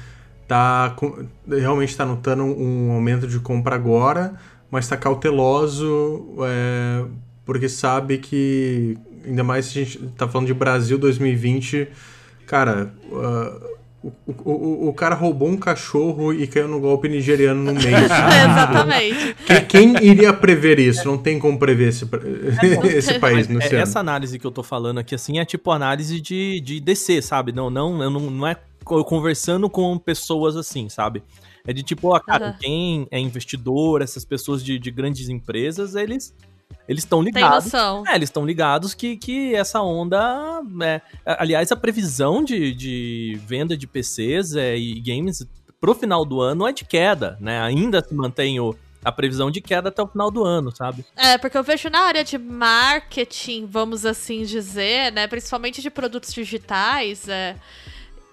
tá. 0.48 0.94
realmente 1.48 1.96
tá 1.96 2.04
notando 2.04 2.42
um 2.44 2.90
aumento 2.92 3.26
de 3.28 3.38
compra 3.38 3.76
agora, 3.76 4.34
mas 4.70 4.88
tá 4.88 4.96
cauteloso 4.96 6.34
é, 6.46 7.04
porque 7.44 7.68
sabe 7.68 8.18
que. 8.18 8.98
Ainda 9.24 9.42
mais 9.44 9.66
se 9.66 9.78
a 9.80 9.84
gente 9.84 9.98
tá 10.16 10.28
falando 10.28 10.46
de 10.46 10.54
Brasil 10.54 10.98
2020. 10.98 11.88
Cara, 12.46 12.92
ah, 13.12 13.60
o, 14.02 14.12
o, 14.44 14.88
o, 14.88 14.92
cara 14.92 15.14
roubou 15.14 15.48
um 15.48 15.56
cachorro 15.56 16.32
e 16.34 16.46
caiu 16.46 16.68
no 16.68 16.78
golpe 16.78 17.08
nigeriano 17.08 17.62
no 17.62 17.72
mês. 17.72 17.84
Exatamente. 18.04 19.34
Que- 19.46 19.60
Quem 19.62 19.94
iria 20.04 20.32
prever 20.32 20.78
isso? 20.78 21.06
Não 21.08 21.16
tem 21.16 21.38
como 21.38 21.58
prever 21.58 21.88
esse, 21.88 22.04
esse 22.94 23.18
país 23.18 23.48
no 23.48 23.60
É, 23.62 23.66
ano. 23.66 23.76
essa 23.78 24.00
análise 24.00 24.38
que 24.38 24.46
eu 24.46 24.50
tô 24.50 24.62
falando 24.62 24.98
aqui, 24.98 25.14
assim, 25.14 25.38
é 25.38 25.44
tipo 25.44 25.70
análise 25.70 26.20
de, 26.20 26.60
de 26.60 26.80
DC, 26.80 27.22
sabe? 27.22 27.50
Não, 27.52 27.70
não, 27.70 28.02
eu 28.02 28.10
não, 28.10 28.20
não 28.30 28.46
é 28.46 28.56
co- 28.84 29.02
conversando 29.04 29.70
com 29.70 29.96
pessoas 29.98 30.54
assim, 30.56 30.88
sabe? 30.90 31.22
É 31.66 31.72
de 31.72 31.82
tipo, 31.82 32.08
ó, 32.14 32.20
cara, 32.20 32.48
Aham. 32.48 32.56
quem 32.60 33.08
é 33.10 33.18
investidor, 33.18 34.02
essas 34.02 34.22
pessoas 34.22 34.62
de, 34.62 34.78
de 34.78 34.90
grandes 34.90 35.30
empresas, 35.30 35.94
eles 35.94 36.34
eles 36.86 37.04
estão 37.04 37.22
Tem 37.24 37.32
ligados. 37.32 37.64
noção. 37.64 38.04
É, 38.06 38.14
eles 38.14 38.28
estão 38.28 38.44
ligados 38.44 38.94
que, 38.94 39.16
que 39.16 39.54
essa 39.54 39.80
onda. 39.80 40.62
É, 40.82 41.00
aliás, 41.24 41.72
a 41.72 41.76
previsão 41.76 42.44
de, 42.44 42.74
de 42.74 43.40
venda 43.46 43.76
de 43.76 43.86
PCs 43.86 44.54
é, 44.54 44.76
e 44.76 45.00
games 45.00 45.46
pro 45.80 45.94
final 45.94 46.24
do 46.24 46.40
ano 46.40 46.66
é 46.66 46.72
de 46.72 46.84
queda, 46.84 47.36
né? 47.40 47.60
Ainda 47.60 48.02
se 48.02 48.14
mantém 48.14 48.60
o, 48.60 48.74
a 49.04 49.12
previsão 49.12 49.50
de 49.50 49.60
queda 49.60 49.90
até 49.90 50.02
o 50.02 50.06
final 50.08 50.30
do 50.30 50.44
ano, 50.44 50.74
sabe? 50.74 51.04
É, 51.14 51.36
porque 51.36 51.56
eu 51.56 51.62
vejo 51.62 51.90
na 51.90 52.00
área 52.00 52.24
de 52.24 52.38
marketing, 52.38 53.66
vamos 53.66 54.06
assim 54.06 54.42
dizer, 54.42 55.12
né? 55.12 55.26
Principalmente 55.26 55.82
de 55.82 55.90
produtos 55.90 56.32
digitais, 56.32 57.28
é, 57.28 57.56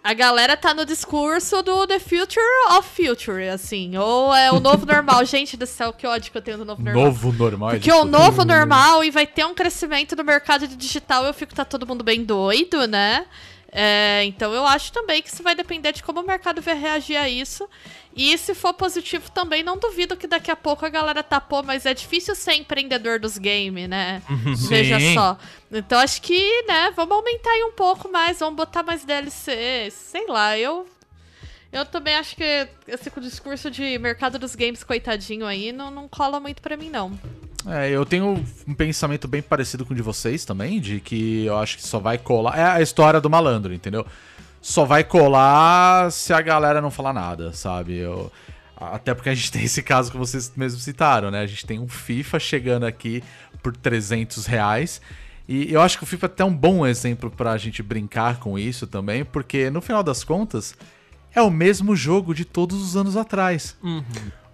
a 0.04 0.14
galera 0.14 0.58
tá 0.58 0.74
no 0.74 0.84
discurso 0.84 1.62
do 1.62 1.86
The 1.86 2.00
Future 2.00 2.42
of 2.72 2.90
Future, 2.90 3.50
assim. 3.50 3.96
Ou 3.98 4.34
é 4.34 4.52
o 4.52 4.60
novo 4.60 4.86
normal. 4.86 5.24
Gente 5.26 5.56
do 5.56 5.68
céu, 5.68 5.94
que 5.94 6.08
ódio 6.08 6.32
que 6.32 6.38
eu 6.38 6.42
tenho 6.42 6.58
do 6.58 6.66
novo 6.66 6.82
normal. 6.82 7.04
Novo 7.06 7.32
normal. 7.32 7.70
é 7.70 7.74
Porque 7.74 7.92
é 7.92 7.96
o 7.96 8.06
novo 8.06 8.44
normal 8.44 9.04
e 9.04 9.12
vai 9.12 9.28
ter 9.28 9.46
um 9.46 9.54
crescimento 9.54 10.16
do 10.16 10.24
mercado 10.24 10.68
de 10.68 10.76
digital, 10.76 11.26
eu 11.26 11.34
fico 11.34 11.54
tá 11.54 11.64
todo 11.64 11.86
mundo 11.86 12.04
bem 12.04 12.24
doido, 12.24 12.88
né? 12.88 13.26
É, 13.74 14.26
então 14.26 14.54
eu 14.54 14.66
acho 14.66 14.92
também 14.92 15.22
que 15.22 15.30
isso 15.30 15.42
vai 15.42 15.56
depender 15.56 15.94
de 15.94 16.04
como 16.04 16.20
o 16.20 16.26
mercado 16.26 16.62
vai 16.62 16.78
reagir 16.78 17.16
a 17.16 17.30
isso. 17.30 17.70
E 18.14 18.38
se 18.38 18.54
for 18.54 18.74
positivo 18.74 19.32
também, 19.32 19.64
não 19.64 19.78
duvido 19.78 20.18
que 20.18 20.28
daqui 20.28 20.52
a 20.52 20.56
pouco 20.56 20.86
a 20.86 20.90
galera 20.90 21.24
pô, 21.24 21.64
mas 21.64 21.86
é 21.86 21.94
difícil 21.94 22.36
ser 22.36 22.56
empreendedor 22.56 23.20
dos 23.20 23.38
games, 23.38 23.88
né? 23.88 24.22
Veja 24.68 25.00
Sim. 25.00 25.14
só. 25.14 25.38
Então 25.72 26.00
acho 26.00 26.22
que, 26.22 26.64
né, 26.64 26.92
vamos 26.94 27.16
aumentar 27.16 27.50
aí 27.52 27.64
um 27.64 27.72
pouco 27.72 28.12
mais, 28.12 28.40
vamos 28.40 28.58
botar 28.58 28.84
mais 28.84 29.06
DLC, 29.06 29.90
sei 29.92 30.28
lá, 30.28 30.58
eu. 30.58 30.86
Eu 31.72 31.86
também 31.86 32.16
acho 32.16 32.36
que 32.36 32.68
esse 32.86 33.10
discurso 33.22 33.72
de 33.72 33.98
mercado 33.98 34.38
dos 34.38 34.56
games, 34.56 34.84
coitadinho 34.84 35.46
aí, 35.46 35.72
não, 35.72 35.90
não 35.90 36.10
cola 36.10 36.38
muito 36.38 36.62
pra 36.62 36.76
mim, 36.76 36.90
não. 36.90 37.18
É, 37.68 37.90
eu 37.90 38.06
tenho 38.06 38.44
um 38.68 38.74
pensamento 38.74 39.28
bem 39.28 39.42
parecido 39.42 39.86
com 39.86 39.94
o 39.94 39.96
de 39.96 40.02
vocês 40.02 40.44
também, 40.46 40.80
de 40.80 41.00
que 41.00 41.46
eu 41.46 41.58
acho 41.58 41.78
que 41.78 41.84
só 41.88 42.00
vai 42.00 42.18
colar. 42.18 42.58
É 42.58 42.64
a 42.64 42.82
história 42.82 43.22
do 43.22 43.30
malandro, 43.30 43.74
entendeu? 43.74 44.06
Só 44.62 44.84
vai 44.86 45.04
colar 45.04 46.12
se 46.12 46.34
a 46.34 46.42
galera 46.42 46.82
não 46.82 46.90
falar 46.92 47.14
nada, 47.14 47.54
sabe? 47.54 47.98
Eu- 47.98 48.32
Até 48.76 49.14
porque 49.14 49.30
a 49.30 49.36
gente 49.36 49.52
tem 49.54 49.64
esse 49.64 49.84
caso 49.84 50.12
que 50.12 50.18
vocês 50.18 50.52
mesmos 50.56 50.84
citaram, 50.84 51.30
né? 51.30 51.42
A 51.42 51.48
gente 51.48 51.66
tem 51.68 51.80
um 51.80 51.88
FIFA 51.88 52.40
chegando 52.40 52.84
aqui 52.86 53.24
por 53.62 53.76
300 53.78 54.48
reais. 54.48 55.00
E 55.48 55.72
eu 55.72 55.82
acho 55.82 55.98
que 55.98 56.04
o 56.04 56.08
FIFA 56.08 56.26
é 56.26 56.28
até 56.28 56.46
um 56.46 56.56
bom 56.56 56.86
exemplo 56.88 57.30
pra 57.30 57.58
gente 57.58 57.84
brincar 57.84 58.40
com 58.40 58.58
isso 58.58 58.88
também, 58.88 59.24
porque 59.26 59.70
no 59.70 59.82
final 59.82 60.02
das 60.02 60.24
contas 60.24 60.74
é 61.36 61.42
o 61.42 61.50
mesmo 61.52 61.96
jogo 61.96 62.34
de 62.34 62.44
todos 62.46 62.82
os 62.82 62.96
anos 62.98 63.16
atrás. 63.18 63.76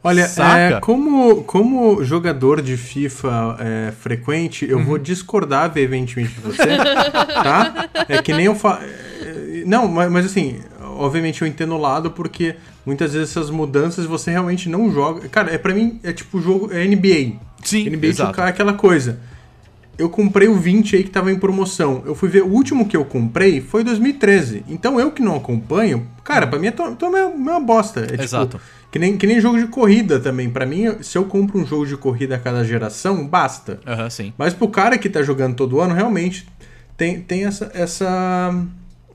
Olha, 0.07 0.21
é, 0.57 0.79
como, 0.79 1.43
como 1.43 2.03
jogador 2.03 2.61
de 2.61 2.77
FIFA 2.77 3.57
é, 3.59 3.91
frequente, 3.91 4.65
eu 4.69 4.77
Uhum. 4.77 4.85
vou 4.85 4.97
discordar 4.97 5.71
veementemente 5.71 6.33
de 6.33 6.39
você, 6.41 6.77
tá? 7.33 7.89
É 8.07 8.21
que 8.21 8.33
nem 8.33 8.45
eu 8.45 8.55
falo. 8.55 8.79
Não, 9.65 9.87
mas, 9.87 10.09
mas 10.11 10.25
assim, 10.25 10.59
obviamente 10.97 11.41
eu 11.41 11.47
entendo 11.47 11.73
o 11.75 11.77
lado, 11.77 12.11
porque 12.11 12.55
muitas 12.85 13.13
vezes 13.13 13.31
essas 13.31 13.49
mudanças 13.49 14.05
você 14.05 14.31
realmente 14.31 14.69
não 14.69 14.91
joga. 14.91 15.27
Cara, 15.29 15.51
é 15.53 15.57
para 15.57 15.73
mim, 15.73 15.99
é 16.03 16.11
tipo 16.13 16.39
jogo. 16.41 16.69
É 16.71 16.85
NBA. 16.85 17.33
Sim, 17.63 17.89
NBA 17.89 18.07
exato. 18.07 18.39
é 18.39 18.47
aquela 18.47 18.73
coisa. 18.73 19.19
Eu 19.97 20.09
comprei 20.09 20.47
o 20.47 20.55
20 20.55 20.95
aí 20.95 21.03
que 21.03 21.09
tava 21.09 21.31
em 21.31 21.39
promoção. 21.39 22.03
Eu 22.05 22.13
fui 22.13 22.29
ver, 22.29 22.43
o 22.43 22.47
último 22.49 22.87
que 22.87 22.95
eu 22.95 23.03
comprei 23.03 23.59
foi 23.61 23.83
2013. 23.83 24.63
Então 24.67 24.99
eu 24.99 25.11
que 25.11 25.21
não 25.23 25.35
acompanho, 25.35 26.05
cara, 26.23 26.45
pra 26.45 26.59
mim 26.59 26.67
é 26.67 26.73
uma, 27.05 27.25
uma 27.25 27.59
bosta. 27.59 28.01
É, 28.01 28.05
tipo, 28.07 28.21
Exato. 28.23 28.61
que 28.91 28.99
nem, 28.99 29.17
que 29.17 29.25
nem 29.25 29.41
jogo 29.41 29.57
de 29.57 29.65
corrida 29.67 30.19
também. 30.19 30.49
Pra 30.51 30.65
mim, 30.67 31.01
se 31.01 31.17
eu 31.17 31.25
compro 31.25 31.59
um 31.59 31.65
jogo 31.65 31.85
de 31.87 31.97
corrida 31.97 32.35
a 32.35 32.39
cada 32.39 32.63
geração, 32.63 33.25
basta. 33.27 33.79
Aham, 33.87 34.09
sim. 34.09 34.33
Mas 34.37 34.53
pro 34.53 34.67
cara 34.67 34.97
que 34.99 35.09
tá 35.09 35.23
jogando 35.23 35.55
todo 35.55 35.79
ano, 35.81 35.95
realmente 35.95 36.47
tem, 36.95 37.19
tem 37.21 37.45
essa. 37.45 37.71
essa... 37.73 38.53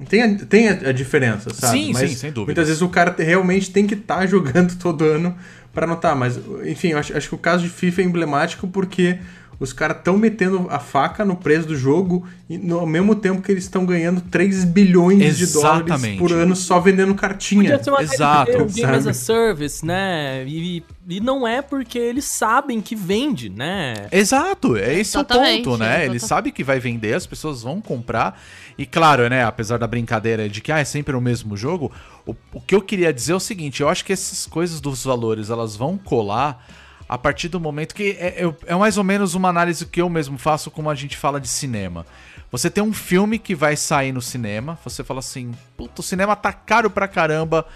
Tem, 0.09 0.21
a, 0.23 0.35
tem 0.47 0.69
a, 0.69 0.73
a 0.89 0.93
diferença, 0.93 1.55
sabe? 1.55 1.79
Sim, 1.79 1.93
Mas 1.93 2.11
sim, 2.11 2.17
sem 2.17 2.33
dúvida. 2.33 2.47
Muitas 2.47 2.67
vezes 2.67 2.83
o 2.83 2.89
cara 2.89 3.13
te- 3.13 3.23
realmente 3.23 3.71
tem 3.71 3.87
que 3.87 3.95
estar 3.95 4.27
jogando 4.27 4.75
todo 4.77 5.05
ano 5.05 5.37
pra 5.73 5.87
notar. 5.87 6.17
Mas, 6.17 6.41
enfim, 6.65 6.93
acho, 6.95 7.17
acho 7.17 7.29
que 7.29 7.35
o 7.37 7.39
caso 7.39 7.63
de 7.63 7.71
FIFA 7.71 8.03
é 8.03 8.05
emblemático 8.07 8.67
porque 8.67 9.19
os 9.63 9.73
caras 9.73 9.99
estão 9.99 10.19
metendo 10.19 10.67
a 10.71 10.81
faca 10.81 11.25
no 11.25 11.37
preço 11.37 11.69
do 11.69 11.77
jogo 11.77 12.27
e 12.51 12.59
no, 12.59 12.81
ao 12.81 12.87
mesmo 12.87 13.15
tempo 13.15 13.41
que 13.41 13.53
eles 13.53 13.63
estão 13.63 13.87
ganhando 13.87 14.21
3 14.21 14.65
bilhões 14.65 15.39
de 15.39 15.47
dólares 15.53 15.87
Exatamente. 15.87 16.19
por 16.19 16.33
ano 16.33 16.57
só 16.57 16.81
vendendo 16.81 17.15
cartinha. 17.15 17.71
Podia 17.71 17.85
ser 17.85 17.91
uma 17.91 18.03
Exato, 18.03 18.51
série 18.51 18.65
de 18.65 18.81
Game 18.81 18.97
as 18.97 19.07
a? 19.07 19.15
Service, 19.15 19.87
né? 19.87 20.45
E, 20.49 20.83
e 21.09 21.21
não 21.21 21.47
é 21.47 21.63
porque 21.63 21.97
eles 21.97 22.25
sabem 22.25 22.81
que 22.81 22.97
vende, 22.97 23.49
né? 23.49 24.09
Exato, 24.11 24.77
é 24.77 24.99
esse 24.99 25.17
o 25.17 25.21
Exatamente, 25.21 25.63
ponto, 25.63 25.79
né? 25.79 25.87
exatamente. 25.87 26.11
Ele 26.11 26.19
sabe 26.19 26.51
que 26.51 26.65
vai 26.65 26.81
vender, 26.81 27.15
as 27.15 27.25
pessoas 27.25 27.63
vão 27.63 27.81
comprar. 27.81 28.43
E 28.77 28.85
claro, 28.85 29.29
né, 29.29 29.45
apesar 29.45 29.79
da 29.79 29.87
brincadeira 29.87 30.49
de 30.49 30.61
que 30.61 30.73
ah, 30.73 30.81
é 30.81 30.85
sempre 30.85 31.15
o 31.15 31.21
mesmo 31.21 31.57
jogo, 31.57 31.93
o, 32.27 32.35
o 32.53 32.61
que 32.61 32.75
eu 32.75 32.83
queria 32.83 33.13
dizer 33.13 33.31
é 33.31 33.37
o 33.37 33.41
seguinte, 33.41 33.81
eu 33.81 33.89
acho 33.89 34.05
que 34.05 34.13
essas 34.13 34.45
coisas 34.45 34.81
dos 34.81 35.05
valores, 35.05 35.51
elas 35.51 35.77
vão 35.77 35.97
colar 35.97 36.67
a 37.09 37.19
partir 37.19 37.49
do 37.49 37.61
momento 37.61 37.95
que 37.95 38.17
é, 38.19 38.45
é- 38.67 38.75
mais 38.75 38.97
ou 38.99 39.05
menos 39.05 39.35
uma 39.35 39.49
análise 39.49 39.87
que 39.87 40.01
eu 40.01 40.09
mesmo 40.09 40.39
faço 40.39 40.71
como 40.71 40.91
a 40.91 40.95
gente 40.95 41.17
fala 41.17 41.41
de 41.41 41.49
cinema. 41.49 42.07
Você 42.51 42.69
tem 42.71 42.83
um 42.83 42.93
filme 42.93 43.39
que 43.39 43.55
vai 43.55 43.77
sair 43.77 44.13
no 44.13 44.21
cinema, 44.21 44.79
você 44.85 45.03
fala 45.03 45.21
assim, 45.21 45.53
puta, 45.77 46.01
o 46.01 46.05
cinema 46.05 46.37
tá 46.37 46.53
caro 46.53 46.91
pra 46.91 47.09
caramba, 47.09 47.67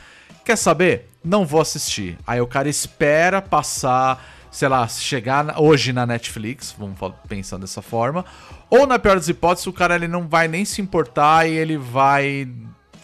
Quer 0.46 0.56
saber? 0.56 1.10
Não 1.24 1.44
vou 1.44 1.60
assistir. 1.60 2.16
Aí 2.24 2.40
o 2.40 2.46
cara 2.46 2.68
espera 2.68 3.42
passar, 3.42 4.24
sei 4.48 4.68
lá, 4.68 4.86
chegar 4.86 5.60
hoje 5.60 5.92
na 5.92 6.06
Netflix, 6.06 6.72
vamos 6.78 6.96
pensar 7.26 7.58
dessa 7.58 7.82
forma. 7.82 8.24
Ou 8.70 8.86
na 8.86 8.96
pior 8.96 9.16
das 9.16 9.28
hipóteses, 9.28 9.66
o 9.66 9.72
cara 9.72 9.96
ele 9.96 10.06
não 10.06 10.28
vai 10.28 10.46
nem 10.46 10.64
se 10.64 10.80
importar 10.80 11.48
e 11.48 11.52
ele 11.52 11.76
vai 11.76 12.48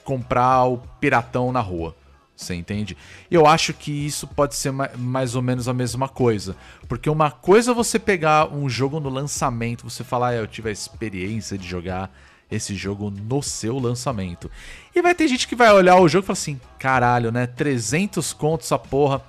comprar 0.04 0.66
o 0.66 0.78
piratão 1.00 1.50
na 1.50 1.58
rua. 1.58 1.96
Você 2.42 2.54
entende? 2.54 2.96
Eu 3.30 3.46
acho 3.46 3.72
que 3.72 3.90
isso 3.90 4.26
pode 4.26 4.54
ser 4.56 4.70
ma- 4.72 4.90
mais 4.96 5.34
ou 5.34 5.42
menos 5.42 5.68
a 5.68 5.72
mesma 5.72 6.08
coisa. 6.08 6.56
Porque 6.88 7.08
uma 7.08 7.30
coisa 7.30 7.70
é 7.70 7.74
você 7.74 7.98
pegar 7.98 8.52
um 8.52 8.68
jogo 8.68 9.00
no 9.00 9.08
lançamento, 9.08 9.88
você 9.88 10.02
falar, 10.04 10.28
ah, 10.28 10.34
eu 10.34 10.46
tive 10.46 10.68
a 10.68 10.72
experiência 10.72 11.56
de 11.56 11.66
jogar 11.66 12.10
esse 12.50 12.74
jogo 12.74 13.10
no 13.10 13.42
seu 13.42 13.78
lançamento. 13.78 14.50
E 14.94 15.00
vai 15.00 15.14
ter 15.14 15.26
gente 15.26 15.48
que 15.48 15.56
vai 15.56 15.72
olhar 15.72 15.96
o 15.96 16.08
jogo 16.08 16.24
e 16.24 16.26
falar 16.26 16.34
assim: 16.34 16.60
caralho, 16.78 17.32
né? 17.32 17.46
300 17.46 18.32
contos 18.32 18.66
essa 18.66 18.78
porra. 18.78 19.22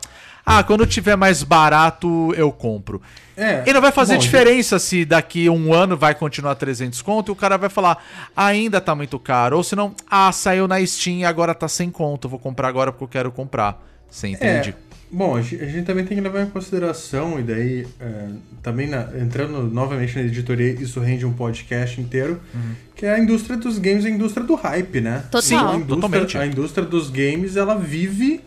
Ah, 0.46 0.62
quando 0.64 0.86
tiver 0.86 1.16
mais 1.16 1.42
barato 1.44 2.34
eu 2.36 2.52
compro. 2.52 3.02
É, 3.36 3.64
E 3.66 3.74
não 3.74 3.82
vai 3.82 3.92
fazer 3.92 4.16
bom, 4.16 4.20
diferença 4.20 4.78
se 4.78 5.06
daqui 5.06 5.50
um 5.50 5.74
ano 5.74 5.96
vai 5.98 6.14
continuar 6.14 6.54
300 6.56 7.02
conto 7.02 7.30
e 7.30 7.32
o 7.32 7.36
cara 7.36 7.58
vai 7.58 7.70
falar, 7.70 8.04
ainda 8.36 8.80
tá 8.82 8.94
muito 8.94 9.18
caro. 9.18 9.58
Ou 9.58 9.64
se 9.64 9.76
não, 9.76 9.96
ah, 10.10 10.32
saiu 10.32 10.68
na 10.68 10.86
Steam 10.86 11.20
e 11.20 11.26
agora 11.26 11.56
tá 11.56 11.68
sem 11.68 11.90
conto, 11.90 12.28
vou 12.30 12.38
comprar 12.40 12.68
agora 12.68 12.92
porque 12.92 13.04
eu 13.06 13.08
quero 13.08 13.32
comprar. 13.32 13.82
Você 14.12 14.28
entende? 14.28 14.70
É, 14.70 14.94
bom, 15.12 15.36
a 15.36 15.42
gente, 15.42 15.64
a 15.64 15.66
gente 15.68 15.86
também 15.86 16.06
tem 16.06 16.16
que 16.16 16.22
levar 16.24 16.44
em 16.44 16.50
consideração, 16.50 17.40
e 17.40 17.44
daí, 17.44 17.88
é, 18.00 18.26
também 18.62 18.88
na- 18.88 19.10
entrando 19.20 19.64
novamente 19.64 20.16
na 20.16 20.22
editoria, 20.22 20.72
isso 20.74 21.00
rende 21.00 21.26
um 21.26 21.34
podcast 21.34 22.00
inteiro, 22.00 22.40
Uhum. 22.54 22.76
que 22.96 23.08
é 23.08 23.16
a 23.16 23.20
indústria 23.20 23.58
dos 23.58 23.80
games, 23.80 24.06
a 24.06 24.10
indústria 24.12 24.46
do 24.46 24.54
hype, 24.54 25.02
né? 25.02 25.24
Total. 25.32 25.42
Sim, 25.42 25.56
a 25.56 25.60
indústria, 25.76 25.96
totalmente. 25.96 26.38
A 26.38 26.46
indústria 26.46 26.86
dos 26.86 27.10
games, 27.10 27.56
ela 27.58 27.74
vive, 27.76 28.42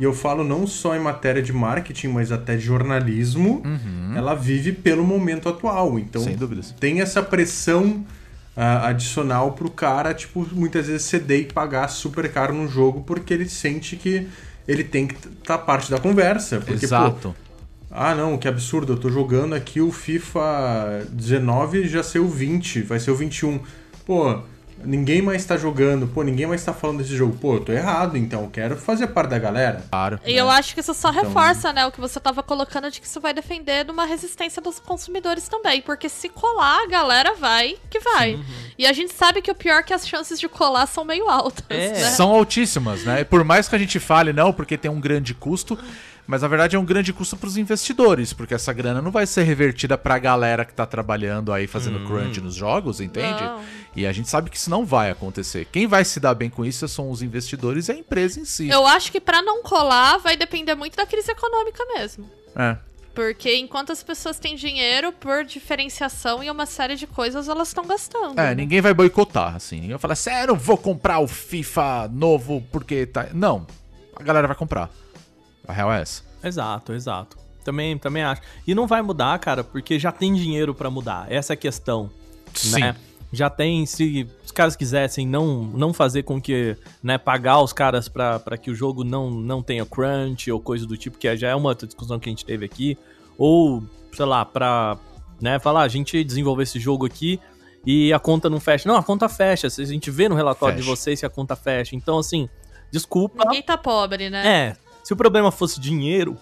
e 0.00 0.04
eu 0.04 0.14
falo 0.14 0.42
não 0.42 0.66
só 0.66 0.96
em 0.96 0.98
matéria 0.98 1.42
de 1.42 1.52
marketing, 1.52 2.08
mas 2.08 2.32
até 2.32 2.56
de 2.56 2.62
jornalismo, 2.62 3.62
ela 4.16 4.34
vive 4.34 4.72
pelo 4.72 5.04
momento 5.04 5.46
atual. 5.46 5.98
Então, 5.98 6.22
Uhum. 6.72 6.78
Tem 6.80 7.02
essa 7.02 7.22
pressão 7.22 8.02
ah, 8.56 8.88
adicional 8.88 9.52
pro 9.52 9.70
cara, 9.70 10.14
tipo, 10.14 10.48
muitas 10.52 10.86
vezes 10.86 11.02
ceder 11.02 11.40
e 11.40 11.44
pagar 11.44 11.86
super 11.88 12.32
caro 12.32 12.54
num 12.54 12.66
jogo 12.66 13.02
porque 13.02 13.34
ele 13.34 13.46
sente 13.46 13.94
que 13.94 14.26
ele 14.66 14.84
tem 14.84 15.06
que 15.06 15.16
estar 15.28 15.58
parte 15.58 15.90
da 15.90 16.00
conversa. 16.00 16.60
Porque, 16.60 16.72
pô, 16.78 16.86
Exato. 16.86 17.36
ah, 17.90 18.14
não, 18.14 18.38
que 18.38 18.48
absurdo, 18.48 18.94
eu 18.94 18.96
tô 18.96 19.10
jogando 19.10 19.54
aqui 19.54 19.82
o 19.82 19.92
FIFA 19.92 21.04
19 21.10 21.86
já 21.86 22.02
saiu 22.02 22.26
20, 22.26 22.80
vai 22.82 22.98
ser 22.98 23.10
o 23.10 23.14
21. 23.14 23.60
Pô, 24.06 24.40
ninguém 24.84 25.20
mais 25.22 25.44
tá 25.44 25.56
jogando, 25.56 26.06
pô, 26.06 26.22
ninguém 26.22 26.46
mais 26.46 26.64
tá 26.64 26.72
falando 26.72 26.98
desse 26.98 27.14
jogo. 27.16 27.36
Pô, 27.40 27.54
eu 27.54 27.60
tô 27.60 27.72
errado, 27.72 28.16
então, 28.16 28.42
eu 28.44 28.50
quero 28.50 28.76
fazer 28.76 29.08
parte 29.08 29.30
da 29.30 29.38
galera. 29.38 29.82
Claro. 29.90 30.20
E 30.26 30.34
eu 30.36 30.48
acho 30.50 30.74
que 30.74 30.80
isso 30.80 30.94
só 30.94 31.10
Então- 31.10 31.22
reforça, 31.24 31.72
né, 31.72 31.86
o 31.86 31.92
que 31.92 32.00
você 32.00 32.18
tava 32.20 32.42
colocando 32.42 32.90
de 32.90 33.00
que 33.00 33.06
isso 33.06 33.20
vai 33.20 33.32
defender 33.34 33.84
de 33.84 33.90
uma 33.90 34.04
resistência 34.04 34.60
dos 34.62 34.78
consumidores 34.78 35.48
também. 35.48 35.80
Porque 35.82 36.08
se 36.08 36.28
colar, 36.28 36.84
a 36.84 36.86
galera 36.88 37.34
vai 37.34 37.76
que 37.88 38.00
vai. 38.00 38.38
E 38.78 38.86
a 38.86 38.92
gente 38.92 39.12
sabe 39.12 39.42
que 39.42 39.50
o 39.50 39.54
pior 39.54 39.78
é 39.80 39.82
que 39.82 39.92
as 39.94 40.06
chances 40.06 40.38
de 40.40 40.48
colar 40.48 40.86
são 40.86 41.04
meio 41.04 41.28
altas, 41.28 41.64
É. 41.68 41.88
né? 41.92 42.10
São 42.10 42.30
altíssimas, 42.30 43.04
né? 43.04 43.24
Por 43.24 43.44
mais 43.44 43.68
que 43.68 43.74
a 43.76 43.78
gente 43.78 43.98
fale, 43.98 44.32
não, 44.32 44.52
porque 44.52 44.76
tem 44.78 44.90
um 44.90 45.00
grande 45.00 45.34
custo, 45.34 45.78
mas 46.30 46.42
na 46.42 46.48
verdade 46.48 46.76
é 46.76 46.78
um 46.78 46.84
grande 46.84 47.12
custo 47.12 47.36
pros 47.36 47.56
investidores, 47.56 48.32
porque 48.32 48.54
essa 48.54 48.72
grana 48.72 49.02
não 49.02 49.10
vai 49.10 49.26
ser 49.26 49.42
revertida 49.42 49.98
pra 49.98 50.16
galera 50.16 50.64
que 50.64 50.72
tá 50.72 50.86
trabalhando 50.86 51.52
aí 51.52 51.66
fazendo 51.66 52.06
crunch 52.06 52.40
nos 52.40 52.54
jogos, 52.54 53.00
entende? 53.00 53.42
Não. 53.42 53.60
E 53.96 54.06
a 54.06 54.12
gente 54.12 54.28
sabe 54.28 54.48
que 54.48 54.56
isso 54.56 54.70
não 54.70 54.86
vai 54.86 55.10
acontecer. 55.10 55.66
Quem 55.72 55.88
vai 55.88 56.04
se 56.04 56.20
dar 56.20 56.34
bem 56.34 56.48
com 56.48 56.64
isso 56.64 56.86
são 56.86 57.10
os 57.10 57.20
investidores 57.20 57.88
e 57.88 57.92
a 57.92 57.96
empresa 57.96 58.38
em 58.38 58.44
si. 58.44 58.68
Eu 58.68 58.86
acho 58.86 59.10
que 59.10 59.20
pra 59.20 59.42
não 59.42 59.64
colar 59.64 60.18
vai 60.18 60.36
depender 60.36 60.76
muito 60.76 60.96
da 60.96 61.04
crise 61.04 61.32
econômica 61.32 61.84
mesmo. 61.96 62.30
É. 62.54 62.76
Porque 63.12 63.56
enquanto 63.56 63.90
as 63.90 64.00
pessoas 64.00 64.38
têm 64.38 64.54
dinheiro 64.54 65.12
por 65.12 65.44
diferenciação 65.44 66.44
e 66.44 66.48
uma 66.48 66.64
série 66.64 66.94
de 66.94 67.08
coisas, 67.08 67.48
elas 67.48 67.66
estão 67.66 67.84
gastando. 67.84 68.38
É, 68.38 68.50
né? 68.50 68.54
ninguém 68.54 68.80
vai 68.80 68.94
boicotar, 68.94 69.56
assim. 69.56 69.76
Ninguém 69.80 69.90
vai 69.90 69.98
falar, 69.98 70.14
sério, 70.14 70.54
vou 70.54 70.76
comprar 70.76 71.18
o 71.18 71.26
FIFA 71.26 72.08
novo 72.12 72.64
porque 72.70 73.04
tá. 73.04 73.26
Não. 73.34 73.66
A 74.14 74.22
galera 74.22 74.46
vai 74.46 74.54
comprar. 74.54 74.90
A 75.70 75.72
real 75.72 75.92
é 75.92 76.02
essa. 76.02 76.22
Exato, 76.42 76.92
exato. 76.92 77.36
Também, 77.64 77.96
também 77.98 78.22
acho. 78.22 78.42
E 78.66 78.74
não 78.74 78.86
vai 78.86 79.02
mudar, 79.02 79.38
cara, 79.38 79.62
porque 79.62 79.98
já 79.98 80.10
tem 80.10 80.34
dinheiro 80.34 80.74
pra 80.74 80.90
mudar. 80.90 81.30
Essa 81.30 81.52
é 81.52 81.54
a 81.54 81.56
questão. 81.56 82.10
Sim. 82.54 82.80
Né? 82.80 82.96
Já 83.32 83.48
tem, 83.48 83.86
se 83.86 84.26
os 84.44 84.50
caras 84.50 84.74
quisessem 84.74 85.24
não, 85.26 85.62
não 85.62 85.92
fazer 85.92 86.24
com 86.24 86.40
que, 86.40 86.76
né, 87.00 87.16
pagar 87.16 87.60
os 87.60 87.72
caras 87.72 88.08
pra, 88.08 88.40
pra 88.40 88.56
que 88.56 88.72
o 88.72 88.74
jogo 88.74 89.04
não, 89.04 89.30
não 89.30 89.62
tenha 89.62 89.86
crunch 89.86 90.50
ou 90.50 90.58
coisa 90.58 90.84
do 90.84 90.96
tipo, 90.96 91.16
que 91.16 91.36
já 91.36 91.50
é 91.50 91.54
uma 91.54 91.68
outra 91.68 91.86
discussão 91.86 92.18
que 92.18 92.28
a 92.28 92.32
gente 92.32 92.44
teve 92.44 92.64
aqui, 92.64 92.98
ou, 93.38 93.84
sei 94.12 94.24
lá, 94.26 94.44
pra, 94.44 94.98
né, 95.40 95.60
falar, 95.60 95.82
a 95.82 95.88
gente 95.88 96.24
desenvolveu 96.24 96.64
esse 96.64 96.80
jogo 96.80 97.06
aqui 97.06 97.38
e 97.86 98.12
a 98.12 98.18
conta 98.18 98.50
não 98.50 98.58
fecha. 98.58 98.88
Não, 98.88 98.96
a 98.96 99.02
conta 99.02 99.28
fecha, 99.28 99.68
a 99.68 99.84
gente 99.84 100.10
vê 100.10 100.28
no 100.28 100.34
relatório 100.34 100.76
de 100.76 100.82
Fecha. 100.82 100.96
vocês 100.96 101.20
que 101.20 101.26
a 101.26 101.30
conta 101.30 101.54
fecha. 101.54 101.94
Então, 101.94 102.18
assim, 102.18 102.48
desculpa, 102.90 103.44
Ninguém 103.44 103.62
tá 103.62 103.78
pobre, 103.78 104.28
né? 104.28 104.44
é, 104.44 104.76
se 105.02 105.12
o 105.12 105.16
problema 105.16 105.50
fosse 105.50 105.80
dinheiro, 105.80 106.36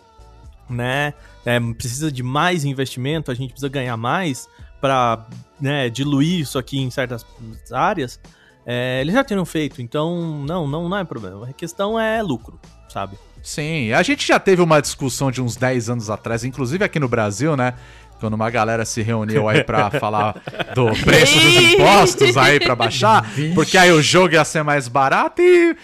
né, 0.68 1.14
é, 1.44 1.59
precisa 1.74 2.12
de 2.12 2.22
mais 2.22 2.64
investimento, 2.64 3.30
a 3.30 3.35
gente 3.35 3.51
precisa 3.51 3.68
ganhar 3.68 3.97
mais 3.97 4.48
pra, 4.80 5.26
né, 5.60 5.89
diluir 5.89 6.40
isso 6.40 6.59
aqui 6.59 6.78
em 6.78 6.90
certas 6.90 7.24
áreas, 7.72 8.20
é, 8.66 9.01
eles 9.01 9.14
já 9.14 9.24
teriam 9.24 9.47
feito, 9.47 9.80
então 9.80 10.44
não, 10.44 10.66
não, 10.66 10.89
não 10.89 10.98
é 10.98 11.02
problema. 11.02 11.48
A 11.48 11.52
questão 11.55 11.98
é 11.98 12.22
lucro, 12.22 12.60
sabe? 12.89 13.16
Sim, 13.43 13.93
a 13.93 14.02
gente 14.02 14.26
já 14.26 14.39
teve 14.39 14.60
uma 14.60 14.80
discussão 14.82 15.30
de 15.30 15.40
uns 15.40 15.56
10 15.56 15.89
anos 15.89 16.10
atrás, 16.10 16.44
inclusive 16.44 16.85
aqui 16.85 17.01
no 17.01 17.09
Brasil, 17.09 17.56
né? 17.56 17.72
Quando 18.20 18.35
uma 18.35 18.51
galera 18.51 18.85
se 18.85 19.01
reuniu 19.01 19.48
aí 19.48 19.64
pra 19.64 19.89
falar 19.98 20.35
do 20.74 20.86
preço 21.02 21.39
dos 21.39 21.56
impostos 21.56 22.36
aí 22.36 22.60
pra 22.60 22.74
baixar, 22.74 23.24
porque 23.55 23.78
aí 23.78 23.90
o 23.93 24.02
jogo 24.02 24.35
ia 24.35 24.44
ser 24.44 24.62
mais 24.62 24.86
barato 24.86 25.40
e. 25.40 25.76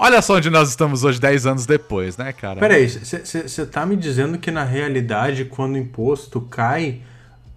Olha 0.00 0.22
só 0.22 0.36
onde 0.36 0.48
nós 0.48 0.68
estamos 0.68 1.02
hoje, 1.02 1.20
10 1.20 1.44
anos 1.44 1.66
depois, 1.66 2.16
né, 2.16 2.32
cara? 2.32 2.60
Peraí, 2.60 2.88
você 2.88 3.66
tá 3.66 3.84
me 3.84 3.96
dizendo 3.96 4.38
que 4.38 4.48
na 4.48 4.62
realidade, 4.62 5.44
quando 5.44 5.74
o 5.74 5.76
imposto 5.76 6.40
cai, 6.40 7.00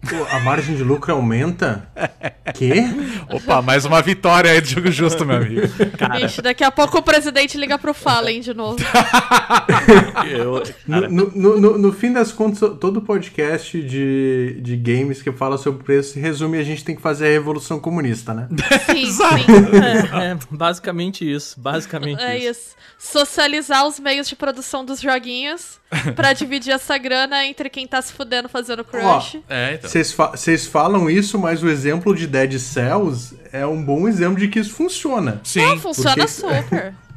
pô, 0.10 0.16
a 0.36 0.40
margem 0.40 0.76
de 0.76 0.84
lucro 0.84 1.12
aumenta? 1.14 1.88
Quê? 2.56 2.74
Opa, 3.30 3.62
mais 3.62 3.86
uma 3.86 4.02
vitória 4.02 4.52
aí 4.52 4.60
do 4.62 4.68
Jogo 4.68 4.92
Justo, 4.92 5.26
meu 5.26 5.38
amigo. 5.38 5.62
Ixi, 6.26 6.42
daqui 6.42 6.64
a 6.64 6.72
pouco 6.72 6.98
o 6.98 7.02
presidente 7.04 7.58
liga 7.58 7.78
pro 7.78 7.94
Fallen 7.94 8.42
de 8.42 8.54
novo. 8.54 8.78
Eu, 10.30 10.64
No, 10.88 11.32
no- 11.32 11.58
no- 11.62 11.78
no- 11.78 11.94
fim 11.94 12.12
das 12.12 12.32
contas, 12.32 12.60
todo 12.80 13.02
podcast 13.02 13.82
de, 13.82 14.58
de 14.62 14.76
games 14.78 15.22
que 15.22 15.32
fala 15.32 15.58
sobre 15.58 15.84
preço 15.84 16.20
resume 16.20 16.58
a 16.58 16.64
gente 16.64 16.84
tem 16.84 16.96
que 16.96 17.02
fazer 17.02 17.28
a 17.28 17.32
revolução 17.32 17.80
comunista, 17.80 18.34
né? 18.34 18.48
Sim, 18.86 19.06
sim. 19.12 20.16
é, 20.22 20.38
basicamente 20.50 21.30
isso, 21.30 21.60
basicamente 21.60 22.22
É 22.22 22.38
isso. 22.38 22.50
isso. 22.50 22.76
Socializar 22.98 23.86
os 23.88 24.00
meios 24.00 24.28
de 24.28 24.36
produção 24.36 24.84
dos 24.86 25.00
joguinhos 25.02 25.80
pra 26.16 26.34
dividir 26.34 26.72
essa 26.74 26.98
grana 26.98 27.46
entre 27.46 27.70
quem 27.70 27.86
tá 27.86 28.02
se 28.02 28.14
fudendo 28.14 28.48
fazendo 28.50 28.84
crush. 28.84 29.42
É, 29.50 29.74
então. 29.76 29.90
Vocês 29.90 30.12
fa- 30.12 30.32
vocês 30.32 30.66
falam 30.66 31.10
isso, 31.10 31.38
mas 31.38 31.62
o 31.62 31.70
exemplo 31.70 32.16
de 32.16 32.26
Dead 32.28 32.58
Cells 32.60 33.36
é 33.52 33.66
um 33.66 33.84
bom 33.84 34.08
exemplo 34.08 34.40
de 34.40 34.48
que 34.48 34.60
isso 34.60 34.74
funciona. 34.74 35.42
Sim. 35.44 35.62
Não, 35.66 35.78
funciona 35.80 36.16
porque- 36.16 36.28
super. 36.28 36.94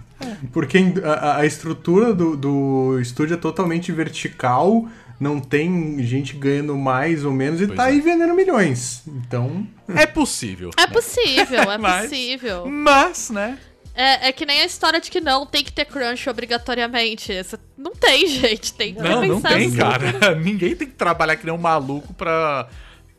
Porque 0.52 0.78
a, 1.04 1.38
a 1.40 1.46
estrutura 1.46 2.14
do, 2.14 2.34
do 2.36 2.98
estúdio 3.00 3.34
é 3.34 3.36
totalmente 3.36 3.92
vertical, 3.92 4.88
não 5.20 5.38
tem 5.38 6.02
gente 6.02 6.34
ganhando 6.36 6.76
mais 6.78 7.24
ou 7.24 7.32
menos 7.32 7.60
e 7.60 7.66
Pois 7.66 7.76
tá 7.76 7.86
é. 7.86 7.88
aí 7.92 8.00
vendendo 8.00 8.32
milhões. 8.34 9.02
Então, 9.06 9.66
É 9.94 10.06
possível. 10.06 10.70
É 10.78 10.86
possível, 10.86 11.60
é 11.70 11.76
Mas- 11.78 12.02
possível. 12.08 12.66
Mas, 12.66 13.28
né? 13.30 13.58
É, 13.94 14.28
é 14.28 14.32
que 14.32 14.44
nem 14.44 14.60
a 14.60 14.64
história 14.64 15.00
de 15.00 15.10
que 15.10 15.20
não 15.20 15.46
tem 15.46 15.62
que 15.62 15.72
ter 15.72 15.84
crunch 15.84 16.28
obrigatoriamente. 16.28 17.32
Essa- 17.32 17.60
Não 17.78 17.92
tem, 17.92 18.26
gente. 18.28 18.74
Tem 18.74 18.94
que 18.94 19.00
Não, 19.02 19.24
não 19.24 19.40
tem, 19.40 19.66
assim. 19.68 19.76
cara. 19.76 20.34
Ninguém 20.40 20.74
tem 20.74 20.88
que 20.88 20.94
trabalhar 20.94 21.36
que 21.36 21.46
nem 21.46 21.54
um 21.54 21.58
maluco 21.58 22.12
pra 22.14 22.68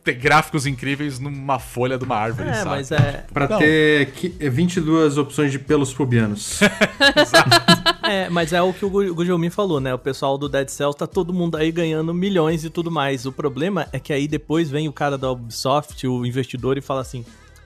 ter 0.04 0.12
gráficos 0.14 0.66
incríveis 0.66 1.18
numa 1.18 1.58
folha 1.58 1.98
de 1.98 2.04
uma 2.04 2.14
árvore, 2.16 2.48
É, 2.50 2.54
sabe? 2.54 2.68
mas 2.70 2.92
é, 2.92 3.24
pra 3.32 3.48
Não. 3.48 3.58
ter 3.58 4.12
qui- 4.12 4.28
22 4.28 5.18
opções 5.18 5.50
de 5.50 5.58
pelos 5.58 5.92
pubianos. 5.92 6.60
é, 8.08 8.28
mas 8.30 8.52
é 8.52 8.62
o 8.62 8.72
que 8.72 8.84
o 8.84 8.90
Gu- 8.90 9.14
Gujelmin 9.14 9.50
falou, 9.50 9.80
né? 9.80 9.92
O 9.94 9.98
pessoal 9.98 10.38
do 10.38 10.48
Dead 10.48 10.68
Cells 10.68 10.96
tá 10.96 11.06
todo 11.06 11.32
mundo 11.32 11.56
aí 11.56 11.72
ganhando 11.72 12.12
milhões 12.14 12.64
e 12.64 12.70
tudo 12.70 12.90
mais. 12.90 13.26
O 13.26 13.32
problema 13.32 13.88
é 13.92 13.98
que 13.98 14.12
aí 14.12 14.28
depois 14.28 14.70
vem 14.70 14.88
o 14.88 14.92
cara 14.92 15.18
da 15.18 15.30
Ubisoft, 15.30 16.06
o 16.06 16.24
investidor, 16.24 16.78
e 16.78 16.80
fala 16.80 17.00
assim: 17.00 17.24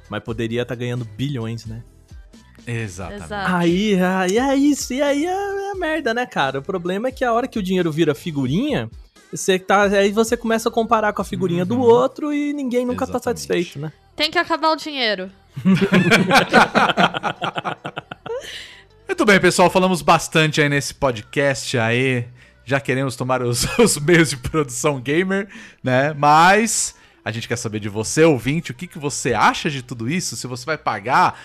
mas 0.08 0.22
poderia 0.22 0.62
estar 0.62 0.74
ganhando 0.74 1.04
bilhões, 1.04 1.66
né? 1.66 1.82
Exatamente. 2.66 3.24
Exato. 3.24 3.54
Aí, 3.54 4.00
aí 4.00 4.38
é 4.38 4.54
isso, 4.54 4.92
e 4.92 5.02
aí 5.02 5.26
é, 5.26 5.70
é 5.70 5.74
merda, 5.74 6.14
né, 6.14 6.26
cara? 6.26 6.58
O 6.58 6.62
problema 6.62 7.08
é 7.08 7.12
que 7.12 7.24
a 7.24 7.32
hora 7.32 7.48
que 7.48 7.58
o 7.58 7.62
dinheiro 7.62 7.90
vira 7.90 8.14
figurinha, 8.14 8.88
você 9.32 9.58
tá, 9.58 9.82
aí 9.84 10.10
você 10.10 10.36
começa 10.36 10.68
a 10.68 10.72
comparar 10.72 11.12
com 11.12 11.22
a 11.22 11.24
figurinha 11.24 11.64
do 11.64 11.80
outro 11.80 12.32
e 12.32 12.52
ninguém 12.52 12.84
nunca 12.84 13.06
tá 13.06 13.12
Exatamente. 13.12 13.40
satisfeito, 13.40 13.78
né? 13.78 13.92
Tem 14.16 14.30
que 14.30 14.38
acabar 14.38 14.70
o 14.70 14.76
dinheiro. 14.76 15.30
Muito 19.06 19.24
bem, 19.24 19.40
pessoal. 19.40 19.70
Falamos 19.70 20.02
bastante 20.02 20.60
aí 20.60 20.68
nesse 20.68 20.94
podcast 20.94 21.78
aí. 21.78 22.26
Já 22.64 22.80
queremos 22.80 23.16
tomar 23.16 23.42
os, 23.42 23.66
os 23.78 23.98
meios 23.98 24.30
de 24.30 24.36
produção 24.36 25.00
gamer, 25.00 25.48
né? 25.82 26.12
Mas 26.12 26.94
a 27.24 27.30
gente 27.30 27.46
quer 27.48 27.56
saber 27.56 27.80
de 27.80 27.88
você, 27.88 28.24
ouvinte, 28.24 28.70
o 28.70 28.74
que, 28.74 28.86
que 28.86 28.98
você 28.98 29.34
acha 29.34 29.70
de 29.70 29.82
tudo 29.82 30.08
isso? 30.08 30.36
Se 30.36 30.46
você 30.46 30.64
vai 30.64 30.78
pagar 30.78 31.40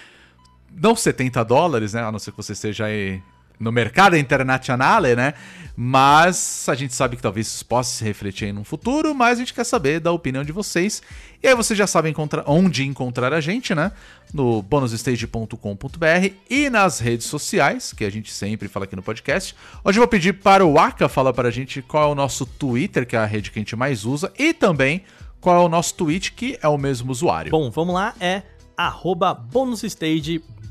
não 0.76 0.95
70 0.95 1.43
dólares, 1.43 1.93
né? 1.93 2.03
A 2.03 2.11
não 2.11 2.19
ser 2.19 2.31
que 2.31 2.38
você 2.38 2.53
esteja 2.53 2.85
aí 2.85 3.22
no 3.60 3.72
mercado 3.72 4.18
internacional, 4.18 5.02
né? 5.02 5.34
Mas 5.77 6.68
a 6.69 6.76
gente 6.76 6.93
sabe 6.93 7.15
que 7.15 7.22
talvez 7.22 7.47
isso 7.47 7.65
possa 7.65 7.97
se 7.97 8.03
refletir 8.03 8.45
aí 8.45 8.53
no 8.53 8.64
futuro, 8.64 9.14
mas 9.14 9.38
a 9.38 9.39
gente 9.39 9.53
quer 9.53 9.64
saber 9.65 9.99
da 9.99 10.11
opinião 10.11 10.43
de 10.43 10.52
vocês. 10.52 11.02
E 11.43 11.47
aí 11.47 11.56
vocês 11.56 11.77
já 11.77 11.85
sabem 11.85 12.14
onde 12.45 12.85
encontrar 12.85 13.34
a 13.34 13.41
gente, 13.41 13.76
né? 13.76 13.91
No 14.34 14.61
bonusstage.com.br 14.61 16.34
e 16.49 16.69
nas 16.69 16.99
redes 16.99 17.27
sociais, 17.27 17.93
que 17.93 18.06
a 18.06 18.10
gente 18.10 18.31
sempre 18.31 18.68
fala 18.68 18.85
aqui 18.85 18.95
no 18.95 19.03
podcast. 19.03 19.56
Hoje 19.84 19.97
eu 19.97 20.02
vou 20.02 20.07
pedir 20.07 20.34
para 20.34 20.65
o 20.65 20.80
Aka 20.80 21.10
falar 21.10 21.34
para 21.34 21.49
a 21.49 21.52
gente 21.52 21.81
qual 21.81 22.10
é 22.10 22.11
o 22.11 22.15
nosso 22.15 22.45
Twitter, 22.45 23.06
que 23.06 23.15
é 23.15 23.19
a 23.19 23.26
rede 23.26 23.52
que 23.52 23.60
a 23.60 23.61
gente 23.61 23.76
mais 23.76 24.06
usa, 24.06 24.31
e 24.38 24.53
também 24.53 25.03
qual 25.41 25.61
é 25.61 25.65
o 25.65 25.69
nosso 25.69 25.93
Twitch, 25.93 26.31
que 26.31 26.57
é 26.61 26.68
o 26.68 26.77
mesmo 26.77 27.11
usuário. 27.11 27.52
Bom, 27.52 27.69
vamos 27.69 27.93
lá, 27.93 28.14
é 28.19 28.43
arroba 28.77 29.34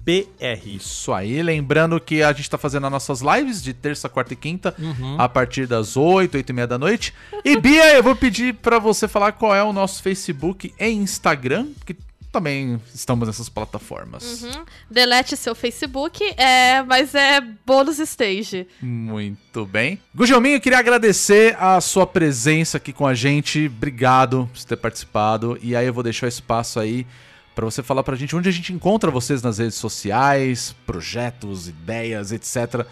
bonusstagebr. 0.05 0.69
Isso 0.77 1.13
aí, 1.13 1.43
lembrando 1.43 1.99
que 2.01 2.23
a 2.23 2.33
gente 2.33 2.49
tá 2.49 2.59
fazendo 2.59 2.87
as 2.87 2.93
nossas 2.93 3.21
lives 3.21 3.63
de 3.63 3.73
terça, 3.73 4.09
quarta 4.09 4.35
e 4.35 4.37
quinta, 4.37 4.75
a 5.19 5.29
partir 5.29 5.67
das 5.67 5.97
8, 5.97 6.37
8 6.37 6.51
e 6.51 6.53
meia 6.53 6.67
da 6.67 6.79
noite. 6.79 7.15
E 7.45 7.59
Bia, 7.59 7.95
eu 7.95 8.03
vou 8.03 8.15
pedir 8.15 8.55
pra 8.55 8.79
você 8.79 9.09
falar 9.09 9.33
qual 9.33 9.55
é 9.55 9.63
o 9.63 9.73
nosso 9.73 10.03
Facebook 10.03 10.73
e 10.79 10.89
Instagram, 10.89 11.69
que 11.85 11.97
também 12.31 12.81
estamos 12.93 13.29
nessas 13.29 13.49
plataformas. 13.49 14.43
Uhum. 14.43 14.65
Delete 14.91 15.37
seu 15.37 15.55
Facebook, 15.55 16.21
é, 16.37 16.83
mas 16.83 17.15
é 17.15 17.41
bônus 17.65 18.01
stage. 18.01 18.67
Muito 18.83 19.65
bem. 19.65 20.01
Gugelminho, 20.13 20.57
eu 20.57 20.61
queria 20.61 20.81
agradecer 20.81 21.57
a 21.61 21.81
sua 21.81 22.05
presença 22.05 22.79
aqui 22.79 22.93
com 22.93 23.07
a 23.07 23.15
gente. 23.15 23.67
Obrigado 23.67 24.51
por 24.53 24.65
ter 24.65 24.77
participado. 24.77 25.57
E 25.63 25.77
aí 25.77 25.87
eu 25.87 25.95
vou 25.95 26.03
deixar 26.03 26.27
o 26.27 26.29
espaço 26.29 26.81
aí 26.81 27.07
pra 27.55 27.65
você 27.65 27.83
falar 27.83 28.03
pra 28.03 28.17
gente 28.17 28.35
onde 28.35 28.49
a 28.49 28.53
gente 28.53 28.73
encontra 28.73 29.11
vocês 29.11 29.43
nas 29.43 29.59
redes 29.59 29.77
sociais, 29.77 30.75
projetos, 30.87 31.69
ideias, 31.69 32.33
etc. 32.33 32.87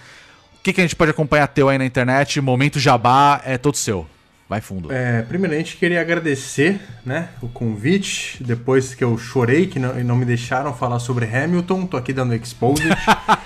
O 0.59 0.63
que, 0.63 0.73
que 0.73 0.81
a 0.81 0.85
gente 0.85 0.95
pode 0.95 1.11
acompanhar 1.11 1.47
teu 1.49 1.69
aí 1.69 1.77
na 1.77 1.85
internet? 1.85 2.41
Momento 2.41 2.79
Jabá 2.79 3.43
é 3.45 3.59
todo 3.59 3.77
seu. 3.77 4.07
Vai 4.49 4.61
fundo. 4.61 4.93
É, 4.93 5.23
primeiramente, 5.23 5.79
queria 5.79 6.01
agradecer 6.01 6.79
né, 7.07 7.31
o 7.41 7.49
convite. 7.49 8.37
Depois 8.45 8.95
que 8.95 9.03
eu 9.03 9.17
chorei, 9.17 9.67
que 9.67 9.79
não, 9.79 9.95
não 10.05 10.15
me 10.15 10.27
deixaram 10.27 10.75
falar 10.75 10.99
sobre 10.99 11.25
Hamilton, 11.25 11.87
tô 11.87 11.97
aqui 11.97 12.13
dando 12.13 12.35
exposed. 12.35 12.87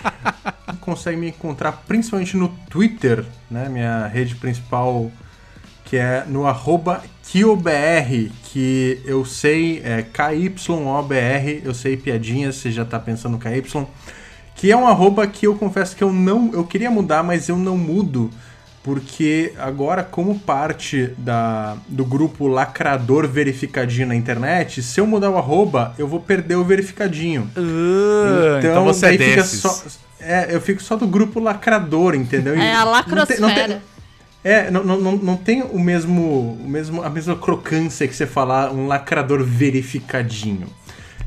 Consegue 0.80 1.16
me 1.16 1.28
encontrar 1.28 1.84
principalmente 1.86 2.36
no 2.36 2.48
Twitter, 2.68 3.24
né, 3.51 3.68
minha 3.68 4.09
rede 4.09 4.34
principal, 4.34 5.10
que 5.86 5.96
é 5.96 6.24
no 6.26 6.46
arroba 6.46 7.02
KyoBR, 7.30 8.30
que 8.44 9.00
eu 9.04 9.24
sei, 9.24 9.80
é 9.84 10.02
KYOBR, 10.02 11.62
eu 11.64 11.72
sei 11.72 11.96
piadinhas, 11.96 12.56
você 12.56 12.70
já 12.70 12.84
tá 12.84 12.98
pensando 12.98 13.38
KY, 13.38 13.86
que 14.56 14.70
é 14.70 14.76
um 14.76 14.86
arroba 14.86 15.26
que 15.26 15.46
eu 15.46 15.54
confesso 15.54 15.94
que 15.96 16.02
eu 16.02 16.12
não, 16.12 16.50
eu 16.52 16.64
queria 16.64 16.90
mudar, 16.90 17.22
mas 17.22 17.48
eu 17.48 17.56
não 17.56 17.76
mudo, 17.78 18.30
porque 18.82 19.52
agora, 19.58 20.02
como 20.02 20.38
parte 20.40 21.12
da, 21.18 21.76
do 21.88 22.04
grupo 22.04 22.46
Lacrador 22.48 23.26
Verificadinho 23.28 24.08
na 24.08 24.14
internet, 24.16 24.82
se 24.82 25.00
eu 25.00 25.06
mudar 25.06 25.30
o 25.30 25.36
arroba, 25.38 25.94
eu 25.98 26.06
vou 26.08 26.20
perder 26.20 26.56
o 26.56 26.64
verificadinho. 26.64 27.48
Ah, 27.56 28.58
então, 28.58 28.84
você 28.84 29.06
é 29.06 29.18
fica 29.18 29.44
só. 29.44 29.82
É, 30.18 30.48
eu 30.54 30.60
fico 30.60 30.82
só 30.82 30.96
do 30.96 31.06
grupo 31.06 31.38
lacrador, 31.38 32.14
entendeu? 32.14 32.54
É 32.56 32.74
a 32.74 32.84
Não 32.84 32.92
tem- 33.02 33.12
não 33.12 33.26
tem- 33.26 33.36
lacrosfera. 33.36 33.82
É, 34.48 34.70
não, 34.70 34.85
não, 34.85 35.16
não, 35.16 35.36
tem 35.36 35.60
o 35.60 35.77
mesmo, 35.77 36.52
o 36.52 36.68
mesmo, 36.68 37.02
a 37.02 37.10
mesma 37.10 37.35
crocância 37.35 38.06
que 38.06 38.14
você 38.14 38.28
falar 38.28 38.73
um 38.73 38.86
lacrador 38.86 39.43
verificadinho. 39.43 40.68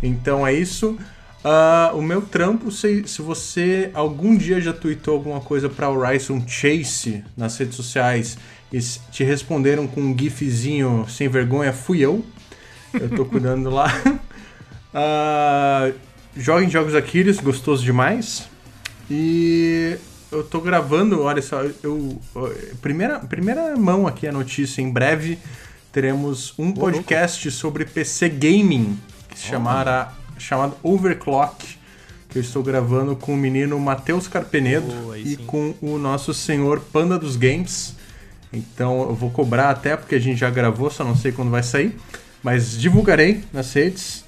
Então 0.02 0.48
é 0.48 0.54
isso. 0.54 0.98
Ah, 1.44 1.92
o 1.94 2.02
meu 2.02 2.22
trampo, 2.22 2.72
se, 2.72 3.06
se 3.06 3.22
você 3.22 3.92
algum 3.94 4.38
dia 4.38 4.62
já 4.62 4.72
tweetou 4.72 5.16
alguma 5.16 5.42
coisa 5.42 5.68
pra 5.68 5.90
Horizon 5.90 6.42
Chase 6.48 7.22
nas 7.36 7.58
redes 7.58 7.76
sociais 7.76 8.38
e 8.72 8.80
te 9.12 9.26
responderam 9.26 9.86
com 9.86 10.00
um 10.00 10.18
gifzinho 10.18 11.06
sem 11.10 11.28
vergonha, 11.28 11.74
fui 11.74 12.00
eu. 12.00 12.24
Eu 12.94 13.10
tô 13.10 13.26
cuidando 13.28 13.70
lá. 13.70 13.92
Ah, 14.94 15.92
joguem 16.38 16.70
jogos 16.70 16.96
Aquiles, 16.96 17.42
gostoso 17.42 17.84
demais. 17.84 18.48
E 19.12 19.98
eu 20.32 20.44
tô 20.44 20.62
gravando, 20.62 21.22
olha 21.22 21.42
só, 21.42 21.62
eu. 21.84 22.20
Primeira, 22.82 23.20
primeira 23.20 23.76
mão 23.76 24.08
aqui 24.08 24.28
a 24.28 24.32
notícia, 24.32 24.82
em 24.82 24.90
breve 24.90 25.38
teremos 25.92 26.54
um 26.58 26.72
podcast 26.72 27.50
sobre 27.50 27.84
PC 27.84 28.30
Gaming, 28.30 28.98
que 29.28 29.40
se 29.40 29.48
chamará, 29.48 30.14
chamado 30.38 30.78
Overclock, 30.84 31.78
que 32.30 32.38
eu 32.38 32.42
estou 32.42 32.62
gravando 32.62 33.16
com 33.16 33.34
o 33.34 33.38
menino 33.38 33.80
Matheus 33.80 34.28
Carpenedo 34.28 34.88
Oh, 35.08 35.16
e 35.16 35.36
com 35.36 35.74
o 35.82 35.98
nosso 35.98 36.34
senhor 36.34 36.80
Panda 36.94 37.18
dos 37.18 37.36
Games. 37.36 37.96
Então 38.54 39.02
eu 39.02 39.16
vou 39.16 39.32
cobrar 39.32 39.70
até 39.72 39.98
porque 39.98 40.16
a 40.16 40.20
gente 40.20 40.40
já 40.40 40.50
gravou, 40.50 40.90
só 40.90 41.04
não 41.04 41.16
sei 41.16 41.32
quando 41.32 41.50
vai 41.50 41.64
sair. 41.64 41.96
Mas 42.44 42.80
divulgarei 42.80 43.44
nas 43.52 43.74
redes. 43.74 44.24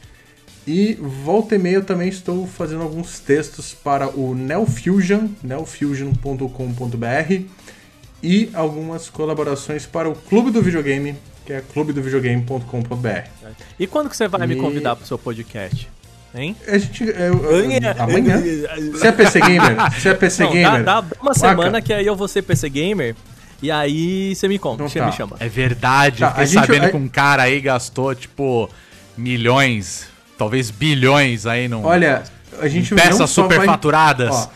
E 0.67 0.93
volta 0.93 1.55
e 1.55 1.57
meia 1.57 1.75
eu 1.77 1.83
também 1.83 2.07
estou 2.07 2.45
fazendo 2.45 2.83
alguns 2.83 3.19
textos 3.19 3.73
para 3.73 4.07
o 4.09 4.35
Neofusion, 4.35 5.27
neofusion.com.br 5.43 7.41
e 8.23 8.49
algumas 8.53 9.09
colaborações 9.09 9.85
para 9.85 10.07
o 10.07 10.13
Clube 10.15 10.51
do 10.51 10.61
Videogame, 10.61 11.15
que 11.45 11.53
é 11.53 11.61
clubedovideogame.com.br. 11.73 13.27
E 13.79 13.87
quando 13.87 14.09
que 14.09 14.15
você 14.15 14.27
vai 14.27 14.45
me 14.45 14.53
E- 14.55 14.57
convidar 14.59 14.95
pro 14.95 15.05
seu 15.07 15.17
podcast? 15.17 15.89
Hein? 16.33 16.55
A 16.67 16.77
gente. 16.77 17.03
eu- 17.03 17.13
eu- 17.43 17.91
amanhã. 17.99 18.41
Você 18.93 19.07
é 19.07 19.11
PC 19.11 19.39
Gamer? 19.41 19.91
Você 19.99 20.09
é 20.09 20.13
PC 20.13 20.43
Não, 20.43 20.49
dá, 20.51 20.55
Gamer? 20.55 20.83
dá 20.85 20.99
uma 21.21 21.33
Waka. 21.33 21.33
semana 21.39 21.81
que 21.81 21.91
aí 21.91 22.05
eu 22.05 22.15
vou 22.15 22.27
ser 22.27 22.41
PC 22.43 22.69
Gamer. 22.69 23.15
E 23.61 23.69
aí 23.69 24.33
você 24.33 24.47
me 24.47 24.57
conta, 24.57 24.75
Então 24.75 24.87
você 24.89 24.99
tá. 24.99 25.07
me 25.07 25.11
chama. 25.11 25.35
É 25.41 25.49
verdade, 25.49 26.19
Tá, 26.19 26.29
fiquei 26.29 26.43
a 26.43 26.45
gente- 26.47 26.65
sabendo 26.65 26.85
a- 26.85 26.89
que 26.89 26.95
um 26.95 27.07
cara 27.09 27.43
aí 27.43 27.59
gastou, 27.59 28.15
tipo, 28.15 28.69
milhões, 29.17 30.07
talvez 30.41 30.71
bilhões 30.71 31.45
aí 31.45 31.67
num, 31.67 31.85
Olha, 31.85 32.23
a 32.59 32.67
gente 32.67 32.95
peças 32.95 33.11
não 33.11 33.17
vai- 33.19 33.27
superfaturadas. 33.27 34.49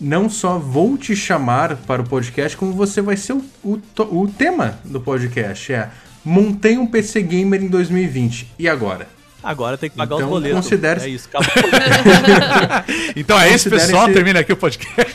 Não 0.00 0.30
só 0.30 0.56
vou 0.56 0.96
te 0.96 1.16
chamar 1.16 1.74
para 1.78 2.00
o 2.00 2.08
podcast, 2.08 2.56
como 2.56 2.72
você 2.72 3.02
vai 3.02 3.16
ser 3.16 3.32
o, 3.32 3.44
o, 3.64 3.80
o 3.98 4.28
tema 4.28 4.78
do 4.84 5.00
podcast. 5.00 5.72
É 5.72 5.90
montei 6.24 6.78
um 6.78 6.86
PC 6.86 7.22
Gamer 7.22 7.60
em 7.60 7.66
2020. 7.66 8.52
E 8.56 8.68
agora? 8.68 9.08
Agora 9.42 9.78
tem 9.78 9.88
que 9.88 9.96
pagar 9.96 10.16
Então, 10.16 10.26
os 10.26 10.32
boletos. 10.34 10.56
considere- 10.64 11.00
É 11.02 11.08
isso, 11.08 11.28
acabou. 11.32 11.50
Então 13.16 13.38
é 13.40 13.48
isso, 13.54 13.70
pessoal. 13.70 14.04
esse- 14.04 14.12
Termina 14.14 14.40
aqui 14.40 14.52
o 14.52 14.56
podcast. 14.56 15.14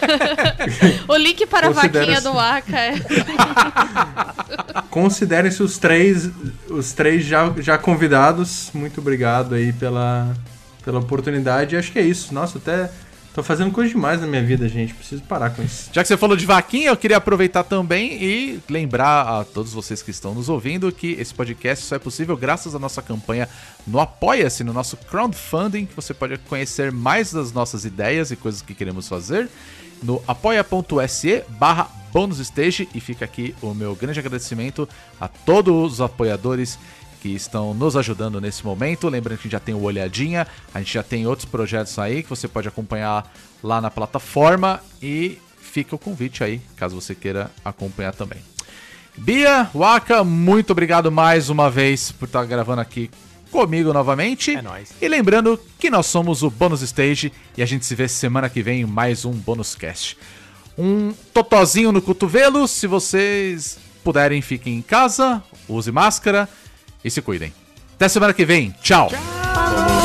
O 1.08 1.16
link 1.16 1.46
para 1.46 1.68
a 1.68 1.70
vaquinha 1.72 2.20
do 2.22 2.38
Aka 2.38 2.78
é. 2.80 2.94
Considerem-se 4.90 5.62
os 5.62 5.78
três, 5.78 6.30
os 6.70 6.92
três 6.94 7.26
já, 7.26 7.54
já 7.60 7.78
convidados. 7.78 8.70
Muito 8.74 9.00
obrigado 9.00 9.56
aí 9.56 9.72
pela, 9.74 10.34
pela 10.84 11.00
oportunidade. 11.00 11.76
Acho 11.78 11.92
que 11.92 12.00
é 12.00 12.04
isso. 12.04 12.34
Nossa, 12.34 12.58
até 12.58 12.90
tô 13.36 13.44
fazendo 13.44 13.70
coisa 13.70 13.90
demais 13.90 14.22
na 14.22 14.28
minha 14.28 14.42
vida, 14.42 14.68
gente. 14.70 14.94
Preciso 14.94 15.22
parar 15.24 15.50
com 15.50 15.62
isso. 15.62 15.90
Já 15.92 16.02
que 16.02 16.08
você 16.08 16.16
falou 16.16 16.38
de 16.38 16.46
vaquinha, 16.46 16.88
eu 16.88 16.96
queria 16.96 17.18
aproveitar 17.18 17.66
também 17.66 18.14
e 18.24 18.62
lembrar 18.70 19.42
a 19.42 19.44
todos 19.44 19.74
vocês 19.74 20.02
que 20.02 20.10
estão 20.10 20.34
nos 20.34 20.48
ouvindo 20.48 20.90
que 20.90 21.12
esse 21.20 21.34
podcast 21.34 21.84
só 21.84 21.98
é 21.98 22.00
possível 22.00 22.38
graças 22.38 22.74
à 22.74 22.80
nossa 22.80 23.02
campanha 23.02 23.50
no 23.86 24.00
Apoia-se, 24.00 24.64
no 24.64 24.72
nosso 24.72 24.96
crowdfunding, 24.96 25.86
que 25.86 25.94
você 25.94 26.14
pode 26.14 26.38
conhecer 26.38 26.94
mais 26.94 27.34
das 27.34 27.52
nossas 27.52 27.84
ideias 27.84 28.32
e 28.32 28.38
coisas 28.38 28.62
que 28.62 28.74
queremos 28.74 29.10
fazer 29.10 29.50
no 30.02 30.24
apoia.se 30.28 31.44
barra 31.50 31.90
bonusstage 32.14 32.88
e 32.96 33.02
fica 33.02 33.26
aqui 33.26 33.54
o 33.62 33.74
meu 33.74 33.96
grande 33.96 34.20
agradecimento 34.20 34.88
a 35.20 35.28
todos 35.28 35.94
os 35.94 36.02
apoiadores 36.02 36.80
que 37.26 37.34
estão 37.34 37.74
nos 37.74 37.98
ajudando 37.98 38.40
nesse 38.40 38.64
momento. 38.64 39.10
Lembrando 39.10 39.40
que 39.40 39.42
a 39.42 39.46
gente 39.46 39.52
já 39.54 39.60
tem 39.60 39.74
o 39.74 39.82
Olhadinha, 39.82 40.46
a 40.72 40.78
gente 40.78 40.94
já 40.94 41.02
tem 41.02 41.26
outros 41.26 41.50
projetos 41.50 41.98
aí 41.98 42.22
que 42.22 42.30
você 42.30 42.48
pode 42.48 42.68
acompanhar 42.68 43.34
lá 43.64 43.82
na 43.82 43.90
plataforma 43.90 44.80
e 45.02 45.40
fica 45.60 45.96
o 45.96 45.98
convite 45.98 46.44
aí, 46.44 46.62
caso 46.76 47.02
você 47.02 47.16
queira 47.16 47.50
acompanhar 47.64 48.14
também. 48.14 48.38
Bia, 49.18 49.68
Waka, 49.74 50.24
muito 50.24 50.70
obrigado 50.70 51.12
mais 51.12 51.50
uma 51.50 51.68
vez 51.68 52.12
por 52.12 52.26
estar 52.26 52.46
gravando 52.46 52.82
aqui 52.82 53.10
comigo 53.50 53.92
novamente. 53.92 54.56
É 54.56 54.62
nóis. 54.62 54.94
E 55.02 55.08
lembrando 55.08 55.60
que 55.80 55.90
nós 55.90 56.06
somos 56.06 56.44
o 56.44 56.52
Bônus 56.52 56.84
Stage 56.84 57.34
e 57.58 57.64
a 57.64 57.66
gente 57.66 57.88
se 57.88 57.96
vê 57.96 58.08
semana 58.08 58.50
que 58.50 58.62
vem 58.62 58.82
em 58.82 58.86
mais 58.86 59.26
um 59.26 59.32
Bônus 59.32 59.74
Cast. 59.74 60.16
Um 60.78 61.12
totozinho 61.34 61.92
no 61.92 62.04
cotovelo, 62.04 62.68
se 62.68 62.86
vocês 62.86 63.80
puderem, 64.04 64.44
fiquem 64.44 64.76
em 64.76 64.82
casa, 64.84 65.42
use 65.68 65.92
máscara 65.92 66.48
e 67.06 67.12
se 67.12 67.22
cuidem. 67.22 67.54
Até 67.96 68.10
semana 68.10 68.34
que 68.34 68.44
vem, 68.44 68.76
tchau. 68.82 69.08
Tchau. 69.10 70.05